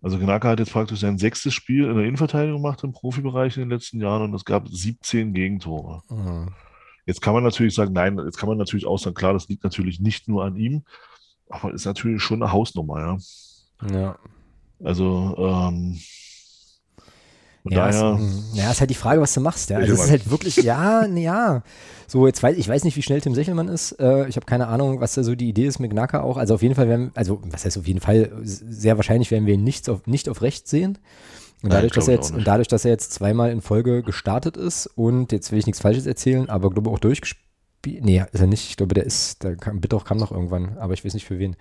Also 0.01 0.19
Gnaka 0.19 0.49
hat 0.49 0.59
jetzt 0.59 0.73
praktisch 0.73 0.99
sein 0.99 1.17
sechstes 1.17 1.53
Spiel 1.53 1.85
in 1.85 1.95
der 1.95 2.05
Innenverteidigung 2.05 2.61
gemacht 2.61 2.83
im 2.83 2.91
Profibereich 2.91 3.57
in 3.57 3.63
den 3.63 3.71
letzten 3.71 3.99
Jahren 3.99 4.23
und 4.23 4.33
es 4.33 4.45
gab 4.45 4.67
17 4.67 5.33
Gegentore. 5.33 6.01
Mhm. 6.09 6.49
Jetzt 7.05 7.21
kann 7.21 7.33
man 7.33 7.43
natürlich 7.43 7.73
sagen, 7.73 7.93
nein, 7.93 8.19
jetzt 8.25 8.37
kann 8.37 8.49
man 8.49 8.57
natürlich 8.57 8.85
auch 8.85 8.99
sagen, 8.99 9.15
klar, 9.15 9.33
das 9.33 9.47
liegt 9.47 9.63
natürlich 9.63 9.99
nicht 9.99 10.27
nur 10.27 10.43
an 10.43 10.55
ihm, 10.55 10.83
aber 11.49 11.73
ist 11.73 11.85
natürlich 11.85 12.21
schon 12.21 12.43
eine 12.43 12.51
Hausnummer, 12.51 12.99
ja. 12.99 13.17
Ja. 13.91 14.19
Also, 14.83 15.35
ähm, 15.37 15.99
von 17.67 17.77
Ja, 17.77 17.89
daher, 17.89 18.19
ist, 18.19 18.55
ja, 18.55 18.71
ist 18.71 18.79
halt 18.79 18.89
die 18.89 18.95
Frage, 18.95 19.21
was 19.21 19.33
du 19.33 19.41
machst. 19.41 19.69
Ja. 19.69 19.77
Also 19.77 19.93
es 19.93 20.03
ist 20.05 20.09
halt 20.09 20.29
wirklich, 20.29 20.57
ja, 20.57 21.05
ja. 21.15 21.63
So, 22.07 22.25
jetzt 22.25 22.41
weiß 22.41 22.57
ich 22.57 22.67
weiß 22.67 22.83
nicht, 22.83 22.95
wie 22.95 23.01
schnell 23.01 23.21
Tim 23.21 23.35
Sechelmann 23.35 23.67
ist. 23.67 23.93
Äh, 23.99 24.27
ich 24.27 24.35
habe 24.35 24.45
keine 24.45 24.67
Ahnung, 24.67 25.01
was 25.01 25.13
da 25.13 25.23
so 25.23 25.35
die 25.35 25.49
Idee 25.49 25.65
ist 25.65 25.79
mit 25.79 25.91
Gnaka 25.91 26.21
auch. 26.21 26.37
Also 26.37 26.55
auf 26.55 26.61
jeden 26.61 26.75
Fall 26.75 26.87
werden, 26.87 27.11
also 27.15 27.41
was 27.45 27.65
heißt 27.65 27.77
auf 27.77 27.87
jeden 27.87 27.99
Fall, 27.99 28.31
sehr 28.43 28.97
wahrscheinlich 28.97 29.31
werden 29.31 29.45
wir 29.45 29.55
ihn 29.55 29.63
nicht 29.63 29.89
auf, 29.89 30.07
nicht 30.07 30.29
auf 30.29 30.41
rechts 30.41 30.69
sehen. 30.69 30.97
Und 31.63 31.69
Nein, 31.69 31.77
dadurch, 31.77 31.93
dass 31.93 32.05
glaub 32.05 32.15
er 32.15 32.21
jetzt, 32.21 32.31
und 32.33 32.47
dadurch, 32.47 32.67
dass 32.67 32.85
er 32.85 32.91
jetzt 32.91 33.13
zweimal 33.13 33.51
in 33.51 33.61
Folge 33.61 34.03
gestartet 34.03 34.57
ist 34.57 34.87
und 34.95 35.31
jetzt 35.31 35.51
will 35.51 35.59
ich 35.59 35.65
nichts 35.65 35.81
Falsches 35.81 36.05
erzählen, 36.05 36.49
aber 36.49 36.69
glaube 36.69 36.89
auch 36.89 36.99
durchgespielt. 36.99 37.46
Nee, 38.01 38.23
ist 38.31 38.39
er 38.39 38.47
nicht. 38.47 38.69
Ich 38.69 38.77
glaube, 38.77 38.93
der 38.93 39.05
ist, 39.05 39.43
der 39.43 39.55
kam, 39.55 39.79
Bittoch 39.81 40.05
kam 40.05 40.17
noch 40.17 40.31
irgendwann, 40.31 40.77
aber 40.77 40.93
ich 40.93 41.03
weiß 41.03 41.13
nicht 41.13 41.25
für 41.25 41.39
wen. 41.39 41.55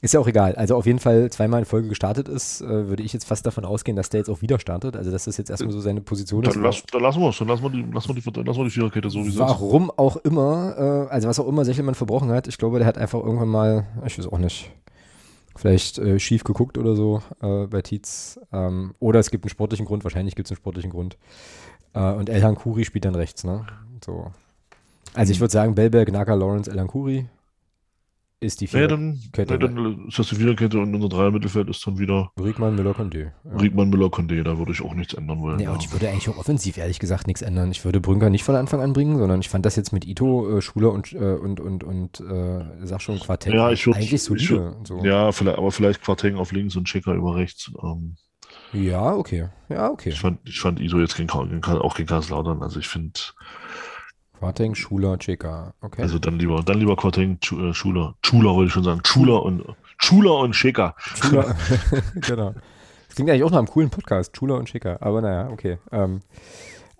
Ist 0.00 0.14
ja 0.14 0.20
auch 0.20 0.26
egal. 0.26 0.54
Also 0.54 0.76
auf 0.76 0.86
jeden 0.86 0.98
Fall 0.98 1.30
zweimal 1.30 1.60
in 1.60 1.64
Folge 1.64 1.88
gestartet 1.88 2.28
ist, 2.28 2.60
äh, 2.60 2.88
würde 2.88 3.02
ich 3.02 3.12
jetzt 3.12 3.24
fast 3.24 3.44
davon 3.46 3.64
ausgehen, 3.64 3.96
dass 3.96 4.10
der 4.10 4.20
jetzt 4.20 4.30
auch 4.30 4.42
wieder 4.42 4.58
startet. 4.58 4.96
Also 4.96 5.10
dass 5.10 5.24
das 5.24 5.36
jetzt 5.36 5.50
erstmal 5.50 5.72
so 5.72 5.80
seine 5.80 6.00
Position 6.00 6.44
ist. 6.44 6.54
dann, 6.54 6.62
lass, 6.62 6.82
dann 6.90 7.02
lassen 7.02 7.20
wir 7.20 7.28
es, 7.28 7.38
dann 7.38 7.48
lassen 7.48 7.62
wir 7.62 7.70
die, 7.70 7.82
lassen 7.92 8.08
wir 8.08 8.14
die, 8.14 8.40
lassen 8.42 8.58
wir 8.58 8.64
die 8.64 8.70
Viererkette 8.70 9.10
so 9.10 9.20
wie 9.20 9.24
sie 9.24 9.30
ist. 9.30 9.38
Warum 9.38 9.90
auch 9.90 10.16
immer, 10.16 11.08
äh, 11.08 11.12
also 11.12 11.28
was 11.28 11.38
auch 11.38 11.48
immer 11.48 11.64
Sechelmann 11.64 11.94
verbrochen 11.94 12.30
hat, 12.30 12.48
ich 12.48 12.58
glaube, 12.58 12.78
der 12.78 12.86
hat 12.86 12.98
einfach 12.98 13.20
irgendwann 13.22 13.48
mal, 13.48 13.86
ich 14.06 14.18
weiß 14.18 14.26
auch 14.28 14.38
nicht, 14.38 14.70
vielleicht 15.56 15.98
äh, 15.98 16.18
schief 16.18 16.44
geguckt 16.44 16.78
oder 16.78 16.96
so 16.96 17.22
äh, 17.42 17.66
bei 17.66 17.82
Tietz. 17.82 18.40
Ähm, 18.52 18.94
oder 19.00 19.20
es 19.20 19.30
gibt 19.30 19.44
einen 19.44 19.50
sportlichen 19.50 19.86
Grund, 19.86 20.04
wahrscheinlich 20.04 20.34
gibt 20.34 20.46
es 20.46 20.52
einen 20.52 20.56
sportlichen 20.56 20.90
Grund. 20.90 21.16
Äh, 21.94 22.12
und 22.12 22.28
Elhan 22.28 22.54
Kuri 22.54 22.84
spielt 22.84 23.04
dann 23.04 23.14
rechts, 23.14 23.44
ne? 23.44 23.66
So. 24.04 24.32
Also 25.14 25.32
ich 25.32 25.40
würde 25.40 25.52
sagen, 25.52 25.74
Belberg, 25.74 26.10
Naka, 26.12 26.34
Lawrence, 26.34 26.70
Elhan 26.70 26.86
Kuri 26.88 27.26
ist 28.40 28.60
die 28.60 28.64
Nee, 28.64 28.70
vier. 28.70 28.88
dann, 28.88 29.20
Kette. 29.32 29.52
nee, 29.52 29.58
dann 29.60 30.08
ist 30.08 30.18
das 30.18 30.28
die 30.30 30.34
Viererkette 30.34 30.76
und 30.80 30.92
unser 30.92 31.08
Dreier-Mittelfeld 31.08 31.68
ist 31.68 31.86
dann 31.86 31.98
wieder 32.00 32.32
Riegmann, 32.42 32.74
Müller, 32.74 32.90
Condé. 32.90 33.30
Ja. 33.44 33.56
Riegmann, 33.56 33.88
Müller, 33.88 34.06
Condé, 34.06 34.42
da 34.42 34.58
würde 34.58 34.72
ich 34.72 34.82
auch 34.82 34.94
nichts 34.94 35.14
ändern 35.14 35.40
wollen. 35.42 35.58
Nee, 35.58 35.64
ja. 35.64 35.72
und 35.72 35.80
ich 35.84 35.92
würde 35.92 36.08
eigentlich 36.08 36.28
auch 36.28 36.38
offensiv 36.38 36.76
ehrlich 36.76 36.98
gesagt 36.98 37.28
nichts 37.28 37.40
ändern. 37.42 37.70
Ich 37.70 37.84
würde 37.84 38.00
Brünker 38.00 38.30
nicht 38.30 38.42
von 38.42 38.56
Anfang 38.56 38.80
an 38.80 38.94
bringen, 38.94 39.16
sondern 39.16 39.38
ich 39.38 39.48
fand 39.48 39.64
das 39.64 39.76
jetzt 39.76 39.92
mit 39.92 40.04
Ito, 40.08 40.58
äh, 40.58 40.60
Schuler 40.60 40.90
und, 40.90 41.12
äh, 41.12 41.18
und, 41.18 41.60
und, 41.60 41.84
und 41.84 42.18
äh, 42.20 42.64
sag 42.84 43.00
schon 43.00 43.20
Quartett 43.20 43.54
Ja, 43.54 43.70
ich 43.70 43.84
würd- 43.84 43.94
eigentlich 43.94 44.12
ich 44.14 44.22
solide. 44.24 44.74
würd- 44.74 44.88
so. 44.88 45.04
Ja, 45.04 45.30
vielleicht, 45.30 45.58
aber 45.58 45.70
vielleicht 45.70 46.02
Quarteng 46.02 46.34
auf 46.34 46.50
links 46.50 46.74
und 46.74 46.86
Checker 46.86 47.14
über 47.14 47.36
rechts. 47.36 47.70
Ähm, 47.80 48.16
ja, 48.72 49.14
okay. 49.14 49.50
Ja, 49.68 49.88
okay. 49.90 50.08
ich, 50.08 50.18
fand, 50.18 50.40
ich 50.48 50.58
fand 50.58 50.80
Iso 50.80 50.98
jetzt 50.98 51.16
gegen, 51.16 51.30
auch 51.30 51.94
gegen 51.94 52.08
Kaiserslautern. 52.08 52.60
Also 52.62 52.80
ich 52.80 52.88
finde, 52.88 53.12
Quarteng, 54.42 54.74
Schuler, 54.74 55.18
Cheka. 55.18 55.72
Okay. 55.82 56.02
also 56.02 56.18
dann 56.18 56.36
lieber, 56.36 56.64
dann 56.64 56.78
lieber 56.80 56.96
Quarteng, 56.96 57.38
äh, 57.52 57.72
Schuler, 57.72 58.16
Schuler 58.24 58.56
wollte 58.56 58.66
ich 58.66 58.72
schon 58.72 58.82
sagen, 58.82 59.00
Schuler 59.04 59.40
und 59.40 59.62
Schuler 59.98 60.38
und 60.38 60.50
Checker. 60.50 60.96
Schuler, 60.98 61.54
genau. 62.16 62.52
Das 63.06 63.14
klingt 63.14 63.30
eigentlich 63.30 63.44
auch 63.44 63.52
nach 63.52 63.58
einem 63.58 63.68
coolen 63.68 63.90
Podcast, 63.90 64.36
Schuler 64.36 64.56
und 64.56 64.68
Schicker. 64.68 64.98
Aber 65.00 65.20
naja, 65.20 65.48
okay. 65.52 65.78
Ähm, 65.92 66.22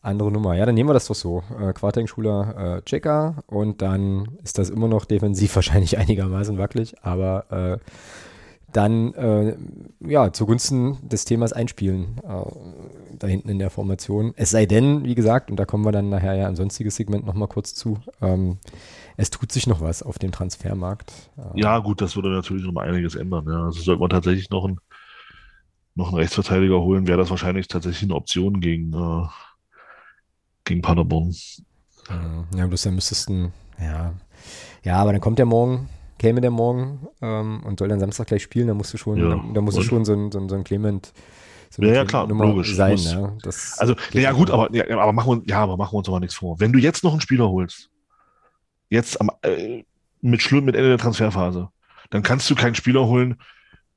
andere 0.02 0.30
Nummer. 0.30 0.54
Ja, 0.54 0.66
dann 0.66 0.76
nehmen 0.76 0.88
wir 0.88 0.94
das 0.94 1.08
doch 1.08 1.16
so. 1.16 1.42
Äh, 1.60 1.72
Quarteng, 1.72 2.06
Schuler, 2.06 2.76
äh, 2.76 2.82
Checker. 2.82 3.42
Und 3.48 3.82
dann 3.82 4.38
ist 4.44 4.58
das 4.58 4.70
immer 4.70 4.86
noch 4.86 5.04
defensiv 5.04 5.52
wahrscheinlich 5.56 5.98
einigermaßen 5.98 6.58
wackelig. 6.58 6.94
Aber 7.02 7.46
äh, 7.50 7.78
dann, 8.72 9.14
äh, 9.14 9.56
ja, 10.00 10.32
zugunsten 10.32 10.98
des 11.08 11.24
Themas 11.24 11.52
Einspielen 11.52 12.18
äh, 12.24 12.44
da 13.18 13.26
hinten 13.26 13.48
in 13.48 13.58
der 13.58 13.70
Formation. 13.70 14.32
Es 14.36 14.50
sei 14.50 14.66
denn, 14.66 15.04
wie 15.04 15.14
gesagt, 15.14 15.50
und 15.50 15.56
da 15.56 15.64
kommen 15.64 15.84
wir 15.84 15.92
dann 15.92 16.08
nachher 16.08 16.34
ja 16.34 16.48
ein 16.48 16.56
sonstiges 16.56 16.96
Segment 16.96 17.26
nochmal 17.26 17.48
kurz 17.48 17.74
zu, 17.74 17.98
ähm, 18.20 18.58
es 19.16 19.30
tut 19.30 19.52
sich 19.52 19.66
noch 19.66 19.80
was 19.80 20.02
auf 20.02 20.18
dem 20.18 20.32
Transfermarkt. 20.32 21.12
Äh, 21.36 21.60
Ja, 21.60 21.78
gut, 21.78 22.00
das 22.00 22.16
würde 22.16 22.30
natürlich 22.30 22.64
noch 22.64 22.72
mal 22.72 22.88
einiges 22.88 23.14
ändern. 23.14 23.46
Ja. 23.48 23.64
Also 23.66 23.82
sollte 23.82 24.00
man 24.00 24.10
tatsächlich 24.10 24.50
noch 24.50 24.64
einen, 24.64 24.80
noch 25.94 26.08
einen 26.08 26.16
Rechtsverteidiger 26.16 26.80
holen, 26.80 27.06
wäre 27.06 27.18
das 27.18 27.30
wahrscheinlich 27.30 27.68
tatsächlich 27.68 28.04
eine 28.04 28.14
Option 28.16 28.60
gegen, 28.60 28.92
äh, 28.92 29.26
gegen 30.64 30.82
Paderborn. 30.82 31.34
Mhm. 32.08 32.46
Ja, 32.56 32.66
bloß 32.66 32.82
dann 32.82 32.94
müsstest 32.94 33.28
du, 33.28 33.52
ja. 33.80 34.12
Ja, 34.82 34.96
aber 34.96 35.12
dann 35.12 35.20
kommt 35.20 35.38
der 35.38 35.46
morgen, 35.46 35.88
käme 36.18 36.40
der 36.40 36.50
morgen 36.50 37.06
ähm, 37.20 37.62
und 37.64 37.78
soll 37.78 37.88
dann 37.88 38.00
Samstag 38.00 38.28
gleich 38.28 38.42
spielen, 38.42 38.68
da 38.68 38.74
musst 38.74 38.92
du 38.92 38.98
schon, 38.98 39.18
Ja, 39.18 39.30
da, 39.30 39.42
da 39.54 39.60
musst 39.60 39.76
du 39.78 39.82
schon 39.82 40.04
so 40.04 40.12
ein, 40.12 40.30
so 40.30 40.38
ein, 40.38 40.48
so 40.48 40.54
ein 40.54 40.64
Clement 40.64 41.12
so 41.70 41.82
Ja, 41.82 41.94
ja, 41.94 42.04
klar, 42.04 42.26
Nummer 42.26 42.46
logisch. 42.46 42.74
sein. 42.74 42.92
Muss- 42.92 43.12
Ja, 43.12 43.32
das 43.42 43.78
Also, 43.78 43.94
ja 44.12 44.30
nicht. 44.30 44.38
gut, 44.38 44.50
aber, 44.50 44.72
ja, 44.74 44.84
aber 44.98 45.12
machen 45.12 45.26
wir, 45.28 45.32
uns- 45.38 45.44
ja, 45.48 45.58
aber 45.62 45.76
machen 45.76 45.94
wir 45.94 45.98
uns 45.98 46.08
aber 46.08 46.20
nichts 46.20 46.34
vor. 46.34 46.60
Wenn 46.60 46.72
du 46.72 46.78
jetzt 46.78 47.02
noch 47.02 47.12
einen 47.12 47.20
Spieler 47.22 47.48
holst, 47.48 47.88
jetzt 48.90 49.20
am, 49.20 49.30
äh, 49.42 49.82
mit 50.20 50.42
Schluss, 50.42 50.62
mit 50.62 50.76
Ende 50.76 50.90
der 50.90 50.98
Transferphase, 50.98 51.70
dann 52.10 52.22
kannst 52.22 52.48
du 52.50 52.54
keinen 52.54 52.74
Spieler 52.74 53.06
holen, 53.06 53.36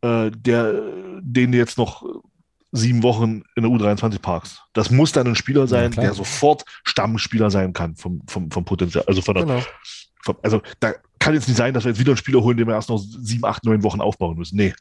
äh, 0.02 0.32
der, 0.32 0.74
den 1.22 1.52
du 1.52 1.58
jetzt 1.58 1.78
noch 1.78 2.04
sieben 2.72 3.04
Wochen 3.04 3.44
in 3.56 3.64
der 3.64 3.72
U23 3.72 4.20
parkst. 4.20 4.62
Das 4.74 4.90
muss 4.90 5.12
dann 5.12 5.28
ein 5.28 5.36
Spieler 5.36 5.68
sein, 5.68 5.92
klar. 5.92 6.06
der 6.06 6.14
sofort 6.14 6.64
Stammspieler 6.86 7.52
sein 7.52 7.74
kann 7.74 7.96
vom, 7.96 8.22
vom, 8.28 8.50
vom 8.52 8.66
Potenzial. 8.66 9.04
Also 9.08 9.22
von 9.22 9.36
der, 9.36 9.46
Genau. 9.46 9.62
Also 10.42 10.62
da 10.80 10.94
kann 11.20 11.34
jetzt 11.34 11.48
nicht 11.48 11.58
sein, 11.58 11.74
dass 11.74 11.84
wir 11.84 11.92
jetzt 11.92 12.00
wieder 12.00 12.12
einen 12.12 12.18
Spieler 12.18 12.42
holen, 12.42 12.58
den 12.58 12.68
wir 12.68 12.76
erst 12.76 12.90
noch 12.90 12.98
sieben, 12.98 13.46
acht, 13.46 13.64
neun 13.66 13.84
Wochen 13.84 14.02
aufbauen 14.02 14.38
müssen. 14.38 14.56
Nee. 14.56 14.74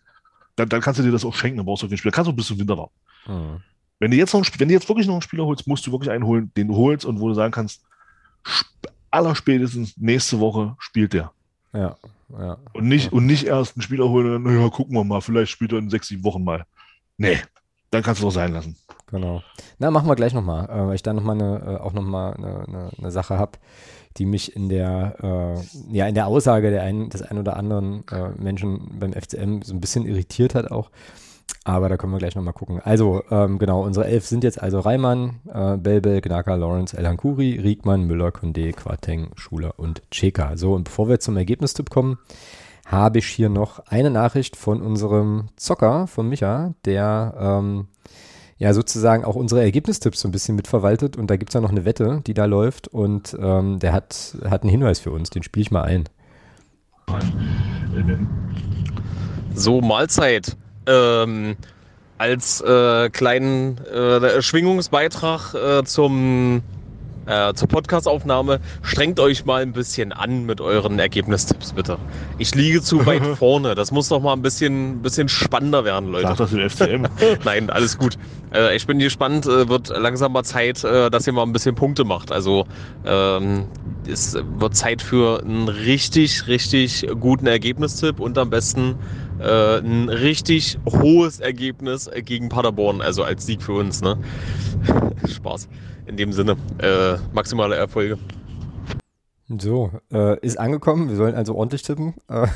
Dann, 0.57 0.69
dann 0.69 0.81
kannst 0.81 1.01
du 1.01 1.05
dir 1.05 1.13
das 1.13 1.25
auch 1.25 1.35
schenken, 1.35 1.57
dann 1.57 1.67
brauchst 1.67 1.83
du 1.83 1.89
keinen 1.89 1.99
Spieler. 1.99 2.13
Kannst 2.13 2.29
du 2.29 2.33
bis 2.33 2.47
zum 2.47 2.59
Winter 2.59 2.79
warten. 2.79 2.95
Mhm. 3.27 3.61
Wenn 3.99 4.11
du 4.11 4.17
jetzt 4.17 4.33
noch, 4.35 4.45
einen 4.45 4.61
wenn 4.61 4.69
du 4.69 4.75
jetzt 4.75 4.89
wirklich 4.89 5.07
noch 5.07 5.15
einen 5.15 5.23
Spieler 5.23 5.45
holst, 5.45 5.67
musst 5.67 5.87
du 5.87 5.93
wirklich 5.93 6.11
einen 6.11 6.25
holen, 6.25 6.53
den 6.57 6.69
du 6.69 6.77
holst 6.77 7.05
und 7.05 7.21
wo 7.21 7.29
du 7.29 7.35
sagen 7.35 7.53
kannst, 7.53 7.83
sp- 8.45 8.69
allerspätestens 9.11 9.97
nächste 9.97 10.41
Woche 10.41 10.77
spielt 10.79 11.13
der. 11.13 11.33
Ja, 11.73 11.97
ja. 12.39 12.59
Und 12.73 12.89
nicht, 12.89 13.13
und 13.13 13.27
nicht 13.27 13.45
erst 13.45 13.77
einen 13.77 13.83
Spieler 13.83 14.09
holen 14.09 14.27
und 14.27 14.45
dann, 14.45 14.55
naja, 14.55 14.69
gucken 14.69 14.95
wir 14.95 15.05
mal, 15.05 15.21
vielleicht 15.21 15.51
spielt 15.51 15.73
er 15.73 15.79
in 15.79 15.91
sechs, 15.91 16.09
sieben 16.09 16.25
Wochen 16.25 16.45
mal. 16.45 16.65
Nee, 17.17 17.39
dann 17.91 18.03
kannst 18.03 18.21
du 18.21 18.27
doch 18.27 18.33
sein 18.33 18.53
lassen. 18.53 18.77
Genau. 19.07 19.43
Na, 19.79 19.91
machen 19.91 20.09
wir 20.09 20.17
gleich 20.17 20.35
nochmal, 20.35 20.69
äh, 20.69 20.87
weil 20.89 20.95
ich 20.97 21.03
da 21.03 21.13
nochmal 21.13 21.41
eine, 21.41 21.59
äh, 21.59 21.77
auch 21.81 21.93
nochmal 21.93 22.35
eine, 22.35 22.65
eine, 22.67 22.91
eine 22.99 23.11
Sache 23.11 23.39
habe, 23.39 23.59
die 24.17 24.27
mich 24.27 24.55
in 24.55 24.69
der, 24.69 25.17
äh, 25.23 25.97
ja, 25.97 26.07
in 26.07 26.15
der 26.15 26.27
Aussage 26.27 26.71
der 26.71 26.83
einen, 26.83 27.11
des 27.11 27.23
einen 27.23 27.41
oder 27.41 27.57
anderen 27.57 28.05
äh, 28.11 28.29
Menschen 28.41 28.99
beim 28.99 29.13
FCM 29.13 29.63
so 29.63 29.75
ein 29.75 29.81
bisschen 29.81 30.07
irritiert 30.07 30.55
hat 30.55 30.71
auch. 30.71 30.91
Aber 31.65 31.89
da 31.89 31.97
können 31.97 32.13
wir 32.13 32.19
gleich 32.19 32.35
nochmal 32.35 32.53
gucken. 32.53 32.81
Also, 32.83 33.23
ähm, 33.31 33.59
genau, 33.59 33.83
unsere 33.83 34.07
elf 34.07 34.27
sind 34.27 34.45
jetzt 34.45 34.61
also 34.63 34.81
Reimann, 34.81 35.41
äh, 35.53 35.77
Belbel, 35.77 36.21
Gnaka, 36.21 36.55
Lawrence, 36.55 36.97
Elhankuri, 36.97 37.59
Riekmann, 37.59 38.05
Müller, 38.05 38.29
Condé, 38.29 38.73
Quateng, 38.73 39.31
Schuler 39.35 39.75
und 39.79 40.03
Cheka. 40.11 40.57
So, 40.57 40.75
und 40.75 40.85
bevor 40.85 41.09
wir 41.09 41.21
zum 41.21 41.37
Ergebnistipp 41.37 41.91
kommen, 41.91 42.19
habe 42.87 43.19
ich 43.19 43.27
hier 43.27 43.49
noch 43.49 43.81
eine 43.87 44.11
Nachricht 44.11 44.57
von 44.57 44.83
unserem 44.83 45.49
Zocker, 45.57 46.07
von 46.07 46.29
Micha, 46.29 46.75
der 46.85 47.35
ähm, 47.39 47.87
ja 48.59 48.73
sozusagen 48.73 49.25
auch 49.25 49.35
unsere 49.35 49.63
Ergebnistipps 49.63 50.21
so 50.21 50.29
ein 50.29 50.33
bisschen 50.33 50.57
mitverwaltet. 50.57 51.17
Und 51.17 51.31
da 51.31 51.37
gibt 51.37 51.51
es 51.51 51.55
ja 51.55 51.61
noch 51.61 51.71
eine 51.71 51.85
Wette, 51.85 52.23
die 52.27 52.35
da 52.35 52.45
läuft. 52.45 52.89
Und 52.89 53.37
ähm, 53.41 53.79
der 53.79 53.93
hat, 53.93 54.37
hat 54.45 54.63
einen 54.63 54.71
Hinweis 54.71 55.01
für 55.01 55.11
uns, 55.11 55.31
den 55.31 55.43
spiele 55.43 55.63
ich 55.63 55.71
mal 55.71 55.83
ein. 55.83 56.05
So, 59.55 59.81
Mahlzeit. 59.81 60.57
Ähm, 60.87 61.57
als 62.19 62.61
äh, 62.61 63.11
kleinen 63.11 63.79
äh, 63.79 64.41
Schwingungsbeitrag 64.41 65.55
äh, 65.55 65.85
zum 65.85 66.63
äh, 67.27 67.55
zur 67.55 67.69
Podcastaufnahme. 67.69 68.61
Strengt 68.83 69.21
euch 69.21 69.45
mal 69.45 69.63
ein 69.63 69.73
bisschen 69.73 70.13
an 70.13 70.45
mit 70.47 70.61
euren 70.61 70.99
Ergebnistipps, 70.99 71.73
bitte. 71.73 71.99
Ich 72.39 72.55
liege 72.55 72.83
zu 72.83 73.05
weit 73.07 73.25
vorne. 73.25 73.75
Das 73.75 73.93
muss 73.93 74.09
doch 74.09 74.21
mal 74.21 74.33
ein 74.33 74.43
bisschen, 74.43 75.03
bisschen 75.03 75.29
spannender 75.29 75.85
werden, 75.85 76.11
Leute. 76.11 76.29
Sag 76.29 76.37
das 76.37 76.53
im 76.53 76.69
FCM. 76.69 77.07
Nein, 77.45 77.71
alles 77.71 77.99
gut. 77.99 78.17
Äh, 78.53 78.77
ich 78.77 78.87
bin 78.87 78.99
gespannt. 78.99 79.47
Äh, 79.47 79.69
wird 79.69 79.89
langsam 79.89 80.33
mal 80.33 80.45
Zeit, 80.45 80.85
äh, 80.85 81.11
dass 81.11 81.27
ihr 81.27 81.33
mal 81.33 81.43
ein 81.43 81.53
bisschen 81.53 81.75
Punkte 81.75 82.05
macht. 82.05 82.33
Also 82.33 82.67
ähm, 83.05 83.67
es 84.07 84.35
wird 84.35 84.77
Zeit 84.77 85.03
für 85.03 85.41
einen 85.43 85.69
richtig, 85.69 86.47
richtig 86.47 87.07
guten 87.21 87.47
Ergebnistipp 87.47 88.21
und 88.21 88.39
am 88.39 88.51
besten 88.51 88.97
äh, 89.41 89.79
ein 89.79 90.09
richtig 90.09 90.79
hohes 90.87 91.41
Ergebnis 91.41 92.11
gegen 92.25 92.49
Paderborn, 92.49 93.01
also 93.01 93.23
als 93.23 93.47
Sieg 93.47 93.63
für 93.63 93.73
uns. 93.73 94.03
Ne? 94.03 94.19
Spaß. 95.29 95.69
In 96.07 96.17
dem 96.17 96.33
Sinne, 96.33 96.57
äh, 96.79 97.17
maximale 97.33 97.77
Erfolge. 97.77 98.19
So, 99.49 99.91
äh, 100.13 100.39
ist 100.41 100.59
angekommen. 100.59 101.09
Wir 101.09 101.17
sollen 101.17 101.35
also 101.35 101.55
ordentlich 101.55 101.83
tippen. 101.83 102.15
Äh, 102.29 102.47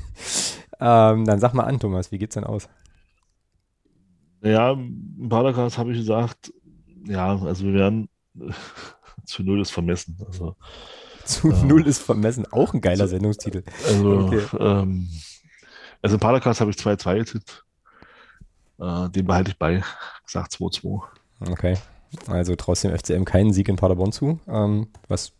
ähm, 0.80 1.24
dann 1.24 1.38
sag 1.38 1.54
mal 1.54 1.64
an, 1.64 1.78
Thomas, 1.78 2.10
wie 2.12 2.18
geht's 2.18 2.34
denn 2.34 2.44
aus? 2.44 2.68
Ja, 4.42 4.72
im 4.72 5.28
Padercast 5.28 5.78
habe 5.78 5.92
ich 5.92 5.98
gesagt, 5.98 6.52
ja, 7.06 7.36
also 7.38 7.64
wir 7.64 7.74
werden 7.74 8.08
zu 9.24 9.42
null 9.42 9.60
ist 9.60 9.70
vermessen. 9.70 10.18
Also, 10.26 10.56
zu 11.24 11.50
äh, 11.50 11.64
null 11.64 11.86
ist 11.86 12.02
vermessen, 12.02 12.46
auch 12.50 12.74
ein 12.74 12.80
geiler 12.80 13.08
Sendungstitel. 13.08 13.62
Also, 13.86 14.18
okay. 14.18 14.42
ähm, 14.58 15.08
also 16.00 16.16
im 16.16 16.20
Padercast 16.20 16.60
habe 16.60 16.70
ich 16.70 16.76
2-2 16.76 17.18
getippt. 17.18 17.64
Äh, 18.80 19.08
den 19.10 19.26
behalte 19.26 19.52
ich 19.52 19.58
bei. 19.58 19.82
Sage 20.26 20.48
2-2. 20.48 21.02
Okay. 21.48 21.76
Also 22.26 22.56
traust 22.56 22.84
dem 22.84 22.96
FCM 22.96 23.24
keinen 23.24 23.52
Sieg 23.52 23.68
in 23.68 23.76
Paderborn 23.76 24.12
zu, 24.12 24.38
ähm, 24.48 24.88
was 25.08 25.32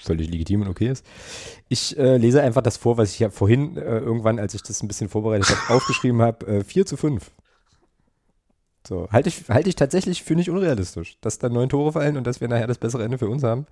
völlig 0.00 0.30
legitim 0.30 0.62
und 0.62 0.68
okay 0.68 0.88
ist. 0.88 1.04
Ich 1.68 1.98
äh, 1.98 2.16
lese 2.16 2.42
einfach 2.42 2.62
das 2.62 2.76
vor, 2.76 2.96
was 2.96 3.12
ich 3.12 3.18
ja 3.18 3.30
vorhin 3.30 3.76
äh, 3.76 3.98
irgendwann, 3.98 4.38
als 4.38 4.54
ich 4.54 4.62
das 4.62 4.82
ein 4.82 4.88
bisschen 4.88 5.08
vorbereitet 5.08 5.48
habe, 5.50 5.74
aufgeschrieben 5.74 6.22
habe. 6.22 6.46
Äh, 6.46 6.64
4 6.64 6.86
zu 6.86 6.96
5. 6.96 7.30
So, 8.86 9.08
halte 9.10 9.28
ich, 9.28 9.48
halte 9.50 9.68
ich 9.68 9.76
tatsächlich 9.76 10.22
für 10.22 10.34
nicht 10.34 10.48
unrealistisch, 10.48 11.18
dass 11.20 11.38
da 11.38 11.50
neun 11.50 11.68
Tore 11.68 11.92
fallen 11.92 12.16
und 12.16 12.26
dass 12.26 12.40
wir 12.40 12.48
nachher 12.48 12.66
das 12.66 12.78
bessere 12.78 13.04
Ende 13.04 13.18
für 13.18 13.28
uns 13.28 13.42
haben. 13.42 13.66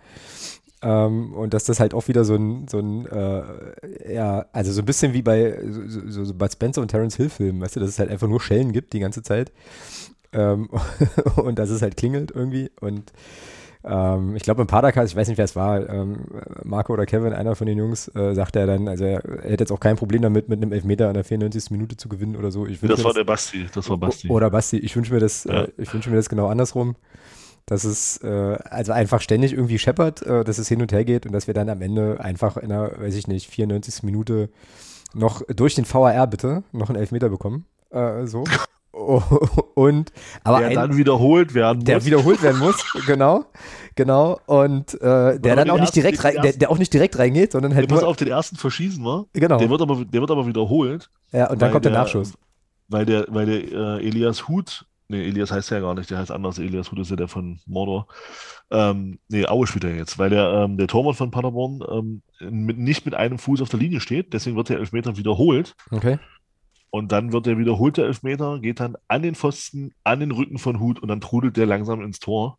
Ähm, 0.83 1.33
und 1.33 1.55
dass 1.55 1.65
das 1.65 1.81
halt 1.81 1.95
auch 1.95 2.07
wieder 2.09 2.27
so 2.27 2.35
ein, 2.35 2.69
so 2.69 2.79
ein 2.79 3.07
äh, 3.07 4.13
ja, 4.13 4.45
also 4.53 4.73
so 4.73 4.83
ein 4.83 4.85
bisschen 4.85 5.15
wie 5.15 5.23
bei, 5.23 5.59
so, 5.71 6.11
so, 6.11 6.25
so 6.25 6.35
bei 6.35 6.49
Spencer 6.49 6.83
und 6.83 6.89
Terence 6.89 7.17
Hill 7.17 7.31
Filmen, 7.31 7.63
weißt 7.63 7.77
du, 7.77 7.81
dass 7.81 7.89
es 7.89 7.99
halt 7.99 8.11
einfach 8.11 8.29
nur 8.29 8.43
Schellen 8.43 8.73
gibt 8.73 8.93
die 8.93 9.01
ganze 9.01 9.23
Zeit. 9.23 9.53
Ähm, 10.33 10.69
und 11.37 11.59
dass 11.59 11.71
es 11.71 11.83
halt 11.83 11.97
klingelt 11.97 12.31
irgendwie. 12.35 12.71
Und 12.81 13.13
ähm, 13.87 14.35
ich 14.35 14.43
glaube 14.43 14.63
im 14.63 14.67
Padercast, 14.67 15.13
ich 15.13 15.17
weiß 15.17 15.29
nicht, 15.29 15.39
wer 15.39 15.45
es 15.45 15.55
war, 15.55 15.89
ähm, 15.89 16.27
Marco 16.65 16.93
oder 16.93 17.07
Kevin, 17.07 17.33
einer 17.33 17.55
von 17.55 17.69
den 17.69 17.79
Jungs, 17.79 18.09
äh, 18.17 18.35
sagte 18.35 18.59
er 18.59 18.67
dann, 18.67 18.89
also 18.89 19.05
er, 19.05 19.25
er, 19.25 19.51
hätte 19.51 19.63
jetzt 19.63 19.71
auch 19.71 19.79
kein 19.79 19.97
Problem 19.97 20.23
damit, 20.23 20.49
mit 20.49 20.61
einem 20.61 20.73
Elfmeter 20.73 21.09
an 21.09 21.15
der 21.15 21.23
94. 21.23 21.71
Minute 21.71 21.97
zu 21.97 22.09
gewinnen 22.09 22.35
oder 22.35 22.51
so. 22.51 22.67
das 22.67 22.83
war 22.83 22.89
das, 22.89 23.15
der 23.15 23.25
Basti, 23.25 23.67
das 23.73 23.89
war 23.89 23.97
Basti. 23.97 24.29
Oder 24.29 24.51
Basti, 24.51 24.79
ich 24.79 24.97
wünsche 24.97 25.15
mir 25.15 25.21
das, 25.21 25.45
ja. 25.45 25.65
äh, 25.65 25.73
ich 25.79 25.93
wünsche 25.95 26.11
mir 26.11 26.17
das 26.17 26.29
genau 26.29 26.49
andersrum. 26.49 26.97
Dass 27.69 27.83
es 27.83 28.19
äh, 28.23 28.59
also 28.71 28.93
einfach 28.93 29.21
ständig 29.21 29.53
irgendwie 29.53 29.81
scheppert, 29.81 30.23
äh, 30.23 30.45
dass 30.45 30.59
es 30.59 30.69
hin 30.69 30.83
und 30.83 30.93
her 30.93 31.05
geht 31.05 31.27
und 31.27 31.33
dass 31.33 31.49
wir 31.49 31.55
dann 31.55 31.69
am 31.69 31.83
Ende 31.83 32.21
einfach 32.21 32.57
in 32.57 32.71
einer, 32.71 32.93
weiß 33.01 33.17
ich 33.17 33.27
nicht, 33.27 33.49
94. 33.49 34.05
Minute 34.05 34.51
noch 35.15 35.43
durch 35.47 35.75
den 35.75 35.85
VAR 35.85 36.29
bitte 36.29 36.63
noch 36.71 36.91
einen 36.91 36.99
Elfmeter 36.99 37.29
bekommen. 37.29 37.67
Äh, 37.91 38.27
so. 38.27 38.45
und 39.75 40.13
aber 40.43 40.61
der 40.61 40.69
ein, 40.69 40.75
dann 40.75 40.97
wiederholt 40.97 41.55
werden 41.55 41.79
muss. 41.79 41.85
Der 41.85 42.05
wiederholt 42.05 42.43
werden 42.43 42.59
muss, 42.59 42.77
genau, 43.07 43.45
genau. 43.95 44.41
Und 44.47 44.95
äh, 45.01 45.39
der 45.39 45.57
dann 45.57 45.71
auch 45.71 45.81
nicht 45.81 45.95
direkt 45.95 46.25
rein, 46.25 46.37
der, 46.43 46.55
der, 46.55 46.71
auch 46.71 46.79
nicht 46.79 46.93
direkt 46.93 47.19
reingeht, 47.19 47.53
sondern 47.53 47.75
halt 47.75 47.91
der 47.91 47.99
nur 47.99 48.09
auf 48.09 48.17
den 48.17 48.29
ersten 48.29 48.57
verschießen 48.57 49.05
war. 49.05 49.27
Genau. 49.35 49.59
Der 49.59 49.69
wird 49.69 49.83
aber, 49.83 50.05
der 50.05 50.21
wird 50.21 50.31
aber 50.31 50.47
wiederholt. 50.47 51.11
Ja, 51.33 51.51
und 51.51 51.61
dann 51.61 51.73
kommt 51.73 51.85
der, 51.85 51.93
der, 51.93 52.01
Nachschuss. 52.01 52.35
Weil 52.89 53.05
der, 53.05 53.27
weil 53.29 53.47
der 53.47 53.99
äh, 54.01 54.07
Elias 54.07 54.49
Huth, 54.49 54.87
nee, 55.09 55.27
Elias 55.27 55.51
heißt 55.51 55.71
ja 55.71 55.81
gar 55.81 55.95
nicht, 55.95 56.11
der 56.11 56.19
heißt 56.19 56.31
anders. 56.31 56.59
Elias 56.59 56.91
Huth 56.91 57.01
ist 57.01 57.11
ja 57.11 57.17
der 57.17 57.29
von 57.29 57.61
Mordor. 57.67 58.07
Ähm, 58.71 59.19
nee, 59.29 59.47
Aue 59.47 59.67
spielt 59.67 59.85
er 59.85 59.95
jetzt, 59.95 60.19
weil 60.19 60.31
der, 60.31 60.51
ähm, 60.53 60.79
der 60.79 60.87
Torwart 60.87 61.17
von 61.17 61.31
Paderborn 61.31 61.83
ähm, 61.91 62.23
mit, 62.41 62.79
nicht 62.79 63.05
mit 63.05 63.15
einem 63.15 63.39
Fuß 63.39 63.61
auf 63.61 63.69
der 63.69 63.79
Linie 63.79 64.01
steht, 64.01 64.33
deswegen 64.33 64.57
wird 64.57 64.71
der 64.71 64.79
Elfmeter 64.79 65.17
wiederholt. 65.17 65.75
Okay. 65.91 66.19
Und 66.97 67.13
dann 67.13 67.31
wird 67.31 67.45
der 67.45 67.59
wiederholte 67.59 68.07
Elfmeter, 68.07 68.59
geht 68.59 68.81
dann 68.81 68.97
an 69.07 69.21
den 69.21 69.35
Pfosten, 69.35 69.93
an 70.03 70.19
den 70.21 70.31
Rücken 70.31 70.57
von 70.57 70.81
Hut 70.81 70.99
und 70.99 71.09
dann 71.09 71.21
trudelt 71.21 71.59
der 71.59 71.67
langsam 71.67 72.01
ins 72.01 72.21
Tor. 72.21 72.57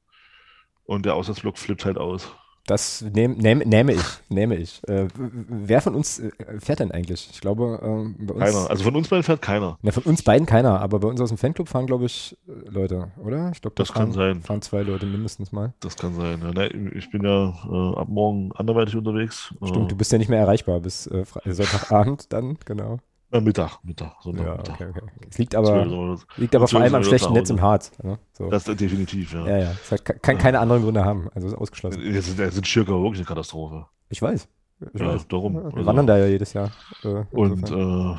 Und 0.85 1.07
der 1.07 1.15
Auswärtsblock 1.15 1.57
flippt 1.57 1.85
halt 1.85 1.97
aus. 1.97 2.27
Das 2.67 3.01
nehm, 3.01 3.31
nehm, 3.31 3.59
nehme 3.59 3.93
ich, 3.93 4.03
nehme 4.29 4.55
ich. 4.57 4.87
Äh, 4.87 5.07
wer 5.15 5.81
von 5.81 5.95
uns 5.95 6.19
äh, 6.19 6.29
fährt 6.59 6.81
denn 6.81 6.91
eigentlich? 6.91 7.27
Ich 7.31 7.41
glaube, 7.41 7.79
äh, 7.81 8.25
bei 8.25 8.33
uns. 8.35 8.43
Keiner. 8.43 8.69
Also 8.69 8.83
von 8.83 8.95
uns 8.95 9.07
beiden 9.07 9.23
fährt 9.23 9.41
keiner. 9.41 9.79
Ne, 9.81 9.91
von 9.91 10.03
uns 10.03 10.21
beiden 10.21 10.45
keiner, 10.45 10.81
aber 10.81 10.99
bei 10.99 11.07
uns 11.07 11.19
aus 11.19 11.29
dem 11.29 11.39
Fanclub 11.39 11.67
fahren, 11.67 11.87
glaube 11.87 12.05
ich, 12.05 12.37
äh, 12.47 12.69
Leute, 12.69 13.11
oder? 13.17 13.49
Ich 13.55 13.61
glaube, 13.61 13.73
das 13.75 13.89
fahren, 13.89 14.03
kann 14.03 14.11
sein. 14.11 14.41
fahren 14.43 14.61
zwei 14.61 14.83
Leute 14.83 15.07
mindestens 15.07 15.51
mal. 15.51 15.73
Das 15.79 15.95
kann 15.95 16.13
sein. 16.13 16.41
Ja, 16.43 16.51
ne, 16.51 16.67
ich 16.67 17.09
bin 17.09 17.23
ja 17.23 17.55
äh, 17.71 17.99
ab 17.99 18.07
morgen 18.07 18.51
anderweitig 18.53 18.95
unterwegs. 18.95 19.51
Stimmt, 19.65 19.91
du 19.91 19.95
bist 19.95 20.11
ja 20.11 20.19
nicht 20.19 20.29
mehr 20.29 20.41
erreichbar 20.41 20.79
bis 20.79 21.07
äh, 21.07 21.25
Sonntagabend 21.43 22.31
dann, 22.31 22.59
genau. 22.65 22.99
Äh, 23.29 23.41
Mittag, 23.41 23.79
Mittag, 23.83 24.15
Sonntag, 24.21 24.57
Mittag. 24.57 24.75
Okay, 24.75 24.89
okay. 24.89 25.01
Es 25.29 25.37
liegt 25.37 25.53
aber, 25.53 26.17
liegt 26.37 26.55
aber 26.55 26.67
vor 26.67 26.79
allem 26.79 26.95
am 26.95 27.03
schlechten 27.03 27.33
Netz 27.33 27.49
im 27.49 27.61
Harz. 27.61 27.91
Ne? 28.01 28.17
So. 28.31 28.49
Das 28.49 28.67
ist 28.67 28.79
definitiv, 28.79 29.33
ja. 29.33 29.45
Ja, 29.45 29.57
ja. 29.57 29.71
Es 29.89 30.03
kann 30.03 30.37
keine 30.37 30.59
anderen 30.59 30.81
Gründe 30.83 31.03
haben. 31.03 31.29
Also 31.35 31.47
ist 31.47 31.55
ausgeschlossen. 31.55 32.01
Jetzt 32.01 32.37
sind, 32.37 32.53
sind 32.53 32.65
Schirker 32.65 32.93
wirklich 32.93 33.19
eine 33.19 33.25
Katastrophe. 33.25 33.85
Ich 34.09 34.21
weiß. 34.21 34.47
Ich 34.93 35.01
ja, 35.01 35.07
weiß. 35.07 35.27
darum. 35.27 35.55
Wir 35.55 35.65
also. 35.65 35.85
wandern 35.85 36.07
da 36.07 36.17
ja 36.17 36.27
jedes 36.27 36.53
Jahr. 36.53 36.71
Äh, 37.03 37.23
und 37.31 37.69
äh, 37.69 38.15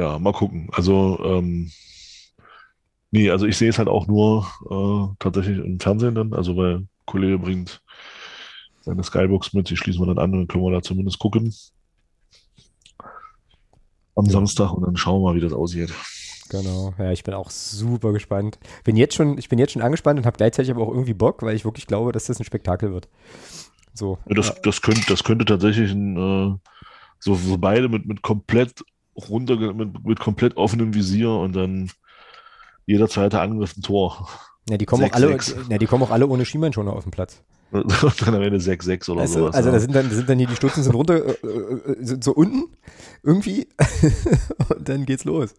ja, 0.00 0.18
mal 0.18 0.32
gucken. 0.32 0.68
Also, 0.72 1.18
ähm, 1.24 1.70
nee, 3.10 3.30
also 3.30 3.46
ich 3.46 3.56
sehe 3.56 3.70
es 3.70 3.78
halt 3.78 3.88
auch 3.88 4.06
nur 4.06 4.46
äh, 4.70 5.14
tatsächlich 5.18 5.58
im 5.58 5.80
Fernsehen 5.80 6.14
dann, 6.14 6.34
also 6.34 6.56
weil 6.58 6.86
Kollege 7.06 7.38
bringt 7.38 7.82
seine 8.82 9.02
Skybox 9.02 9.54
mit, 9.54 9.70
die 9.70 9.76
schließen 9.78 10.02
wir 10.02 10.12
dann 10.12 10.18
an 10.18 10.32
und 10.32 10.38
dann 10.40 10.48
können 10.48 10.64
wir 10.64 10.72
da 10.72 10.82
zumindest 10.82 11.18
gucken 11.18 11.54
am 14.14 14.26
Samstag 14.26 14.72
und 14.72 14.86
dann 14.86 14.96
schauen 14.96 15.22
wir 15.22 15.30
mal, 15.30 15.36
wie 15.36 15.40
das 15.40 15.52
aussieht. 15.52 15.92
Genau, 16.48 16.92
ja, 16.98 17.12
ich 17.12 17.24
bin 17.24 17.32
auch 17.32 17.50
super 17.50 18.12
gespannt. 18.12 18.58
Bin 18.84 18.96
jetzt 18.96 19.14
schon, 19.14 19.38
ich 19.38 19.48
bin 19.48 19.58
jetzt 19.58 19.72
schon 19.72 19.80
angespannt 19.80 20.18
und 20.18 20.26
habe 20.26 20.36
gleichzeitig 20.36 20.70
aber 20.70 20.82
auch 20.82 20.90
irgendwie 20.90 21.14
Bock, 21.14 21.42
weil 21.42 21.56
ich 21.56 21.64
wirklich 21.64 21.86
glaube, 21.86 22.12
dass 22.12 22.26
das 22.26 22.38
ein 22.38 22.44
Spektakel 22.44 22.92
wird. 22.92 23.08
So. 23.94 24.18
Ja, 24.28 24.34
das, 24.34 24.60
das, 24.62 24.82
könnte, 24.82 25.02
das 25.08 25.24
könnte 25.24 25.46
tatsächlich 25.46 25.92
ein, 25.92 26.16
äh, 26.16 26.54
so, 27.18 27.34
so 27.34 27.56
beide 27.56 27.88
mit, 27.88 28.04
mit 28.06 28.22
komplett 28.22 28.84
runter, 29.16 29.56
mit, 29.72 30.04
mit 30.04 30.20
komplett 30.20 30.56
offenem 30.56 30.94
Visier 30.94 31.30
und 31.30 31.54
dann 31.54 31.90
jeder 32.84 33.08
zweite 33.08 33.40
Angriff 33.40 33.76
ein 33.76 33.82
Tor. 33.82 34.28
Ja, 34.68 34.76
die 34.76 34.84
kommen, 34.86 35.02
6, 35.02 35.12
auch 35.12 35.16
alle, 35.16 35.38
ja, 35.70 35.78
die 35.78 35.86
kommen 35.86 36.02
auch 36.02 36.10
alle 36.10 36.26
ohne 36.26 36.44
Schiemannschoner 36.44 36.92
auf 36.92 37.04
den 37.04 37.12
Platz. 37.12 37.42
Und 38.02 38.26
dann 38.26 38.34
am 38.34 38.42
Ende 38.42 38.58
6-6 38.58 39.10
oder 39.10 39.22
also, 39.22 39.38
sowas. 39.40 39.54
Also 39.54 39.70
da 39.70 39.80
sind 39.80 39.94
dann, 39.94 40.10
sind 40.10 40.28
dann 40.28 40.38
hier 40.38 40.46
die 40.46 40.56
Stutzen 40.56 40.82
sind 40.82 40.94
runter, 40.94 41.24
äh, 41.24 41.30
äh, 41.30 42.04
sind 42.04 42.22
so 42.22 42.34
unten 42.34 42.64
irgendwie 43.22 43.66
und 44.68 44.88
dann 44.88 45.06
geht's 45.06 45.24
los. 45.24 45.54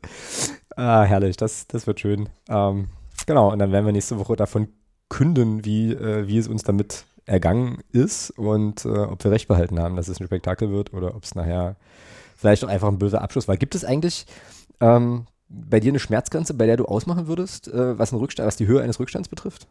Ah, 0.76 1.04
herrlich, 1.04 1.38
das, 1.38 1.66
das 1.68 1.88
wird 1.88 2.00
schön. 2.00 2.30
Ähm, 2.50 2.90
genau, 3.26 3.52
und 3.52 3.58
dann 3.58 3.72
werden 3.72 3.86
wir 3.86 3.94
nächste 3.94 4.20
Woche 4.20 4.36
davon 4.36 4.68
künden, 5.10 5.66
wie, 5.66 5.92
äh, 5.92 6.28
wie 6.28 6.38
es 6.38 6.48
uns 6.48 6.62
damit 6.62 7.06
ergangen 7.26 7.80
ist 7.92 8.30
und 8.32 8.86
äh, 8.86 8.90
ob 8.90 9.24
wir 9.24 9.32
recht 9.32 9.48
behalten 9.48 9.80
haben, 9.80 9.96
dass 9.96 10.08
es 10.08 10.20
ein 10.20 10.28
Spektakel 10.28 10.70
wird 10.70 10.94
oder 10.94 11.16
ob 11.16 11.24
es 11.24 11.34
nachher 11.34 11.78
vielleicht 12.36 12.64
auch 12.64 12.70
einfach 12.70 12.90
ein 12.90 13.00
böser 13.00 13.22
Abschluss 13.22 13.48
war. 13.48 13.58
Gibt 13.58 13.74
es 13.74 13.86
eigentlich, 13.86 14.28
ähm, 14.82 15.26
bei 15.48 15.80
dir 15.80 15.92
eine 15.92 16.00
Schmerzgrenze, 16.00 16.54
bei 16.54 16.66
der 16.66 16.78
du 16.78 16.86
ausmachen 16.86 17.28
würdest, 17.28 17.68
äh, 17.70 17.98
was, 17.98 18.12
ein 18.12 18.20
Rückstand, 18.20 18.46
was 18.46 18.56
die 18.56 18.68
Höhe 18.68 18.82
eines 18.82 19.00
Rückstands 19.00 19.30
betrifft? 19.30 19.68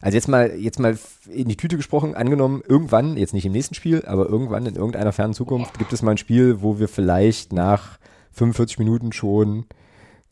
Also 0.00 0.16
jetzt 0.16 0.28
mal, 0.28 0.54
jetzt 0.54 0.78
mal 0.78 0.96
in 1.28 1.48
die 1.48 1.56
Tüte 1.56 1.76
gesprochen, 1.76 2.14
angenommen, 2.14 2.62
irgendwann, 2.66 3.16
jetzt 3.16 3.34
nicht 3.34 3.46
im 3.46 3.52
nächsten 3.52 3.74
Spiel, 3.74 4.04
aber 4.06 4.28
irgendwann 4.28 4.66
in 4.66 4.76
irgendeiner 4.76 5.12
fernen 5.12 5.34
Zukunft 5.34 5.78
gibt 5.78 5.92
es 5.92 6.02
mal 6.02 6.12
ein 6.12 6.18
Spiel, 6.18 6.62
wo 6.62 6.78
wir 6.78 6.88
vielleicht 6.88 7.52
nach 7.52 7.98
45 8.32 8.78
Minuten 8.78 9.12
schon, 9.12 9.66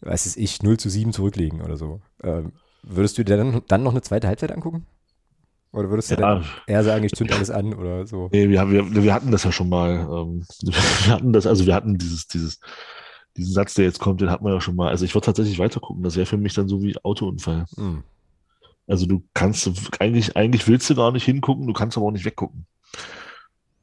was 0.00 0.26
ist 0.26 0.36
ich, 0.36 0.62
0 0.62 0.76
zu 0.78 0.88
7 0.88 1.12
zurücklegen 1.12 1.62
oder 1.62 1.76
so. 1.76 2.00
Ähm, 2.22 2.52
würdest 2.82 3.18
du 3.18 3.24
dir 3.24 3.36
dann, 3.36 3.62
dann 3.66 3.82
noch 3.82 3.92
eine 3.92 4.02
zweite 4.02 4.28
Halbzeit 4.28 4.52
angucken? 4.52 4.86
Oder 5.72 5.90
würdest 5.90 6.10
du 6.10 6.14
ja. 6.14 6.20
dann 6.20 6.44
eher 6.66 6.84
sagen, 6.84 7.04
ich 7.04 7.12
zünd 7.12 7.32
alles 7.32 7.50
an 7.50 7.74
oder 7.74 8.06
so? 8.06 8.30
Nee, 8.32 8.48
wir, 8.48 8.70
wir, 8.70 9.02
wir 9.02 9.12
hatten 9.12 9.30
das 9.30 9.44
ja 9.44 9.52
schon 9.52 9.68
mal. 9.68 10.08
Ähm, 10.10 10.44
wir 10.62 11.12
hatten 11.12 11.32
das, 11.32 11.46
also 11.46 11.66
wir 11.66 11.74
hatten 11.74 11.98
dieses, 11.98 12.28
dieses, 12.28 12.60
diesen 13.36 13.52
Satz, 13.52 13.74
der 13.74 13.84
jetzt 13.84 13.98
kommt, 13.98 14.20
den 14.20 14.30
hatten 14.30 14.44
wir 14.44 14.54
ja 14.54 14.60
schon 14.60 14.76
mal. 14.76 14.88
Also 14.88 15.04
ich 15.04 15.14
würde 15.14 15.26
tatsächlich 15.26 15.58
weitergucken. 15.58 16.02
Das 16.02 16.16
wäre 16.16 16.24
für 16.24 16.38
mich 16.38 16.54
dann 16.54 16.68
so 16.68 16.82
wie 16.82 16.96
Autounfall. 17.02 17.66
Hm. 17.76 18.04
Also 18.86 19.06
du 19.06 19.22
kannst, 19.34 19.70
eigentlich, 20.00 20.36
eigentlich 20.36 20.68
willst 20.68 20.88
du 20.90 20.94
gar 20.94 21.12
nicht 21.12 21.24
hingucken, 21.24 21.66
du 21.66 21.72
kannst 21.72 21.96
aber 21.96 22.06
auch 22.06 22.12
nicht 22.12 22.24
weggucken. 22.24 22.66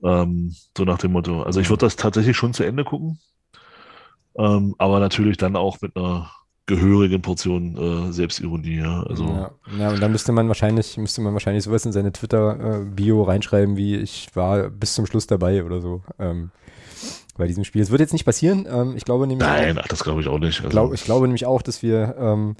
Ähm, 0.03 0.55
so 0.77 0.83
nach 0.83 0.97
dem 0.97 1.11
Motto. 1.11 1.43
Also 1.43 1.59
ich 1.59 1.69
würde 1.69 1.85
das 1.85 1.95
tatsächlich 1.95 2.37
schon 2.37 2.53
zu 2.53 2.63
Ende 2.63 2.83
gucken. 2.83 3.19
Ähm, 4.37 4.75
aber 4.77 4.99
natürlich 4.99 5.37
dann 5.37 5.55
auch 5.55 5.81
mit 5.81 5.95
einer 5.95 6.31
gehörigen 6.65 7.21
Portion 7.21 7.77
äh, 8.09 8.13
Selbstironie. 8.13 8.77
Ja. 8.77 9.03
Also, 9.03 9.25
ja. 9.25 9.51
ja, 9.77 9.89
und 9.89 10.01
dann 10.01 10.11
müsste 10.11 10.31
man 10.31 10.47
wahrscheinlich, 10.47 10.97
müsste 10.97 11.21
man 11.21 11.33
wahrscheinlich 11.33 11.63
sowas 11.63 11.85
in 11.85 11.91
seine 11.91 12.11
Twitter-Bio 12.11 13.23
reinschreiben, 13.23 13.75
wie 13.75 13.95
ich 13.97 14.29
war 14.33 14.69
bis 14.69 14.93
zum 14.93 15.05
Schluss 15.05 15.27
dabei 15.27 15.63
oder 15.63 15.81
so. 15.81 16.01
Ähm, 16.19 16.51
bei 17.37 17.47
diesem 17.47 17.63
Spiel. 17.63 17.81
Es 17.81 17.91
wird 17.91 18.01
jetzt 18.01 18.13
nicht 18.13 18.25
passieren. 18.25 18.67
Ähm, 18.69 18.95
ich 18.95 19.05
glaube 19.05 19.27
nämlich. 19.27 19.47
Nein, 19.47 19.77
ach, 19.79 19.87
das 19.87 20.03
glaube 20.03 20.21
ich 20.21 20.27
auch 20.27 20.39
nicht. 20.39 20.59
Also. 20.59 20.69
Glaub, 20.69 20.93
ich 20.93 21.03
glaube 21.03 21.27
nämlich 21.27 21.45
auch, 21.45 21.61
dass 21.61 21.81
wir 21.81 22.15
ähm, 22.17 22.55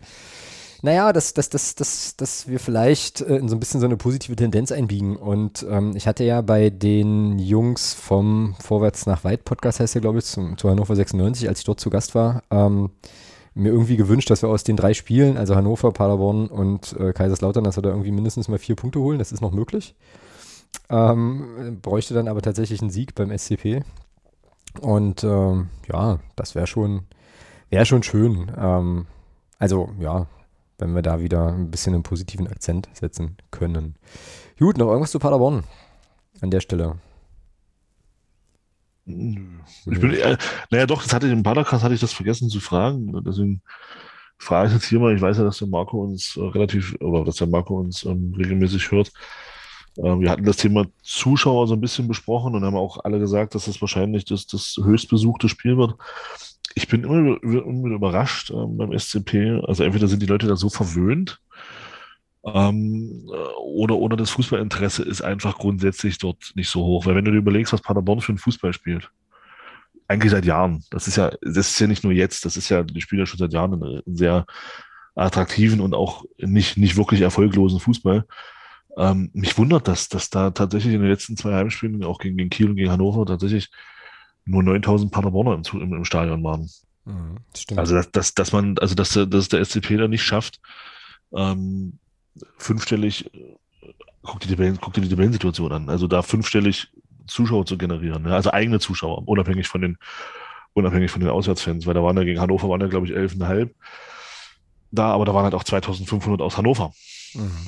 naja, 0.84 1.14
dass, 1.14 1.34
dass, 1.34 1.48
dass, 1.50 1.76
dass, 1.76 2.18
dass 2.18 2.50
wir 2.50 2.60
vielleicht 2.60 3.22
äh, 3.22 3.38
in 3.38 3.48
so 3.48 3.56
ein 3.56 3.60
bisschen 3.62 3.80
so 3.80 3.86
eine 3.86 3.96
positive 3.96 4.36
Tendenz 4.36 4.70
einbiegen. 4.70 5.16
Und 5.16 5.66
ähm, 5.70 5.96
ich 5.96 6.08
hatte 6.08 6.26
ja 6.26 6.42
bei 6.42 6.70
den 6.70 7.40
Jungs 7.40 7.94
vom 7.94 8.54
Vorwärts 8.60 9.06
nach 9.06 9.24
Weit 9.24 9.46
Podcast, 9.46 9.80
heißt 9.80 9.96
der, 9.96 10.02
glaube 10.02 10.20
ich, 10.20 10.26
zum, 10.26 10.58
zu 10.58 10.70
Hannover 10.70 10.94
96, 10.94 11.48
als 11.48 11.60
ich 11.60 11.66
dort 11.66 11.80
zu 11.80 11.90
Gast 11.90 12.16
war, 12.16 12.44
ähm, 12.52 12.90
mir 13.54 13.72
irgendwie 13.72 13.96
gewünscht, 13.96 14.30
dass 14.30 14.42
wir 14.42 14.50
aus 14.50 14.66
den 14.66 14.76
drei 14.76 14.94
Spielen, 14.94 15.38
also 15.38 15.56
Hannover, 15.56 15.94
Paderborn 15.94 16.48
und 16.48 16.92
äh, 17.00 17.14
Kaiserslautern, 17.14 17.64
dass 17.64 17.78
wir 17.78 17.82
da 17.82 17.90
irgendwie 17.90 18.12
mindestens 18.12 18.50
mal 18.50 18.60
vier 18.60 18.76
Punkte 18.76 19.00
holen. 19.00 19.20
Das 19.20 19.32
ist 19.32 19.40
noch 19.40 19.54
möglich. 19.54 19.96
Ähm, 20.90 21.80
bräuchte 21.82 22.14
dann 22.14 22.28
aber 22.28 22.42
tatsächlich 22.42 22.82
einen 22.82 22.92
Sieg 22.92 23.16
beim 23.16 23.32
SCP. 23.32 23.84
Und 24.82 25.24
ähm, 25.24 25.70
ja, 25.90 26.20
das 26.36 26.56
wäre 26.56 26.68
schon, 26.68 27.04
wäre 27.70 27.86
schon 27.86 28.04
schön. 28.04 28.52
Ähm, 28.58 29.06
also 29.60 29.88
ja, 29.98 30.28
wenn 30.78 30.96
wir 30.96 31.02
da 31.02 31.20
wieder 31.20 31.48
ein 31.48 31.72
bisschen 31.72 31.94
einen 31.94 32.04
positiven 32.04 32.48
Akzent 32.48 32.90
setzen 32.94 33.38
können. 33.52 33.96
Gut, 34.60 34.78
noch 34.78 34.88
irgendwas 34.88 35.12
zu 35.12 35.20
Paderborn 35.20 35.64
an 36.42 36.52
der 36.52 36.62
Stelle. 36.62 36.98
Ich 39.06 40.00
bin, 40.00 40.14
äh, 40.14 40.38
naja, 40.70 40.86
doch, 40.86 41.04
das 41.04 41.14
hatte 41.14 41.28
ich 41.28 41.34
im 41.34 41.44
Padercast 41.44 41.84
hatte 41.84 41.94
ich 41.94 42.00
das 42.00 42.14
vergessen 42.14 42.50
zu 42.50 42.60
fragen. 42.60 43.22
Deswegen 43.26 43.62
frage 44.38 44.70
ich 44.70 44.74
jetzt 44.76 44.86
hier 44.86 45.00
mal. 45.00 45.16
Ich 45.16 45.22
weiß 45.22 45.38
ja, 45.38 45.44
dass 45.44 45.58
der 45.58 45.68
Marco 45.68 46.02
uns 46.02 46.38
äh, 46.38 46.42
relativ, 46.42 46.96
oder 47.02 47.26
dass 47.26 47.36
der 47.36 47.48
Marco 47.48 47.80
uns 47.80 48.04
ähm, 48.06 48.34
regelmäßig 48.38 48.92
hört. 48.92 49.12
Äh, 49.98 50.04
wir 50.20 50.30
hatten 50.30 50.46
das 50.46 50.58
Thema 50.58 50.86
Zuschauer 51.02 51.68
so 51.68 51.74
ein 51.74 51.82
bisschen 51.82 52.08
besprochen 52.08 52.56
und 52.56 52.64
haben 52.64 52.78
auch 52.78 53.04
alle 53.04 53.20
gesagt, 53.20 53.56
dass 53.56 53.66
das 53.66 53.82
wahrscheinlich 53.82 54.26
das, 54.26 54.48
das 54.48 54.80
höchstbesuchte 54.82 55.50
Spiel 55.50 55.78
wird 55.78 55.96
ich 56.76 56.88
bin 56.88 57.04
immer, 57.04 57.42
immer 57.44 57.90
überrascht 57.90 58.52
ähm, 58.52 58.78
beim 58.78 58.98
SCP. 58.98 59.62
Also 59.66 59.84
entweder 59.84 60.08
sind 60.08 60.22
die 60.22 60.28
Leute 60.28 60.48
da 60.48 60.56
so 60.56 60.70
verwöhnt 60.70 61.40
ähm, 62.46 63.30
oder, 63.58 63.96
oder 63.96 64.18
das 64.18 64.32
Fußballinteresse 64.32 65.04
ist 65.04 65.22
einfach 65.22 65.58
grundsätzlich 65.58 66.18
dort 66.18 66.52
nicht 66.56 66.70
so 66.70 66.84
hoch. 66.84 67.06
Weil 67.06 67.16
wenn 67.16 67.26
du 67.26 67.32
dir 67.32 67.38
überlegst, 67.38 67.74
was 67.74 67.82
Paderborn 67.82 68.22
für 68.22 68.34
ein 68.34 68.38
Fußball 68.38 68.74
spielt, 68.74 69.10
eigentlich 70.08 70.32
seit 70.32 70.46
Jahren. 70.46 70.84
Das 70.90 71.08
ist 71.08 71.16
ja, 71.16 71.32
das 71.42 71.70
ist 71.70 71.80
ja 71.80 71.88
nicht 71.88 72.04
nur 72.04 72.14
jetzt, 72.14 72.46
das 72.46 72.58
ist 72.58 72.70
ja, 72.70 72.84
die 72.84 73.02
spielen 73.02 73.20
ja 73.20 73.26
schon 73.26 73.40
seit 73.40 73.54
Jahren 73.54 73.74
einen 73.74 74.02
sehr 74.06 74.46
attraktiven 75.16 75.80
und 75.80 75.94
auch 75.94 76.26
nicht, 76.38 76.78
nicht 76.78 76.98
wirklich 76.98 77.22
erfolglosen 77.22 77.80
Fußball. 77.80 78.26
Ähm, 78.98 79.32
mich 79.34 79.58
wundert 79.58 79.88
das, 79.88 80.10
dass 80.10 80.30
da 80.30 80.52
tatsächlich 80.52 80.94
in 80.94 81.02
den 81.02 81.10
letzten 81.10 81.38
zwei 81.38 81.54
Heimspielen, 81.54 82.04
auch 82.04 82.20
gegen, 82.20 82.38
gegen 82.38 82.50
Kiel 82.50 82.70
und 82.70 82.76
gegen 82.76 82.92
Hannover, 82.92 83.26
tatsächlich 83.26 83.70
nur 84.46 84.64
9000 84.64 85.12
Paderborner 85.12 85.54
im, 85.54 85.82
im, 85.82 85.94
im 85.94 86.06
Stadion 86.06 86.44
waren. 86.44 86.70
Mhm, 87.06 87.38
also, 87.76 87.96
dass, 87.96 88.12
dass, 88.12 88.34
dass 88.34 88.52
man, 88.52 88.78
also, 88.80 88.96
dass, 88.96 89.14
dass 89.14 89.50
der 89.50 89.64
SCP 89.64 89.98
da 89.98 90.08
nicht 90.08 90.24
schafft, 90.24 90.60
ähm, 91.36 92.00
fünfstellig, 92.58 93.30
guck 94.22 94.40
dir, 94.40 94.56
die 94.56 94.78
guck 94.80 94.94
dir 94.94 95.02
die 95.02 95.10
Tabellensituation 95.10 95.72
an, 95.72 95.90
also 95.90 96.08
da 96.08 96.22
fünfstellig 96.22 96.88
Zuschauer 97.28 97.66
zu 97.66 97.78
generieren, 97.78 98.24
ne? 98.24 98.36
also 98.36 98.52
eigene 98.52 98.80
Zuschauer, 98.80 99.28
unabhängig 99.28 99.68
von 99.68 99.82
den, 99.82 99.98
unabhängig 100.74 101.12
von 101.12 101.22
den 101.22 101.30
Auswärtsfans, 101.30 101.86
weil 101.86 101.94
da 101.94 102.04
waren 102.04 102.18
ja 102.18 102.24
gegen 102.24 102.40
Hannover 102.40 102.70
waren 102.70 102.82
ja, 102.82 102.88
glaube 102.88 103.06
ich, 103.06 103.14
11,5 103.14 103.70
da, 104.92 105.12
aber 105.12 105.26
da 105.26 105.34
waren 105.34 105.44
halt 105.44 105.56
auch 105.56 105.64
2500 105.64 106.42
aus 106.42 106.58
Hannover. 106.58 106.94
Mhm. 107.34 107.68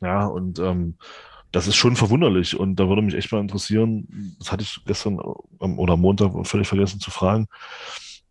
Ja, 0.00 0.26
und 0.26 0.58
ähm, 0.58 0.96
das 1.52 1.66
ist 1.66 1.76
schon 1.76 1.96
verwunderlich 1.96 2.58
und 2.58 2.76
da 2.76 2.88
würde 2.88 3.02
mich 3.02 3.14
echt 3.14 3.30
mal 3.30 3.40
interessieren, 3.40 4.34
das 4.38 4.50
hatte 4.50 4.64
ich 4.64 4.80
gestern 4.86 5.20
ähm, 5.60 5.78
oder 5.78 5.96
Montag 5.96 6.32
völlig 6.46 6.66
vergessen 6.66 6.98
zu 6.98 7.10
fragen, 7.10 7.46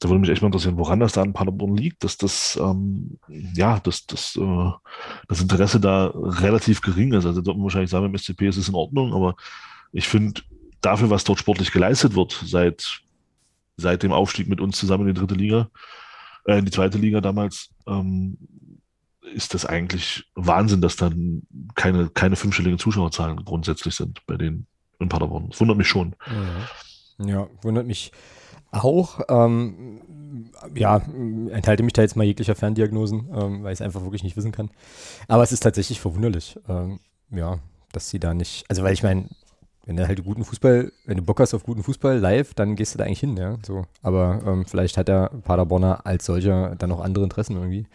da 0.01 0.09
würde 0.09 0.19
mich 0.19 0.31
echt 0.31 0.41
mal 0.41 0.47
interessieren, 0.47 0.77
woran 0.77 0.99
das 0.99 1.13
da 1.13 1.21
in 1.21 1.31
Paderborn 1.31 1.77
liegt, 1.77 2.03
dass 2.03 2.17
das, 2.17 2.59
ähm, 2.59 3.19
ja, 3.29 3.79
dass 3.79 4.07
das, 4.07 4.35
äh, 4.35 4.71
das 5.27 5.41
Interesse 5.41 5.79
da 5.79 6.11
relativ 6.15 6.81
gering 6.81 7.13
ist. 7.13 7.27
Also 7.27 7.41
dort 7.41 7.59
wahrscheinlich 7.59 7.91
sagen, 7.91 8.07
im 8.07 8.17
SCP 8.17 8.47
ist 8.47 8.57
es 8.57 8.67
in 8.67 8.73
Ordnung, 8.73 9.13
aber 9.13 9.35
ich 9.91 10.07
finde, 10.07 10.41
dafür, 10.81 11.11
was 11.11 11.23
dort 11.23 11.37
sportlich 11.37 11.71
geleistet 11.71 12.15
wird, 12.15 12.31
seit, 12.43 13.01
seit 13.77 14.01
dem 14.01 14.11
Aufstieg 14.11 14.49
mit 14.49 14.59
uns 14.59 14.79
zusammen 14.79 15.07
in 15.07 15.13
die 15.13 15.19
dritte 15.19 15.35
Liga, 15.35 15.69
äh, 16.45 16.57
in 16.57 16.65
die 16.65 16.71
zweite 16.71 16.97
Liga 16.97 17.21
damals, 17.21 17.69
ähm, 17.85 18.37
ist 19.33 19.53
das 19.53 19.65
eigentlich 19.65 20.25
Wahnsinn, 20.35 20.81
dass 20.81 20.95
dann 20.95 21.43
keine, 21.75 22.09
keine 22.09 22.35
fünfstelligen 22.35 22.79
Zuschauerzahlen 22.79 23.43
grundsätzlich 23.43 23.95
sind 23.95 24.25
bei 24.25 24.37
den 24.37 24.67
in 24.99 25.09
Paderborn. 25.09 25.49
Das 25.49 25.59
wundert 25.59 25.77
mich 25.77 25.87
schon. 25.87 26.15
Ja, 27.19 27.27
ja 27.27 27.47
wundert 27.61 27.87
mich 27.87 28.11
auch. 28.71 29.21
Ähm, 29.29 30.01
ja, 30.75 31.01
enthalte 31.51 31.83
mich 31.83 31.93
da 31.93 32.01
jetzt 32.01 32.15
mal 32.15 32.23
jeglicher 32.23 32.55
Ferndiagnosen, 32.55 33.29
ähm, 33.33 33.63
weil 33.63 33.73
ich 33.73 33.79
es 33.79 33.85
einfach 33.85 34.03
wirklich 34.03 34.23
nicht 34.23 34.37
wissen 34.37 34.51
kann. 34.51 34.69
Aber 35.27 35.43
es 35.43 35.51
ist 35.51 35.61
tatsächlich 35.61 35.99
verwunderlich, 35.99 36.57
ähm, 36.69 36.99
ja, 37.31 37.59
dass 37.91 38.09
sie 38.09 38.19
da 38.19 38.33
nicht, 38.33 38.65
also 38.69 38.83
weil 38.83 38.93
ich 38.93 39.03
meine, 39.03 39.27
wenn 39.85 39.97
du 39.97 40.07
halt 40.07 40.23
guten 40.23 40.45
Fußball, 40.45 40.91
wenn 41.05 41.17
du 41.17 41.23
Bock 41.23 41.39
hast 41.39 41.53
auf 41.53 41.63
guten 41.63 41.83
Fußball 41.83 42.17
live, 42.17 42.53
dann 42.53 42.75
gehst 42.75 42.93
du 42.93 42.97
da 42.97 43.05
eigentlich 43.05 43.19
hin, 43.19 43.35
ja, 43.35 43.57
so. 43.65 43.85
Aber 44.03 44.41
ähm, 44.45 44.65
vielleicht 44.65 44.95
hat 44.95 45.07
der 45.07 45.29
Paderborner 45.43 46.05
als 46.05 46.25
solcher 46.25 46.75
dann 46.77 46.89
noch 46.89 47.01
andere 47.01 47.23
Interessen 47.23 47.57
irgendwie. 47.57 47.87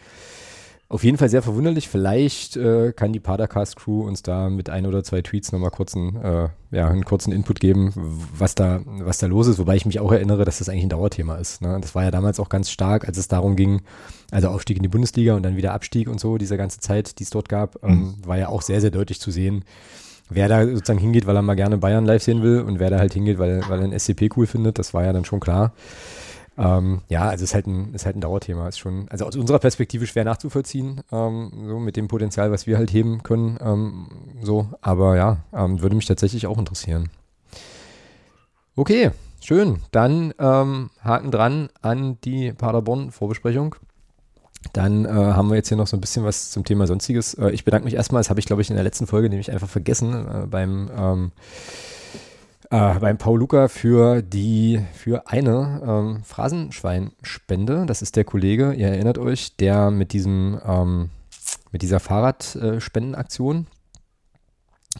Auf 0.89 1.03
jeden 1.03 1.17
Fall 1.17 1.27
sehr 1.27 1.41
verwunderlich. 1.41 1.89
Vielleicht 1.89 2.55
äh, 2.55 2.93
kann 2.93 3.11
die 3.11 3.19
Padercast-Crew 3.19 4.07
uns 4.07 4.23
da 4.23 4.49
mit 4.49 4.69
ein 4.69 4.85
oder 4.85 5.03
zwei 5.03 5.21
Tweets 5.21 5.51
nochmal 5.51 5.69
kurzen, 5.69 6.15
äh, 6.15 6.47
ja, 6.71 6.87
einen 6.87 7.03
kurzen 7.03 7.33
Input 7.33 7.59
geben, 7.59 7.91
was 8.37 8.55
da, 8.55 8.79
was 8.85 9.17
da 9.17 9.27
los 9.27 9.47
ist. 9.47 9.59
Wobei 9.59 9.75
ich 9.75 9.85
mich 9.85 9.99
auch 9.99 10.13
erinnere, 10.13 10.45
dass 10.45 10.59
das 10.59 10.69
eigentlich 10.69 10.83
ein 10.83 10.89
Dauerthema 10.89 11.35
ist. 11.35 11.61
Ne? 11.61 11.77
Das 11.81 11.93
war 11.93 12.05
ja 12.05 12.11
damals 12.11 12.39
auch 12.39 12.47
ganz 12.47 12.69
stark, 12.69 13.05
als 13.05 13.17
es 13.17 13.27
darum 13.27 13.57
ging, 13.57 13.81
also 14.31 14.47
Aufstieg 14.47 14.77
in 14.77 14.83
die 14.83 14.89
Bundesliga 14.89 15.35
und 15.35 15.43
dann 15.43 15.57
wieder 15.57 15.73
Abstieg 15.73 16.07
und 16.07 16.21
so, 16.21 16.37
diese 16.37 16.55
ganze 16.55 16.79
Zeit, 16.79 17.19
die 17.19 17.23
es 17.23 17.31
dort 17.31 17.49
gab, 17.49 17.83
ähm, 17.83 17.89
mhm. 17.89 18.15
war 18.25 18.37
ja 18.37 18.47
auch 18.47 18.61
sehr, 18.61 18.79
sehr 18.79 18.91
deutlich 18.91 19.19
zu 19.19 19.29
sehen, 19.29 19.65
wer 20.29 20.47
da 20.47 20.65
sozusagen 20.65 20.99
hingeht, 20.99 21.27
weil 21.27 21.35
er 21.35 21.41
mal 21.41 21.55
gerne 21.55 21.77
Bayern 21.77 22.05
live 22.05 22.23
sehen 22.23 22.43
will 22.43 22.61
und 22.61 22.79
wer 22.79 22.89
da 22.89 22.97
halt 22.97 23.13
hingeht, 23.13 23.39
weil, 23.39 23.61
weil 23.67 23.79
er 23.79 23.85
ein 23.85 23.99
SCP 23.99 24.29
cool 24.37 24.47
findet. 24.47 24.79
Das 24.79 24.93
war 24.93 25.03
ja 25.03 25.11
dann 25.11 25.25
schon 25.25 25.41
klar. 25.41 25.73
Ähm, 26.57 27.01
ja, 27.07 27.29
also 27.29 27.43
es 27.43 27.51
ist 27.51 27.53
halt 27.53 27.67
ein, 27.67 27.93
ist 27.93 28.05
halt 28.05 28.15
ein 28.15 28.21
Dauerthema. 28.21 28.67
Ist 28.67 28.79
schon, 28.79 29.07
also 29.09 29.25
aus 29.25 29.35
unserer 29.35 29.59
Perspektive 29.59 30.07
schwer 30.07 30.25
nachzuvollziehen, 30.25 31.01
ähm, 31.11 31.51
so 31.67 31.79
mit 31.79 31.95
dem 31.95 32.07
Potenzial, 32.07 32.51
was 32.51 32.65
wir 32.67 32.77
halt 32.77 32.91
heben 32.91 33.23
können. 33.23 33.57
Ähm, 33.61 34.07
so, 34.41 34.69
aber 34.81 35.15
ja, 35.15 35.37
ähm, 35.53 35.81
würde 35.81 35.95
mich 35.95 36.05
tatsächlich 36.05 36.47
auch 36.47 36.57
interessieren. 36.57 37.09
Okay, 38.75 39.11
schön. 39.41 39.81
Dann 39.91 40.33
ähm, 40.39 40.89
Haken 41.03 41.31
dran 41.31 41.69
an 41.81 42.17
die 42.23 42.53
Paderborn-Vorbesprechung. 42.53 43.75
Dann 44.73 45.05
äh, 45.05 45.09
haben 45.09 45.49
wir 45.49 45.55
jetzt 45.55 45.69
hier 45.69 45.77
noch 45.77 45.87
so 45.87 45.95
ein 45.95 46.01
bisschen 46.01 46.23
was 46.23 46.51
zum 46.51 46.63
Thema 46.63 46.87
Sonstiges. 46.87 47.35
Äh, 47.35 47.51
ich 47.51 47.63
bedanke 47.63 47.85
mich 47.85 47.93
erstmal, 47.93 48.19
das 48.19 48.29
habe 48.29 48.39
ich 48.39 48.47
glaube 48.47 48.61
ich 48.61 48.69
in 48.69 48.75
der 48.75 48.83
letzten 48.83 49.07
Folge 49.07 49.29
nämlich 49.29 49.51
einfach 49.51 49.69
vergessen, 49.69 50.13
äh, 50.13 50.47
beim 50.47 50.89
ähm, 50.95 51.31
äh, 52.69 52.99
beim 52.99 53.17
Paul 53.17 53.39
Luca 53.39 53.67
für 53.67 54.21
die 54.21 54.81
für 54.93 55.27
eine 55.27 55.81
ähm, 55.85 56.23
Phrasenschweinspende. 56.23 57.85
Das 57.85 58.01
ist 58.01 58.15
der 58.15 58.23
Kollege, 58.23 58.73
ihr 58.73 58.87
erinnert 58.87 59.17
euch, 59.17 59.55
der 59.55 59.91
mit 59.91 60.13
diesem 60.13 60.59
ähm, 60.65 61.09
mit 61.71 61.81
dieser 61.81 61.99
Fahrradspendenaktion 61.99 63.67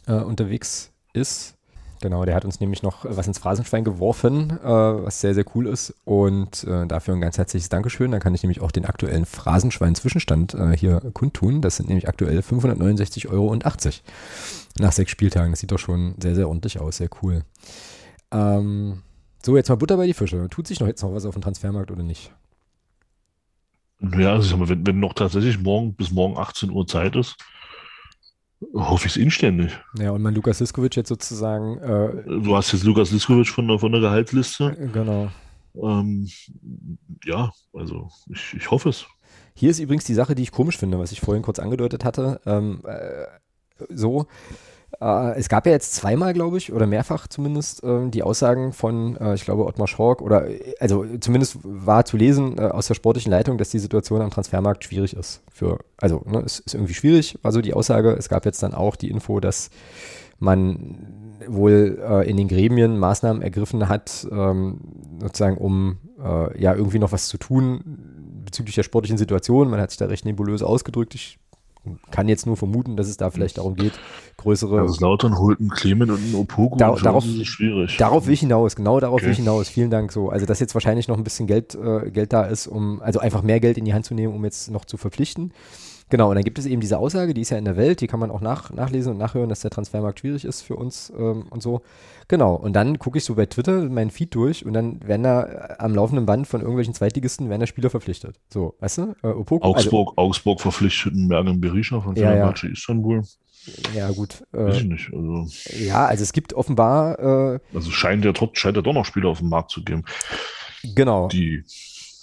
äh, 0.06 0.14
unterwegs 0.14 0.92
ist. 1.14 1.58
Genau, 2.02 2.26
der 2.26 2.36
hat 2.36 2.46
uns 2.46 2.60
nämlich 2.60 2.84
noch 2.84 3.06
was 3.06 3.26
ins 3.26 3.40
Phrasenschwein 3.40 3.84
geworfen, 3.84 4.52
äh, 4.52 4.68
was 4.68 5.20
sehr, 5.20 5.34
sehr 5.34 5.46
cool 5.56 5.66
ist. 5.66 5.96
Und 6.06 6.64
äh, 6.64 6.86
dafür 6.86 7.16
ein 7.16 7.22
ganz 7.22 7.40
herzliches 7.40 7.70
Dankeschön. 7.70 8.12
Dann 8.12 8.20
kann 8.20 8.36
ich 8.36 8.44
nämlich 8.44 8.62
auch 8.62 8.72
den 8.72 8.86
aktuellen 8.86 9.26
Phrasenschwein-Zwischenstand 9.26 10.54
äh, 10.54 10.78
hier 10.78 11.02
kundtun. 11.14 11.62
Das 11.62 11.78
sind 11.78 11.90
nämlich 11.90 12.08
aktuell 12.08 12.40
569,80 12.40 13.30
Euro 13.30 13.48
nach 14.80 14.92
sechs 14.92 15.12
Spieltagen. 15.12 15.52
Das 15.52 15.60
sieht 15.60 15.72
doch 15.72 15.80
schon 15.80 16.16
sehr, 16.22 16.36
sehr 16.36 16.48
ordentlich 16.48 16.80
aus. 16.80 16.98
Sehr 16.98 17.10
cool. 17.22 17.44
Ähm, 18.32 19.02
so, 19.44 19.56
jetzt 19.56 19.70
mal 19.70 19.76
Butter 19.76 19.98
bei 19.98 20.08
die 20.08 20.14
Fische. 20.14 20.48
Tut 20.50 20.68
sich 20.68 20.80
noch 20.80 20.88
jetzt 20.88 21.02
noch 21.04 21.14
was 21.14 21.26
auf 21.26 21.36
dem 21.36 21.42
Transfermarkt 21.42 21.92
oder 21.92 22.04
nicht? 22.04 22.34
Ja, 24.18 24.34
also 24.34 24.68
wenn, 24.70 24.86
wenn 24.86 25.00
noch 25.00 25.14
tatsächlich 25.14 25.60
morgen 25.60 25.96
bis 25.96 26.12
morgen 26.12 26.38
18 26.38 26.70
Uhr 26.70 26.86
Zeit 26.86 27.16
ist, 27.16 27.36
hoffe 28.74 29.08
ich 29.08 29.16
es 29.16 29.18
inständig. 29.22 29.72
Ja, 29.98 30.12
und 30.12 30.22
mein 30.22 30.36
Lukas 30.36 30.60
Liskovic 30.60 30.96
jetzt 30.96 31.10
sozusagen. 31.10 31.78
Äh, 31.80 32.24
Du 32.44 32.56
hast 32.56 32.72
jetzt 32.74 32.84
Lukas 32.84 33.12
Liskovic 33.12 33.48
von 33.48 33.68
der, 33.68 33.80
von 33.80 33.92
der 33.92 34.02
Gehaltsliste. 34.02 34.76
äh, 34.80 34.88
genau. 34.88 35.32
Ähm, 35.76 36.28
ja, 37.24 37.52
also 37.74 38.10
ich, 38.30 38.54
ich 38.56 38.72
hoffe 38.72 38.90
es. 38.90 39.06
Hier 39.54 39.72
ist 39.72 39.80
übrigens 39.80 40.06
die 40.06 40.14
Sache, 40.14 40.36
die 40.36 40.44
ich 40.44 40.52
komisch 40.52 40.78
finde, 40.78 41.00
was 41.00 41.12
ich 41.12 41.22
vorhin 41.22 41.44
kurz 41.44 41.60
angedeutet 41.60 42.04
hatte. 42.06 42.40
Ähm, 42.46 42.82
äh, 42.86 43.26
so, 43.90 44.28
äh, 45.02 45.38
es 45.38 45.50
gab 45.50 45.66
ja 45.66 45.72
jetzt 45.72 45.94
zweimal, 45.94 46.34
glaube 46.34 46.58
ich, 46.58 46.72
oder 46.72 46.88
mehrfach 46.88 47.28
zumindest, 47.28 47.84
äh, 47.84 48.10
die 48.10 48.24
Aussagen 48.24 48.74
von, 48.74 49.16
äh, 49.18 49.36
ich 49.36 49.44
glaube, 49.44 49.66
Ottmar 49.66 49.88
Schork, 49.88 50.22
oder 50.22 50.50
äh, 50.50 50.76
also 50.80 51.06
zumindest 51.20 51.58
war 51.64 52.06
zu 52.06 52.18
lesen 52.18 52.60
aus 52.60 52.88
der 52.88 52.96
sportlichen 52.96 53.32
Leitung, 53.32 53.58
dass 53.58 53.70
die 53.70 53.80
Situation 53.80 54.22
am 54.22 54.30
Transfermarkt 54.30 54.84
schwierig 54.84 55.16
ist. 55.16 55.42
Für, 55.52 55.80
also, 55.98 56.24
ne, 56.26 56.40
es 56.46 56.60
ist 56.60 56.74
irgendwie 56.74 56.94
schwierig, 56.94 57.38
war 57.42 57.52
so 57.52 57.62
die 57.62 57.74
Aussage. 57.74 58.12
Es 58.14 58.30
gab 58.30 58.46
jetzt 58.46 58.64
dann 58.64 58.74
auch 58.74 58.96
die 58.96 59.10
Info, 59.10 59.40
dass 59.40 59.70
man 60.40 61.36
wohl 61.48 62.00
äh, 62.02 62.30
in 62.30 62.38
den 62.38 62.48
Gremien 62.48 62.98
Maßnahmen 62.98 63.42
ergriffen 63.42 63.88
hat, 63.90 64.28
ähm, 64.32 64.80
sozusagen 65.20 65.58
um 65.58 65.98
äh, 66.24 66.62
ja 66.62 66.74
irgendwie 66.74 67.00
noch 67.00 67.12
was 67.12 67.28
zu 67.28 67.38
tun 67.38 68.44
bezüglich 68.46 68.76
der 68.76 68.84
sportlichen 68.84 69.18
Situation. 69.18 69.70
Man 69.70 69.80
hat 69.80 69.92
sich 69.92 69.98
da 69.98 70.06
recht 70.06 70.26
nebulös 70.26 70.64
ausgedrückt. 70.64 71.16
Ich 71.16 71.40
kann 72.12 72.28
jetzt 72.30 72.46
nur 72.46 72.58
vermuten, 72.58 72.98
dass 72.98 73.08
es 73.08 73.18
da 73.18 73.30
vielleicht 73.30 73.58
darum 73.58 73.76
geht, 73.76 73.94
größere. 74.38 74.80
Also 74.82 75.00
Lautern 75.06 75.38
holt 75.38 75.60
einen 75.60 75.70
Clement 75.70 76.12
und 76.12 76.18
einen 76.22 76.36
Opoku. 76.36 76.78
Da- 76.78 76.96
darauf- 76.96 77.26
schwierig. 77.44 77.98
Darauf 77.98 78.26
will 78.28 78.34
ich 78.34 78.40
hinaus, 78.42 78.76
genau 78.76 79.00
darauf 79.00 79.22
will 79.22 79.28
Okay. 79.28 79.32
ich 79.34 79.38
hinaus. 79.40 79.70
Vielen 79.70 79.90
Dank 79.90 80.12
so. 80.12 80.30
Also, 80.30 80.46
dass 80.46 80.60
jetzt 80.60 80.74
wahrscheinlich 80.74 81.08
noch 81.08 81.18
ein 81.18 81.24
bisschen 81.24 81.48
Geld, 81.48 81.76
äh, 81.76 82.10
Geld 82.12 82.34
da 82.34 82.44
ist, 82.44 82.68
um, 82.68 83.02
also 83.02 83.20
einfach 83.20 83.42
mehr 83.42 83.60
Geld 83.60 83.78
in 83.78 83.86
die 83.86 83.94
Hand 83.94 84.06
zu 84.06 84.14
nehmen, 84.14 84.34
um 84.36 84.44
jetzt 84.46 84.70
noch 84.72 84.86
zu 84.86 84.98
verpflichten. 84.98 85.52
Genau, 86.10 86.30
und 86.30 86.36
dann 86.36 86.44
gibt 86.44 86.58
es 86.58 86.66
eben 86.66 86.80
diese 86.80 86.98
Aussage, 87.00 87.34
die 87.34 87.42
ist 87.42 87.50
ja 87.50 87.58
in 87.58 87.66
der 87.66 87.76
Welt, 87.76 88.00
die 88.00 88.08
kann 88.08 88.20
man 88.20 88.32
auch 88.32 88.40
nach, 88.40 88.72
nachlesen 88.72 89.12
und 89.12 89.18
nachhören, 89.18 89.50
dass 89.50 89.60
der 89.60 89.72
Transfermarkt 89.72 90.20
schwierig 90.22 90.46
ist 90.46 90.62
für 90.62 90.76
uns 90.78 91.12
ähm, 91.18 91.46
und 91.50 91.62
so. 91.62 91.82
Genau, 92.30 92.56
und 92.56 92.74
dann 92.74 92.98
gucke 92.98 93.18
ich 93.18 93.26
so 93.26 93.36
bei 93.36 93.46
Twitter 93.46 93.82
meinen 93.90 94.10
Feed 94.10 94.34
durch 94.34 94.66
und 94.66 94.72
dann 94.74 95.06
werden 95.06 95.24
da 95.24 95.44
äh, 95.44 95.76
am 95.80 95.94
laufenden 95.94 96.26
Band 96.26 96.48
von 96.48 96.62
irgendwelchen 96.62 96.94
Zweitligisten 96.94 97.50
werden 97.50 97.60
da 97.60 97.68
Spieler 97.68 97.90
verpflichtet. 97.90 98.40
So, 98.54 98.76
weißt 98.80 98.98
du? 99.00 99.16
Äh, 99.24 99.28
Opoku, 99.28 99.66
Augsburg, 99.68 100.14
Augsburg 100.18 100.62
verpflichtet 100.62 101.14
einen 101.14 101.28
Mergen 101.28 101.60
Berisha 101.60 102.00
von 102.00 102.16
Ja, 102.16 102.24
ja. 102.24 102.30
Fenerbahce 102.32 102.68
Istanbul. 102.70 103.18
Also, 103.18 103.38
ja 103.94 104.10
gut. 104.12 104.44
Weiß 104.54 104.78
ich 104.78 104.84
Äh, 104.84 104.88
nicht. 104.88 105.12
Also, 105.14 105.48
ja, 105.78 106.06
also 106.06 106.24
es 106.24 106.32
gibt 106.32 106.54
offenbar, 106.54 107.20
äh, 107.20 107.60
also 107.74 107.92
scheint 107.92 108.24
ja 108.24 108.32
trotz, 108.32 108.60
scheint 108.60 108.78
ja 108.78 108.82
doch 108.82 108.94
noch 108.94 109.04
Spieler 109.04 109.28
auf 109.28 109.40
dem 109.40 109.50
Markt 109.50 109.72
zu 109.72 109.84
geben, 109.84 110.06
genau, 110.96 111.28
die 111.28 111.66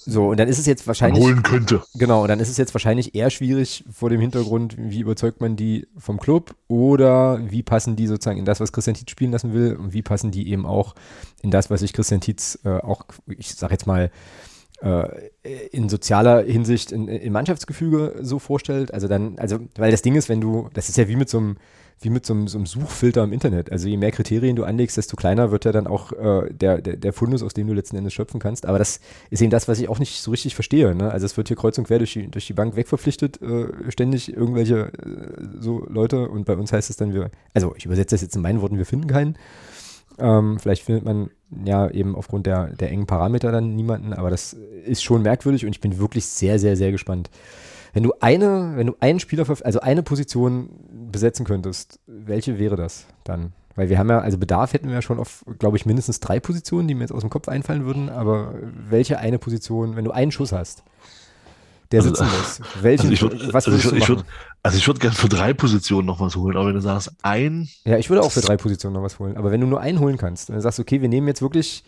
so, 0.06 0.28
und 0.28 0.38
dann 0.38 0.48
ist 0.48 0.58
es 0.58 0.66
jetzt 0.66 0.86
wahrscheinlich, 0.86 1.22
holen 1.22 1.42
könnte. 1.42 1.82
Genau, 1.94 2.22
und 2.22 2.28
dann 2.28 2.40
ist 2.40 2.48
es 2.48 2.56
jetzt 2.56 2.74
wahrscheinlich 2.74 3.14
eher 3.14 3.30
schwierig 3.30 3.84
vor 3.90 4.10
dem 4.10 4.20
Hintergrund, 4.20 4.76
wie 4.78 5.00
überzeugt 5.00 5.40
man 5.40 5.56
die 5.56 5.86
vom 5.96 6.18
Club 6.18 6.54
oder 6.68 7.40
wie 7.50 7.62
passen 7.62 7.96
die 7.96 8.06
sozusagen 8.06 8.38
in 8.38 8.44
das, 8.44 8.60
was 8.60 8.72
Christian 8.72 8.94
Tietz 8.94 9.10
spielen 9.10 9.32
lassen 9.32 9.54
will 9.54 9.76
und 9.76 9.92
wie 9.94 10.02
passen 10.02 10.30
die 10.30 10.48
eben 10.50 10.66
auch 10.66 10.94
in 11.42 11.50
das, 11.50 11.70
was 11.70 11.80
sich 11.80 11.92
Christian 11.92 12.20
Tietz 12.20 12.58
äh, 12.64 12.78
auch, 12.78 13.04
ich 13.26 13.54
sag 13.54 13.70
jetzt 13.70 13.86
mal, 13.86 14.10
äh, 14.82 15.08
in 15.72 15.88
sozialer 15.88 16.42
Hinsicht 16.42 16.92
in, 16.92 17.08
in 17.08 17.32
Mannschaftsgefüge 17.32 18.16
so 18.20 18.38
vorstellt. 18.38 18.92
Also 18.92 19.08
dann, 19.08 19.38
also, 19.38 19.58
weil 19.76 19.90
das 19.90 20.02
Ding 20.02 20.16
ist, 20.16 20.28
wenn 20.28 20.40
du, 20.40 20.68
das 20.74 20.88
ist 20.88 20.98
ja 20.98 21.08
wie 21.08 21.16
mit 21.16 21.30
so 21.30 21.38
einem, 21.38 21.56
wie 22.00 22.10
mit 22.10 22.26
so 22.26 22.34
einem, 22.34 22.48
so 22.48 22.58
einem 22.58 22.66
Suchfilter 22.66 23.24
im 23.24 23.32
Internet. 23.32 23.72
Also 23.72 23.88
je 23.88 23.96
mehr 23.96 24.10
Kriterien 24.10 24.56
du 24.56 24.64
anlegst, 24.64 24.96
desto 24.96 25.16
kleiner 25.16 25.50
wird 25.50 25.64
ja 25.64 25.72
dann 25.72 25.86
auch 25.86 26.12
äh, 26.12 26.52
der, 26.52 26.80
der, 26.80 26.96
der 26.96 27.12
Fundus, 27.12 27.42
aus 27.42 27.54
dem 27.54 27.66
du 27.66 27.72
letzten 27.72 27.96
Endes 27.96 28.12
schöpfen 28.12 28.40
kannst. 28.40 28.66
Aber 28.66 28.78
das 28.78 29.00
ist 29.30 29.40
eben 29.40 29.50
das, 29.50 29.68
was 29.68 29.78
ich 29.78 29.88
auch 29.88 29.98
nicht 29.98 30.20
so 30.20 30.30
richtig 30.30 30.54
verstehe. 30.54 30.94
Ne? 30.94 31.10
Also 31.10 31.26
es 31.26 31.36
wird 31.36 31.48
hier 31.48 31.56
kreuz 31.56 31.78
und 31.78 31.86
quer 31.86 31.98
durch 31.98 32.12
die, 32.12 32.30
durch 32.30 32.46
die 32.46 32.52
Bank 32.52 32.76
wegverpflichtet, 32.76 33.40
äh, 33.40 33.90
ständig 33.90 34.34
irgendwelche 34.34 34.92
äh, 34.92 35.60
so 35.60 35.86
Leute. 35.88 36.28
Und 36.28 36.44
bei 36.44 36.56
uns 36.56 36.72
heißt 36.72 36.90
es 36.90 36.96
dann, 36.96 37.14
wir, 37.14 37.30
also 37.54 37.74
ich 37.76 37.86
übersetze 37.86 38.14
das 38.14 38.22
jetzt 38.22 38.36
in 38.36 38.42
meinen 38.42 38.60
Worten, 38.60 38.78
wir 38.78 38.86
finden 38.86 39.06
keinen. 39.06 39.36
Ähm, 40.18 40.58
vielleicht 40.60 40.82
findet 40.82 41.04
man 41.04 41.30
ja 41.64 41.90
eben 41.90 42.14
aufgrund 42.14 42.46
der, 42.46 42.68
der 42.68 42.90
engen 42.90 43.06
Parameter 43.06 43.50
dann 43.50 43.74
niemanden, 43.74 44.12
aber 44.12 44.30
das 44.30 44.52
ist 44.84 45.02
schon 45.02 45.22
merkwürdig 45.22 45.66
und 45.66 45.72
ich 45.72 45.80
bin 45.80 45.98
wirklich 45.98 46.26
sehr, 46.26 46.58
sehr, 46.58 46.76
sehr 46.76 46.92
gespannt. 46.92 47.30
Wenn 47.94 48.02
du 48.02 48.12
eine, 48.20 48.72
wenn 48.74 48.88
du 48.88 48.96
einen 49.00 49.20
Spieler, 49.20 49.46
also 49.48 49.80
eine 49.80 50.02
Position 50.02 50.68
besetzen 51.10 51.46
könntest, 51.46 52.00
welche 52.06 52.58
wäre 52.58 52.76
das 52.76 53.06
dann? 53.22 53.52
Weil 53.76 53.88
wir 53.88 53.98
haben 53.98 54.10
ja, 54.10 54.18
also 54.20 54.36
Bedarf 54.36 54.72
hätten 54.72 54.88
wir 54.88 54.94
ja 54.94 55.02
schon 55.02 55.18
auf, 55.18 55.44
glaube 55.58 55.76
ich, 55.76 55.86
mindestens 55.86 56.20
drei 56.20 56.38
Positionen, 56.40 56.86
die 56.86 56.94
mir 56.94 57.02
jetzt 57.02 57.12
aus 57.12 57.22
dem 57.22 57.30
Kopf 57.30 57.48
einfallen 57.48 57.86
würden, 57.86 58.08
aber 58.08 58.54
welche 58.88 59.18
eine 59.18 59.38
Position, 59.38 59.96
wenn 59.96 60.04
du 60.04 60.10
einen 60.10 60.30
Schuss 60.30 60.52
hast, 60.52 60.82
der 61.92 62.00
Also, 62.00 62.14
sitzen 62.14 62.24
muss, 62.24 62.60
welchen, 62.82 63.02
Also 63.02 63.12
ich 63.12 63.22
würd, 63.22 63.52
was 63.52 63.66
also 63.66 63.72
würdest 63.72 63.84
ich, 63.84 63.90
du 63.90 63.96
ich 63.96 64.08
würd, 64.08 64.24
also 64.62 64.78
ich 64.78 64.86
würde 64.86 65.00
gerne 65.00 65.14
für 65.14 65.28
drei 65.28 65.52
Positionen 65.54 66.06
noch 66.06 66.20
was 66.20 66.34
holen, 66.36 66.56
aber 66.56 66.68
wenn 66.68 66.74
du 66.74 66.80
sagst, 66.80 67.12
ein, 67.22 67.68
Ja, 67.84 67.98
ich 67.98 68.10
würde 68.10 68.22
auch 68.22 68.32
für 68.32 68.40
drei 68.40 68.56
Positionen 68.56 68.94
noch 68.94 69.02
was 69.02 69.18
holen. 69.18 69.36
Aber 69.36 69.50
wenn 69.50 69.60
du 69.60 69.66
nur 69.66 69.80
einen 69.80 70.00
holen 70.00 70.16
kannst, 70.16 70.48
dann 70.48 70.60
sagst 70.60 70.78
du, 70.78 70.82
okay, 70.82 71.00
wir 71.00 71.08
nehmen 71.08 71.28
jetzt 71.28 71.42
wirklich 71.42 71.84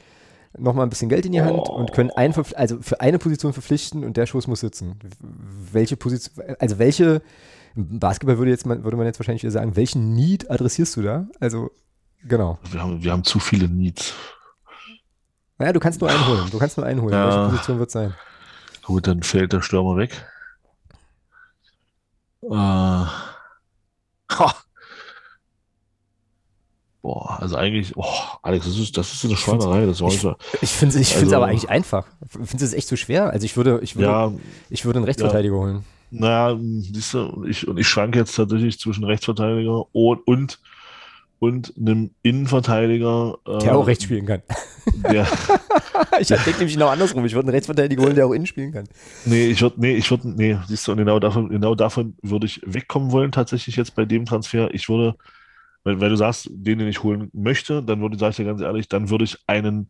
noch 0.58 0.74
mal 0.74 0.82
ein 0.82 0.88
bisschen 0.88 1.08
Geld 1.08 1.26
in 1.26 1.32
die 1.32 1.42
Hand 1.42 1.68
und 1.68 1.92
können 1.92 2.10
ein, 2.10 2.32
verpf- 2.32 2.54
also 2.54 2.80
für 2.80 3.00
eine 3.00 3.18
Position 3.18 3.52
verpflichten 3.52 4.04
und 4.04 4.16
der 4.16 4.26
Schuss 4.26 4.46
muss 4.46 4.60
sitzen. 4.60 4.98
Welche 5.72 5.96
Position, 5.96 6.56
also 6.58 6.78
welche, 6.78 7.22
im 7.74 8.00
Basketball 8.00 8.38
würde, 8.38 8.50
jetzt 8.50 8.66
man, 8.66 8.84
würde 8.84 8.96
man 8.96 9.06
jetzt 9.06 9.18
wahrscheinlich 9.18 9.42
wieder 9.42 9.52
sagen, 9.52 9.76
welchen 9.76 10.14
Need 10.14 10.50
adressierst 10.50 10.96
du 10.96 11.02
da? 11.02 11.26
Also, 11.40 11.70
genau. 12.24 12.58
wir 12.70 12.82
haben, 12.82 13.02
wir 13.02 13.12
haben 13.12 13.24
zu 13.24 13.38
viele 13.38 13.68
Needs. 13.68 14.14
Naja, 15.58 15.72
du 15.72 15.80
kannst 15.80 16.00
nur 16.00 16.10
einen 16.10 16.26
holen. 16.26 16.50
Du 16.50 16.58
kannst 16.58 16.76
nur 16.76 16.86
einen 16.86 17.00
holen. 17.00 17.14
Ja. 17.14 17.26
Welche 17.26 17.50
Position 17.50 17.78
wird 17.78 17.88
es 17.88 17.92
sein? 17.94 18.14
Gut, 18.82 19.06
dann 19.06 19.22
fällt 19.22 19.52
der 19.52 19.62
Stürmer 19.62 19.96
weg. 19.96 20.24
Äh, 22.42 22.48
ha. 22.54 24.54
Boah, 27.06 27.38
also 27.40 27.54
eigentlich, 27.54 27.92
oh, 27.96 28.04
Alex, 28.42 28.64
das 28.66 28.76
ist, 28.80 28.96
das 28.98 29.12
ist 29.14 29.24
eine 29.24 29.36
Schweinerei. 29.36 29.86
Das 29.86 30.00
war 30.00 30.08
Ich- 30.08 30.24
Ich 30.60 30.70
finde 30.70 30.98
es 30.98 31.00
ich 31.12 31.16
Also- 31.16 31.36
aber 31.36 31.46
eigentlich 31.46 31.70
einfach. 31.70 32.04
Findest 32.28 32.60
du 32.60 32.64
es 32.64 32.72
echt 32.72 32.88
so 32.88 32.96
schwer? 32.96 33.30
Also 33.30 33.44
ich 33.44 33.56
würde, 33.56 33.78
ich 33.80 33.94
würde, 33.94 34.08
ja, 34.08 34.32
ich 34.70 34.84
würde 34.84 34.98
einen 34.98 35.04
Rechtsverteidiger 35.06 35.54
holen. 35.54 35.84
naja, 36.10 36.58
siehst 36.92 37.14
du, 37.14 37.26
und 37.26 37.48
ich, 37.48 37.68
und 37.68 37.78
ich 37.78 37.86
schwanke 37.86 38.18
jetzt 38.18 38.34
tatsächlich 38.34 38.80
zwischen 38.80 39.04
Rechtsverteidiger 39.04 39.84
und, 39.94 40.26
und, 40.26 40.58
und 41.38 41.74
einem 41.78 42.10
Innenverteidiger. 42.22 43.38
äh, 43.46 43.58
Der 43.58 43.76
auch 43.76 43.86
rechts 43.86 44.02
spielen 44.02 44.26
kann. 44.26 44.42
Der, 45.12 45.28
ich 46.18 46.26
denke 46.26 46.50
nämlich 46.58 46.72
genau 46.74 46.88
andersrum. 46.88 47.24
Ich 47.24 47.34
würde 47.34 47.46
einen 47.46 47.54
Rechtsverteidiger 47.54 48.02
holen, 48.02 48.16
der 48.16 48.26
auch 48.26 48.32
innen 48.32 48.46
spielen 48.46 48.72
kann. 48.72 48.88
nee, 49.26 49.46
ich 49.46 49.62
würde, 49.62 49.76
nee, 49.80 49.94
ich 49.94 50.10
würde, 50.10 50.28
nee, 50.28 50.56
siehst 50.66 50.88
du, 50.88 50.90
und 50.90 50.98
genau 50.98 51.20
davon, 51.20 51.50
genau 51.50 51.76
davon 51.76 52.14
würde 52.22 52.46
ich 52.46 52.60
wegkommen 52.66 53.12
wollen, 53.12 53.30
tatsächlich 53.30 53.76
jetzt 53.76 53.94
bei 53.94 54.04
dem 54.04 54.24
Transfer. 54.26 54.74
Ich 54.74 54.88
würde, 54.88 55.14
weil, 55.86 56.00
weil 56.00 56.08
du 56.08 56.16
sagst, 56.16 56.48
den, 56.50 56.80
den 56.80 56.88
ich 56.88 57.04
holen 57.04 57.30
möchte, 57.32 57.80
dann 57.80 58.00
würde, 58.00 58.18
sag 58.18 58.30
ich 58.30 58.36
dir 58.36 58.44
ganz 58.44 58.60
ehrlich, 58.60 58.88
dann 58.88 59.08
würde 59.08 59.22
ich 59.22 59.38
einen 59.46 59.88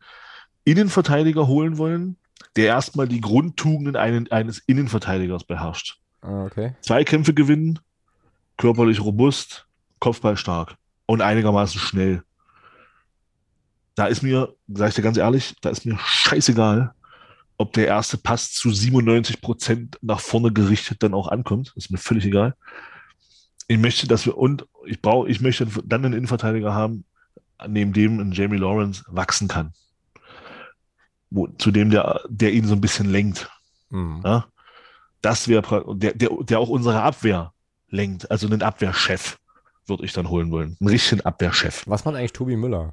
Innenverteidiger 0.65 1.47
holen 1.47 1.79
wollen, 1.79 2.19
der 2.55 2.67
erstmal 2.67 3.09
die 3.09 3.23
Grundtugenden 3.23 3.97
einen, 3.97 4.31
eines 4.31 4.59
Innenverteidigers 4.59 5.45
beherrscht. 5.45 5.99
Ah, 6.21 6.45
okay. 6.45 6.75
Zweikämpfe 6.83 7.33
gewinnen, 7.33 7.79
körperlich 8.59 9.01
robust, 9.01 9.67
Kopfballstark 9.99 10.75
und 11.07 11.23
einigermaßen 11.23 11.81
schnell. 11.81 12.23
Da 13.95 14.07
ist 14.07 14.23
mir, 14.23 14.55
sag 14.69 14.91
ich 14.91 14.97
dir 14.97 15.03
ganz 15.03 15.17
ehrlich, 15.17 15.55
da 15.63 15.71
ist 15.71 15.87
mir 15.87 15.97
scheißegal, 15.99 16.93
ob 17.57 17.73
der 17.73 17.87
erste 17.87 18.19
Pass 18.19 18.53
zu 18.53 18.71
97 18.71 19.41
Prozent 19.41 19.99
nach 20.03 20.21
vorne 20.21 20.53
gerichtet 20.53 21.03
dann 21.03 21.15
auch 21.15 21.29
ankommt. 21.29 21.73
Ist 21.75 21.91
mir 21.91 21.97
völlig 21.97 22.27
egal. 22.27 22.55
Ich 23.69 23.79
möchte, 23.79 24.07
dass 24.07 24.27
wir, 24.27 24.37
und 24.37 24.67
ich 24.85 25.03
brauche, 25.03 25.29
ich 25.29 25.41
möchte 25.41 25.67
dann 25.85 26.05
einen 26.05 26.15
Innenverteidiger 26.15 26.73
haben, 26.73 27.05
neben 27.67 27.93
dem 27.93 28.21
ein 28.21 28.33
Jamie 28.33 28.59
Lawrence 28.59 29.05
wachsen 29.09 29.49
kann. 29.49 29.73
Wo, 31.31 31.49
zu 31.49 31.71
dem 31.71 31.91
der, 31.91 32.21
der 32.29 32.53
ihn 32.53 32.67
so 32.67 32.75
ein 32.75 32.81
bisschen 32.81 33.11
lenkt. 33.11 33.51
Hm. 33.91 34.23
Ja? 34.25 34.47
Das 35.23 35.49
wäre 35.49 35.85
der, 35.97 36.15
der, 36.15 36.31
der 36.41 36.61
auch 36.61 36.69
unsere 36.69 37.03
Abwehr 37.03 37.53
lenkt, 37.89 38.31
also 38.31 38.47
einen 38.47 38.63
Abwehrchef 38.63 39.39
würde 39.89 40.05
ich 40.05 40.13
dann 40.13 40.29
holen 40.29 40.51
wollen. 40.51 40.77
Einen 40.81 40.91
richtigen 40.91 41.21
Abwehrchef. 41.23 41.85
Was 41.87 42.05
macht 42.05 42.17
eigentlich 42.17 42.33
Tobi 42.33 42.57
Müller? 42.57 42.93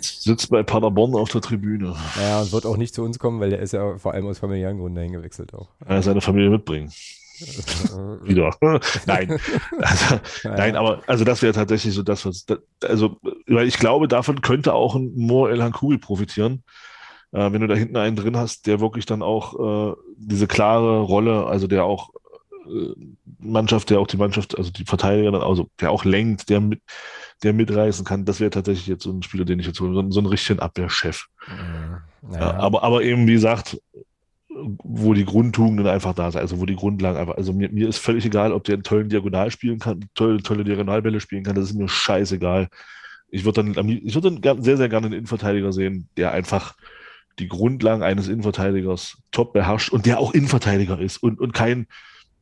Sitzt, 0.00 0.50
bei 0.50 0.62
Paderborn 0.62 1.14
auf 1.14 1.30
der 1.30 1.40
Tribüne. 1.40 1.96
Naja, 2.16 2.42
und 2.42 2.52
wird 2.52 2.66
auch 2.66 2.76
nicht 2.76 2.94
zu 2.94 3.02
uns 3.02 3.18
kommen, 3.18 3.40
weil 3.40 3.50
der 3.50 3.60
ist 3.60 3.72
ja 3.72 3.96
vor 3.96 4.12
allem 4.12 4.26
aus 4.26 4.38
familiären 4.38 4.78
Gründen 4.78 4.96
dahin 4.96 5.12
gewechselt 5.12 5.54
auch. 5.54 5.70
Er 5.84 6.02
seine 6.02 6.20
Familie 6.20 6.50
mitbringen. 6.50 6.92
Wieder. 8.24 8.54
nein. 9.06 9.38
Also, 9.78 10.14
ja. 10.44 10.56
Nein, 10.56 10.76
aber 10.76 11.02
also 11.06 11.24
das 11.24 11.42
wäre 11.42 11.52
tatsächlich 11.52 11.94
so 11.94 12.02
das, 12.02 12.24
was. 12.24 12.46
Also, 12.82 13.18
weil 13.46 13.66
ich 13.66 13.78
glaube, 13.78 14.08
davon 14.08 14.40
könnte 14.40 14.74
auch 14.74 14.94
ein 14.94 15.12
Moor 15.16 15.50
El 15.50 15.62
Hankoui 15.62 15.98
profitieren. 15.98 16.62
Äh, 17.32 17.52
wenn 17.52 17.60
du 17.60 17.66
da 17.66 17.74
hinten 17.74 17.96
einen 17.96 18.16
drin 18.16 18.36
hast, 18.36 18.66
der 18.66 18.80
wirklich 18.80 19.06
dann 19.06 19.22
auch 19.22 19.92
äh, 19.92 19.96
diese 20.16 20.46
klare 20.46 21.00
Rolle, 21.00 21.46
also 21.46 21.66
der 21.66 21.84
auch 21.84 22.10
äh, 22.66 22.94
Mannschaft, 23.38 23.90
der 23.90 24.00
auch 24.00 24.06
die 24.06 24.16
Mannschaft, 24.16 24.56
also 24.56 24.70
die 24.70 24.84
Verteidiger 24.84 25.32
dann, 25.32 25.42
also 25.42 25.68
der 25.80 25.90
auch 25.90 26.04
lenkt, 26.04 26.48
der 26.48 26.60
mit, 26.60 26.80
der 27.42 27.52
mitreißen 27.52 28.04
kann, 28.04 28.24
das 28.24 28.40
wäre 28.40 28.50
tatsächlich 28.50 28.86
jetzt 28.86 29.02
so 29.02 29.10
ein 29.10 29.22
Spieler, 29.22 29.44
den 29.44 29.60
ich 29.60 29.66
jetzt 29.66 29.80
hole, 29.80 29.94
so, 29.94 30.10
so 30.10 30.20
ein 30.20 30.26
richtigen 30.26 30.60
Abwehrchef. 30.60 31.26
Mhm. 31.46 32.32
Ja. 32.32 32.54
aber, 32.54 32.82
aber 32.82 33.02
eben, 33.02 33.26
wie 33.26 33.34
gesagt, 33.34 33.78
wo 34.82 35.14
die 35.14 35.24
Grundtugenden 35.24 35.86
einfach 35.86 36.14
da 36.14 36.30
sind, 36.30 36.40
also 36.40 36.60
wo 36.60 36.66
die 36.66 36.76
Grundlagen 36.76 37.18
einfach, 37.18 37.36
also 37.36 37.52
mir, 37.52 37.68
mir 37.70 37.88
ist 37.88 37.98
völlig 37.98 38.24
egal, 38.24 38.52
ob 38.52 38.64
der 38.64 38.74
einen 38.74 38.82
tollen 38.82 39.08
Diagonal 39.08 39.50
spielen 39.50 39.78
kann, 39.78 40.06
tolle, 40.14 40.42
tolle 40.42 40.64
Diagonalbälle 40.64 41.20
spielen 41.20 41.44
kann, 41.44 41.54
das 41.54 41.70
ist 41.70 41.74
mir 41.74 41.88
scheißegal. 41.88 42.68
Ich 43.28 43.44
würde 43.44 43.64
dann, 43.64 43.88
ich 43.88 44.14
würde 44.14 44.38
dann 44.40 44.62
sehr, 44.62 44.76
sehr 44.76 44.88
gerne 44.88 45.06
einen 45.06 45.14
Innenverteidiger 45.14 45.72
sehen, 45.72 46.08
der 46.16 46.32
einfach 46.32 46.74
die 47.38 47.48
Grundlagen 47.48 48.02
eines 48.02 48.28
Innenverteidigers 48.28 49.18
top 49.30 49.52
beherrscht 49.52 49.90
und 49.90 50.06
der 50.06 50.18
auch 50.18 50.32
Innenverteidiger 50.32 50.98
ist 50.98 51.18
und, 51.18 51.38
und 51.38 51.52
kein 51.52 51.86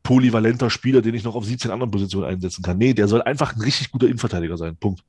polyvalenter 0.02 0.70
Spieler, 0.70 1.02
den 1.02 1.14
ich 1.14 1.24
noch 1.24 1.34
auf 1.34 1.44
17 1.44 1.70
anderen 1.70 1.90
Positionen 1.90 2.26
einsetzen 2.26 2.62
kann. 2.62 2.78
Nee, 2.78 2.92
der 2.92 3.08
soll 3.08 3.22
einfach 3.22 3.56
ein 3.56 3.62
richtig 3.62 3.90
guter 3.90 4.06
Innenverteidiger 4.06 4.56
sein. 4.56 4.76
Punkt. 4.76 5.02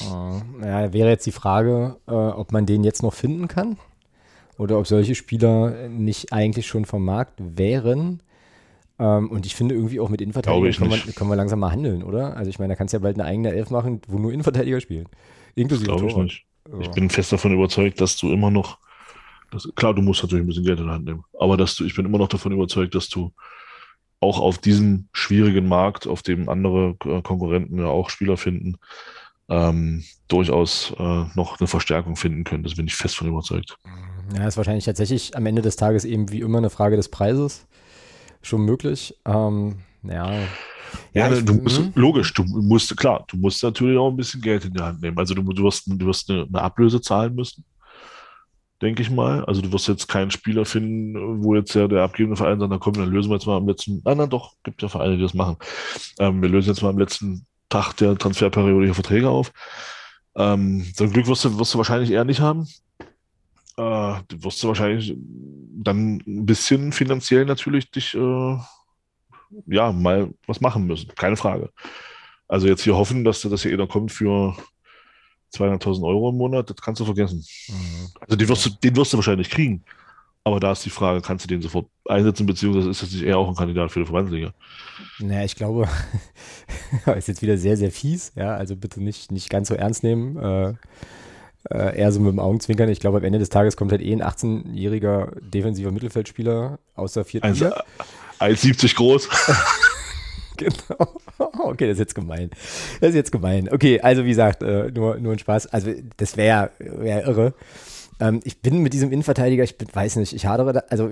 Ja, 0.00 0.92
wäre 0.92 1.10
jetzt 1.10 1.26
die 1.26 1.32
Frage, 1.32 1.96
äh, 2.06 2.12
ob 2.12 2.52
man 2.52 2.64
den 2.64 2.84
jetzt 2.84 3.02
noch 3.02 3.12
finden 3.12 3.48
kann 3.48 3.76
oder 4.62 4.78
ob 4.78 4.86
solche 4.86 5.16
Spieler 5.16 5.88
nicht 5.88 6.32
eigentlich 6.32 6.68
schon 6.68 6.84
vom 6.84 7.04
Markt 7.04 7.34
wären. 7.38 8.22
Ähm, 8.98 9.28
und 9.28 9.44
ich 9.44 9.56
finde 9.56 9.74
irgendwie 9.74 9.98
auch 9.98 10.08
mit 10.08 10.20
Innenverteidigern 10.20 10.72
können 10.72 10.90
wir, 10.92 11.12
können 11.12 11.30
wir 11.30 11.36
langsam 11.36 11.58
mal 11.58 11.72
handeln, 11.72 12.04
oder? 12.04 12.36
Also 12.36 12.48
ich 12.48 12.60
meine, 12.60 12.72
da 12.72 12.76
kannst 12.76 12.94
du 12.94 12.98
ja 12.98 13.02
bald 13.02 13.18
eine 13.18 13.24
eigene 13.28 13.50
Elf 13.50 13.70
machen, 13.70 14.00
wo 14.06 14.18
nur 14.18 14.32
Innenverteidiger 14.32 14.80
spielen. 14.80 15.08
Inklusive 15.56 15.86
Glaube 15.86 16.06
ich 16.06 16.16
nicht. 16.16 16.46
Ich 16.80 16.90
bin 16.92 17.10
fest 17.10 17.32
davon 17.32 17.52
überzeugt, 17.52 18.00
dass 18.00 18.16
du 18.16 18.30
immer 18.32 18.50
noch, 18.50 18.78
dass, 19.50 19.68
klar, 19.74 19.94
du 19.94 20.00
musst 20.00 20.22
natürlich 20.22 20.44
ein 20.44 20.46
bisschen 20.46 20.64
Geld 20.64 20.78
in 20.78 20.86
der 20.86 20.94
Hand 20.94 21.06
nehmen, 21.06 21.24
aber 21.40 21.56
dass 21.56 21.74
du, 21.74 21.84
ich 21.84 21.96
bin 21.96 22.06
immer 22.06 22.18
noch 22.18 22.28
davon 22.28 22.52
überzeugt, 22.52 22.94
dass 22.94 23.08
du 23.08 23.32
auch 24.20 24.38
auf 24.38 24.58
diesem 24.58 25.08
schwierigen 25.12 25.66
Markt, 25.66 26.06
auf 26.06 26.22
dem 26.22 26.48
andere 26.48 26.94
Konkurrenten 26.94 27.80
ja 27.80 27.86
auch 27.86 28.08
Spieler 28.08 28.36
finden, 28.36 28.76
ähm, 29.48 30.04
durchaus 30.28 30.94
äh, 30.96 31.24
noch 31.34 31.58
eine 31.58 31.66
Verstärkung 31.66 32.14
finden 32.14 32.44
können. 32.44 32.62
Das 32.62 32.76
bin 32.76 32.86
ich 32.86 32.94
fest 32.94 33.16
von 33.16 33.26
überzeugt. 33.26 33.76
Ja, 34.34 34.46
ist 34.46 34.56
wahrscheinlich 34.56 34.84
tatsächlich 34.84 35.36
am 35.36 35.46
Ende 35.46 35.62
des 35.62 35.76
Tages 35.76 36.04
eben 36.04 36.30
wie 36.30 36.40
immer 36.40 36.58
eine 36.58 36.70
Frage 36.70 36.96
des 36.96 37.08
Preises. 37.08 37.66
Schon 38.40 38.62
möglich. 38.62 39.14
Ähm, 39.24 39.76
ja. 40.02 40.32
Ja, 40.32 41.28
ja 41.28 41.32
ich, 41.32 41.44
du 41.44 41.54
musst, 41.54 41.80
mhm. 41.80 41.92
logisch, 41.94 42.32
du 42.34 42.44
musst, 42.44 42.96
klar, 42.96 43.24
du 43.28 43.36
musst 43.36 43.62
natürlich 43.62 43.98
auch 43.98 44.10
ein 44.10 44.16
bisschen 44.16 44.40
Geld 44.40 44.64
in 44.64 44.74
die 44.74 44.82
Hand 44.82 45.02
nehmen. 45.02 45.18
Also 45.18 45.34
du, 45.34 45.42
du 45.42 45.62
wirst, 45.62 45.84
du 45.86 46.06
wirst 46.06 46.30
eine, 46.30 46.42
eine 46.42 46.62
Ablöse 46.62 47.00
zahlen 47.00 47.34
müssen 47.34 47.64
denke 48.82 49.00
ich 49.00 49.10
mal. 49.10 49.44
Also 49.44 49.62
du 49.62 49.72
wirst 49.72 49.88
jetzt 49.88 50.08
keinen 50.08 50.30
Spieler 50.30 50.64
finden, 50.64 51.42
wo 51.42 51.54
jetzt 51.54 51.74
ja 51.74 51.86
der 51.86 52.02
abgebende 52.02 52.36
Verein 52.36 52.58
sagt, 52.58 52.70
na 52.70 52.78
komm, 52.78 52.94
dann 52.94 53.10
lösen 53.10 53.30
wir 53.30 53.36
jetzt 53.36 53.46
mal 53.46 53.56
am 53.56 53.68
letzten, 53.68 54.02
nein, 54.04 54.18
nein, 54.18 54.28
doch, 54.28 54.54
gibt 54.64 54.82
ja 54.82 54.88
Vereine, 54.88 55.16
die 55.16 55.22
das 55.22 55.34
machen. 55.34 55.56
Ähm, 56.18 56.42
wir 56.42 56.48
lösen 56.48 56.68
jetzt 56.68 56.82
mal 56.82 56.90
am 56.90 56.98
letzten 56.98 57.46
Tag 57.68 57.94
der 57.94 58.18
Transferperiode 58.18 58.84
hier 58.84 58.94
Verträge 58.94 59.30
auf. 59.30 59.52
Ähm, 60.34 60.84
so 60.94 61.04
ein 61.04 61.12
Glück 61.12 61.28
wirst 61.28 61.44
du, 61.44 61.58
wirst 61.58 61.72
du 61.72 61.78
wahrscheinlich 61.78 62.10
eher 62.10 62.24
nicht 62.24 62.40
haben. 62.40 62.66
Äh, 63.76 64.20
du 64.28 64.44
wirst 64.44 64.62
du 64.62 64.68
wahrscheinlich 64.68 65.16
dann 65.16 66.22
ein 66.26 66.46
bisschen 66.46 66.92
finanziell 66.92 67.44
natürlich 67.44 67.90
dich, 67.90 68.14
äh, 68.14 68.56
ja, 69.66 69.92
mal 69.92 70.32
was 70.46 70.60
machen 70.60 70.86
müssen. 70.86 71.14
Keine 71.14 71.36
Frage. 71.36 71.70
Also 72.48 72.66
jetzt 72.66 72.82
hier 72.82 72.96
hoffen, 72.96 73.24
dass, 73.24 73.42
dass 73.42 73.62
hier 73.62 73.72
einer 73.72 73.86
kommt 73.86 74.12
für 74.12 74.56
200.000 75.54 76.06
Euro 76.06 76.30
im 76.30 76.36
Monat, 76.36 76.70
das 76.70 76.76
kannst 76.76 77.00
du 77.00 77.04
vergessen. 77.04 77.44
Mhm. 77.68 78.08
Also 78.20 78.36
den 78.36 78.48
wirst, 78.48 78.66
du, 78.66 78.70
den 78.70 78.96
wirst 78.96 79.12
du 79.12 79.18
wahrscheinlich 79.18 79.50
kriegen. 79.50 79.84
Aber 80.44 80.58
da 80.58 80.72
ist 80.72 80.84
die 80.84 80.90
Frage, 80.90 81.20
kannst 81.20 81.44
du 81.44 81.48
den 81.48 81.62
sofort 81.62 81.86
einsetzen, 82.08 82.46
beziehungsweise 82.46 82.90
ist 82.90 83.00
das 83.00 83.12
nicht 83.12 83.22
eher 83.22 83.38
auch 83.38 83.48
ein 83.48 83.54
Kandidat 83.54 83.92
für 83.92 84.00
die 84.00 84.06
Verbandsliga? 84.06 84.52
Naja, 85.20 85.44
ich 85.44 85.54
glaube, 85.54 85.88
ist 87.16 87.28
jetzt 87.28 87.42
wieder 87.42 87.56
sehr, 87.56 87.76
sehr 87.76 87.92
fies, 87.92 88.32
ja, 88.34 88.56
also 88.56 88.74
bitte 88.74 89.00
nicht, 89.00 89.30
nicht 89.30 89.50
ganz 89.50 89.68
so 89.68 89.74
ernst 89.74 90.02
nehmen. 90.02 90.36
Äh, 90.36 90.74
äh, 91.70 91.98
eher 91.98 92.12
so 92.12 92.20
mit 92.20 92.32
dem 92.32 92.38
Augenzwinkern. 92.38 92.88
Ich 92.88 93.00
glaube, 93.00 93.18
am 93.18 93.24
Ende 93.24 93.38
des 93.38 93.48
Tages 93.48 93.76
kommt 93.76 93.92
halt 93.92 94.02
eh 94.02 94.12
ein 94.12 94.22
18-jähriger 94.22 95.40
defensiver 95.40 95.90
Mittelfeldspieler 95.90 96.78
aus 96.94 97.12
der 97.12 97.24
vierten 97.24 97.52
Liga. 97.52 97.84
1,70 98.40 98.96
groß. 98.96 99.28
genau. 100.56 101.08
Okay, 101.64 101.86
das 101.86 101.94
ist 101.94 102.00
jetzt 102.00 102.14
gemein. 102.14 102.50
Das 103.00 103.10
ist 103.10 103.14
jetzt 103.16 103.32
gemein. 103.32 103.68
Okay, 103.70 104.00
also 104.00 104.24
wie 104.24 104.30
gesagt, 104.30 104.62
äh, 104.62 104.90
nur, 104.90 105.18
nur 105.18 105.32
ein 105.32 105.38
Spaß. 105.38 105.66
Also 105.68 105.92
das 106.16 106.36
wäre 106.36 106.70
wär 106.78 107.24
irre. 107.26 107.54
Ähm, 108.20 108.40
ich 108.44 108.60
bin 108.60 108.78
mit 108.78 108.92
diesem 108.92 109.10
Innenverteidiger, 109.10 109.64
ich 109.64 109.76
bin, 109.78 109.88
weiß 109.92 110.16
nicht, 110.16 110.32
ich 110.32 110.46
hadere 110.46 110.72
da, 110.72 110.82
also 110.88 111.10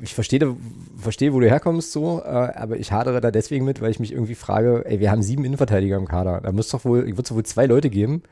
ich 0.00 0.14
verstehe, 0.14 0.56
verstehe, 0.96 1.32
wo 1.32 1.40
du 1.40 1.48
herkommst 1.48 1.92
so, 1.92 2.20
äh, 2.20 2.28
aber 2.28 2.78
ich 2.78 2.92
hadere 2.92 3.20
da 3.20 3.30
deswegen 3.30 3.64
mit, 3.64 3.80
weil 3.80 3.90
ich 3.90 4.00
mich 4.00 4.12
irgendwie 4.12 4.34
frage, 4.34 4.84
ey, 4.86 5.00
wir 5.00 5.10
haben 5.10 5.22
sieben 5.22 5.44
Innenverteidiger 5.44 5.96
im 5.96 6.08
Kader. 6.08 6.40
Da 6.42 6.52
muss 6.52 6.68
doch 6.68 6.84
wohl, 6.84 7.06
wird 7.06 7.26
es 7.26 7.34
wohl 7.34 7.44
zwei 7.44 7.66
Leute 7.66 7.90
geben, 7.90 8.22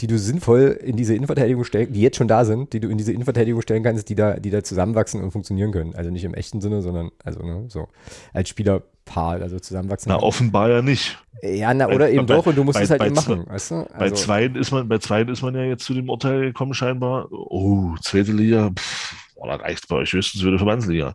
die 0.00 0.06
du 0.06 0.18
sinnvoll 0.18 0.78
in 0.82 0.96
diese 0.96 1.14
Innenverteidigung 1.14 1.64
stellen, 1.64 1.92
die 1.92 2.02
jetzt 2.02 2.16
schon 2.16 2.28
da 2.28 2.44
sind, 2.44 2.72
die 2.72 2.80
du 2.80 2.88
in 2.88 2.98
diese 2.98 3.12
Innenverteidigung 3.12 3.62
stellen 3.62 3.82
kannst, 3.82 4.08
die 4.08 4.14
da, 4.14 4.34
die 4.34 4.50
da 4.50 4.62
zusammenwachsen 4.62 5.22
und 5.22 5.30
funktionieren 5.30 5.72
können. 5.72 5.94
Also 5.94 6.10
nicht 6.10 6.24
im 6.24 6.34
echten 6.34 6.60
Sinne, 6.60 6.82
sondern 6.82 7.10
also 7.24 7.40
ne, 7.40 7.64
so 7.68 7.88
als 8.34 8.50
Spielerpaar, 8.50 9.40
also 9.40 9.58
zusammenwachsen. 9.58 10.10
Na, 10.10 10.22
offenbar 10.22 10.68
ja 10.68 10.82
nicht. 10.82 11.18
Ja, 11.42 11.72
na, 11.72 11.86
oder 11.86 11.98
bei, 11.98 12.12
eben 12.12 12.26
bei, 12.26 12.34
doch, 12.34 12.46
und 12.46 12.56
du 12.56 12.64
musst 12.64 12.78
bei, 12.78 12.84
es 12.84 12.90
halt 12.90 13.02
eben 13.02 13.14
machen, 13.14 13.46
weißt 13.46 13.70
du? 13.70 13.74
Also, 13.74 13.98
bei 13.98 14.10
zweien 14.10 14.54
ist 14.54 14.70
man, 14.70 14.86
bei 14.88 14.98
zweien 14.98 15.28
ist 15.28 15.42
man 15.42 15.54
ja 15.54 15.62
jetzt 15.62 15.84
zu 15.84 15.94
dem 15.94 16.10
Urteil 16.10 16.40
gekommen, 16.40 16.74
scheinbar. 16.74 17.28
Oh, 17.30 17.94
zweite 18.02 18.32
Liga, 18.32 18.70
pff, 18.76 19.14
oh, 19.36 19.46
da 19.46 19.56
reicht 19.56 19.88
bei 19.88 19.96
euch 19.96 20.12
höchstens 20.12 20.42
für 20.42 20.50
die 20.50 20.58
Verbandsliga. 20.58 21.14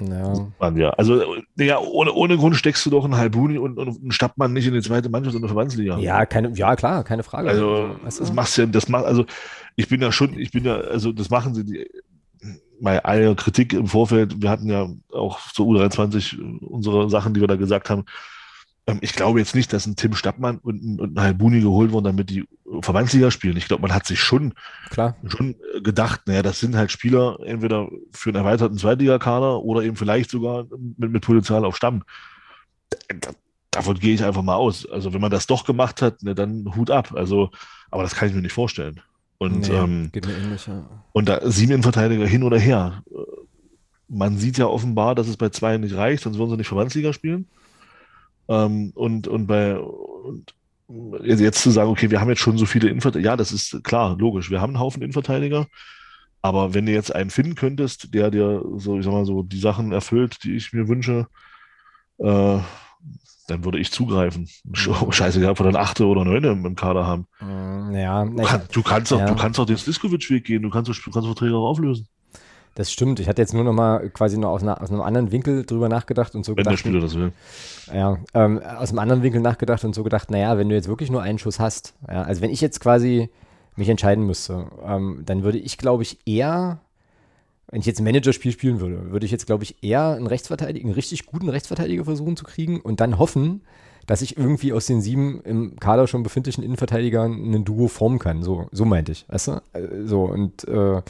Ja. 0.00 0.70
ja. 0.70 0.90
Also, 0.90 1.22
ja, 1.56 1.78
ohne, 1.78 2.12
ohne 2.12 2.36
Grund 2.36 2.56
steckst 2.56 2.84
du 2.86 2.90
doch 2.90 3.04
einen 3.04 3.16
Halbuni 3.16 3.58
und, 3.58 3.78
und 3.78 4.00
einen 4.00 4.12
Stappmann 4.12 4.52
nicht 4.52 4.66
in 4.66 4.74
die 4.74 4.82
zweite 4.82 5.08
Mannschaft 5.08 5.34
in 5.34 5.42
der 5.42 5.48
Verbandsliga. 5.48 5.98
Ja, 5.98 6.26
keine, 6.26 6.52
ja, 6.54 6.76
klar, 6.76 7.04
keine 7.04 7.22
Frage. 7.22 7.48
Also, 7.48 7.90
weißt 8.02 8.18
du? 8.18 8.24
das 8.24 8.32
machst 8.32 8.58
ja, 8.58 8.66
das 8.66 8.88
macht, 8.88 9.04
also, 9.04 9.24
ich 9.76 9.88
bin 9.88 10.00
ja 10.00 10.12
schon, 10.12 10.38
ich 10.38 10.50
bin 10.50 10.64
ja, 10.64 10.76
also, 10.76 11.12
das 11.12 11.30
machen 11.30 11.54
sie, 11.54 11.64
die, 11.64 11.86
bei 12.80 13.04
aller 13.04 13.34
Kritik 13.34 13.72
im 13.72 13.86
Vorfeld, 13.86 14.40
wir 14.40 14.50
hatten 14.50 14.68
ja 14.68 14.88
auch 15.12 15.40
zur 15.52 15.66
U23 15.66 16.60
unsere 16.60 17.10
Sachen, 17.10 17.34
die 17.34 17.40
wir 17.40 17.48
da 17.48 17.56
gesagt 17.56 17.90
haben, 17.90 18.04
ich 19.00 19.12
glaube 19.12 19.38
jetzt 19.38 19.54
nicht, 19.54 19.72
dass 19.72 19.86
ein 19.86 19.96
Tim 19.96 20.14
Stappmann 20.14 20.58
und 20.58 20.82
ein, 20.82 21.00
und 21.00 21.16
ein 21.16 21.20
Halbuni 21.20 21.60
geholt 21.60 21.92
wurden, 21.92 22.04
damit 22.04 22.30
die 22.30 22.46
Verbandsliga 22.80 23.30
spielen. 23.30 23.56
Ich 23.56 23.66
glaube, 23.66 23.82
man 23.82 23.94
hat 23.94 24.06
sich 24.06 24.20
schon, 24.20 24.54
Klar. 24.90 25.16
schon 25.26 25.56
gedacht, 25.82 26.22
naja, 26.26 26.42
das 26.42 26.60
sind 26.60 26.76
halt 26.76 26.90
Spieler 26.90 27.38
entweder 27.44 27.88
für 28.12 28.30
einen 28.30 28.36
erweiterten 28.36 28.78
Zweitligakader 28.78 29.60
oder 29.62 29.82
eben 29.82 29.96
vielleicht 29.96 30.30
sogar 30.30 30.66
mit, 30.96 31.10
mit 31.10 31.22
Potenzial 31.22 31.64
auf 31.64 31.76
Stamm. 31.76 32.02
Davon 33.70 33.98
gehe 33.98 34.14
ich 34.14 34.24
einfach 34.24 34.42
mal 34.42 34.54
aus. 34.54 34.88
Also 34.88 35.12
wenn 35.12 35.20
man 35.20 35.30
das 35.30 35.46
doch 35.46 35.64
gemacht 35.64 36.00
hat, 36.00 36.22
ne, 36.22 36.34
dann 36.34 36.74
Hut 36.74 36.90
ab. 36.90 37.12
Also, 37.14 37.50
aber 37.90 38.02
das 38.02 38.14
kann 38.14 38.28
ich 38.28 38.34
mir 38.34 38.42
nicht 38.42 38.52
vorstellen. 38.52 39.00
Und, 39.38 39.68
nee, 39.68 39.74
ähm, 39.74 40.10
ähnlich, 40.14 40.66
ja. 40.66 40.84
und 41.12 41.28
da 41.28 41.40
sieben 41.48 41.72
Innenverteidiger 41.72 42.26
hin 42.26 42.42
oder 42.42 42.58
her. 42.58 43.04
Man 44.08 44.38
sieht 44.38 44.58
ja 44.58 44.66
offenbar, 44.66 45.14
dass 45.14 45.28
es 45.28 45.36
bei 45.36 45.50
zwei 45.50 45.76
nicht 45.76 45.94
reicht, 45.94 46.22
sonst 46.22 46.38
würden 46.38 46.50
sie 46.50 46.56
nicht 46.56 46.68
Verbandsliga 46.68 47.12
spielen. 47.12 47.46
Ähm, 48.48 48.92
und, 48.94 49.28
und 49.28 49.46
bei 49.46 49.78
und 49.78 50.54
jetzt 51.22 51.62
zu 51.62 51.70
sagen, 51.70 51.90
okay, 51.90 52.10
wir 52.10 52.20
haben 52.20 52.30
jetzt 52.30 52.40
schon 52.40 52.56
so 52.56 52.64
viele 52.64 52.88
Innenverteidiger, 52.88 53.30
ja, 53.30 53.36
das 53.36 53.52
ist 53.52 53.84
klar, 53.84 54.16
logisch, 54.18 54.50
wir 54.50 54.60
haben 54.60 54.70
einen 54.70 54.80
Haufen 54.80 55.02
Innenverteidiger, 55.02 55.66
aber 56.40 56.72
wenn 56.72 56.86
du 56.86 56.92
jetzt 56.92 57.14
einen 57.14 57.30
finden 57.30 57.56
könntest, 57.56 58.14
der 58.14 58.30
dir 58.30 58.64
so, 58.76 58.98
ich 58.98 59.04
sag 59.04 59.12
mal 59.12 59.26
so, 59.26 59.42
die 59.42 59.60
Sachen 59.60 59.92
erfüllt, 59.92 60.44
die 60.44 60.56
ich 60.56 60.72
mir 60.72 60.88
wünsche, 60.88 61.26
äh, 62.18 62.58
dann 63.48 63.64
würde 63.64 63.78
ich 63.78 63.90
zugreifen. 63.90 64.48
Scheiße 64.72 65.40
gehabt, 65.40 65.58
von 65.58 65.66
dann 65.66 65.76
achte 65.76 66.06
oder 66.06 66.24
neunte 66.24 66.48
im, 66.48 66.76
Kader 66.76 67.06
haben. 67.06 67.26
Mm, 67.40 67.94
ja, 67.94 68.24
du, 68.24 68.42
kann, 68.42 68.62
du 68.70 68.82
kannst 68.82 69.12
auch, 69.12 69.20
ja. 69.20 69.26
du 69.26 69.36
kannst 69.36 69.58
auch 69.58 69.66
den 69.66 69.78
Stiskovic-Weg 69.78 70.44
gehen, 70.44 70.62
du 70.62 70.70
kannst, 70.70 70.88
du 70.90 71.10
kannst 71.10 71.26
Verträge 71.26 71.56
auch 71.56 71.70
auflösen. 71.70 72.06
Das 72.78 72.92
stimmt. 72.92 73.18
Ich 73.18 73.28
hatte 73.28 73.42
jetzt 73.42 73.54
nur 73.54 73.64
noch 73.64 73.72
mal 73.72 74.08
quasi 74.10 74.38
nur 74.38 74.50
aus, 74.50 74.62
einer, 74.62 74.80
aus 74.80 74.88
einem 74.92 75.00
anderen 75.00 75.32
Winkel 75.32 75.66
drüber 75.66 75.88
nachgedacht 75.88 76.36
und 76.36 76.44
so 76.44 76.52
wenn 76.52 76.58
gedacht. 76.58 76.74
der 76.74 76.76
Spieler 76.76 77.00
das 77.00 77.16
will. 77.16 77.32
Ja, 77.92 78.18
ähm, 78.34 78.62
aus 78.62 78.90
einem 78.90 79.00
anderen 79.00 79.24
Winkel 79.24 79.40
nachgedacht 79.40 79.84
und 79.84 79.96
so 79.96 80.04
gedacht, 80.04 80.30
naja, 80.30 80.56
wenn 80.58 80.68
du 80.68 80.76
jetzt 80.76 80.86
wirklich 80.86 81.10
nur 81.10 81.20
einen 81.20 81.40
Schuss 81.40 81.58
hast, 81.58 81.94
ja, 82.06 82.22
also 82.22 82.40
wenn 82.40 82.50
ich 82.50 82.60
jetzt 82.60 82.78
quasi 82.78 83.30
mich 83.74 83.88
entscheiden 83.88 84.24
müsste, 84.24 84.66
ähm, 84.86 85.24
dann 85.26 85.42
würde 85.42 85.58
ich, 85.58 85.76
glaube 85.76 86.04
ich, 86.04 86.18
eher, 86.24 86.78
wenn 87.68 87.80
ich 87.80 87.86
jetzt 87.86 87.98
ein 87.98 88.04
Managerspiel 88.04 88.52
spielen 88.52 88.78
würde, 88.78 89.10
würde 89.10 89.26
ich 89.26 89.32
jetzt, 89.32 89.46
glaube 89.46 89.64
ich, 89.64 89.82
eher 89.82 90.12
einen 90.12 90.28
Rechtsverteidiger, 90.28 90.84
einen 90.84 90.94
richtig 90.94 91.26
guten 91.26 91.48
Rechtsverteidiger 91.48 92.04
versuchen 92.04 92.36
zu 92.36 92.44
kriegen 92.44 92.80
und 92.80 93.00
dann 93.00 93.18
hoffen, 93.18 93.62
dass 94.06 94.22
ich 94.22 94.36
irgendwie 94.36 94.72
aus 94.72 94.86
den 94.86 95.00
sieben 95.00 95.40
im 95.42 95.80
Kader 95.80 96.06
schon 96.06 96.22
befindlichen 96.22 96.62
Innenverteidigern 96.62 97.32
ein 97.32 97.64
Duo 97.64 97.88
formen 97.88 98.20
kann. 98.20 98.44
So, 98.44 98.68
so 98.70 98.84
meinte 98.84 99.10
ich, 99.10 99.26
weißt 99.28 99.48
du? 99.48 99.52
Äh, 99.72 100.06
so, 100.06 100.26
und 100.26 100.62
äh, 100.68 101.02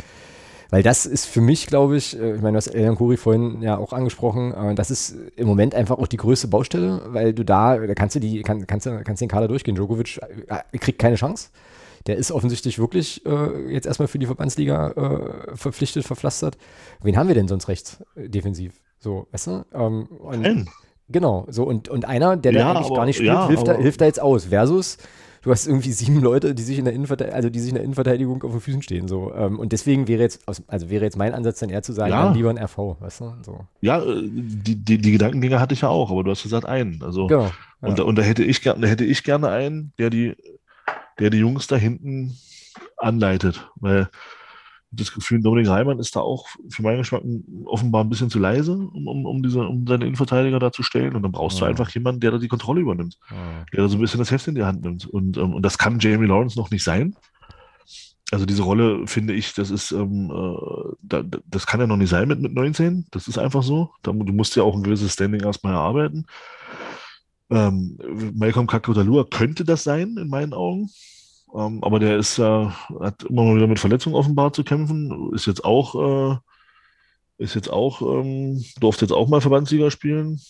Weil 0.71 0.83
das 0.83 1.07
ist 1.07 1.25
für 1.27 1.41
mich, 1.41 1.67
glaube 1.67 1.97
ich, 1.97 2.19
äh, 2.19 2.35
ich 2.37 2.43
meine, 2.43 2.53
du 2.53 2.57
hast 2.59 2.67
Elian 2.69 2.97
Kuri 2.97 3.17
vorhin 3.17 3.63
ja 3.63 3.79
auch 3.79 3.93
angesprochen, 3.93 4.53
äh, 4.53 4.75
das 4.75 4.91
ist 4.91 5.17
im 5.37 5.47
Moment 5.47 5.75
einfach 5.75 5.99
auch 5.99 6.07
die 6.07 6.19
größte 6.19 6.49
Baustelle, 6.49 7.01
weil 7.09 7.33
du 7.33 7.45
da, 7.45 7.79
da 7.79 7.95
kannst 7.95 8.17
du 8.17 8.21
die, 8.21 8.43
kann, 8.43 8.67
kannst 8.67 8.87
du 8.87 9.03
kannst 9.03 9.23
den 9.23 9.29
Kader 9.29 9.49
durchgehen. 9.49 9.75
Djokovic 9.75 10.21
äh, 10.49 10.79
kriegt 10.79 10.99
keine 10.99 11.17
Chance. 11.17 11.49
Der 12.07 12.17
ist 12.17 12.31
offensichtlich 12.33 12.79
wirklich 12.79 13.25
äh, 13.27 13.73
jetzt 13.73 13.87
erstmal 13.87 14.09
für 14.09 14.19
die 14.19 14.27
Verbandsliga 14.27 14.91
äh, 15.53 15.57
verpflichtet, 15.57 16.05
verpflastert. 16.05 16.57
Wen 17.03 17.17
haben 17.17 17.29
wir 17.29 17.35
denn 17.35 17.49
sonst 17.49 17.69
rechts 17.69 18.03
äh, 18.15 18.29
defensiv? 18.29 18.81
So, 18.99 19.27
weißt 19.33 19.47
du? 19.49 19.65
Ähm, 19.75 20.07
und, 20.21 20.41
Nein. 20.43 20.69
Genau, 21.11 21.47
so 21.49 21.65
und, 21.65 21.89
und 21.89 22.05
einer, 22.05 22.37
der 22.37 22.53
Ja, 22.53 22.59
da 22.59 22.71
eigentlich 22.73 22.87
aber- 22.89 22.97
gar 22.97 23.05
nicht 23.07 23.17
spielt, 23.17 23.29
ja, 23.33 23.47
hilft, 23.49 23.67
da, 23.67 23.73
hilft 23.75 24.01
da 24.01 24.05
jetzt 24.05 24.21
aus. 24.21 24.45
Versus, 24.47 24.99
du 25.43 25.51
hast 25.51 25.67
irgendwie 25.67 25.93
sieben 25.93 26.21
Leute, 26.21 26.55
die 26.55 26.63
sich 26.63 26.79
in 26.79 26.85
der 26.85 26.95
Innenverteidigung, 26.95 27.35
also 27.37 27.51
die 27.51 27.61
sich 27.61 27.69
in 27.71 27.75
der 27.77 27.85
Innenverteidigung 27.85 28.43
auf 28.43 28.51
den 28.53 28.61
Füßen 28.61 28.83
stehen. 28.83 29.09
So. 29.09 29.33
Ähm, 29.35 29.59
und 29.59 29.73
deswegen 29.73 30.09
wäre 30.09 30.23
jetzt, 30.23 30.43
also 30.67 30.91
wäre 30.91 31.05
jetzt 31.05 31.17
mein 31.17 31.35
Ansatz 31.35 31.59
dann 31.61 31.71
eher 31.71 31.83
zu 31.83 31.93
sagen, 31.93 32.11
Ja. 32.11 32.33
lieber 32.33 32.51
ein 32.51 32.59
RV, 32.59 32.97
weißt 33.01 33.21
du? 33.21 33.35
So. 33.43 33.67
Ja, 33.81 34.03
äh, 34.03 34.23
die, 34.23 34.77
die, 34.77 34.99
die 34.99 35.13
Gedankengänge 35.13 35.61
hatte 35.61 35.75
ich 35.75 35.83
ja 35.83 35.89
auch, 35.89 36.11
aber 36.11 36.25
du 36.25 36.31
hast 36.31 36.43
gesagt 36.43 36.67
einen. 36.67 37.03
Also, 37.03 37.27
Genau. 37.27 37.45
Ja. 37.83 37.89
und, 37.89 37.99
da, 37.99 38.03
und 38.05 38.17
da 38.17 38.23
hätte 38.23 38.43
ich 38.45 38.63
gerne, 38.63 38.81
da 38.81 38.89
hätte 38.89 39.05
ich 39.05 39.23
gerne 39.25 39.49
einen, 39.51 39.93
der 39.99 40.11
die, 40.11 40.35
der 41.19 41.31
die 41.31 41.39
Jungs 41.39 41.67
da 41.67 41.77
hinten 41.77 42.37
anleitet. 42.97 43.69
Weil 43.77 44.09
das 44.91 45.13
Gefühl, 45.13 45.41
Dominik 45.43 45.69
Reimann 45.69 45.99
ist 45.99 46.17
da 46.17 46.21
auch 46.21 46.47
für 46.71 46.83
meinen 46.83 46.99
Geschmack 46.99 47.23
offenbar 47.67 48.05
ein 48.05 48.09
bisschen 48.09 48.31
zu 48.31 48.39
leise, 48.39 48.73
um, 48.73 49.07
um, 49.07 49.27
um, 49.27 49.43
diese, 49.43 49.61
um 49.61 49.87
seine 49.87 50.05
Innenverteidiger 50.07 50.59
da 50.59 50.73
zu 50.73 50.83
stellen. 50.83 51.15
Und 51.15 51.23
dann 51.23 51.33
brauchst 51.33 51.61
du 51.61 51.65
Ja. 51.65 51.71
einfach 51.71 51.91
jemanden, 51.91 52.21
der 52.21 52.31
da 52.31 52.39
die 52.39 52.49
Kontrolle 52.49 52.81
übernimmt, 52.81 53.19
Ja. 53.31 53.65
der 53.73 53.83
da 53.83 53.89
so 53.89 53.99
ein 53.99 54.01
bisschen 54.01 54.19
das 54.19 54.31
Heft 54.31 54.49
in 54.49 54.55
die 54.55 54.65
Hand 54.65 54.83
nimmt. 54.83 55.07
Und, 55.07 55.37
ähm, 55.37 55.55
und 55.55 55.63
das 55.63 55.77
kann 55.79 55.99
Jamie 56.01 56.27
Lawrence 56.27 56.59
noch 56.59 56.71
nicht 56.71 56.85
sein. 56.85 57.15
Also 58.31 58.45
diese 58.45 58.63
Rolle 58.63 59.07
finde 59.07 59.33
ich, 59.35 59.55
das 59.55 59.71
ist, 59.71 59.91
ähm, 59.93 60.31
äh, 60.31 60.95
da, 61.03 61.23
da- 61.23 61.39
das 61.47 61.67
kann 61.67 61.81
ja 61.81 61.87
noch 61.87 61.97
nicht 61.97 62.11
sein 62.11 62.29
mit, 62.29 62.41
mit 62.41 62.53
19. 62.55 63.07
Das 63.11 63.27
ist 63.29 63.39
einfach 63.39 63.63
so. 63.63 63.91
Da, 64.03 64.13
du 64.13 64.33
musst 64.33 64.55
ja 64.57 64.63
auch 64.63 64.75
ein 64.75 64.83
gewisses 64.83 65.13
Standing 65.15 65.43
erstmal 65.43 65.73
erarbeiten. 65.75 66.27
Ähm, 67.51 67.99
Malcolm 68.35 68.67
Kakodalua 68.67 69.25
könnte 69.25 69.65
das 69.65 69.83
sein, 69.85 70.17
in 70.19 70.29
meinen 70.29 70.53
Augen. 70.53 70.91
Ähm, 71.55 71.83
aber 71.83 71.99
der 71.99 72.19
ist 72.19 72.37
ja, 72.37 72.75
hat 73.01 73.23
immer 73.25 73.45
mal 73.45 73.57
wieder 73.57 73.67
mit 73.67 73.79
Verletzungen 73.79 74.17
offenbar 74.17 74.53
zu 74.53 74.65
kämpfen. 74.65 75.33
Ist 75.35 75.47
jetzt 75.47 75.65
auch, 75.65 76.33
äh, 76.33 76.37
ist 77.39 77.55
jetzt 77.55 77.71
auch, 77.71 78.03
ähm, 78.03 78.65
durfte 78.81 79.05
jetzt 79.05 79.13
auch 79.13 79.29
mal 79.29 79.41
Verbandsliga 79.41 79.91
spielen. 79.91 80.41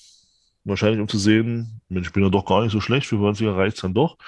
Wahrscheinlich 0.65 1.01
um 1.01 1.09
zu 1.09 1.19
sehen, 1.19 1.81
Mensch, 1.89 2.09
ich 2.09 2.13
bin 2.13 2.23
ja 2.23 2.31
doch 2.31 2.45
gar 2.45 2.63
nicht 2.63 2.73
so 2.73 2.81
schlecht. 2.81 3.07
Für 3.07 3.17
Verbandsliga 3.17 3.53
reicht 3.53 3.77
es 3.77 3.83
dann 3.83 3.95
doch. 3.95 4.19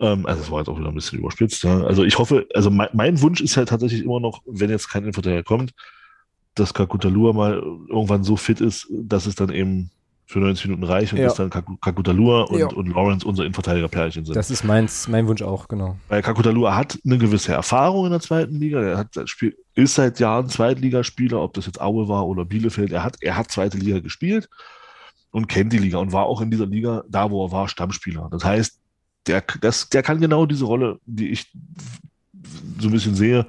Ähm, 0.00 0.26
also, 0.26 0.42
es 0.42 0.50
war 0.50 0.58
jetzt 0.58 0.68
auch 0.68 0.78
wieder 0.78 0.88
ein 0.88 0.94
bisschen 0.94 1.20
überspitzt. 1.20 1.62
Ja. 1.62 1.82
Also, 1.84 2.04
ich 2.04 2.18
hoffe, 2.18 2.46
also 2.54 2.70
mein, 2.70 2.88
mein 2.92 3.20
Wunsch 3.20 3.40
ist 3.40 3.56
halt 3.56 3.68
tatsächlich 3.68 4.02
immer 4.02 4.20
noch, 4.20 4.42
wenn 4.46 4.70
jetzt 4.70 4.88
kein 4.88 5.02
Innenverteidiger 5.02 5.44
kommt, 5.44 5.72
dass 6.54 6.74
Kakutalua 6.74 7.32
mal 7.32 7.54
irgendwann 7.88 8.24
so 8.24 8.36
fit 8.36 8.60
ist, 8.60 8.88
dass 8.90 9.26
es 9.26 9.34
dann 9.34 9.50
eben 9.50 9.90
für 10.32 10.38
90 10.40 10.66
Minuten 10.66 10.84
reicht 10.84 11.12
und 11.12 11.18
Ja. 11.18 11.26
dass 11.26 11.34
dann 11.34 11.50
Kaku- 11.50 11.78
Kakutalua 11.80 12.42
und, 12.44 12.58
Ja. 12.58 12.66
und 12.68 12.88
Lawrence 12.88 13.26
unser 13.26 13.44
Innenverteidiger-Pärchen 13.44 14.24
sind. 14.24 14.34
Das 14.34 14.50
ist 14.50 14.64
meins, 14.64 15.06
mein 15.08 15.26
Wunsch 15.28 15.42
auch, 15.42 15.68
genau. 15.68 15.96
Weil 16.08 16.22
Kakutalua 16.22 16.74
hat 16.74 16.98
eine 17.04 17.18
gewisse 17.18 17.52
Erfahrung 17.52 18.06
in 18.06 18.12
der 18.12 18.20
zweiten 18.20 18.54
Liga. 18.58 18.80
Er 18.82 18.96
hat 18.98 19.28
Spiel, 19.28 19.56
ist 19.74 19.94
seit 19.94 20.18
Jahren 20.20 20.48
Zweitligaspieler, 20.48 21.40
ob 21.40 21.52
das 21.54 21.66
jetzt 21.66 21.80
Aue 21.80 22.08
war 22.08 22.26
oder 22.26 22.44
Bielefeld. 22.46 22.92
Er 22.92 23.04
hat, 23.04 23.16
er 23.20 23.36
hat 23.36 23.50
zweite 23.50 23.76
Liga 23.76 23.98
gespielt 24.00 24.48
und 25.30 25.48
kennt 25.48 25.72
die 25.72 25.78
Liga 25.78 25.98
und 25.98 26.12
war 26.12 26.24
auch 26.24 26.40
in 26.40 26.50
dieser 26.50 26.66
Liga, 26.66 27.04
da 27.08 27.30
wo 27.30 27.44
er 27.46 27.52
war, 27.52 27.68
Stammspieler. 27.68 28.28
Das 28.30 28.44
heißt, 28.44 28.78
der, 29.26 29.44
das, 29.60 29.88
der 29.90 30.02
kann 30.02 30.20
genau 30.20 30.46
diese 30.46 30.64
Rolle, 30.64 30.98
die 31.06 31.28
ich 31.28 31.52
so 32.80 32.88
ein 32.88 32.92
bisschen 32.92 33.14
sehe, 33.14 33.46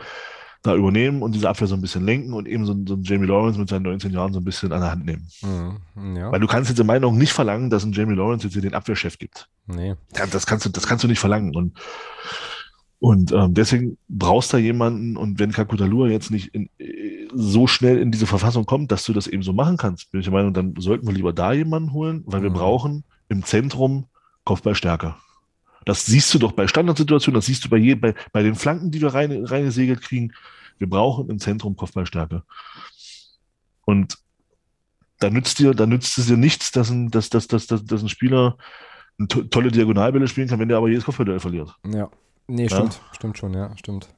da 0.64 0.74
übernehmen 0.76 1.22
und 1.22 1.36
diese 1.36 1.50
Abwehr 1.50 1.68
so 1.68 1.76
ein 1.76 1.82
bisschen 1.82 2.06
lenken 2.06 2.34
und 2.34 2.48
eben 2.48 2.66
so, 2.66 2.74
so 2.88 2.96
ein 2.96 3.04
Jamie 3.04 3.28
Lawrence 3.28 3.60
mit 3.60 3.68
seinen 3.70 3.84
19 3.84 4.12
Jahren 4.14 4.32
so 4.34 4.40
ein 4.40 4.46
bisschen 4.46 4.72
an 4.72 4.80
der 4.80 4.92
Hand 4.92 5.06
nehmen. 5.06 5.28
Mhm. 5.42 6.16
Ja. 6.16 6.32
Weil 6.32 6.40
du 6.40 6.48
kannst 6.48 6.70
jetzt 6.70 6.80
in 6.80 6.88
meinen 6.88 7.04
Augen 7.04 7.18
nicht 7.18 7.34
verlangen, 7.34 7.70
dass 7.70 7.84
ein 7.84 7.92
Jamie 7.92 8.16
Lawrence 8.16 8.46
jetzt 8.48 8.54
hier 8.54 8.62
den 8.62 8.74
Abwehrchef 8.74 9.18
gibt. 9.20 9.50
Nee. 9.68 9.96
Ja, 10.18 10.26
das 10.26 10.46
kannst 10.46 10.66
du, 10.66 10.70
das 10.70 10.88
kannst 10.88 11.04
du 11.04 11.10
nicht 11.10 11.20
verlangen. 11.20 11.54
Und, 11.54 11.74
und 13.00 13.34
ähm, 13.34 13.54
deswegen 13.54 13.98
brauchst 14.08 14.54
du 14.54 14.58
da 14.58 14.62
jemanden, 14.64 15.18
und 15.18 15.38
wenn 15.38 15.52
Kakutalua 15.52 16.08
jetzt 16.08 16.32
nicht 16.32 16.56
in, 16.56 16.70
äh, 16.80 17.28
so 17.34 17.68
schnell 17.68 17.98
in 17.98 18.12
diese 18.12 18.26
Verfassung 18.28 18.66
kommt, 18.66 18.92
dass 18.94 19.04
du 19.04 19.12
das 19.12 19.28
eben 19.28 19.44
so 19.44 19.52
machen 19.52 19.76
kannst, 19.76 20.12
bin 20.12 20.22
ich 20.22 20.26
der 20.26 20.34
Meinung, 20.34 20.54
dann 20.54 20.76
sollten 20.78 21.06
wir 21.06 21.14
lieber 21.14 21.34
da 21.34 21.52
jemanden 21.52 21.92
holen, 21.92 22.24
weil 22.26 22.42
wir 22.42 22.50
Mhm. 22.52 22.54
brauchen 22.56 23.04
im 23.28 23.44
Zentrum 23.44 24.06
Kopfballstärke. 24.46 25.16
Das 25.86 26.06
siehst 26.06 26.34
du 26.34 26.40
doch 26.40 26.52
bei 26.54 26.68
Standardsituationen, 26.68 27.36
das 27.36 27.46
siehst 27.46 27.66
du 27.66 27.70
bei, 27.70 27.78
je, 27.78 27.96
bei, 27.96 28.14
bei 28.32 28.44
den 28.44 28.56
Flanken, 28.56 28.92
die 28.92 29.02
wir 29.02 29.14
rein, 29.14 29.46
reingesegelt 29.46 30.02
kriegen. 30.02 30.34
Wir 30.78 30.90
brauchen 30.90 31.30
im 31.30 31.40
Zentrum 31.40 31.76
Kopfballstärke. 31.76 32.44
Und 33.86 34.18
da 35.20 35.30
nützt 35.30 35.60
dir, 35.60 35.74
da 35.74 35.86
nützt 35.86 36.18
es 36.18 36.28
dir 36.28 36.38
nichts, 36.38 36.72
dass 36.72 36.90
ein, 36.90 37.10
dass, 37.12 37.30
dass, 37.30 37.48
dass, 37.48 37.68
dass, 37.68 37.86
dass 37.86 38.02
ein 38.02 38.10
Spieler 38.10 38.58
tolle 39.28 39.72
Diagonalbälle 39.72 40.28
spielen 40.28 40.48
kann, 40.48 40.60
wenn 40.60 40.70
der 40.70 40.78
aber 40.78 40.90
jedes 40.90 41.06
Kopfballduell 41.06 41.40
verliert. 41.40 41.76
Ja. 41.86 42.10
Nee, 42.48 42.64
Ja. 42.64 42.70
stimmt. 42.70 43.02
Stimmt 43.14 43.38
schon, 43.38 43.54
ja, 43.54 43.76
stimmt. 43.78 44.10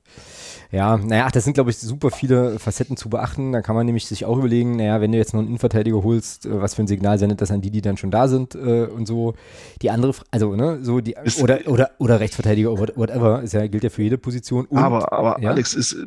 Ja, 0.71 0.97
naja, 0.97 1.29
das 1.31 1.43
sind, 1.43 1.53
glaube 1.53 1.69
ich, 1.69 1.77
super 1.77 2.09
viele 2.09 2.57
Facetten 2.59 2.97
zu 2.97 3.07
beachten. 3.09 3.51
Da 3.51 3.61
kann 3.61 3.75
man 3.75 3.85
nämlich 3.85 4.07
sich 4.07 4.25
auch 4.25 4.37
überlegen, 4.37 4.75
naja, 4.77 4.99
wenn 4.99 5.11
du 5.11 5.17
jetzt 5.17 5.33
noch 5.33 5.39
einen 5.39 5.49
Innenverteidiger 5.49 6.03
holst, 6.03 6.45
äh, 6.47 6.61
was 6.61 6.73
für 6.73 6.81
ein 6.83 6.87
Signal 6.87 7.19
sendet 7.19 7.39
das 7.39 7.51
an 7.51 7.61
die, 7.61 7.69
die 7.69 7.81
dann 7.81 7.97
schon 7.97 8.11
da 8.11 8.27
sind 8.27 8.55
äh, 8.55 8.85
und 8.87 9.05
so. 9.05 9.35
Die 9.81 9.89
andere, 9.91 10.13
also, 10.31 10.55
ne, 10.55 10.79
so 10.81 10.99
die, 11.01 11.15
oder, 11.41 11.59
oder, 11.67 11.91
oder 11.99 12.19
Rechtsverteidiger, 12.19 12.71
whatever, 12.77 13.41
ist 13.43 13.53
ja, 13.53 13.67
gilt 13.67 13.83
ja 13.83 13.89
für 13.89 14.01
jede 14.01 14.17
Position. 14.17 14.65
Und, 14.65 14.79
aber 14.79 15.13
aber 15.13 15.41
ja? 15.41 15.51
Alex, 15.51 15.75
ist, 15.75 15.93
äh, 15.93 16.05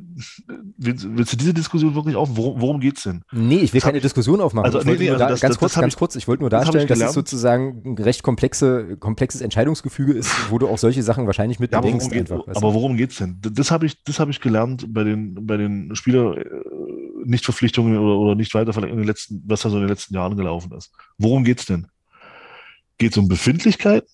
willst, 0.76 1.06
willst 1.16 1.32
du 1.32 1.36
diese 1.36 1.54
Diskussion 1.54 1.94
wirklich 1.94 2.16
auf? 2.16 2.28
Worum, 2.32 2.60
worum 2.60 2.80
geht's 2.80 3.04
denn? 3.04 3.22
Nee, 3.32 3.58
ich 3.58 3.72
will 3.72 3.80
Das 3.80 3.86
keine 3.86 4.00
Diskussion 4.00 4.40
aufmachen. 4.40 4.66
Also, 4.66 4.80
nee, 4.80 4.96
nee, 4.98 5.08
also 5.08 5.18
da, 5.20 5.28
das- 5.28 5.40
ganz 5.40 5.54
das- 5.54 5.58
kurz, 5.60 5.74
ganz 5.76 5.94
ich- 5.94 5.98
kurz, 5.98 6.16
ich 6.16 6.26
wollte 6.28 6.42
nur 6.42 6.50
darstellen, 6.50 6.88
dass 6.88 7.00
es 7.00 7.12
sozusagen 7.12 7.82
ein 7.86 7.94
recht 8.02 8.22
komplexe, 8.22 8.96
komplexes 8.98 9.40
Entscheidungsgefüge 9.40 10.12
ist, 10.12 10.30
wo 10.50 10.58
du 10.58 10.68
auch 10.68 10.78
solche 10.78 11.02
Sachen 11.02 11.26
wahrscheinlich 11.26 11.58
mit 11.60 11.72
Ja, 11.72 11.78
aber 11.78 11.86
bedenkst 11.86 12.06
worum, 12.10 12.18
geht, 12.18 12.30
einfach. 12.32 12.46
weißt 12.48 12.56
aber 12.58 12.68
du? 12.68 12.74
worum 12.74 12.96
geht's 12.96 13.16
denn? 13.16 13.38
Das 13.40 13.70
habe 13.70 13.86
ich, 13.86 13.87
das 14.04 14.20
habe 14.20 14.30
ich 14.30 14.40
gelernt 14.40 14.92
bei 14.92 15.04
den, 15.04 15.46
bei 15.46 15.56
den 15.56 15.94
Spieler 15.94 16.36
äh, 16.36 16.44
Nichtverpflichtungen 17.24 17.98
oder, 17.98 18.16
oder 18.16 18.34
nicht 18.34 18.54
weiterverlängerungen 18.54 19.02
in 19.02 19.06
den 19.06 19.10
letzten, 19.10 19.42
was 19.46 19.62
da 19.62 19.70
so 19.70 19.76
in 19.76 19.82
den 19.82 19.90
letzten 19.90 20.14
Jahren 20.14 20.36
gelaufen 20.36 20.72
ist. 20.72 20.92
Worum 21.18 21.44
geht's 21.44 21.66
denn? 21.66 21.86
Geht's 22.96 23.16
um 23.16 23.28
Befindlichkeit 23.28 24.04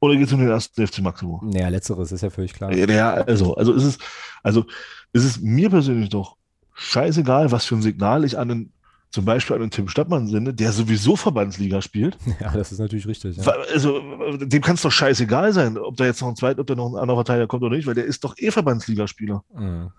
oder 0.00 0.16
geht's 0.16 0.32
um 0.32 0.40
den 0.40 0.48
ersten 0.48 0.86
FC 0.86 1.00
Maximum? 1.00 1.48
Naja, 1.48 1.68
letzteres 1.68 2.12
ist 2.12 2.22
ja 2.22 2.30
völlig 2.30 2.52
klar. 2.52 2.72
Ja, 2.72 3.14
also, 3.14 3.56
also 3.56 3.72
ist 3.72 3.84
es, 3.84 3.98
also 4.42 4.64
ist 5.12 5.24
es 5.24 5.40
mir 5.40 5.70
persönlich 5.70 6.10
doch 6.10 6.36
scheißegal, 6.74 7.52
was 7.52 7.64
für 7.64 7.76
ein 7.76 7.82
Signal 7.82 8.24
ich 8.24 8.38
an 8.38 8.48
den, 8.48 8.72
zum 9.14 9.24
Beispiel 9.24 9.54
an 9.54 9.62
den 9.62 9.70
Tim 9.70 9.86
Stadtmann 9.86 10.26
sende, 10.26 10.52
der 10.52 10.72
sowieso 10.72 11.14
Verbandsliga 11.14 11.80
spielt. 11.80 12.18
Ja, 12.40 12.50
das 12.50 12.72
ist 12.72 12.80
natürlich 12.80 13.06
richtig. 13.06 13.36
Ja. 13.36 13.52
Also, 13.72 14.00
dem 14.38 14.60
kann 14.60 14.74
es 14.74 14.82
doch 14.82 14.90
scheißegal 14.90 15.52
sein, 15.52 15.78
ob 15.78 15.96
da 15.96 16.04
jetzt 16.04 16.20
noch 16.20 16.28
ein 16.28 16.34
zweit, 16.34 16.58
ob 16.58 16.66
da 16.66 16.74
noch 16.74 16.92
ein 16.92 16.96
anderer 16.96 17.18
Verteidiger 17.18 17.46
kommt 17.46 17.62
oder 17.62 17.76
nicht, 17.76 17.86
weil 17.86 17.94
der 17.94 18.06
ist 18.06 18.24
doch 18.24 18.34
eh 18.38 18.50
Verbandsligaspieler. 18.50 19.44
Mhm. 19.56 19.92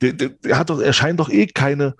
Der, 0.00 0.14
der, 0.14 0.30
der 0.30 0.58
hat 0.58 0.70
doch, 0.70 0.80
er 0.80 0.94
scheint 0.94 1.20
doch 1.20 1.28
eh 1.28 1.46
keine, 1.46 1.94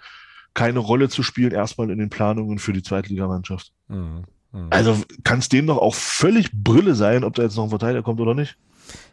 keine 0.55 0.79
Rolle 0.79 1.11
zu 1.11 1.23
spielen, 1.23 1.53
erstmal 1.53 1.91
in 1.91 1.99
den 1.99 2.09
Planungen 2.09 2.59
für 2.59 2.73
die 2.73 2.83
Zweitligamannschaft. 2.83 3.71
Mhm. 3.89 4.25
Mhm. 4.53 4.69
Also 4.71 4.97
kann 5.25 5.41
es 5.41 5.51
dem 5.51 5.67
doch 5.67 5.77
auch 5.77 5.95
völlig 5.95 6.51
Brille 6.51 6.95
sein, 6.95 7.25
ob 7.25 7.35
da 7.35 7.43
jetzt 7.43 7.57
noch 7.57 7.65
ein 7.65 7.71
Verteidiger 7.71 8.03
kommt 8.03 8.21
oder 8.21 8.35
nicht. 8.35 8.57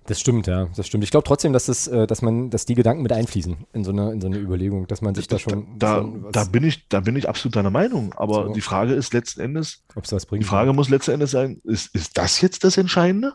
Das 0.08 0.20
stimmt, 0.20 0.48
ja, 0.48 0.68
das 0.76 0.88
stimmt. 0.88 1.04
Ich 1.04 1.12
glaube 1.12 1.24
trotzdem, 1.26 1.54
dass 1.54 1.68
das, 1.68 1.88
äh, 1.88 2.08
dass 2.08 2.24
man, 2.24 2.50
dass 2.50 2.66
die 2.66 2.74
Gedanken 2.74 3.04
mit 3.04 3.12
einfließen 3.12 3.58
in 3.74 3.84
so 3.84 3.92
eine, 3.92 4.12
in 4.12 4.20
so 4.22 4.28
eine 4.28 4.38
Überlegung, 4.38 4.88
dass 4.88 5.02
man 5.04 5.14
sich 5.14 5.28
da 5.28 5.38
schon, 5.38 5.68
da, 5.78 6.04
was- 6.04 6.32
da, 6.32 6.44
bin 6.46 6.64
ich, 6.64 6.88
da 6.90 7.02
bin 7.02 7.16
ich 7.16 7.30
absolut 7.30 7.56
deiner 7.56 7.70
Meinung. 7.70 8.14
Aber 8.16 8.48
So. 8.48 8.54
die 8.54 8.62
Frage 8.62 8.94
ist 8.94 9.14
letzten 9.14 9.42
Endes, 9.42 9.84
ob's 9.96 10.12
was 10.12 10.24
die 10.24 10.30
bringt. 10.30 10.46
Frage 10.46 10.74
muss 10.74 10.90
letzten 10.90 11.12
Endes 11.12 11.32
sein, 11.32 11.62
ist, 11.64 11.94
ist 11.94 12.18
das 12.18 12.42
jetzt 12.42 12.64
das 12.64 12.78
Entscheidende? 12.78 13.34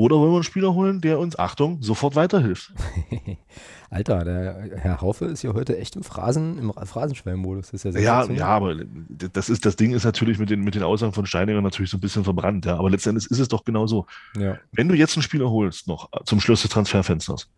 Oder 0.00 0.14
wollen 0.16 0.30
wir 0.30 0.36
einen 0.36 0.44
Spieler 0.44 0.74
holen, 0.74 1.00
der 1.00 1.18
uns, 1.18 1.36
Achtung, 1.36 1.82
sofort 1.82 2.14
weiterhilft? 2.14 2.72
Alter, 3.90 4.24
der 4.24 4.70
Herr 4.76 5.00
Haufe 5.00 5.24
ist 5.24 5.42
ja 5.42 5.52
heute 5.54 5.76
echt 5.76 5.96
im 5.96 6.04
Phrasen, 6.04 6.56
im 6.56 6.72
Phrasenschwellenmodus. 6.72 7.72
Das 7.72 7.80
ist 7.80 7.84
ja 7.84 7.90
sehr 7.92 8.02
Ja, 8.02 8.24
ja, 8.30 8.46
aber 8.46 8.76
das 8.76 9.48
ist 9.48 9.66
das 9.66 9.74
Ding 9.74 9.90
ist 9.90 10.04
natürlich 10.04 10.38
mit 10.38 10.50
den, 10.50 10.60
mit 10.60 10.76
den 10.76 10.84
Aussagen 10.84 11.12
von 11.12 11.26
Steininger 11.26 11.60
natürlich 11.62 11.90
so 11.90 11.96
ein 11.96 12.00
bisschen 12.00 12.22
verbrannt, 12.22 12.64
ja. 12.64 12.76
Aber 12.76 12.88
letzten 12.90 13.08
Endes 13.08 13.26
ist 13.26 13.40
es 13.40 13.48
doch 13.48 13.64
genau 13.64 13.88
so. 13.88 14.06
ja. 14.38 14.56
Wenn 14.70 14.86
du 14.88 14.94
jetzt 14.94 15.16
einen 15.16 15.24
Spieler 15.24 15.50
holst, 15.50 15.88
noch 15.88 16.08
zum 16.26 16.38
Schluss 16.38 16.62
des 16.62 16.70
Transferfensters, 16.70 17.50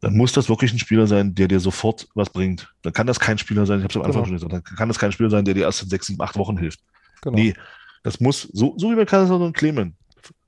dann 0.00 0.14
muss 0.14 0.32
das 0.34 0.50
wirklich 0.50 0.74
ein 0.74 0.78
Spieler 0.78 1.06
sein, 1.06 1.34
der 1.34 1.48
dir 1.48 1.60
sofort 1.60 2.06
was 2.14 2.28
bringt. 2.28 2.70
Dann 2.82 2.92
kann 2.92 3.06
das 3.06 3.18
kein 3.18 3.38
Spieler 3.38 3.64
sein, 3.64 3.78
ich 3.78 3.84
habe 3.84 3.92
es 3.92 3.96
am 3.96 4.02
Anfang 4.02 4.24
Genau. 4.24 4.38
schon 4.38 4.48
gesagt, 4.50 4.68
dann 4.68 4.76
kann 4.76 4.88
das 4.88 4.98
kein 4.98 5.10
Spieler 5.10 5.30
sein, 5.30 5.46
der 5.46 5.54
dir 5.54 5.62
erst 5.62 5.82
in 5.82 5.88
sechs, 5.88 6.06
sieben, 6.08 6.20
acht 6.20 6.36
Wochen 6.36 6.58
hilft. 6.58 6.80
Genau. 7.22 7.34
Nee, 7.34 7.54
das 8.02 8.20
muss, 8.20 8.42
so, 8.42 8.74
so 8.76 8.90
wie 8.90 8.94
bei 8.94 9.06
Kaiser 9.06 9.40
und 9.40 9.56
Clemen, 9.56 9.96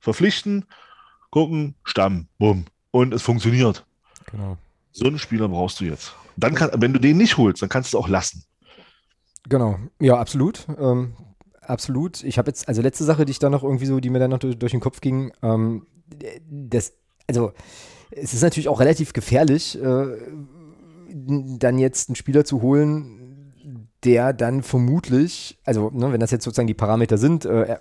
verpflichten, 0.01 0.67
gucken, 1.31 1.75
Stamm, 1.85 2.29
bumm. 2.39 2.65
Und 2.91 3.15
es 3.15 3.23
funktioniert. 3.23 3.85
genau. 4.31 4.57
So 4.93 5.07
einen 5.07 5.19
Spieler 5.19 5.49
brauchst 5.49 5.81
du 5.81 5.85
jetzt. 5.85 6.15
Dann 6.37 6.55
kann, 6.55 6.71
wenn 6.77 6.93
du 6.93 6.99
den 6.99 7.19
nicht 7.19 7.37
holst, 7.37 7.63
dann 7.63 7.69
kannst 7.69 7.93
du 7.93 7.99
es 7.99 8.05
auch 8.05 8.09
lassen. 8.09 8.45
Genau, 9.49 9.79
ja, 10.01 10.17
absolut. 10.19 10.67
Ähm, 10.79 11.15
absolut. 11.61 12.25
Ich 12.25 12.39
habe 12.39 12.51
jetzt, 12.51 12.69
also 12.69 12.83
letzte 12.83 13.05
Sache, 13.05 13.25
die 13.25 13.31
ich 13.31 13.39
da 13.39 13.51
noch 13.51 13.63
irgendwie 13.63 13.87
so, 13.87 14.01
die 14.01 14.11
mir 14.11 14.19
dann 14.19 14.31
noch 14.31 14.39
durch, 14.39 14.59
durch 14.59 14.73
den 14.73 14.81
Kopf 14.81 15.01
ging, 15.01 15.33
ähm, 15.43 15.87
das, 16.51 16.95
also 17.27 17.53
es 18.11 18.35
ist 18.35 18.43
natürlich 18.43 18.69
auch 18.69 18.81
relativ 18.81 19.13
gefährlich, 19.13 19.81
äh, 19.81 20.17
dann 21.11 21.79
jetzt 21.79 22.09
einen 22.09 22.17
Spieler 22.17 22.45
zu 22.45 22.63
holen, 22.63 23.53
der 24.05 24.33
dann 24.33 24.63
vermutlich, 24.63 25.59
also 25.65 25.91
ne, 25.91 26.13
wenn 26.13 26.21
das 26.21 26.31
jetzt 26.31 26.45
sozusagen 26.45 26.69
die 26.69 26.75
Parameter 26.75 27.19
sind, 27.19 27.45
äh, 27.45 27.79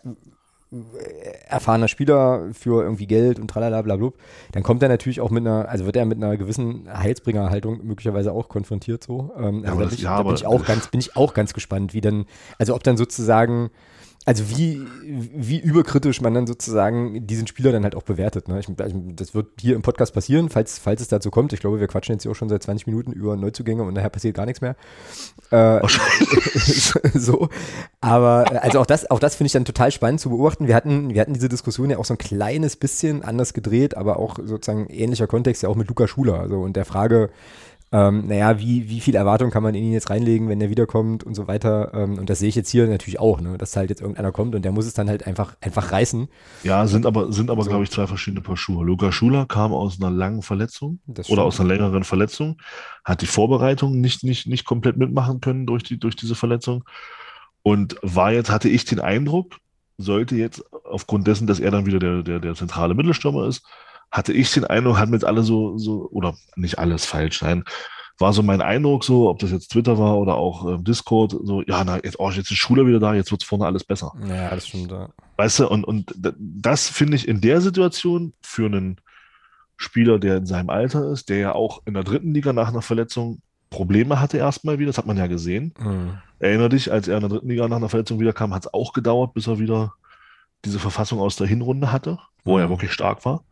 erfahrener 1.47 1.87
Spieler 1.87 2.49
für 2.51 2.83
irgendwie 2.83 3.07
Geld 3.07 3.39
und 3.39 3.47
tralala 3.49 3.81
bla, 3.81 3.95
bla, 3.95 4.09
bla 4.09 4.19
dann 4.51 4.63
kommt 4.63 4.83
er 4.83 4.89
natürlich 4.89 5.21
auch 5.21 5.31
mit 5.31 5.47
einer, 5.47 5.69
also 5.69 5.85
wird 5.85 5.95
er 5.95 6.05
mit 6.05 6.17
einer 6.17 6.35
gewissen 6.35 6.87
Heilsbringerhaltung 6.91 7.85
möglicherweise 7.85 8.33
auch 8.33 8.49
konfrontiert 8.49 9.03
so. 9.03 9.31
Ähm, 9.37 9.63
also 9.65 9.67
ja, 9.67 9.75
da, 9.75 9.75
bin 9.75 9.93
ich, 9.93 10.03
da 10.03 10.23
bin 10.23 10.35
ich 10.35 10.45
auch 10.45 10.65
ganz, 10.65 10.87
bin 10.89 10.99
ich 10.99 11.15
auch 11.15 11.33
ganz 11.33 11.53
gespannt, 11.53 11.93
wie 11.93 12.01
dann, 12.01 12.25
also 12.57 12.75
ob 12.75 12.83
dann 12.83 12.97
sozusagen 12.97 13.69
also 14.27 14.49
wie, 14.49 14.85
wie 15.05 15.57
überkritisch 15.57 16.19
man 16.19 16.33
dann 16.33 16.47
sozusagen 16.47 17.25
diesen 17.25 17.47
Spieler 17.47 17.71
dann 17.71 17.85
halt 17.85 17.95
auch 17.95 18.03
bewertet. 18.03 18.49
Ne? 18.49 18.59
Ich, 18.59 18.67
das 19.15 19.33
wird 19.33 19.47
hier 19.61 19.73
im 19.73 19.83
Podcast 19.83 20.13
passieren, 20.13 20.49
falls, 20.49 20.79
falls 20.79 20.99
es 20.99 21.07
dazu 21.07 21.31
kommt. 21.31 21.53
Ich 21.53 21.61
glaube, 21.61 21.79
wir 21.79 21.87
quatschen 21.87 22.13
jetzt 22.13 22.23
hier 22.23 22.31
auch 22.33 22.35
schon 22.35 22.49
seit 22.49 22.61
20 22.61 22.87
Minuten 22.87 23.13
über 23.13 23.37
Neuzugänge 23.37 23.83
und 23.83 23.93
nachher 23.93 24.09
passiert 24.09 24.35
gar 24.35 24.45
nichts 24.45 24.59
mehr. 24.59 24.75
Äh, 25.49 25.79
oh, 25.81 25.87
so. 27.13 27.47
Aber 28.01 28.51
äh, 28.51 28.57
also 28.57 28.81
auch 28.81 28.85
das, 28.85 29.09
auch 29.09 29.19
das 29.19 29.35
finde 29.35 29.47
ich 29.47 29.53
dann 29.53 29.63
total 29.63 29.91
spannend 29.91 30.19
zu 30.19 30.29
beobachten. 30.29 30.67
Wir 30.67 30.75
hatten, 30.75 31.13
wir 31.13 31.21
hatten 31.21 31.33
diese 31.33 31.47
Diskussion 31.47 31.89
ja 31.89 31.97
auch 31.97 32.03
so 32.03 32.13
ein 32.13 32.17
kleines 32.17 32.75
bisschen 32.75 33.23
anders 33.23 33.53
gedreht, 33.53 33.95
aber 33.95 34.19
auch 34.19 34.39
sozusagen 34.43 34.87
ähnlicher 34.89 35.27
Kontext 35.27 35.63
ja 35.63 35.69
auch 35.69 35.77
mit 35.77 35.87
Luca 35.87 36.05
Schuler. 36.05 36.41
Also 36.41 36.59
und 36.59 36.75
der 36.75 36.83
Frage, 36.83 37.29
ähm, 37.91 38.27
naja, 38.27 38.59
wie, 38.59 38.89
wie 38.89 38.99
viel 38.99 39.15
Erwartung 39.15 39.49
kann 39.49 39.63
man 39.63 39.73
in 39.73 39.83
ihn 39.83 39.93
jetzt 39.93 40.09
reinlegen, 40.09 40.49
wenn 40.49 40.59
er 40.59 40.69
wiederkommt 40.69 41.23
und 41.23 41.35
so 41.35 41.47
weiter. 41.47 41.93
Ähm, 41.93 42.17
und 42.17 42.29
das 42.29 42.39
sehe 42.39 42.49
ich 42.49 42.55
jetzt 42.55 42.69
hier 42.69 42.85
natürlich 42.87 43.19
auch, 43.19 43.39
ne? 43.39 43.57
dass 43.57 43.75
halt 43.77 43.89
jetzt 43.89 44.01
irgendeiner 44.01 44.33
kommt 44.33 44.55
und 44.55 44.65
der 44.65 44.73
muss 44.73 44.85
es 44.85 44.93
dann 44.93 45.07
halt 45.07 45.25
einfach, 45.25 45.55
einfach 45.61 45.91
reißen. 45.91 46.27
Ja, 46.63 46.85
sind 46.87 47.05
aber, 47.05 47.31
sind 47.31 47.49
aber, 47.49 47.63
so. 47.63 47.69
glaube 47.69 47.85
ich, 47.85 47.91
zwei 47.91 48.05
verschiedene 48.05 48.41
Paar 48.41 48.57
Schuhe. 48.57 48.85
Luca 48.85 49.13
Schuler 49.13 49.45
kam 49.45 49.73
aus 49.73 50.01
einer 50.01 50.11
langen 50.11 50.41
Verletzung 50.41 50.99
oder 51.29 51.43
aus 51.43 51.59
einer 51.59 51.69
längeren 51.69 52.03
Verletzung, 52.03 52.57
hat 53.05 53.21
die 53.21 53.25
Vorbereitung 53.25 54.01
nicht, 54.01 54.23
nicht, 54.23 54.47
nicht 54.47 54.65
komplett 54.65 54.97
mitmachen 54.97 55.39
können 55.39 55.65
durch, 55.65 55.83
die, 55.83 55.97
durch 55.97 56.17
diese 56.17 56.35
Verletzung 56.35 56.83
und 57.63 57.95
war 58.01 58.33
jetzt, 58.33 58.49
hatte 58.49 58.67
ich 58.67 58.83
den 58.83 58.99
Eindruck, 58.99 59.55
sollte 59.97 60.35
jetzt 60.35 60.63
aufgrund 60.85 61.27
dessen, 61.27 61.47
dass 61.47 61.59
er 61.59 61.71
dann 61.71 61.85
wieder 61.85 61.99
der, 61.99 62.23
der, 62.23 62.39
der 62.39 62.55
zentrale 62.55 62.93
Mittelstürmer 62.93 63.47
ist, 63.47 63.65
hatte 64.11 64.33
ich 64.33 64.51
den 64.53 64.65
Eindruck, 64.65 64.97
hatten 64.97 65.11
wir 65.11 65.17
jetzt 65.17 65.25
alle 65.25 65.43
so, 65.43 65.77
so, 65.77 66.09
oder 66.11 66.35
nicht 66.55 66.79
alles 66.79 67.05
falsch, 67.05 67.41
nein, 67.41 67.63
war 68.19 68.33
so 68.33 68.41
mein 68.41 68.61
Eindruck 68.61 69.03
so, 69.03 69.29
ob 69.29 69.39
das 69.39 69.51
jetzt 69.51 69.69
Twitter 69.69 69.97
war 69.97 70.17
oder 70.17 70.35
auch 70.35 70.67
äh, 70.67 70.77
Discord, 70.81 71.35
so, 71.43 71.61
ja, 71.63 71.83
na, 71.83 71.97
jetzt, 72.03 72.19
oh, 72.19 72.31
jetzt 72.31 72.49
ist 72.49 72.57
Schule 72.57 72.87
wieder 72.87 72.99
da, 72.99 73.13
jetzt 73.13 73.31
wird's 73.31 73.43
vorne 73.43 73.65
alles 73.65 73.83
besser. 73.83 74.13
Ja, 74.27 74.49
das 74.49 74.67
stimmt, 74.67 74.91
ja. 74.91 75.09
Weißt 75.37 75.59
du, 75.59 75.67
und, 75.67 75.83
und 75.83 76.15
das 76.37 76.89
finde 76.89 77.15
ich 77.15 77.27
in 77.27 77.41
der 77.41 77.61
Situation 77.61 78.33
für 78.41 78.65
einen 78.65 78.99
Spieler, 79.75 80.17
der 80.17 80.37
in 80.37 80.45
seinem 80.47 80.71
Alter 80.71 81.11
ist, 81.11 81.29
der 81.29 81.37
ja 81.37 81.51
auch 81.53 81.83
in 81.85 81.93
der 81.93 82.03
dritten 82.03 82.33
Liga 82.33 82.53
nach 82.53 82.69
einer 82.69 82.81
Verletzung 82.81 83.41
Probleme 83.69 84.19
hatte 84.19 84.37
erstmal 84.37 84.79
wieder, 84.79 84.87
das 84.87 84.97
hat 84.97 85.05
man 85.05 85.17
ja 85.17 85.27
gesehen. 85.27 85.73
Mhm. 85.77 86.17
Erinner 86.39 86.69
dich, 86.69 86.91
als 86.91 87.07
er 87.07 87.17
in 87.17 87.21
der 87.21 87.29
dritten 87.29 87.49
Liga 87.49 87.67
nach 87.67 87.77
einer 87.77 87.89
Verletzung 87.89 88.19
wiederkam, 88.19 88.53
hat 88.53 88.65
es 88.65 88.73
auch 88.73 88.93
gedauert, 88.93 89.33
bis 89.33 89.47
er 89.47 89.59
wieder 89.59 89.93
diese 90.65 90.79
Verfassung 90.79 91.19
aus 91.19 91.35
der 91.35 91.47
Hinrunde 91.47 91.91
hatte, 91.91 92.17
wo 92.43 92.55
mhm. 92.55 92.61
er 92.61 92.69
wirklich 92.69 92.93
stark 92.93 93.25
war. 93.25 93.43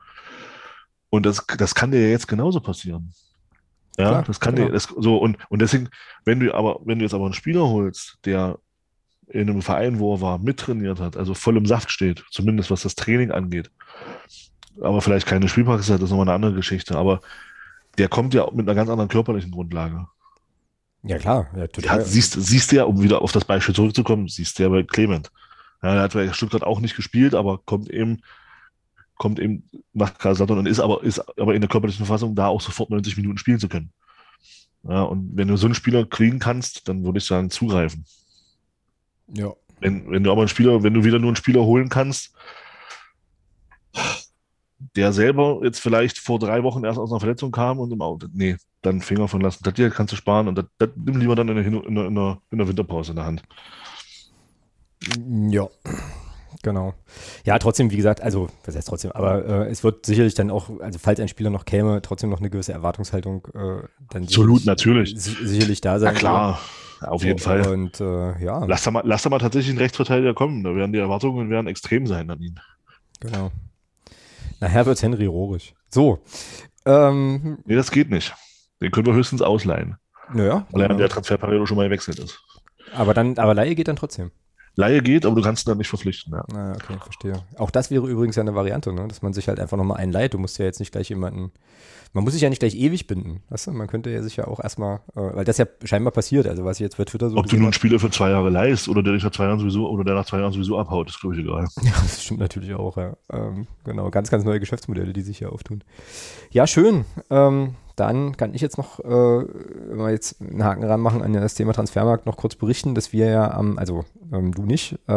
Und 1.16 1.26
das, 1.26 1.46
das 1.58 1.74
kann 1.74 1.92
dir 1.92 2.10
jetzt 2.10 2.28
genauso 2.28 2.60
passieren. 2.60 3.14
Ja, 3.98 4.10
Klar, 4.10 4.24
das 4.24 4.40
kann 4.42 4.56
genau. 4.56 4.68
dir, 4.68 4.74
das, 4.74 4.84
so, 4.98 5.18
und, 5.18 5.38
und 5.50 5.62
deswegen, 5.62 5.90
wenn 6.26 6.42
du 6.42 6.54
aber, 6.54 6.82
wenn 6.84 7.00
du 7.00 7.06
jetzt 7.06 7.14
aber 7.14 7.24
einen 7.24 7.34
Spieler 7.34 7.68
holst, 7.70 8.18
der 8.26 8.60
in 9.28 9.50
einem 9.50 9.62
Verein, 9.62 10.00
wo 10.00 10.16
er 10.16 10.22
war, 10.22 10.38
mittrainiert 10.38 11.00
hat, 11.00 11.16
also 11.16 11.34
voll 11.34 11.56
im 11.56 11.66
Saft 11.66 11.90
steht, 11.90 12.26
zumindest 12.30 12.70
was 12.70 12.82
das 12.82 12.96
Training 12.96 13.32
angeht, 13.32 13.72
aber 14.82 15.02
vielleicht 15.02 15.26
keine 15.26 15.48
Spielpraxis 15.48 15.90
hat, 15.90 16.02
das 16.02 16.06
ist 16.06 16.10
nochmal 16.10 16.28
eine 16.28 16.36
andere 16.36 16.54
Geschichte, 16.54 16.98
aber 16.98 17.22
der 17.98 18.10
kommt 18.10 18.34
ja 18.34 18.46
mit 18.52 18.68
einer 18.68 18.76
ganz 18.76 18.90
anderen 18.90 19.10
körperlichen 19.10 19.52
Grundlage. 19.52 20.08
Ja, 21.04 21.18
klar. 21.18 21.48
Ja, 21.56 21.68
total. 21.68 22.00
Ja, 22.00 22.06
siehst, 22.06 22.34
siehst 22.34 22.72
du 22.72 22.76
ja, 22.76 22.84
um 22.84 23.02
wieder 23.02 23.22
auf 23.22 23.32
das 23.32 23.46
Beispiel 23.46 23.74
zurückzukommen, 23.74 24.28
siehst 24.28 24.60
du 24.60 24.64
ja 24.64 24.70
bei 24.70 24.84
Clement. 24.84 25.32
Ja, 25.82 25.96
er 25.96 26.02
hat 26.02 26.14
bei 26.14 26.34
Stuttgart 26.34 26.64
auch 26.64 26.82
nicht 26.82 26.98
gespielt, 26.98 27.34
aber 27.34 27.60
kommt 27.60 27.90
eben 27.90 28.20
kommt 29.16 29.40
eben 29.40 29.70
nach 29.94 30.18
Kaiserslautern 30.18 30.60
und 30.60 30.66
ist 30.68 30.80
aber, 30.80 31.04
ist 31.04 31.20
aber 31.40 31.56
in 31.56 31.62
der 31.62 31.70
körperlichen 31.70 32.06
Verfassung 32.06 32.36
da 32.36 32.48
auch 32.48 32.62
sofort 32.62 32.90
90 32.90 33.18
Minuten 33.18 33.38
spielen 33.38 33.60
zu 33.60 33.70
können. 33.70 33.92
Ja, 34.88 35.02
und 35.04 35.36
wenn 35.36 35.48
du 35.48 35.58
so 35.58 35.66
einen 35.66 35.76
Spieler 35.76 36.06
kriegen 36.06 36.40
kannst, 36.40 36.88
dann 36.88 37.04
würde 37.04 37.18
ich 37.18 37.26
sagen, 37.26 37.50
zugreifen. 37.50 38.06
Ja. 39.34 39.54
Wenn, 39.80 40.10
wenn 40.12 40.24
du 40.24 40.32
aber 40.32 40.42
einen 40.42 40.50
Spieler, 40.50 40.84
wenn 40.84 40.94
du 40.94 41.04
wieder 41.04 41.20
nur 41.20 41.30
einen 41.30 41.36
Spieler 41.36 41.64
holen 41.64 41.90
kannst, 41.90 42.34
der 44.96 45.12
selber 45.12 45.62
jetzt 45.64 45.80
vielleicht 45.80 46.20
vor 46.20 46.40
drei 46.40 46.64
Wochen 46.64 46.84
erst 46.84 47.00
aus 47.00 47.12
einer 47.12 47.20
Verletzung 47.20 47.52
kam 47.52 47.80
und 47.80 47.92
im 47.92 48.02
Auto, 48.02 48.28
nee, 48.32 48.58
dann 48.82 49.02
Finger 49.02 49.28
von 49.28 49.42
lassen. 49.42 49.64
Das 49.64 49.74
hier 49.76 49.90
kannst 49.90 50.14
du 50.14 50.18
sparen 50.18 50.48
und 50.48 50.56
das, 50.56 50.66
das 50.78 50.90
nimm 50.96 51.20
lieber 51.20 51.36
dann 51.36 51.50
in, 51.50 51.56
der, 51.56 51.66
in, 51.66 51.96
der, 52.16 52.42
in 52.52 52.58
der 52.58 52.68
Winterpause 52.68 53.12
in 53.12 53.16
der 53.16 53.26
Hand. 53.26 53.44
Ja, 55.50 55.68
Genau. 56.66 56.96
Ja, 57.46 57.60
trotzdem, 57.60 57.92
wie 57.92 57.96
gesagt, 57.96 58.22
also, 58.22 58.50
was 58.66 58.76
heißt 58.76 58.88
trotzdem, 58.88 59.12
aber 59.12 59.46
äh, 59.46 59.70
es 59.70 59.84
wird 59.84 60.04
sicherlich 60.04 60.34
dann 60.34 60.50
auch, 60.50 60.72
also 60.80 60.98
falls 60.98 61.20
ein 61.20 61.28
Spieler 61.28 61.52
noch 61.52 61.66
käme, 61.66 62.02
trotzdem 62.02 62.32
noch 62.32 62.40
eine 62.40 62.50
gewisse 62.50 62.74
Erwartungshaltung 62.74 63.46
äh, 63.54 63.88
dann 64.10 64.24
Absolut, 64.24 64.66
natürlich. 64.66 65.14
sicherlich 65.16 65.82
da 65.82 66.00
sein. 66.00 66.16
Na 66.16 66.20
klar, 66.20 66.60
auf 67.02 67.22
jeden 67.22 67.34
und, 67.34 67.42
Fall. 67.42 67.68
Und 67.68 68.02
äh, 68.02 68.44
ja. 68.44 68.66
Lass 68.66 68.82
da, 68.82 68.90
mal, 68.90 69.04
lass 69.06 69.22
da 69.22 69.30
mal 69.30 69.38
tatsächlich 69.38 69.70
einen 69.70 69.78
Rechtsverteidiger 69.78 70.34
kommen, 70.34 70.64
da 70.64 70.76
werden 70.76 70.92
die 70.92 70.98
Erwartungen 70.98 71.52
werden 71.52 71.68
extrem 71.68 72.08
sein 72.08 72.32
an 72.32 72.42
ihn. 72.42 72.60
Genau. 73.20 73.52
Nachher 74.60 74.88
wird 74.88 75.00
Henry 75.04 75.28
Rohrig. 75.28 75.76
So. 75.92 76.24
Ähm, 76.88 77.60
nee, 77.66 77.76
das 77.76 77.92
geht 77.92 78.10
nicht. 78.10 78.34
Den 78.82 78.90
können 78.90 79.06
wir 79.06 79.14
höchstens 79.14 79.44
ausleihen. 79.44 79.98
Naja. 80.34 80.66
Weil 80.72 80.82
er 80.82 80.90
an 80.90 80.98
der 80.98 81.10
Transferperiode 81.10 81.68
schon 81.68 81.78
mal 81.78 81.84
gewechselt 81.84 82.18
ist. 82.18 82.42
Aber 82.92 83.14
dann, 83.14 83.38
aber 83.38 83.54
Laie 83.54 83.76
geht 83.76 83.88
dann 83.88 83.98
trotzdem. 83.98 84.32
Laie 84.76 85.02
geht, 85.02 85.26
aber 85.26 85.36
du 85.36 85.42
kannst 85.42 85.66
ihn 85.66 85.72
dann 85.72 85.78
nicht 85.78 85.88
verpflichten. 85.88 86.34
Ja. 86.34 86.44
Ah, 86.54 86.74
okay, 86.74 86.98
verstehe. 87.02 87.44
Auch 87.58 87.72
das 87.72 87.92
wäre 87.92 88.08
übrigens 88.08 88.36
ja 88.36 88.42
eine 88.42 88.56
Variante, 88.56 88.92
ne? 88.92 89.08
dass 89.08 89.22
man 89.22 89.34
sich 89.34 89.48
halt 89.48 89.60
einfach 89.60 89.78
nochmal 89.78 89.98
einleiht. 89.98 90.34
Du 90.34 90.38
musst 90.38 90.58
ja 90.58 90.66
jetzt 90.66 90.80
nicht 90.80 90.92
gleich 90.92 91.10
jemanden, 91.10 91.52
man 92.14 92.24
muss 92.24 92.34
sich 92.34 92.42
ja 92.42 92.50
nicht 92.50 92.60
gleich 92.60 92.76
ewig 92.76 93.08
binden. 93.08 93.42
Weißt 93.50 93.68
du? 93.68 93.72
Man 93.72 93.88
könnte 93.88 94.10
ja 94.10 94.22
sich 94.22 94.38
ja 94.38 94.48
auch 94.48 94.62
erstmal, 94.62 94.98
äh, 95.16 95.36
weil 95.36 95.46
das 95.46 95.58
ja 95.58 95.66
scheinbar 95.84 96.12
passiert, 96.12 96.48
also 96.48 96.64
was 96.64 96.78
ich 96.78 96.82
jetzt 96.82 96.98
bei 96.98 97.06
Twitter 97.06 97.30
so. 97.30 97.38
Ob 97.38 97.48
du 97.48 97.56
nun 97.56 97.66
einen 97.66 97.74
Spieler 97.74 98.00
für 98.00 98.10
zwei 98.10 98.30
Jahre 98.30 98.50
leist 98.50 98.88
oder 98.88 99.04
der 99.04 99.14
dich 99.14 99.24
nach 99.24 99.32
zwei 99.32 99.46
Jahren 99.46 99.60
sowieso, 99.60 99.90
oder 99.90 100.04
der 100.04 100.16
nach 100.16 100.26
zwei 100.26 100.40
Jahren 100.40 100.52
sowieso 100.52 100.78
abhaut, 100.78 101.10
ist 101.10 101.20
glaube 101.20 101.36
ich 101.36 101.42
egal. 101.42 101.68
Ja, 101.84 101.92
das 101.92 102.24
stimmt 102.24 102.40
natürlich 102.40 102.74
auch, 102.74 102.98
ja. 102.98 103.18
Ähm, 103.32 103.68
genau, 103.84 104.10
ganz, 104.12 104.32
ganz 104.32 104.44
neue 104.44 104.60
Geschäftsmodelle, 104.60 105.14
die 105.14 105.22
sich 105.22 105.38
hier 105.38 105.52
auftun. 105.52 105.84
Ja, 106.52 106.68
schön. 106.68 107.06
Ähm, 107.30 107.76
dann 107.96 108.36
kann 108.36 108.54
ich 108.54 108.62
jetzt 108.62 108.78
noch, 108.78 109.00
äh, 109.00 109.08
wenn 109.08 109.98
wir 109.98 110.12
jetzt 110.12 110.42
einen 110.42 110.64
Haken 110.64 110.84
ranmachen 110.84 111.22
an 111.22 111.34
das 111.34 111.56
Thema 111.56 111.74
Transfermarkt, 111.74 112.26
noch 112.26 112.38
kurz 112.38 112.56
berichten, 112.56 112.96
dass 112.96 113.14
wir 113.14 113.28
ja 113.28 113.52
am, 113.52 113.78
also 113.78 114.04
ähm, 114.32 114.54
du 114.54 114.64
nicht, 114.64 115.00
äh, 115.08 115.14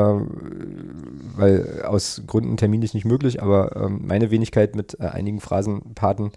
weil 1.36 1.82
aus 1.86 2.22
Gründen 2.26 2.56
terminlich 2.56 2.94
nicht 2.94 3.05
möglich, 3.05 3.42
aber 3.42 3.76
ähm, 3.76 4.02
meine 4.06 4.30
Wenigkeit 4.30 4.76
mit 4.76 4.98
äh, 5.00 5.06
einigen 5.06 5.40
Phrasenpaten, 5.40 6.32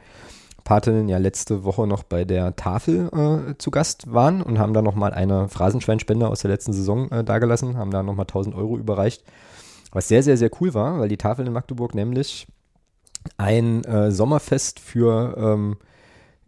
Patinnen 0.63 1.09
ja 1.09 1.18
letzte 1.18 1.63
Woche 1.63 1.88
noch 1.88 2.03
bei 2.03 2.23
der 2.23 2.55
Tafel 2.55 3.09
äh, 3.11 3.57
zu 3.57 3.72
Gast 3.72 4.13
waren 4.13 4.41
und 4.41 4.59
haben 4.59 4.73
da 4.73 4.81
nochmal 4.81 5.13
eine 5.13 5.49
Phrasenschweinspende 5.49 6.27
aus 6.27 6.41
der 6.41 6.51
letzten 6.51 6.73
Saison 6.73 7.09
äh, 7.11 7.23
dagelassen, 7.23 7.77
haben 7.77 7.91
da 7.91 8.03
nochmal 8.03 8.26
1000 8.26 8.55
Euro 8.55 8.77
überreicht, 8.77 9.23
was 9.91 10.07
sehr, 10.07 10.23
sehr, 10.23 10.38
sehr 10.38 10.51
cool 10.59 10.73
war, 10.73 10.99
weil 10.99 11.09
die 11.09 11.18
Tafel 11.18 11.47
in 11.47 11.53
Magdeburg 11.53 11.95
nämlich 11.95 12.47
ein 13.38 13.84
äh, 13.84 14.11
Sommerfest 14.11 14.80
für 14.80 15.35
ähm, 15.38 15.77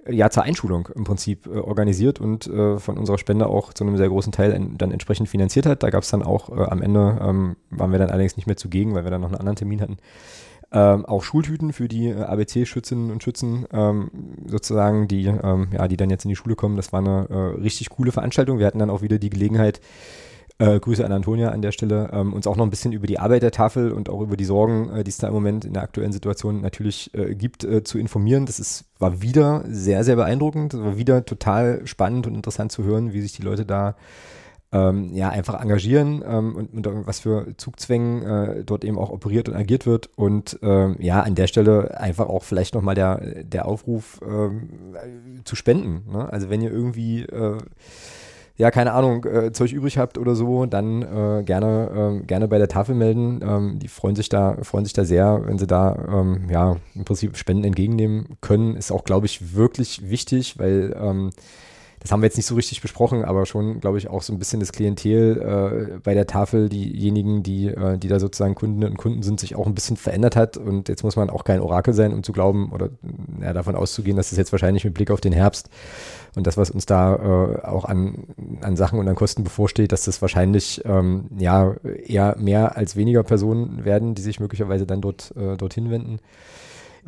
ja 0.09 0.29
zur 0.29 0.43
Einschulung 0.43 0.89
im 0.95 1.03
Prinzip 1.03 1.47
äh, 1.47 1.59
organisiert 1.59 2.19
und 2.19 2.47
äh, 2.47 2.79
von 2.79 2.97
unserer 2.97 3.17
Spende 3.17 3.47
auch 3.47 3.73
zu 3.73 3.83
einem 3.83 3.97
sehr 3.97 4.09
großen 4.09 4.31
Teil 4.31 4.51
en 4.51 4.77
dann 4.77 4.91
entsprechend 4.91 5.29
finanziert 5.29 5.65
hat. 5.65 5.83
Da 5.83 5.89
gab 5.89 6.03
es 6.03 6.09
dann 6.09 6.23
auch 6.23 6.49
äh, 6.49 6.63
am 6.63 6.81
Ende, 6.81 7.19
ähm, 7.21 7.55
waren 7.69 7.91
wir 7.91 7.99
dann 7.99 8.09
allerdings 8.09 8.35
nicht 8.37 8.47
mehr 8.47 8.57
zugegen, 8.57 8.93
weil 8.93 9.03
wir 9.03 9.11
dann 9.11 9.21
noch 9.21 9.29
einen 9.29 9.39
anderen 9.39 9.55
Termin 9.55 9.81
hatten, 9.81 9.97
ähm, 10.71 11.05
auch 11.05 11.23
Schultüten 11.23 11.71
für 11.71 11.87
die 11.87 12.07
äh, 12.07 12.21
ABC-Schützinnen 12.21 13.11
und 13.11 13.23
Schützen 13.23 13.65
ähm, 13.71 14.09
sozusagen, 14.47 15.07
die, 15.07 15.25
ähm, 15.25 15.67
ja, 15.71 15.87
die 15.87 15.97
dann 15.97 16.09
jetzt 16.09 16.25
in 16.25 16.29
die 16.29 16.35
Schule 16.35 16.55
kommen. 16.55 16.75
Das 16.75 16.91
war 16.91 16.99
eine 16.99 17.27
äh, 17.29 17.61
richtig 17.61 17.89
coole 17.89 18.11
Veranstaltung. 18.11 18.57
Wir 18.57 18.65
hatten 18.65 18.79
dann 18.79 18.89
auch 18.89 19.03
wieder 19.03 19.19
die 19.19 19.29
Gelegenheit, 19.29 19.81
äh, 20.59 20.79
Grüße 20.79 21.03
an 21.03 21.11
Antonia 21.11 21.49
an 21.49 21.61
der 21.61 21.71
Stelle, 21.71 22.09
ähm, 22.13 22.33
uns 22.33 22.47
auch 22.47 22.55
noch 22.55 22.65
ein 22.65 22.69
bisschen 22.69 22.91
über 22.91 23.07
die 23.07 23.19
Arbeit 23.19 23.43
der 23.43 23.51
Tafel 23.51 23.91
und 23.91 24.09
auch 24.09 24.21
über 24.21 24.37
die 24.37 24.45
Sorgen, 24.45 24.89
äh, 24.89 25.03
die 25.03 25.09
es 25.09 25.17
da 25.17 25.27
im 25.27 25.33
Moment 25.33 25.65
in 25.65 25.73
der 25.73 25.83
aktuellen 25.83 26.13
Situation 26.13 26.61
natürlich 26.61 27.13
äh, 27.13 27.35
gibt, 27.35 27.63
äh, 27.63 27.83
zu 27.83 27.97
informieren. 27.97 28.45
Das 28.45 28.59
ist, 28.59 28.85
war 28.99 29.21
wieder 29.21 29.63
sehr, 29.67 30.03
sehr 30.03 30.15
beeindruckend. 30.15 30.73
Das 30.73 30.81
war 30.81 30.97
wieder 30.97 31.25
total 31.25 31.85
spannend 31.85 32.27
und 32.27 32.35
interessant 32.35 32.71
zu 32.71 32.83
hören, 32.83 33.13
wie 33.13 33.21
sich 33.21 33.33
die 33.33 33.41
Leute 33.41 33.65
da 33.65 33.95
ähm, 34.73 35.13
ja, 35.13 35.29
einfach 35.29 35.61
engagieren 35.61 36.23
ähm, 36.27 36.55
und, 36.55 36.87
und 36.87 37.07
was 37.07 37.19
für 37.19 37.55
Zugzwängen 37.57 38.23
äh, 38.23 38.63
dort 38.63 38.83
eben 38.83 38.97
auch 38.97 39.11
operiert 39.11 39.47
und 39.47 39.55
agiert 39.55 39.85
wird. 39.85 40.09
Und 40.15 40.59
ähm, 40.63 40.95
ja, 40.99 41.21
an 41.21 41.35
der 41.35 41.47
Stelle 41.47 41.99
einfach 41.99 42.27
auch 42.27 42.43
vielleicht 42.43 42.73
nochmal 42.73 42.95
der, 42.95 43.43
der 43.43 43.67
Aufruf 43.67 44.19
ähm, 44.27 44.69
zu 45.45 45.55
spenden. 45.55 46.11
Ne? 46.11 46.27
Also 46.31 46.49
wenn 46.49 46.61
ihr 46.61 46.71
irgendwie 46.71 47.21
äh, 47.21 47.57
ja, 48.55 48.69
keine 48.69 48.93
Ahnung, 48.93 49.25
äh, 49.25 49.51
Zeug 49.51 49.71
übrig 49.71 49.97
habt 49.97 50.17
oder 50.17 50.35
so, 50.35 50.65
dann 50.67 51.01
äh, 51.01 51.43
gerne, 51.43 52.19
äh, 52.21 52.25
gerne 52.25 52.47
bei 52.47 52.59
der 52.59 52.67
Tafel 52.67 52.93
melden. 52.93 53.41
Ähm, 53.43 53.79
die 53.79 53.87
freuen 53.87 54.15
sich 54.15 54.29
da, 54.29 54.57
freuen 54.61 54.85
sich 54.85 54.93
da 54.93 55.05
sehr, 55.05 55.41
wenn 55.45 55.57
sie 55.57 55.65
da 55.65 55.95
ähm, 56.07 56.49
ja 56.51 56.77
im 56.93 57.03
Prinzip 57.03 57.35
Spenden 57.35 57.63
entgegennehmen 57.63 58.37
können. 58.41 58.75
Ist 58.75 58.91
auch, 58.91 59.05
glaube 59.05 59.25
ich, 59.25 59.55
wirklich 59.55 60.09
wichtig, 60.09 60.59
weil 60.59 60.95
ähm, 60.99 61.31
das 62.03 62.11
haben 62.11 62.21
wir 62.21 62.27
jetzt 62.27 62.35
nicht 62.35 62.45
so 62.45 62.55
richtig 62.55 62.81
besprochen, 62.81 63.23
aber 63.23 63.45
schon, 63.45 63.79
glaube 63.79 63.97
ich, 63.97 64.09
auch 64.09 64.21
so 64.21 64.33
ein 64.33 64.39
bisschen 64.39 64.59
das 64.59 64.73
Klientel 64.73 65.95
äh, 65.95 65.97
bei 66.03 66.13
der 66.13 66.27
Tafel, 66.27 66.67
diejenigen, 66.67 67.43
die, 67.43 67.67
äh, 67.67 67.97
die 67.97 68.09
da 68.09 68.19
sozusagen 68.19 68.55
Kundinnen 68.55 68.91
und 68.91 68.97
Kunden 68.97 69.23
sind, 69.23 69.39
sich 69.39 69.55
auch 69.55 69.65
ein 69.65 69.73
bisschen 69.73 69.95
verändert 69.95 70.35
hat. 70.35 70.57
Und 70.57 70.89
jetzt 70.89 71.03
muss 71.03 71.15
man 71.15 71.29
auch 71.29 71.45
kein 71.45 71.61
Orakel 71.61 71.93
sein, 71.93 72.13
um 72.13 72.21
zu 72.21 72.33
glauben 72.33 72.73
oder 72.73 72.89
ja, 73.41 73.53
davon 73.53 73.75
auszugehen, 73.75 74.17
dass 74.17 74.27
es 74.27 74.31
das 74.31 74.37
jetzt 74.37 74.51
wahrscheinlich 74.51 74.83
mit 74.83 74.93
Blick 74.93 75.11
auf 75.11 75.21
den 75.21 75.31
Herbst 75.33 75.69
und 76.35 76.47
das, 76.47 76.57
was 76.57 76.71
uns 76.71 76.85
da 76.85 77.15
äh, 77.15 77.65
auch 77.65 77.85
an, 77.85 78.25
an 78.61 78.75
Sachen 78.75 78.99
und 78.99 79.07
an 79.07 79.15
Kosten 79.15 79.43
bevorsteht, 79.43 79.91
dass 79.91 80.05
das 80.05 80.21
wahrscheinlich 80.21 80.81
ähm, 80.85 81.25
ja 81.37 81.75
eher 82.05 82.35
mehr 82.39 82.75
als 82.75 82.95
weniger 82.95 83.23
Personen 83.23 83.85
werden, 83.85 84.15
die 84.15 84.21
sich 84.21 84.39
möglicherweise 84.39 84.85
dann 84.85 85.01
dort 85.01 85.33
äh, 85.37 85.55
dorthin 85.57 85.91
wenden. 85.91 86.19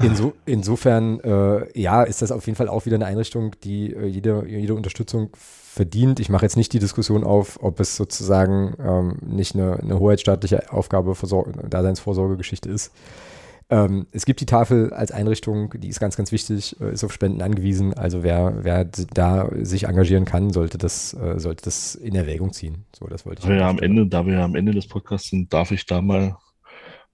Inso, 0.02 0.34
insofern, 0.46 1.20
äh, 1.22 1.80
ja, 1.80 2.04
ist 2.04 2.22
das 2.22 2.32
auf 2.32 2.46
jeden 2.46 2.58
Fall 2.58 2.68
auch 2.68 2.86
wieder 2.86 2.96
eine 2.96 3.06
Einrichtung, 3.06 3.56
die 3.64 3.94
äh, 3.94 4.06
jede, 4.06 4.46
jede 4.48 4.76
Unterstützung 4.76 5.30
verdient. 5.36 6.20
Ich 6.20 6.30
mache 6.30 6.46
jetzt 6.46 6.58
nicht 6.58 6.74
die 6.74 6.80
Diskussion 6.80 7.24
auf, 7.24 7.60
ob 7.62 7.80
es 7.80 7.96
sozusagen 7.96 8.76
ähm, 8.80 9.18
nicht 9.26 9.56
eine, 9.56 9.80
eine 9.80 10.00
hoheitsstaatliche 10.00 10.72
Aufgabe, 10.72 11.16
Versor 11.16 11.48
Daseinsvorsorgegeschichte 11.70 12.70
ist. 12.70 12.92
Ähm, 13.70 14.06
es 14.12 14.26
gibt 14.26 14.42
die 14.42 14.46
Tafel 14.46 14.94
als 14.94 15.12
Einrichtung, 15.12 15.74
die 15.78 15.88
ist 15.88 16.00
ganz, 16.00 16.16
ganz 16.16 16.32
wichtig, 16.32 16.80
äh, 16.80 16.94
ist 16.94 17.04
auf 17.04 17.12
Spenden 17.12 17.42
angewiesen. 17.42 17.94
Also 17.94 18.22
wer, 18.22 18.64
wer 18.64 18.86
da 18.86 19.50
sich 19.62 19.86
engagieren 19.86 20.26
kann, 20.26 20.52
sollte 20.52 20.78
das, 20.78 21.14
äh, 21.14 21.40
sollte 21.40 21.64
das 21.66 21.96
in 21.96 22.16
Erwägung 22.16 22.54
ziehen. 22.54 22.86
So, 22.98 23.08
das 23.08 23.26
wollte 23.26 23.40
ich. 23.40 23.46
Da 23.46 23.52
wir, 23.52 23.60
ja 23.60 23.70
am 23.70 23.80
Ende, 23.80 24.06
da 24.06 24.26
wir 24.26 24.34
ja 24.34 24.44
am 24.44 24.56
Ende 24.56 24.74
des 24.74 24.88
Podcasts 24.88 25.30
sind, 25.30 25.52
darf 25.52 25.72
ich 25.72 25.86
da 25.86 26.02
mal 26.02 26.38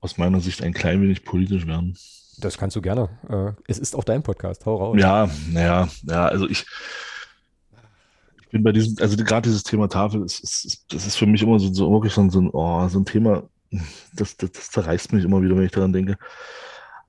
aus 0.02 0.18
meiner 0.18 0.42
Sicht 0.42 0.62
ein 0.62 0.74
klein 0.74 1.02
wenig 1.02 1.24
politisch 1.24 1.68
werden. 1.68 1.96
Das 2.42 2.58
kannst 2.58 2.76
du 2.76 2.82
gerne. 2.82 3.10
Äh, 3.30 3.54
es 3.68 3.80
ist 3.80 3.96
auch 3.96 4.04
dein 4.04 4.24
Podcast. 4.24 4.66
Hau 4.66 4.76
raus. 4.76 4.98
Ja, 5.00 5.30
naja, 5.52 5.88
ja, 6.04 6.26
also 6.26 6.48
ich, 6.50 6.66
ich 8.42 8.50
bin 8.50 8.64
bei 8.64 8.72
diesem, 8.72 8.98
also 9.00 9.16
gerade 9.18 9.48
dieses 9.48 9.64
Thema 9.64 9.88
Tafel, 9.88 10.24
ist, 10.26 10.44
ist, 10.44 10.86
das 10.94 11.06
ist 11.06 11.16
für 11.16 11.28
mich 11.28 11.42
immer 11.42 11.60
so, 11.60 11.72
so 11.72 11.92
wirklich 11.92 12.14
so 12.14 12.22
ein, 12.22 12.50
oh, 12.52 12.88
so 12.88 13.00
ein 13.00 13.06
Thema, 13.06 13.44
das, 14.14 14.36
das, 14.38 14.52
das 14.52 14.72
zerreißt 14.72 15.14
mich 15.14 15.24
immer 15.24 15.42
wieder, 15.42 15.56
wenn 15.56 15.66
ich 15.66 15.72
daran 15.72 15.94
denke. 15.94 16.18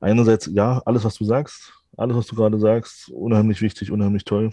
Einerseits, 0.01 0.51
ja, 0.53 0.83
alles, 0.85 1.05
was 1.05 1.15
du 1.17 1.25
sagst, 1.25 1.73
alles, 1.97 2.17
was 2.17 2.27
du 2.27 2.37
gerade 2.37 2.59
sagst, 2.59 3.09
unheimlich 3.11 3.63
wichtig, 3.63 3.91
unheimlich 3.91 4.25
toll. 4.25 4.53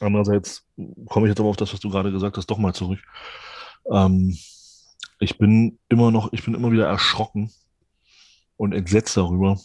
Andererseits 0.00 0.66
komme 1.06 1.26
ich 1.26 1.30
jetzt 1.30 1.40
aber 1.40 1.50
auf 1.50 1.56
das, 1.56 1.72
was 1.72 1.80
du 1.80 1.90
gerade 1.90 2.10
gesagt 2.10 2.36
hast, 2.36 2.46
doch 2.46 2.58
mal 2.58 2.74
zurück. 2.74 3.00
Ähm, 3.90 4.36
ich 5.20 5.38
bin 5.38 5.78
immer 5.88 6.10
noch, 6.10 6.32
ich 6.32 6.44
bin 6.44 6.54
immer 6.54 6.72
wieder 6.72 6.86
erschrocken 6.86 7.52
und 8.56 8.72
entsetzt 8.72 9.16
darüber, 9.16 9.58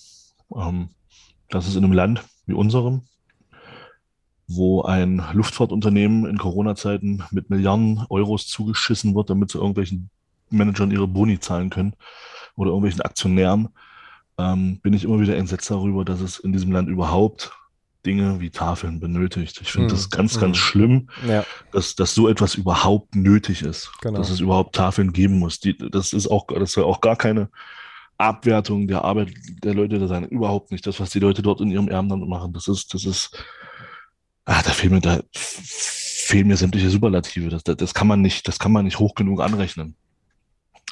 ähm, 0.56 0.90
dass 1.50 1.68
es 1.68 1.76
in 1.76 1.84
einem 1.84 1.94
Land 1.94 2.24
wie 2.46 2.54
unserem, 2.54 3.02
wo 4.48 4.82
ein 4.82 5.24
Luftfahrtunternehmen 5.34 6.26
in 6.26 6.38
Corona-Zeiten 6.38 7.24
mit 7.32 7.50
Milliarden 7.50 8.06
Euros 8.10 8.48
zugeschissen 8.48 9.16
wird, 9.16 9.30
damit 9.30 9.52
sie 9.52 9.60
irgendwelchen 9.60 10.10
Managern 10.50 10.92
ihre 10.92 11.08
Boni 11.08 11.40
zahlen 11.40 11.70
können 11.70 11.94
oder 12.56 12.72
irgendwelchen 12.72 13.02
Aktionären, 13.02 13.70
ähm, 14.38 14.80
bin 14.80 14.94
ich 14.94 15.04
immer 15.04 15.20
wieder 15.20 15.38
entsetzt 15.38 15.70
darüber, 15.70 16.04
dass 16.04 16.22
es 16.22 16.40
in 16.40 16.54
diesem 16.54 16.72
Land 16.72 16.90
überhaupt 16.90 17.52
Dinge 18.06 18.40
wie 18.40 18.50
Tafeln 18.50 19.00
benötigt. 19.00 19.60
Ich 19.62 19.72
finde 19.72 19.90
hm. 19.90 19.96
das 19.96 20.10
ganz, 20.10 20.40
ganz 20.40 20.58
hm. 20.58 20.64
schlimm, 20.64 21.10
ja. 21.28 21.44
dass, 21.72 21.96
dass 21.96 22.16
so 22.16 22.30
etwas 22.30 22.56
überhaupt 22.56 23.16
nötig 23.16 23.62
ist, 23.62 23.92
genau. 24.02 24.18
dass 24.18 24.30
es 24.30 24.40
überhaupt 24.40 24.76
Tafeln 24.76 25.12
geben 25.12 25.38
muss. 25.40 25.60
Die, 25.60 25.78
das 25.78 26.14
ist 26.14 26.28
auch, 26.28 26.48
das 26.48 26.72
soll 26.72 26.86
auch 26.86 27.02
gar 27.02 27.18
keine 27.18 27.50
Abwertung 28.20 28.88
der 28.88 29.04
Arbeit 29.04 29.34
der 29.64 29.74
Leute 29.74 29.98
da 29.98 30.08
sein. 30.08 30.28
Überhaupt 30.28 30.72
nicht. 30.72 30.86
Das, 30.86 31.00
was 31.00 31.10
die 31.10 31.20
Leute 31.20 31.42
dort 31.42 31.62
in 31.62 31.72
ihrem 31.72 31.90
Ehrenamt 31.90 32.28
machen, 32.28 32.54
das 32.54 32.68
ist, 32.68 32.94
das 32.94 33.06
ist, 33.06 33.32
ah, 34.46 34.62
da 34.62 34.72
fehlen 34.72 34.94
mir, 34.94 35.02
da 35.02 35.22
fehlen 35.34 36.48
mir 36.48 36.58
sämtliche 36.58 36.90
Superlative. 36.90 37.50
Das, 37.50 37.64
das, 37.64 37.78
das 37.78 37.94
kann 37.94 38.08
man 38.08 38.22
nicht, 38.22 38.48
das 38.48 38.60
kann 38.60 38.74
man 38.74 38.86
nicht 38.86 39.00
hoch 39.00 39.16
genug 39.16 39.42
anrechnen. 39.42 39.96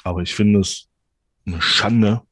Aber 0.04 0.22
ich 0.22 0.34
finde 0.34 0.60
es 0.60 0.88
eine 1.46 1.60
Schande, 1.60 2.22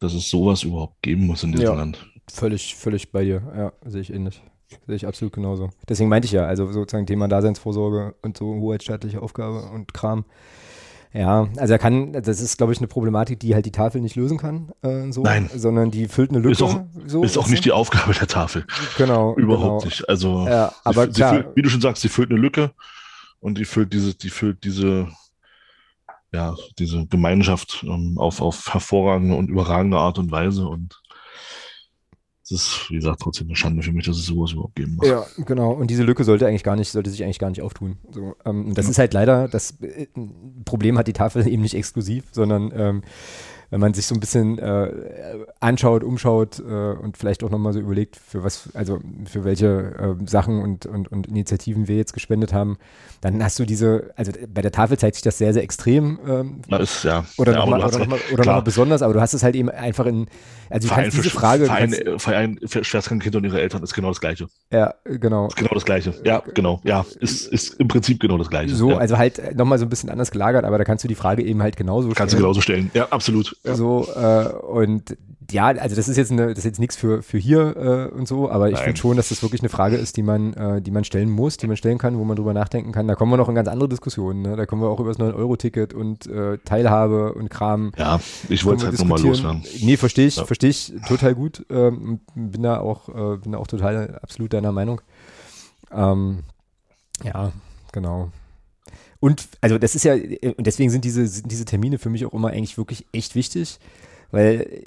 dass 0.00 0.14
es 0.14 0.30
sowas 0.30 0.62
überhaupt 0.62 1.02
geben 1.02 1.26
muss 1.26 1.42
in 1.42 1.52
diesem 1.52 1.66
ja, 1.66 1.74
Land. 1.74 2.06
Völlig, 2.30 2.76
völlig 2.76 3.12
bei 3.12 3.24
dir. 3.24 3.42
Ja, 3.54 3.72
sehe 3.90 4.00
ich 4.00 4.12
ähnlich. 4.12 4.42
Sehe 4.86 4.96
ich 4.96 5.06
absolut 5.06 5.34
genauso. 5.34 5.70
Deswegen 5.88 6.08
meinte 6.08 6.26
ich 6.26 6.32
ja, 6.32 6.46
also 6.46 6.70
sozusagen 6.72 7.06
Thema 7.06 7.28
Daseinsvorsorge 7.28 8.14
und 8.22 8.36
so 8.38 8.54
hoheitsstaatliche 8.54 9.20
Aufgabe 9.20 9.68
und 9.70 9.92
Kram 9.92 10.24
ja, 11.12 11.48
also 11.56 11.72
er 11.72 11.78
kann, 11.78 12.12
das 12.12 12.40
ist, 12.40 12.58
glaube 12.58 12.72
ich, 12.72 12.78
eine 12.78 12.86
Problematik, 12.86 13.40
die 13.40 13.54
halt 13.54 13.64
die 13.64 13.72
Tafel 13.72 14.00
nicht 14.00 14.14
lösen 14.14 14.36
kann, 14.36 14.72
äh, 14.82 15.10
so, 15.10 15.22
Nein. 15.22 15.48
sondern 15.54 15.90
die 15.90 16.06
füllt 16.06 16.30
eine 16.30 16.40
Lücke. 16.40 16.52
Ist 16.52 16.62
auch, 16.62 16.80
so, 17.06 17.22
ist 17.22 17.38
auch 17.38 17.48
nicht 17.48 17.64
die 17.64 17.72
Aufgabe 17.72 18.12
der 18.12 18.26
Tafel. 18.26 18.66
Genau. 18.98 19.34
Überhaupt 19.36 19.82
genau. 19.82 19.84
nicht. 19.84 20.08
Also, 20.08 20.46
ja, 20.46 20.72
aber 20.84 21.06
sie, 21.06 21.12
klar. 21.12 21.30
Sie 21.30 21.42
füllt, 21.42 21.56
wie 21.56 21.62
du 21.62 21.70
schon 21.70 21.80
sagst, 21.80 22.02
sie 22.02 22.08
füllt 22.08 22.30
eine 22.30 22.38
Lücke 22.38 22.72
und 23.40 23.56
die 23.56 23.64
füllt 23.64 23.92
diese, 23.92 24.14
die 24.14 24.30
füllt 24.30 24.64
diese, 24.64 25.08
ja, 26.32 26.54
diese 26.78 27.06
Gemeinschaft 27.06 27.84
ähm, 27.88 28.18
auf, 28.18 28.42
auf 28.42 28.72
hervorragende 28.74 29.34
und 29.34 29.48
überragende 29.48 29.96
Art 29.96 30.18
und 30.18 30.30
Weise 30.30 30.66
und 30.68 31.00
es 32.50 32.62
ist, 32.62 32.90
wie 32.90 32.94
gesagt, 32.94 33.20
trotzdem 33.20 33.48
eine 33.48 33.56
Schande 33.56 33.82
für 33.82 33.92
mich, 33.92 34.06
dass 34.06 34.16
es 34.16 34.24
sowas 34.24 34.52
überhaupt 34.52 34.74
geben 34.74 34.96
muss. 34.96 35.06
Ja, 35.06 35.26
genau. 35.44 35.72
Und 35.72 35.90
diese 35.90 36.02
Lücke 36.02 36.24
sollte 36.24 36.46
eigentlich 36.46 36.64
gar 36.64 36.76
nicht, 36.76 36.90
sollte 36.90 37.10
sich 37.10 37.22
eigentlich 37.22 37.38
gar 37.38 37.50
nicht 37.50 37.60
auftun. 37.60 37.98
So, 38.10 38.36
ähm, 38.46 38.74
das 38.74 38.86
ja. 38.86 38.90
ist 38.92 38.98
halt 38.98 39.12
leider, 39.12 39.48
das 39.48 39.78
äh, 39.82 40.06
Problem 40.64 40.96
hat 40.96 41.08
die 41.08 41.12
Tafel 41.12 41.46
eben 41.46 41.62
nicht 41.62 41.74
exklusiv, 41.74 42.24
sondern 42.32 42.72
ähm, 42.74 43.02
wenn 43.70 43.80
man 43.80 43.92
sich 43.92 44.06
so 44.06 44.14
ein 44.14 44.20
bisschen 44.20 44.58
äh, 44.58 44.90
anschaut, 45.60 46.02
umschaut 46.02 46.58
äh, 46.58 46.62
und 46.62 47.18
vielleicht 47.18 47.44
auch 47.44 47.50
nochmal 47.50 47.72
so 47.74 47.80
überlegt, 47.80 48.16
für 48.16 48.42
was, 48.42 48.70
also 48.74 49.00
für 49.26 49.44
welche 49.44 50.16
äh, 50.20 50.26
Sachen 50.26 50.62
und, 50.62 50.86
und, 50.86 51.08
und 51.12 51.26
Initiativen 51.26 51.86
wir 51.86 51.96
jetzt 51.96 52.14
gespendet 52.14 52.52
haben, 52.54 52.78
dann 53.20 53.42
hast 53.42 53.58
du 53.58 53.66
diese, 53.66 54.10
also 54.16 54.32
bei 54.48 54.62
der 54.62 54.72
Tafel 54.72 54.98
zeigt 54.98 55.16
sich 55.16 55.22
das 55.22 55.36
sehr, 55.36 55.52
sehr 55.52 55.62
extrem. 55.62 56.18
Ähm, 56.26 56.60
ist, 56.78 57.04
ja. 57.04 57.26
Oder 57.36 57.52
ja, 57.52 57.58
nochmal 57.58 57.80
noch, 57.80 58.06
mal, 58.06 58.18
oder 58.32 58.44
noch 58.44 58.64
besonders, 58.64 59.02
aber 59.02 59.12
du 59.12 59.20
hast 59.20 59.34
es 59.34 59.42
halt 59.42 59.54
eben 59.54 59.68
einfach 59.68 60.06
in, 60.06 60.26
also 60.70 60.88
du 60.88 60.94
Verein 60.94 61.04
kannst 61.04 61.18
diese 61.18 61.30
Frage. 61.30 61.66
Verein, 61.66 61.90
kannst, 61.90 62.22
Verein 62.22 62.60
für 62.64 62.84
schwerstkranke 62.84 63.24
Kinder 63.24 63.38
und 63.38 63.44
ihre 63.44 63.60
Eltern 63.60 63.82
ist 63.82 63.92
genau 63.94 64.08
das 64.08 64.20
Gleiche. 64.20 64.48
Ja, 64.72 64.94
genau. 65.04 65.48
Ist 65.48 65.56
genau 65.56 65.74
das 65.74 65.84
Gleiche. 65.84 66.14
Ja, 66.24 66.42
genau. 66.54 66.80
Ja, 66.84 67.04
ist, 67.20 67.46
ist 67.46 67.74
im 67.80 67.88
Prinzip 67.88 68.20
genau 68.20 68.38
das 68.38 68.48
Gleiche. 68.48 68.74
So, 68.74 68.90
ja. 68.92 68.98
also 68.98 69.18
halt 69.18 69.56
nochmal 69.56 69.78
so 69.78 69.84
ein 69.84 69.90
bisschen 69.90 70.08
anders 70.08 70.30
gelagert, 70.30 70.64
aber 70.64 70.78
da 70.78 70.84
kannst 70.84 71.04
du 71.04 71.08
die 71.08 71.14
Frage 71.14 71.42
eben 71.42 71.62
halt 71.62 71.76
genauso 71.76 72.08
stellen. 72.08 72.14
Kannst 72.16 72.34
du 72.34 72.38
genauso 72.38 72.60
stellen. 72.60 72.90
Ja, 72.94 73.08
absolut. 73.08 73.57
Ja. 73.64 73.74
So, 73.74 74.06
äh, 74.14 74.48
und 74.52 75.16
ja, 75.50 75.68
also 75.68 75.96
das 75.96 76.08
ist 76.08 76.16
jetzt 76.18 76.30
eine, 76.30 76.48
das 76.48 76.58
ist 76.58 76.64
jetzt 76.64 76.78
nichts 76.78 76.96
für, 76.96 77.22
für 77.22 77.38
hier 77.38 77.76
äh, 77.76 78.14
und 78.14 78.28
so, 78.28 78.50
aber 78.50 78.70
ich 78.70 78.78
finde 78.78 78.98
schon, 78.98 79.16
dass 79.16 79.30
das 79.30 79.42
wirklich 79.42 79.62
eine 79.62 79.70
Frage 79.70 79.96
ist, 79.96 80.18
die 80.18 80.22
man, 80.22 80.52
äh, 80.52 80.82
die 80.82 80.90
man 80.90 81.04
stellen 81.04 81.30
muss, 81.30 81.56
die 81.56 81.66
man 81.66 81.76
stellen 81.76 81.96
kann, 81.96 82.18
wo 82.18 82.24
man 82.24 82.36
drüber 82.36 82.52
nachdenken 82.52 82.92
kann. 82.92 83.08
Da 83.08 83.14
kommen 83.14 83.32
wir 83.32 83.38
noch 83.38 83.48
in 83.48 83.54
ganz 83.54 83.66
andere 83.66 83.88
Diskussionen. 83.88 84.42
Ne? 84.42 84.56
Da 84.56 84.66
kommen 84.66 84.82
wir 84.82 84.88
auch 84.88 85.00
über 85.00 85.08
das 85.08 85.18
9-Euro-Ticket 85.18 85.94
und 85.94 86.26
äh, 86.26 86.58
Teilhabe 86.58 87.32
und 87.32 87.48
Kram. 87.48 87.92
Ja, 87.96 88.20
ich 88.50 88.66
wollte 88.66 88.84
es 88.84 88.90
halt 88.90 88.98
nochmal 88.98 89.22
loswerden. 89.22 89.62
Nee, 89.80 89.96
verstehe 89.96 90.26
ich, 90.26 90.36
ja. 90.36 90.44
verstehe 90.44 90.70
ich 90.70 90.92
total 91.06 91.34
gut. 91.34 91.64
Ähm, 91.70 92.20
bin 92.34 92.62
da 92.62 92.80
auch, 92.80 93.08
äh, 93.08 93.38
bin 93.38 93.52
da 93.52 93.58
auch 93.58 93.66
total 93.66 94.18
absolut 94.22 94.52
deiner 94.52 94.72
Meinung. 94.72 95.00
Ähm, 95.90 96.40
ja, 97.24 97.52
genau. 97.92 98.30
Und 99.20 99.48
also 99.60 99.78
das 99.78 99.94
ist 99.94 100.04
ja, 100.04 100.14
und 100.14 100.66
deswegen 100.66 100.90
sind 100.90 101.04
diese, 101.04 101.26
sind 101.26 101.50
diese 101.50 101.64
Termine 101.64 101.98
für 101.98 102.10
mich 102.10 102.24
auch 102.24 102.32
immer 102.32 102.48
eigentlich 102.48 102.78
wirklich 102.78 103.06
echt 103.12 103.34
wichtig 103.34 103.78
weil 104.30 104.82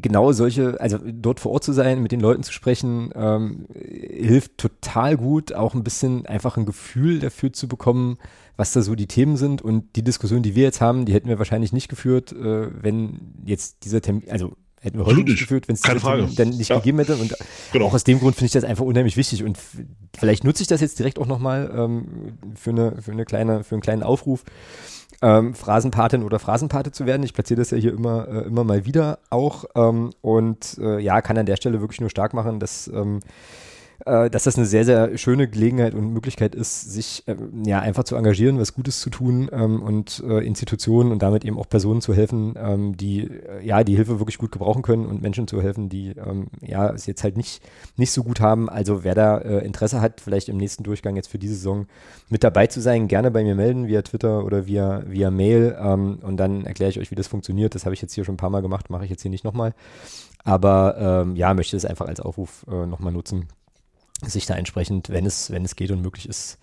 genau 0.00 0.32
solche, 0.32 0.80
also 0.80 0.98
dort 1.02 1.40
vor 1.40 1.52
Ort 1.52 1.64
zu 1.64 1.72
sein, 1.72 2.02
mit 2.02 2.12
den 2.12 2.20
Leuten 2.20 2.42
zu 2.42 2.52
sprechen, 2.52 3.10
ähm, 3.14 3.66
hilft 3.74 4.58
total 4.58 5.16
gut, 5.16 5.52
auch 5.52 5.74
ein 5.74 5.82
bisschen 5.82 6.26
einfach 6.26 6.56
ein 6.56 6.66
Gefühl 6.66 7.18
dafür 7.18 7.52
zu 7.52 7.66
bekommen, 7.66 8.18
was 8.56 8.72
da 8.72 8.82
so 8.82 8.94
die 8.94 9.08
Themen 9.08 9.36
sind. 9.36 9.62
Und 9.62 9.96
die 9.96 10.04
Diskussion, 10.04 10.42
die 10.42 10.54
wir 10.54 10.62
jetzt 10.62 10.80
haben, 10.80 11.06
die 11.06 11.12
hätten 11.12 11.28
wir 11.28 11.38
wahrscheinlich 11.38 11.72
nicht 11.72 11.88
geführt, 11.88 12.32
äh, 12.32 12.70
wenn 12.82 13.34
jetzt 13.44 13.84
dieser 13.84 14.00
Termin, 14.00 14.30
also 14.30 14.52
hätten 14.84 14.98
wir 14.98 15.06
heute 15.06 15.22
nicht 15.22 15.40
geführt, 15.40 15.66
wenn 15.66 15.74
es 15.74 15.80
dann 15.80 16.50
nicht 16.50 16.68
ja. 16.68 16.76
gegeben 16.76 16.98
hätte. 16.98 17.16
Und 17.16 17.34
genau. 17.72 17.86
auch 17.86 17.94
aus 17.94 18.04
dem 18.04 18.20
Grund 18.20 18.36
finde 18.36 18.46
ich 18.46 18.52
das 18.52 18.64
einfach 18.64 18.84
unheimlich 18.84 19.16
wichtig. 19.16 19.42
Und 19.42 19.58
vielleicht 20.16 20.44
nutze 20.44 20.62
ich 20.62 20.68
das 20.68 20.80
jetzt 20.80 20.98
direkt 20.98 21.18
auch 21.18 21.26
nochmal 21.26 21.72
ähm, 21.74 22.06
für, 22.54 22.70
eine, 22.70 23.00
für, 23.00 23.12
eine 23.12 23.24
kleine, 23.24 23.64
für 23.64 23.74
einen 23.74 23.82
kleinen 23.82 24.02
Aufruf 24.02 24.44
ähm, 25.22 25.54
Phrasenpatin 25.54 26.22
oder 26.22 26.38
Phrasenpate 26.38 26.92
zu 26.92 27.06
werden. 27.06 27.22
Ich 27.22 27.32
platziere 27.32 27.60
das 27.60 27.70
ja 27.70 27.78
hier 27.78 27.94
immer, 27.94 28.28
äh, 28.28 28.46
immer 28.46 28.62
mal 28.62 28.84
wieder 28.84 29.20
auch 29.30 29.64
ähm, 29.74 30.10
und 30.20 30.76
äh, 30.78 31.00
ja, 31.00 31.22
kann 31.22 31.38
an 31.38 31.46
der 31.46 31.56
Stelle 31.56 31.80
wirklich 31.80 32.00
nur 32.00 32.10
stark 32.10 32.34
machen, 32.34 32.60
dass 32.60 32.88
ähm, 32.88 33.20
äh, 34.06 34.30
dass 34.30 34.44
das 34.44 34.56
eine 34.56 34.66
sehr, 34.66 34.84
sehr 34.84 35.16
schöne 35.18 35.48
Gelegenheit 35.48 35.94
und 35.94 36.12
Möglichkeit 36.12 36.54
ist, 36.54 36.92
sich 36.92 37.22
äh, 37.26 37.36
ja 37.64 37.80
einfach 37.80 38.04
zu 38.04 38.16
engagieren, 38.16 38.58
was 38.58 38.74
Gutes 38.74 39.00
zu 39.00 39.10
tun 39.10 39.48
ähm, 39.52 39.82
und 39.82 40.22
äh, 40.26 40.44
Institutionen 40.44 41.12
und 41.12 41.22
damit 41.22 41.44
eben 41.44 41.58
auch 41.58 41.68
Personen 41.68 42.00
zu 42.00 42.14
helfen, 42.14 42.54
ähm, 42.56 42.96
die 42.96 43.22
äh, 43.22 43.64
ja 43.64 43.84
die 43.84 43.96
Hilfe 43.96 44.18
wirklich 44.20 44.38
gut 44.38 44.52
gebrauchen 44.52 44.82
können 44.82 45.06
und 45.06 45.22
Menschen 45.22 45.48
zu 45.48 45.62
helfen, 45.62 45.88
die 45.88 46.10
ähm, 46.10 46.48
ja 46.60 46.90
es 46.90 47.06
jetzt 47.06 47.24
halt 47.24 47.36
nicht, 47.36 47.62
nicht 47.96 48.12
so 48.12 48.22
gut 48.22 48.40
haben. 48.40 48.68
Also 48.68 49.04
wer 49.04 49.14
da 49.14 49.38
äh, 49.38 49.64
Interesse 49.64 50.00
hat, 50.00 50.20
vielleicht 50.20 50.48
im 50.48 50.56
nächsten 50.56 50.82
Durchgang 50.84 51.16
jetzt 51.16 51.28
für 51.28 51.38
diese 51.38 51.54
Saison 51.54 51.86
mit 52.28 52.44
dabei 52.44 52.66
zu 52.66 52.80
sein, 52.80 53.08
gerne 53.08 53.30
bei 53.30 53.42
mir 53.42 53.54
melden 53.54 53.86
via 53.86 54.02
Twitter 54.02 54.44
oder 54.44 54.66
via, 54.66 55.02
via 55.06 55.30
Mail 55.30 55.76
ähm, 55.80 56.18
und 56.22 56.36
dann 56.36 56.64
erkläre 56.64 56.90
ich 56.90 56.98
euch, 56.98 57.10
wie 57.10 57.16
das 57.16 57.26
funktioniert. 57.26 57.74
Das 57.74 57.84
habe 57.84 57.94
ich 57.94 58.02
jetzt 58.02 58.14
hier 58.14 58.24
schon 58.24 58.34
ein 58.34 58.38
paar 58.38 58.50
Mal 58.50 58.62
gemacht, 58.62 58.90
mache 58.90 59.04
ich 59.04 59.10
jetzt 59.10 59.22
hier 59.22 59.30
nicht 59.30 59.44
nochmal. 59.44 59.74
Aber 60.44 60.96
ähm, 60.98 61.36
ja, 61.36 61.54
möchte 61.54 61.76
es 61.76 61.86
einfach 61.86 62.06
als 62.06 62.20
Aufruf 62.20 62.66
äh, 62.70 62.86
nochmal 62.86 63.12
nutzen, 63.12 63.48
sich 64.28 64.46
da 64.46 64.54
entsprechend, 64.54 65.10
wenn 65.10 65.26
es, 65.26 65.50
wenn 65.50 65.64
es 65.64 65.76
geht 65.76 65.90
und 65.90 66.02
möglich 66.02 66.28
ist, 66.28 66.58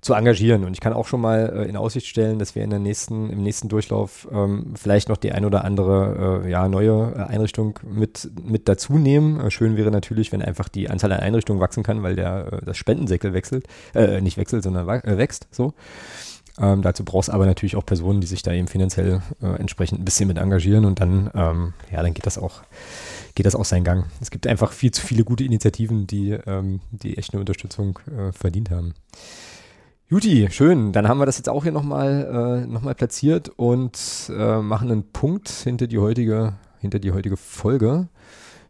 zu 0.00 0.14
engagieren. 0.14 0.64
Und 0.64 0.72
ich 0.72 0.80
kann 0.80 0.92
auch 0.92 1.06
schon 1.06 1.20
mal 1.20 1.64
äh, 1.64 1.68
in 1.68 1.76
Aussicht 1.76 2.06
stellen, 2.06 2.38
dass 2.38 2.54
wir 2.54 2.62
in 2.62 2.70
der 2.70 2.78
nächsten, 2.78 3.30
im 3.30 3.42
nächsten 3.42 3.68
Durchlauf 3.68 4.28
ähm, 4.30 4.74
vielleicht 4.76 5.08
noch 5.08 5.16
die 5.16 5.32
ein 5.32 5.44
oder 5.44 5.64
andere 5.64 6.44
äh, 6.44 6.50
ja, 6.50 6.68
neue 6.68 7.14
äh, 7.16 7.20
Einrichtung 7.22 7.78
mit, 7.82 8.30
mit 8.42 8.68
dazu 8.68 8.98
nehmen. 8.98 9.40
Äh, 9.40 9.50
schön 9.50 9.76
wäre 9.76 9.90
natürlich, 9.90 10.32
wenn 10.32 10.42
einfach 10.42 10.68
die 10.68 10.88
Anzahl 10.90 11.12
an 11.12 11.20
Einrichtungen 11.20 11.60
wachsen 11.60 11.82
kann, 11.82 12.02
weil 12.02 12.14
der, 12.14 12.52
äh, 12.52 12.64
das 12.64 12.76
Spendensäckel 12.76 13.32
wechselt, 13.32 13.66
äh, 13.94 14.20
nicht 14.20 14.36
wechselt, 14.36 14.62
sondern 14.62 14.86
wächst 14.86 15.48
so. 15.50 15.74
Ähm, 16.58 16.82
dazu 16.82 17.04
brauchst 17.04 17.30
aber 17.30 17.46
natürlich 17.46 17.76
auch 17.76 17.84
Personen, 17.84 18.20
die 18.20 18.26
sich 18.26 18.42
da 18.42 18.52
eben 18.52 18.68
finanziell 18.68 19.20
entsprechend 19.40 20.00
ein 20.00 20.04
bisschen 20.04 20.28
mit 20.28 20.38
engagieren 20.38 20.84
und 20.84 21.00
dann, 21.00 21.30
ähm, 21.34 21.74
ja, 21.92 22.02
dann 22.02 22.14
geht 22.14 22.26
das 22.26 22.38
auch 22.38 22.62
geht 23.36 23.46
das 23.46 23.54
auch 23.54 23.64
seinen 23.64 23.84
Gang. 23.84 24.06
Es 24.20 24.32
gibt 24.32 24.48
einfach 24.48 24.72
viel 24.72 24.90
zu 24.90 25.06
viele 25.06 25.22
gute 25.22 25.44
Initiativen, 25.44 26.08
die, 26.08 26.32
ähm, 26.32 26.80
die 26.90 27.16
echt 27.16 27.32
eine 27.32 27.40
Unterstützung 27.40 28.00
äh, 28.06 28.32
verdient 28.32 28.70
haben. 28.70 28.94
Juti, 30.08 30.48
schön. 30.50 30.92
Dann 30.92 31.06
haben 31.06 31.18
wir 31.18 31.26
das 31.26 31.36
jetzt 31.36 31.48
auch 31.48 31.62
hier 31.62 31.72
nochmal 31.72 32.64
äh, 32.64 32.66
noch 32.66 32.82
platziert 32.96 33.50
und 33.50 34.30
äh, 34.30 34.58
machen 34.60 34.90
einen 34.90 35.12
Punkt 35.12 35.48
hinter 35.48 35.86
die 35.86 35.98
heutige, 35.98 36.54
hinter 36.80 36.98
die 36.98 37.12
heutige 37.12 37.36
Folge. 37.36 38.08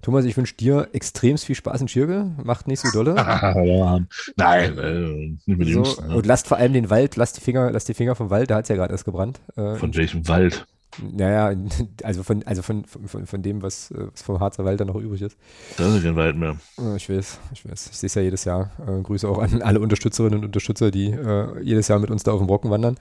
Thomas, 0.07 0.25
ich 0.25 0.37
wünsche 0.37 0.55
dir 0.55 0.89
extrem 0.93 1.37
viel 1.37 1.57
Spaß 1.57 1.81
in 1.81 1.89
Schirge. 1.89 2.31
Macht 2.45 2.69
nicht 2.69 2.79
so 2.79 2.93
dolle. 2.93 3.17
ja, 3.17 3.99
nein, 4.37 4.79
äh, 4.79 5.35
nicht 5.47 5.59
mit 5.59 5.67
so, 5.67 5.75
Jüngsten, 5.75 6.07
ne? 6.07 6.15
Und 6.15 6.27
lasst 6.27 6.47
vor 6.47 6.59
allem 6.59 6.75
den 6.75 6.91
Wald, 6.91 7.17
lasst 7.17 7.39
die 7.39 7.41
Finger, 7.41 7.73
lasst 7.73 7.89
die 7.89 7.95
Finger 7.95 8.15
vom 8.15 8.31
Wald, 8.31 8.49
da 8.49 8.55
hat 8.55 8.67
es 8.67 8.69
ja 8.69 8.77
gerade 8.77 8.93
erst 8.93 9.05
gebrannt. 9.05 9.41
Äh, 9.57 9.75
Von 9.75 9.97
welchem 9.97 10.29
Wald? 10.29 10.65
Naja, 11.03 11.53
also 12.05 12.23
von, 12.23 12.45
also 12.45 12.63
von, 12.63 12.85
von, 12.85 13.27
von 13.27 13.43
dem, 13.43 13.63
was, 13.63 13.93
was 13.97 14.23
vom 14.23 14.39
Harzer 14.39 14.65
Wald 14.65 14.79
dann 14.79 14.87
noch 14.87 14.95
übrig 14.95 15.23
ist. 15.23 15.37
Da 15.77 15.97
ist 15.97 16.05
kein 16.05 16.15
Wald 16.15 16.37
mehr. 16.37 16.57
Ich 16.95 17.11
weiß, 17.11 17.41
ich 17.53 17.69
weiß. 17.69 17.89
Ich 17.91 17.97
sehe 17.97 18.07
es 18.07 18.15
ja 18.15 18.23
jedes 18.23 18.45
Jahr. 18.45 18.71
Äh, 18.87 19.03
Grüße 19.03 19.29
auch 19.29 19.39
an 19.39 19.61
alle 19.61 19.81
Unterstützerinnen 19.81 20.39
und 20.39 20.45
Unterstützer, 20.45 20.93
die 20.93 21.11
äh, 21.11 21.61
jedes 21.63 21.89
Jahr 21.89 21.99
mit 21.99 22.13
uns 22.13 22.23
da 22.23 22.31
auf 22.31 22.39
dem 22.39 22.47
Brocken 22.47 22.71
wandern. 22.71 22.97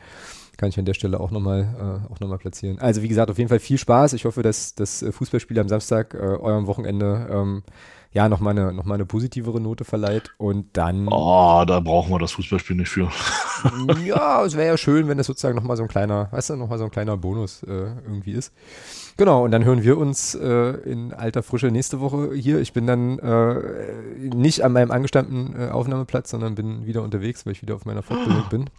Kann 0.57 0.69
ich 0.69 0.79
an 0.79 0.85
der 0.85 0.93
Stelle 0.93 1.19
auch 1.19 1.31
nochmal 1.31 2.05
äh, 2.09 2.25
noch 2.25 2.39
platzieren. 2.39 2.79
Also 2.79 3.01
wie 3.01 3.07
gesagt, 3.07 3.29
auf 3.29 3.37
jeden 3.37 3.49
Fall 3.49 3.59
viel 3.59 3.77
Spaß. 3.77 4.13
Ich 4.13 4.25
hoffe, 4.25 4.41
dass 4.41 4.75
das 4.75 5.05
Fußballspiel 5.09 5.59
am 5.59 5.67
Samstag 5.67 6.13
äh, 6.13 6.17
eurem 6.17 6.67
Wochenende 6.67 7.27
ähm, 7.29 7.63
ja, 8.15 8.29
nochmal 8.29 8.57
eine, 8.57 8.71
noch 8.71 8.89
eine 8.89 9.05
positivere 9.05 9.59
Note 9.59 9.83
verleiht 9.83 10.33
und 10.37 10.77
dann. 10.77 11.09
Oh, 11.09 11.65
da 11.67 11.81
brauchen 11.81 12.13
wir 12.13 12.19
das 12.19 12.31
Fußballspiel 12.31 12.77
nicht 12.77 12.87
für. 12.87 13.11
ja, 14.05 14.41
es 14.45 14.55
wäre 14.55 14.67
ja 14.67 14.77
schön, 14.77 15.09
wenn 15.09 15.17
das 15.17 15.27
sozusagen 15.27 15.57
nochmal 15.57 15.75
so 15.75 15.83
ein 15.83 15.89
kleiner, 15.89 16.29
weißt 16.31 16.51
du, 16.51 16.55
nochmal 16.55 16.77
so 16.77 16.85
ein 16.85 16.91
kleiner 16.91 17.17
Bonus 17.17 17.63
äh, 17.63 17.71
irgendwie 17.71 18.31
ist. 18.31 18.53
Genau, 19.17 19.43
und 19.43 19.51
dann 19.51 19.65
hören 19.65 19.83
wir 19.83 19.97
uns 19.97 20.33
äh, 20.33 20.47
in 20.89 21.13
alter 21.13 21.43
Frische 21.43 21.67
nächste 21.67 21.99
Woche 21.99 22.33
hier. 22.33 22.61
Ich 22.61 22.71
bin 22.71 22.87
dann 22.87 23.19
äh, 23.19 24.33
nicht 24.33 24.63
an 24.63 24.71
meinem 24.71 24.91
angestammten 24.91 25.53
äh, 25.59 25.67
Aufnahmeplatz, 25.67 26.29
sondern 26.29 26.55
bin 26.55 26.85
wieder 26.85 27.01
unterwegs, 27.01 27.45
weil 27.45 27.51
ich 27.51 27.61
wieder 27.61 27.75
auf 27.75 27.83
meiner 27.83 28.01
Fortbildung 28.01 28.45
bin. 28.49 28.69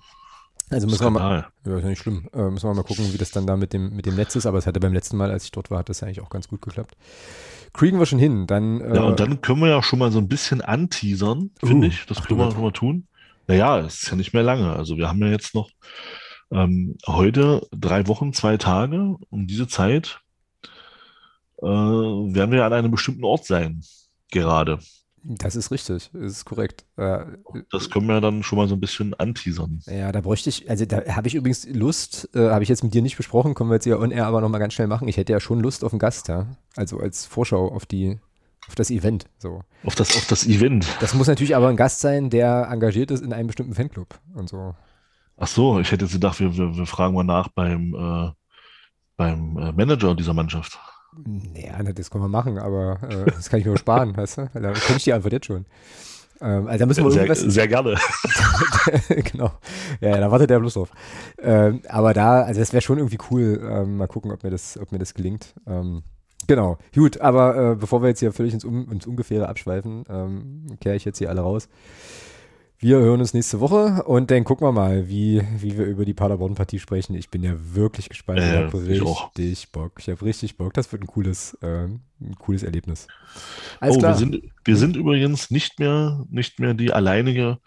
Also 0.70 0.88
müssen 0.88 1.04
wir 1.04 1.10
mal, 1.10 1.46
ja, 1.64 1.76
ist 1.76 1.82
ja 1.84 1.88
nicht 1.88 2.00
schlimm, 2.00 2.28
äh, 2.32 2.50
müssen 2.50 2.68
wir 2.68 2.74
mal 2.74 2.82
gucken, 2.82 3.12
wie 3.12 3.18
das 3.18 3.30
dann 3.30 3.46
da 3.46 3.56
mit 3.56 3.72
dem, 3.72 3.94
mit 3.94 4.04
dem 4.04 4.16
Netz 4.16 4.34
ist, 4.34 4.46
aber 4.46 4.58
es 4.58 4.66
hatte 4.66 4.80
beim 4.80 4.92
letzten 4.92 5.16
Mal, 5.16 5.30
als 5.30 5.44
ich 5.44 5.52
dort 5.52 5.70
war, 5.70 5.78
hat 5.78 5.88
das 5.88 6.02
eigentlich 6.02 6.20
auch 6.20 6.28
ganz 6.28 6.48
gut 6.48 6.60
geklappt. 6.60 6.96
Kriegen 7.72 7.98
wir 7.98 8.06
schon 8.06 8.18
hin. 8.18 8.46
Dann, 8.46 8.80
äh, 8.80 8.96
ja, 8.96 9.02
und 9.02 9.20
dann 9.20 9.40
können 9.42 9.60
wir 9.60 9.68
ja 9.68 9.82
schon 9.82 10.00
mal 10.00 10.10
so 10.10 10.18
ein 10.18 10.28
bisschen 10.28 10.62
anteasern, 10.62 11.50
finde 11.60 11.86
uh, 11.86 11.90
ich. 11.90 12.06
Das 12.06 12.22
können 12.24 12.40
wir 12.40 12.50
schon 12.50 12.62
mal 12.62 12.72
tun. 12.72 13.06
Naja, 13.46 13.78
es 13.78 14.02
ist 14.02 14.10
ja 14.10 14.16
nicht 14.16 14.32
mehr 14.32 14.42
lange. 14.42 14.74
Also 14.74 14.96
wir 14.96 15.08
haben 15.08 15.20
ja 15.20 15.28
jetzt 15.28 15.54
noch 15.54 15.70
ähm, 16.50 16.96
heute 17.06 17.66
drei 17.70 18.08
Wochen, 18.08 18.32
zwei 18.32 18.56
Tage. 18.56 19.16
Um 19.30 19.46
diese 19.46 19.68
Zeit 19.68 20.20
äh, 21.62 21.66
werden 21.66 22.50
wir 22.50 22.64
an 22.64 22.72
einem 22.72 22.90
bestimmten 22.90 23.24
Ort 23.24 23.44
sein, 23.44 23.82
gerade. 24.32 24.80
Das 25.28 25.56
ist 25.56 25.72
richtig, 25.72 26.10
das 26.12 26.32
ist 26.32 26.44
korrekt. 26.44 26.84
Äh, 26.96 27.24
das 27.72 27.90
können 27.90 28.06
wir 28.06 28.20
dann 28.20 28.44
schon 28.44 28.58
mal 28.58 28.68
so 28.68 28.76
ein 28.76 28.80
bisschen 28.80 29.12
anteasern. 29.14 29.80
Ja, 29.86 30.12
da 30.12 30.20
bräuchte 30.20 30.50
ich, 30.50 30.70
also 30.70 30.84
da 30.86 31.02
habe 31.16 31.26
ich 31.26 31.34
übrigens 31.34 31.66
Lust, 31.68 32.30
äh, 32.34 32.50
habe 32.50 32.62
ich 32.62 32.68
jetzt 32.68 32.84
mit 32.84 32.94
dir 32.94 33.02
nicht 33.02 33.16
besprochen, 33.16 33.54
können 33.54 33.68
wir 33.68 33.74
jetzt 33.74 33.86
ja 33.86 33.98
on 33.98 34.12
air 34.12 34.26
aber 34.26 34.40
nochmal 34.40 34.60
ganz 34.60 34.74
schnell 34.74 34.86
machen. 34.86 35.08
Ich 35.08 35.16
hätte 35.16 35.32
ja 35.32 35.40
schon 35.40 35.58
Lust 35.58 35.82
auf 35.82 35.92
einen 35.92 35.98
Gast, 35.98 36.28
ja. 36.28 36.46
Also 36.76 37.00
als 37.00 37.26
Vorschau 37.26 37.72
auf 37.72 37.86
die, 37.86 38.20
auf 38.68 38.76
das 38.76 38.88
Event. 38.90 39.24
So. 39.38 39.62
Auf 39.84 39.96
das, 39.96 40.16
auf 40.16 40.28
das 40.28 40.46
Event. 40.46 40.86
Das 41.00 41.12
muss 41.12 41.26
natürlich 41.26 41.56
aber 41.56 41.68
ein 41.68 41.76
Gast 41.76 42.00
sein, 42.00 42.30
der 42.30 42.68
engagiert 42.70 43.10
ist 43.10 43.22
in 43.22 43.32
einem 43.32 43.48
bestimmten 43.48 43.74
Fanclub 43.74 44.20
und 44.34 44.48
so. 44.48 44.76
Ach 45.36 45.48
so, 45.48 45.80
ich 45.80 45.90
hätte 45.90 46.04
jetzt 46.04 46.14
gedacht, 46.14 46.38
wir, 46.38 46.56
wir, 46.56 46.76
wir 46.76 46.86
fragen 46.86 47.14
mal 47.14 47.24
nach 47.24 47.48
beim, 47.48 47.94
äh, 47.94 48.30
beim 49.16 49.58
äh, 49.58 49.72
Manager 49.72 50.14
dieser 50.14 50.34
Mannschaft. 50.34 50.78
Naja, 51.24 51.92
das 51.92 52.10
können 52.10 52.24
wir 52.24 52.28
machen, 52.28 52.58
aber 52.58 52.98
äh, 53.08 53.30
das 53.30 53.48
kann 53.48 53.60
ich 53.60 53.66
mir 53.66 53.76
sparen, 53.78 54.16
weißt 54.16 54.38
du? 54.38 54.50
Da 54.54 54.72
kenne 54.72 54.98
ich 54.98 55.04
die 55.04 55.12
Antwort 55.12 55.32
jetzt 55.32 55.46
schon. 55.46 55.64
Ähm, 56.40 56.66
also 56.66 56.78
da 56.78 56.86
müssen 56.86 57.04
wir 57.04 57.10
sehr, 57.10 57.22
irgendwas. 57.22 57.40
Sehr 57.40 57.68
gerne. 57.68 57.96
genau. 59.08 59.52
Ja, 60.00 60.18
da 60.18 60.30
wartet 60.30 60.50
der 60.50 60.60
bloß 60.60 60.74
drauf. 60.74 60.90
Ähm, 61.38 61.80
aber 61.88 62.12
da, 62.12 62.42
also 62.42 62.60
das 62.60 62.72
wäre 62.72 62.82
schon 62.82 62.98
irgendwie 62.98 63.18
cool. 63.30 63.60
Ähm, 63.68 63.96
mal 63.96 64.08
gucken, 64.08 64.30
ob 64.32 64.42
mir 64.42 64.50
das, 64.50 64.78
ob 64.78 64.92
mir 64.92 64.98
das 64.98 65.14
gelingt. 65.14 65.54
Ähm, 65.66 66.02
genau. 66.46 66.78
Gut, 66.94 67.20
aber 67.20 67.72
äh, 67.72 67.74
bevor 67.76 68.02
wir 68.02 68.08
jetzt 68.08 68.20
hier 68.20 68.32
völlig 68.32 68.52
ins, 68.52 68.64
um, 68.64 68.90
ins 68.90 69.06
Ungefähre 69.06 69.48
abschweifen, 69.48 70.04
ähm, 70.08 70.66
kehre 70.80 70.96
ich 70.96 71.04
jetzt 71.04 71.18
hier 71.18 71.30
alle 71.30 71.40
raus. 71.40 71.68
Wir 72.78 72.98
hören 72.98 73.20
uns 73.20 73.32
nächste 73.32 73.60
Woche 73.60 74.02
und 74.04 74.30
dann 74.30 74.44
gucken 74.44 74.66
wir 74.66 74.72
mal, 74.72 75.08
wie, 75.08 75.42
wie 75.58 75.78
wir 75.78 75.86
über 75.86 76.04
die 76.04 76.12
Paderborn-Partie 76.12 76.78
sprechen. 76.78 77.14
Ich 77.14 77.30
bin 77.30 77.42
ja 77.42 77.54
wirklich 77.56 78.10
gespannt. 78.10 78.40
Äh, 78.40 78.66
ich 78.66 78.74
habe 78.74 78.86
richtig 78.86 79.72
Bock. 79.72 79.92
Ich 79.98 80.08
habe 80.08 80.22
richtig 80.22 80.58
Bock. 80.58 80.74
Das 80.74 80.92
wird 80.92 81.02
ein 81.02 81.06
cooles, 81.06 81.56
äh, 81.62 81.84
ein 81.84 82.36
cooles 82.38 82.62
Erlebnis. 82.62 83.06
Alles 83.80 83.96
oh, 83.96 83.98
klar. 84.00 84.12
Wir, 84.12 84.18
sind, 84.18 84.42
wir 84.64 84.76
sind 84.76 84.96
übrigens 84.96 85.50
nicht 85.50 85.78
mehr, 85.78 86.22
nicht 86.28 86.60
mehr 86.60 86.74
die 86.74 86.92
alleinige 86.92 87.58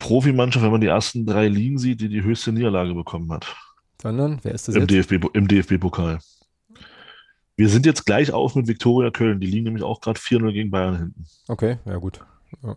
Profimannschaft, 0.00 0.64
wenn 0.64 0.72
man 0.72 0.80
die 0.80 0.88
ersten 0.88 1.24
drei 1.24 1.46
Ligen 1.46 1.78
sieht, 1.78 2.00
die 2.00 2.08
die 2.08 2.24
höchste 2.24 2.50
Niederlage 2.50 2.94
bekommen 2.94 3.30
hat. 3.30 3.54
Sondern, 4.00 4.40
wer 4.42 4.52
ist 4.52 4.66
das 4.66 4.74
Im 4.74 4.88
jetzt? 4.88 5.10
DFB, 5.10 5.26
Im 5.32 5.46
DFB-Pokal. 5.46 6.18
Wir 7.54 7.68
sind 7.68 7.86
jetzt 7.86 8.04
gleich 8.04 8.32
auf 8.32 8.56
mit 8.56 8.66
Viktoria 8.66 9.10
Köln. 9.12 9.38
Die 9.38 9.46
liegen 9.46 9.64
nämlich 9.64 9.84
auch 9.84 10.00
gerade 10.00 10.18
4-0 10.18 10.52
gegen 10.52 10.70
Bayern 10.72 10.98
hinten. 10.98 11.24
Okay, 11.46 11.78
ja 11.84 11.98
gut. 11.98 12.18
Ja. 12.64 12.74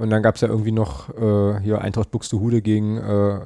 Und 0.00 0.08
dann 0.08 0.22
gab 0.22 0.36
es 0.36 0.40
ja 0.40 0.48
irgendwie 0.48 0.72
noch 0.72 1.10
äh, 1.10 1.60
hier 1.60 1.82
Eintracht 1.82 2.10
Buxtehude 2.10 2.62
gegen 2.62 2.96
äh, 2.96 3.38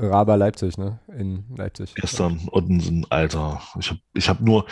Raber 0.00 0.36
Leipzig, 0.36 0.76
ne? 0.76 0.98
In 1.16 1.44
Leipzig. 1.56 1.94
Gestern 1.94 2.40
Ottensen, 2.50 3.06
Alter. 3.10 3.60
Ich 3.78 3.90
habe 3.90 4.00
ich 4.12 4.28
hab 4.28 4.40
nur, 4.40 4.66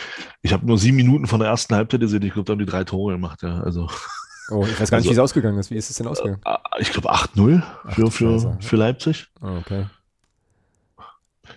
hab 0.44 0.64
nur 0.64 0.76
sieben 0.76 0.96
Minuten 0.96 1.28
von 1.28 1.38
der 1.38 1.48
ersten 1.48 1.76
Halbzeit 1.76 2.00
gesehen. 2.00 2.24
Ich 2.24 2.32
glaube, 2.32 2.46
da 2.46 2.52
haben 2.54 2.58
die 2.58 2.66
drei 2.66 2.82
Tore 2.82 3.12
gemacht, 3.12 3.42
ja. 3.44 3.60
Also. 3.60 3.88
Oh, 4.50 4.64
ich 4.64 4.80
weiß 4.80 4.90
gar 4.90 4.98
nicht, 4.98 5.06
also, 5.06 5.10
wie 5.10 5.12
es 5.12 5.18
ausgegangen 5.20 5.58
ist. 5.58 5.70
Wie 5.70 5.76
ist 5.76 5.90
es 5.90 5.96
denn 5.96 6.08
ausgegangen? 6.08 6.40
Äh, 6.44 6.56
ich 6.80 6.90
glaube 6.90 7.08
8-0 7.12 7.62
für, 7.90 8.10
für, 8.10 8.56
für 8.60 8.76
Leipzig. 8.76 9.28
Oh, 9.40 9.56
okay. 9.60 9.86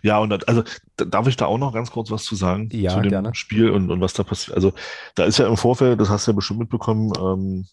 Ja, 0.03 0.19
und 0.19 0.29
das, 0.29 0.43
also 0.43 0.63
darf 0.95 1.27
ich 1.27 1.37
da 1.37 1.47
auch 1.47 1.57
noch 1.57 1.73
ganz 1.73 1.89
kurz 1.89 2.11
was 2.11 2.23
zu 2.23 2.35
sagen 2.35 2.69
ja, 2.71 2.91
zu 2.91 3.01
dem 3.01 3.09
gerne. 3.09 3.33
Spiel 3.33 3.71
und, 3.71 3.89
und 3.89 3.99
was 3.99 4.13
da 4.13 4.23
passiert? 4.23 4.55
Also 4.55 4.73
da 5.15 5.25
ist 5.25 5.39
ja 5.39 5.47
im 5.47 5.57
Vorfeld, 5.57 5.99
das 5.99 6.09
hast 6.09 6.27
du 6.27 6.31
ja 6.31 6.35
bestimmt 6.35 6.59
mitbekommen, 6.59 7.11
ähm, 7.19 7.65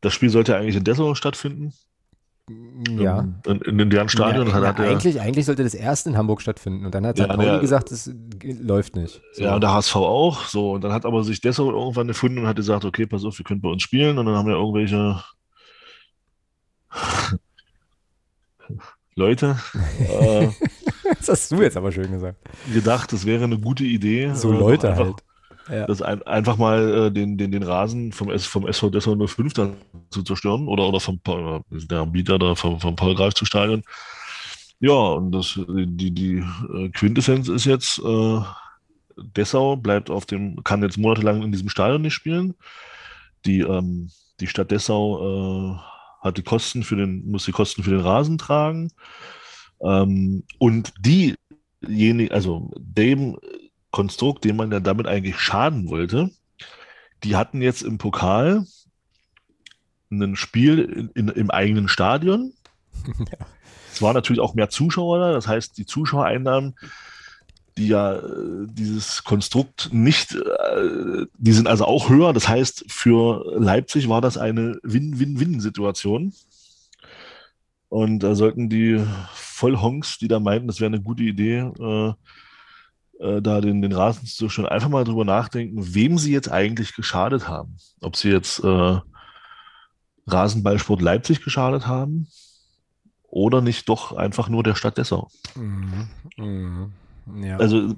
das 0.00 0.14
Spiel 0.14 0.30
sollte 0.30 0.56
eigentlich 0.56 0.76
in 0.76 0.84
Dessau 0.84 1.14
stattfinden. 1.14 1.72
Ja. 2.88 3.28
In, 3.46 3.60
in, 3.60 3.78
in 3.78 3.90
deren 3.90 4.08
Stadion. 4.08 4.48
Ja, 4.48 4.54
hat, 4.54 4.80
eigentlich, 4.80 5.20
eigentlich 5.20 5.46
sollte 5.46 5.62
das 5.62 5.74
erst 5.74 6.06
in 6.06 6.16
Hamburg 6.16 6.42
stattfinden. 6.42 6.84
Und 6.84 6.94
dann 6.94 7.06
hat 7.06 7.18
ja, 7.18 7.26
St. 7.26 7.34
Pauli 7.34 7.60
gesagt, 7.60 7.92
das 7.92 8.10
läuft 8.42 8.96
nicht. 8.96 9.20
So. 9.34 9.44
Ja, 9.44 9.54
und 9.54 9.60
der 9.60 9.72
HSV 9.72 9.96
auch. 9.96 10.46
So, 10.46 10.72
und 10.72 10.82
dann 10.82 10.92
hat 10.92 11.06
aber 11.06 11.22
sich 11.22 11.40
Dessau 11.40 11.70
irgendwann 11.70 12.08
gefunden 12.08 12.38
und 12.38 12.46
hat 12.46 12.56
gesagt, 12.56 12.84
okay, 12.84 13.06
pass 13.06 13.24
auf, 13.24 13.38
ihr 13.38 13.44
könnt 13.44 13.62
bei 13.62 13.68
uns 13.68 13.82
spielen. 13.82 14.18
Und 14.18 14.26
dann 14.26 14.34
haben 14.34 14.48
wir 14.48 14.56
irgendwelche 14.56 15.22
Leute. 19.14 19.56
äh, 20.00 20.48
das 21.18 21.28
hast 21.28 21.52
du 21.52 21.62
jetzt 21.62 21.76
aber 21.76 21.92
schön 21.92 22.10
gesagt. 22.10 22.38
Gedacht, 22.72 23.12
das 23.12 23.26
wäre 23.26 23.44
eine 23.44 23.58
gute 23.58 23.84
Idee. 23.84 24.32
So 24.34 24.50
Leute 24.50 24.90
einfach, 24.90 25.04
halt 25.04 25.22
ja. 25.68 25.86
Das 25.86 26.02
ein, 26.02 26.22
einfach 26.22 26.56
mal 26.56 27.06
äh, 27.06 27.10
den, 27.12 27.36
den, 27.36 27.52
den 27.52 27.62
Rasen 27.62 28.12
vom, 28.12 28.30
S, 28.30 28.46
vom 28.46 28.66
SV 28.66 28.90
Dessau 28.90 29.26
05 29.26 29.52
dann 29.52 29.76
zu 30.10 30.22
zerstören 30.22 30.68
oder, 30.68 30.88
oder 30.88 31.00
vom 31.00 31.20
der 31.70 32.00
Anbieter 32.00 32.38
da 32.38 32.54
vom, 32.54 32.80
vom 32.80 32.96
Paul 32.96 33.14
Greif 33.14 33.34
zu 33.34 33.44
steigern. 33.44 33.82
Ja, 34.80 34.92
und 34.92 35.32
das, 35.32 35.60
die, 35.68 36.10
die 36.10 36.44
äh, 36.74 36.88
Quintessenz 36.88 37.48
ist 37.48 37.66
jetzt, 37.66 37.98
äh, 37.98 38.40
Dessau 39.36 39.76
bleibt 39.76 40.10
auf 40.10 40.24
dem, 40.26 40.62
kann 40.64 40.82
jetzt 40.82 40.96
monatelang 40.96 41.42
in 41.42 41.52
diesem 41.52 41.68
Stadion 41.68 42.02
nicht 42.02 42.14
spielen. 42.14 42.54
Die, 43.44 43.60
ähm, 43.60 44.10
die 44.40 44.46
Stadt 44.46 44.70
Dessau 44.70 45.74
äh, 45.74 45.78
hat 46.22 46.38
die 46.38 46.42
Kosten 46.42 46.82
für 46.82 46.96
den, 46.96 47.30
muss 47.30 47.44
die 47.44 47.52
Kosten 47.52 47.82
für 47.82 47.90
den 47.90 48.00
Rasen 48.00 48.38
tragen. 48.38 48.90
Ähm, 49.82 50.44
und 50.58 50.92
diejenigen, 50.98 52.32
also 52.32 52.70
dem 52.78 53.38
Konstrukt, 53.90 54.44
dem 54.44 54.56
man 54.56 54.70
ja 54.70 54.80
damit 54.80 55.06
eigentlich 55.06 55.38
schaden 55.38 55.88
wollte, 55.88 56.30
die 57.24 57.36
hatten 57.36 57.60
jetzt 57.62 57.82
im 57.82 57.98
Pokal 57.98 58.64
ein 60.10 60.36
Spiel 60.36 60.78
in, 60.80 61.08
in, 61.10 61.28
im 61.28 61.50
eigenen 61.50 61.88
Stadion. 61.88 62.52
Ja. 63.18 63.46
Es 63.92 64.00
waren 64.00 64.14
natürlich 64.14 64.40
auch 64.40 64.54
mehr 64.54 64.68
Zuschauer 64.70 65.18
da, 65.18 65.32
das 65.32 65.48
heißt, 65.48 65.76
die 65.76 65.84
Zuschauereinnahmen, 65.84 66.76
die 67.76 67.88
ja 67.88 68.16
äh, 68.16 68.66
dieses 68.66 69.24
Konstrukt 69.24 69.90
nicht, 69.92 70.34
äh, 70.34 71.26
die 71.36 71.52
sind 71.52 71.66
also 71.66 71.86
auch 71.86 72.08
höher. 72.08 72.32
Das 72.32 72.48
heißt, 72.48 72.84
für 72.88 73.44
Leipzig 73.58 74.08
war 74.08 74.20
das 74.20 74.36
eine 74.36 74.78
Win-Win-Win-Situation. 74.82 76.32
Und 77.88 78.20
da 78.20 78.34
sollten 78.34 78.68
die 78.68 79.04
Vollhonks, 79.34 80.18
die 80.18 80.28
da 80.28 80.38
meinten, 80.38 80.68
das 80.68 80.80
wäre 80.80 80.92
eine 80.92 81.02
gute 81.02 81.24
Idee, 81.24 81.58
äh, 81.58 82.12
äh, 83.20 83.40
da 83.42 83.60
den, 83.60 83.82
den 83.82 83.92
Rasen 83.92 84.26
zu 84.26 84.48
schon 84.48 84.66
einfach 84.66 84.88
mal 84.88 85.04
drüber 85.04 85.24
nachdenken, 85.24 85.94
wem 85.94 86.18
sie 86.18 86.32
jetzt 86.32 86.50
eigentlich 86.50 86.94
geschadet 86.94 87.48
haben. 87.48 87.76
Ob 88.00 88.16
sie 88.16 88.30
jetzt 88.30 88.64
äh, 88.64 88.98
Rasenballsport 90.26 91.02
Leipzig 91.02 91.42
geschadet 91.42 91.86
haben 91.86 92.28
oder 93.28 93.60
nicht 93.60 93.88
doch 93.88 94.12
einfach 94.12 94.48
nur 94.48 94.62
der 94.62 94.74
Stadt 94.74 94.98
Dessau. 94.98 95.28
Mhm. 95.54 96.08
Mhm. 96.36 96.92
Ja. 97.42 97.58
Also 97.58 97.94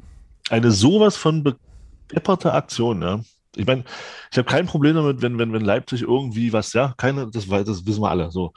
eine 0.51 0.71
sowas 0.71 1.17
von 1.17 1.43
bepepperte 1.43 2.53
Aktion, 2.53 3.03
ja. 3.03 3.21
Ich 3.55 3.67
meine, 3.67 3.85
ich 4.31 4.39
habe 4.39 4.49
kein 4.49 4.67
Problem 4.67 4.95
damit, 4.95 5.21
wenn, 5.21 5.39
wenn, 5.39 5.53
wenn 5.53 5.65
Leipzig 5.65 6.03
irgendwie 6.03 6.53
was, 6.53 6.73
ja, 6.73 6.95
keine, 6.97 7.31
das, 7.31 7.47
das 7.49 7.87
wissen 7.87 8.03
wir 8.03 8.11
alle, 8.11 8.31
so. 8.31 8.53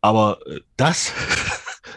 Aber 0.00 0.38
äh, 0.46 0.60
das, 0.76 1.12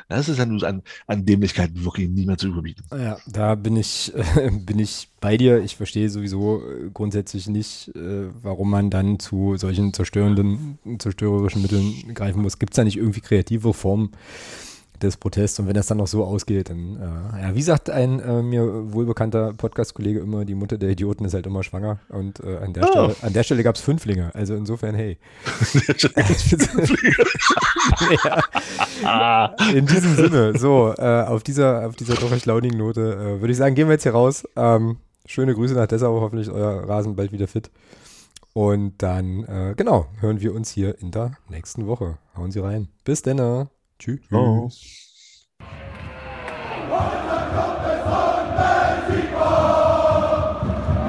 das 0.09 0.29
ist 0.29 0.37
ja 0.37 0.45
nur 0.45 0.63
an, 0.63 0.83
an 1.07 1.25
Dämlichkeit 1.25 1.71
wirklich 1.83 2.09
nie 2.09 2.25
mehr 2.25 2.37
zu 2.37 2.47
überbieten. 2.47 2.83
Ja, 2.91 3.17
da 3.27 3.55
bin 3.55 3.75
ich, 3.75 4.13
äh, 4.15 4.51
bin 4.65 4.79
ich 4.79 5.09
bei 5.19 5.37
dir. 5.37 5.63
Ich 5.63 5.75
verstehe 5.75 6.09
sowieso 6.09 6.61
äh, 6.61 6.89
grundsätzlich 6.93 7.47
nicht, 7.47 7.89
äh, 7.95 8.29
warum 8.41 8.69
man 8.69 8.89
dann 8.89 9.19
zu 9.19 9.57
solchen 9.57 9.93
zerstörenden, 9.93 10.79
zerstörerischen 10.99 11.61
Mitteln 11.61 12.13
greifen 12.13 12.41
muss. 12.41 12.59
Gibt 12.59 12.73
es 12.73 12.75
da 12.75 12.83
nicht 12.83 12.97
irgendwie 12.97 13.21
kreative 13.21 13.73
Formen? 13.73 14.11
Des 15.01 15.17
Protests. 15.17 15.59
Und 15.59 15.67
wenn 15.67 15.73
das 15.73 15.87
dann 15.87 15.97
noch 15.97 16.07
so 16.07 16.23
ausgeht, 16.23 16.69
dann, 16.69 16.97
äh, 16.97 17.41
ja, 17.43 17.55
wie 17.55 17.61
sagt 17.61 17.89
ein 17.89 18.19
äh, 18.19 18.41
mir 18.41 18.93
wohlbekannter 18.93 19.53
Podcast-Kollege 19.53 20.19
immer, 20.19 20.45
die 20.45 20.55
Mutter 20.55 20.77
der 20.77 20.89
Idioten 20.89 21.25
ist 21.25 21.33
halt 21.33 21.45
immer 21.45 21.63
schwanger. 21.63 21.99
Und 22.09 22.39
äh, 22.39 22.57
an 22.57 22.73
der 22.73 22.83
oh. 22.83 22.87
Stelle, 22.87 23.15
an 23.21 23.33
der 23.33 23.43
Stelle 23.43 23.63
gab 23.63 23.75
es 23.75 23.81
Fünflinge. 23.81 24.31
Also 24.33 24.55
insofern, 24.55 24.95
hey. 24.95 25.17
ja. 29.03 29.55
In 29.73 29.85
diesem 29.85 30.15
Sinne, 30.15 30.57
so, 30.57 30.93
äh, 30.97 31.23
auf 31.23 31.43
dieser, 31.43 31.87
auf 31.87 31.95
dieser 31.95 32.15
doch 32.15 32.31
recht 32.31 32.45
launigen 32.45 32.77
Note 32.77 33.01
äh, 33.01 33.41
würde 33.41 33.51
ich 33.51 33.57
sagen, 33.57 33.75
gehen 33.75 33.87
wir 33.87 33.93
jetzt 33.93 34.03
hier 34.03 34.13
raus. 34.13 34.47
Ähm, 34.55 34.97
schöne 35.25 35.53
Grüße 35.53 35.73
nach 35.73 35.87
Dessau, 35.87 36.21
hoffentlich 36.21 36.49
euer 36.49 36.87
Rasen 36.87 37.15
bald 37.15 37.31
wieder 37.31 37.47
fit. 37.47 37.69
Und 38.53 39.03
dann, 39.03 39.43
äh, 39.43 39.75
genau, 39.77 40.07
hören 40.19 40.41
wir 40.41 40.53
uns 40.55 40.71
hier 40.71 40.99
in 40.99 41.11
der 41.11 41.37
nächsten 41.47 41.85
Woche. 41.85 42.17
Hauen 42.35 42.51
Sie 42.51 42.59
rein. 42.59 42.87
Bis 43.03 43.21
dann. 43.21 43.69
Tschüss. 43.99 44.27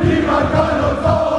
Niemand 0.03 0.53
kann 0.53 0.85
uns 0.85 1.38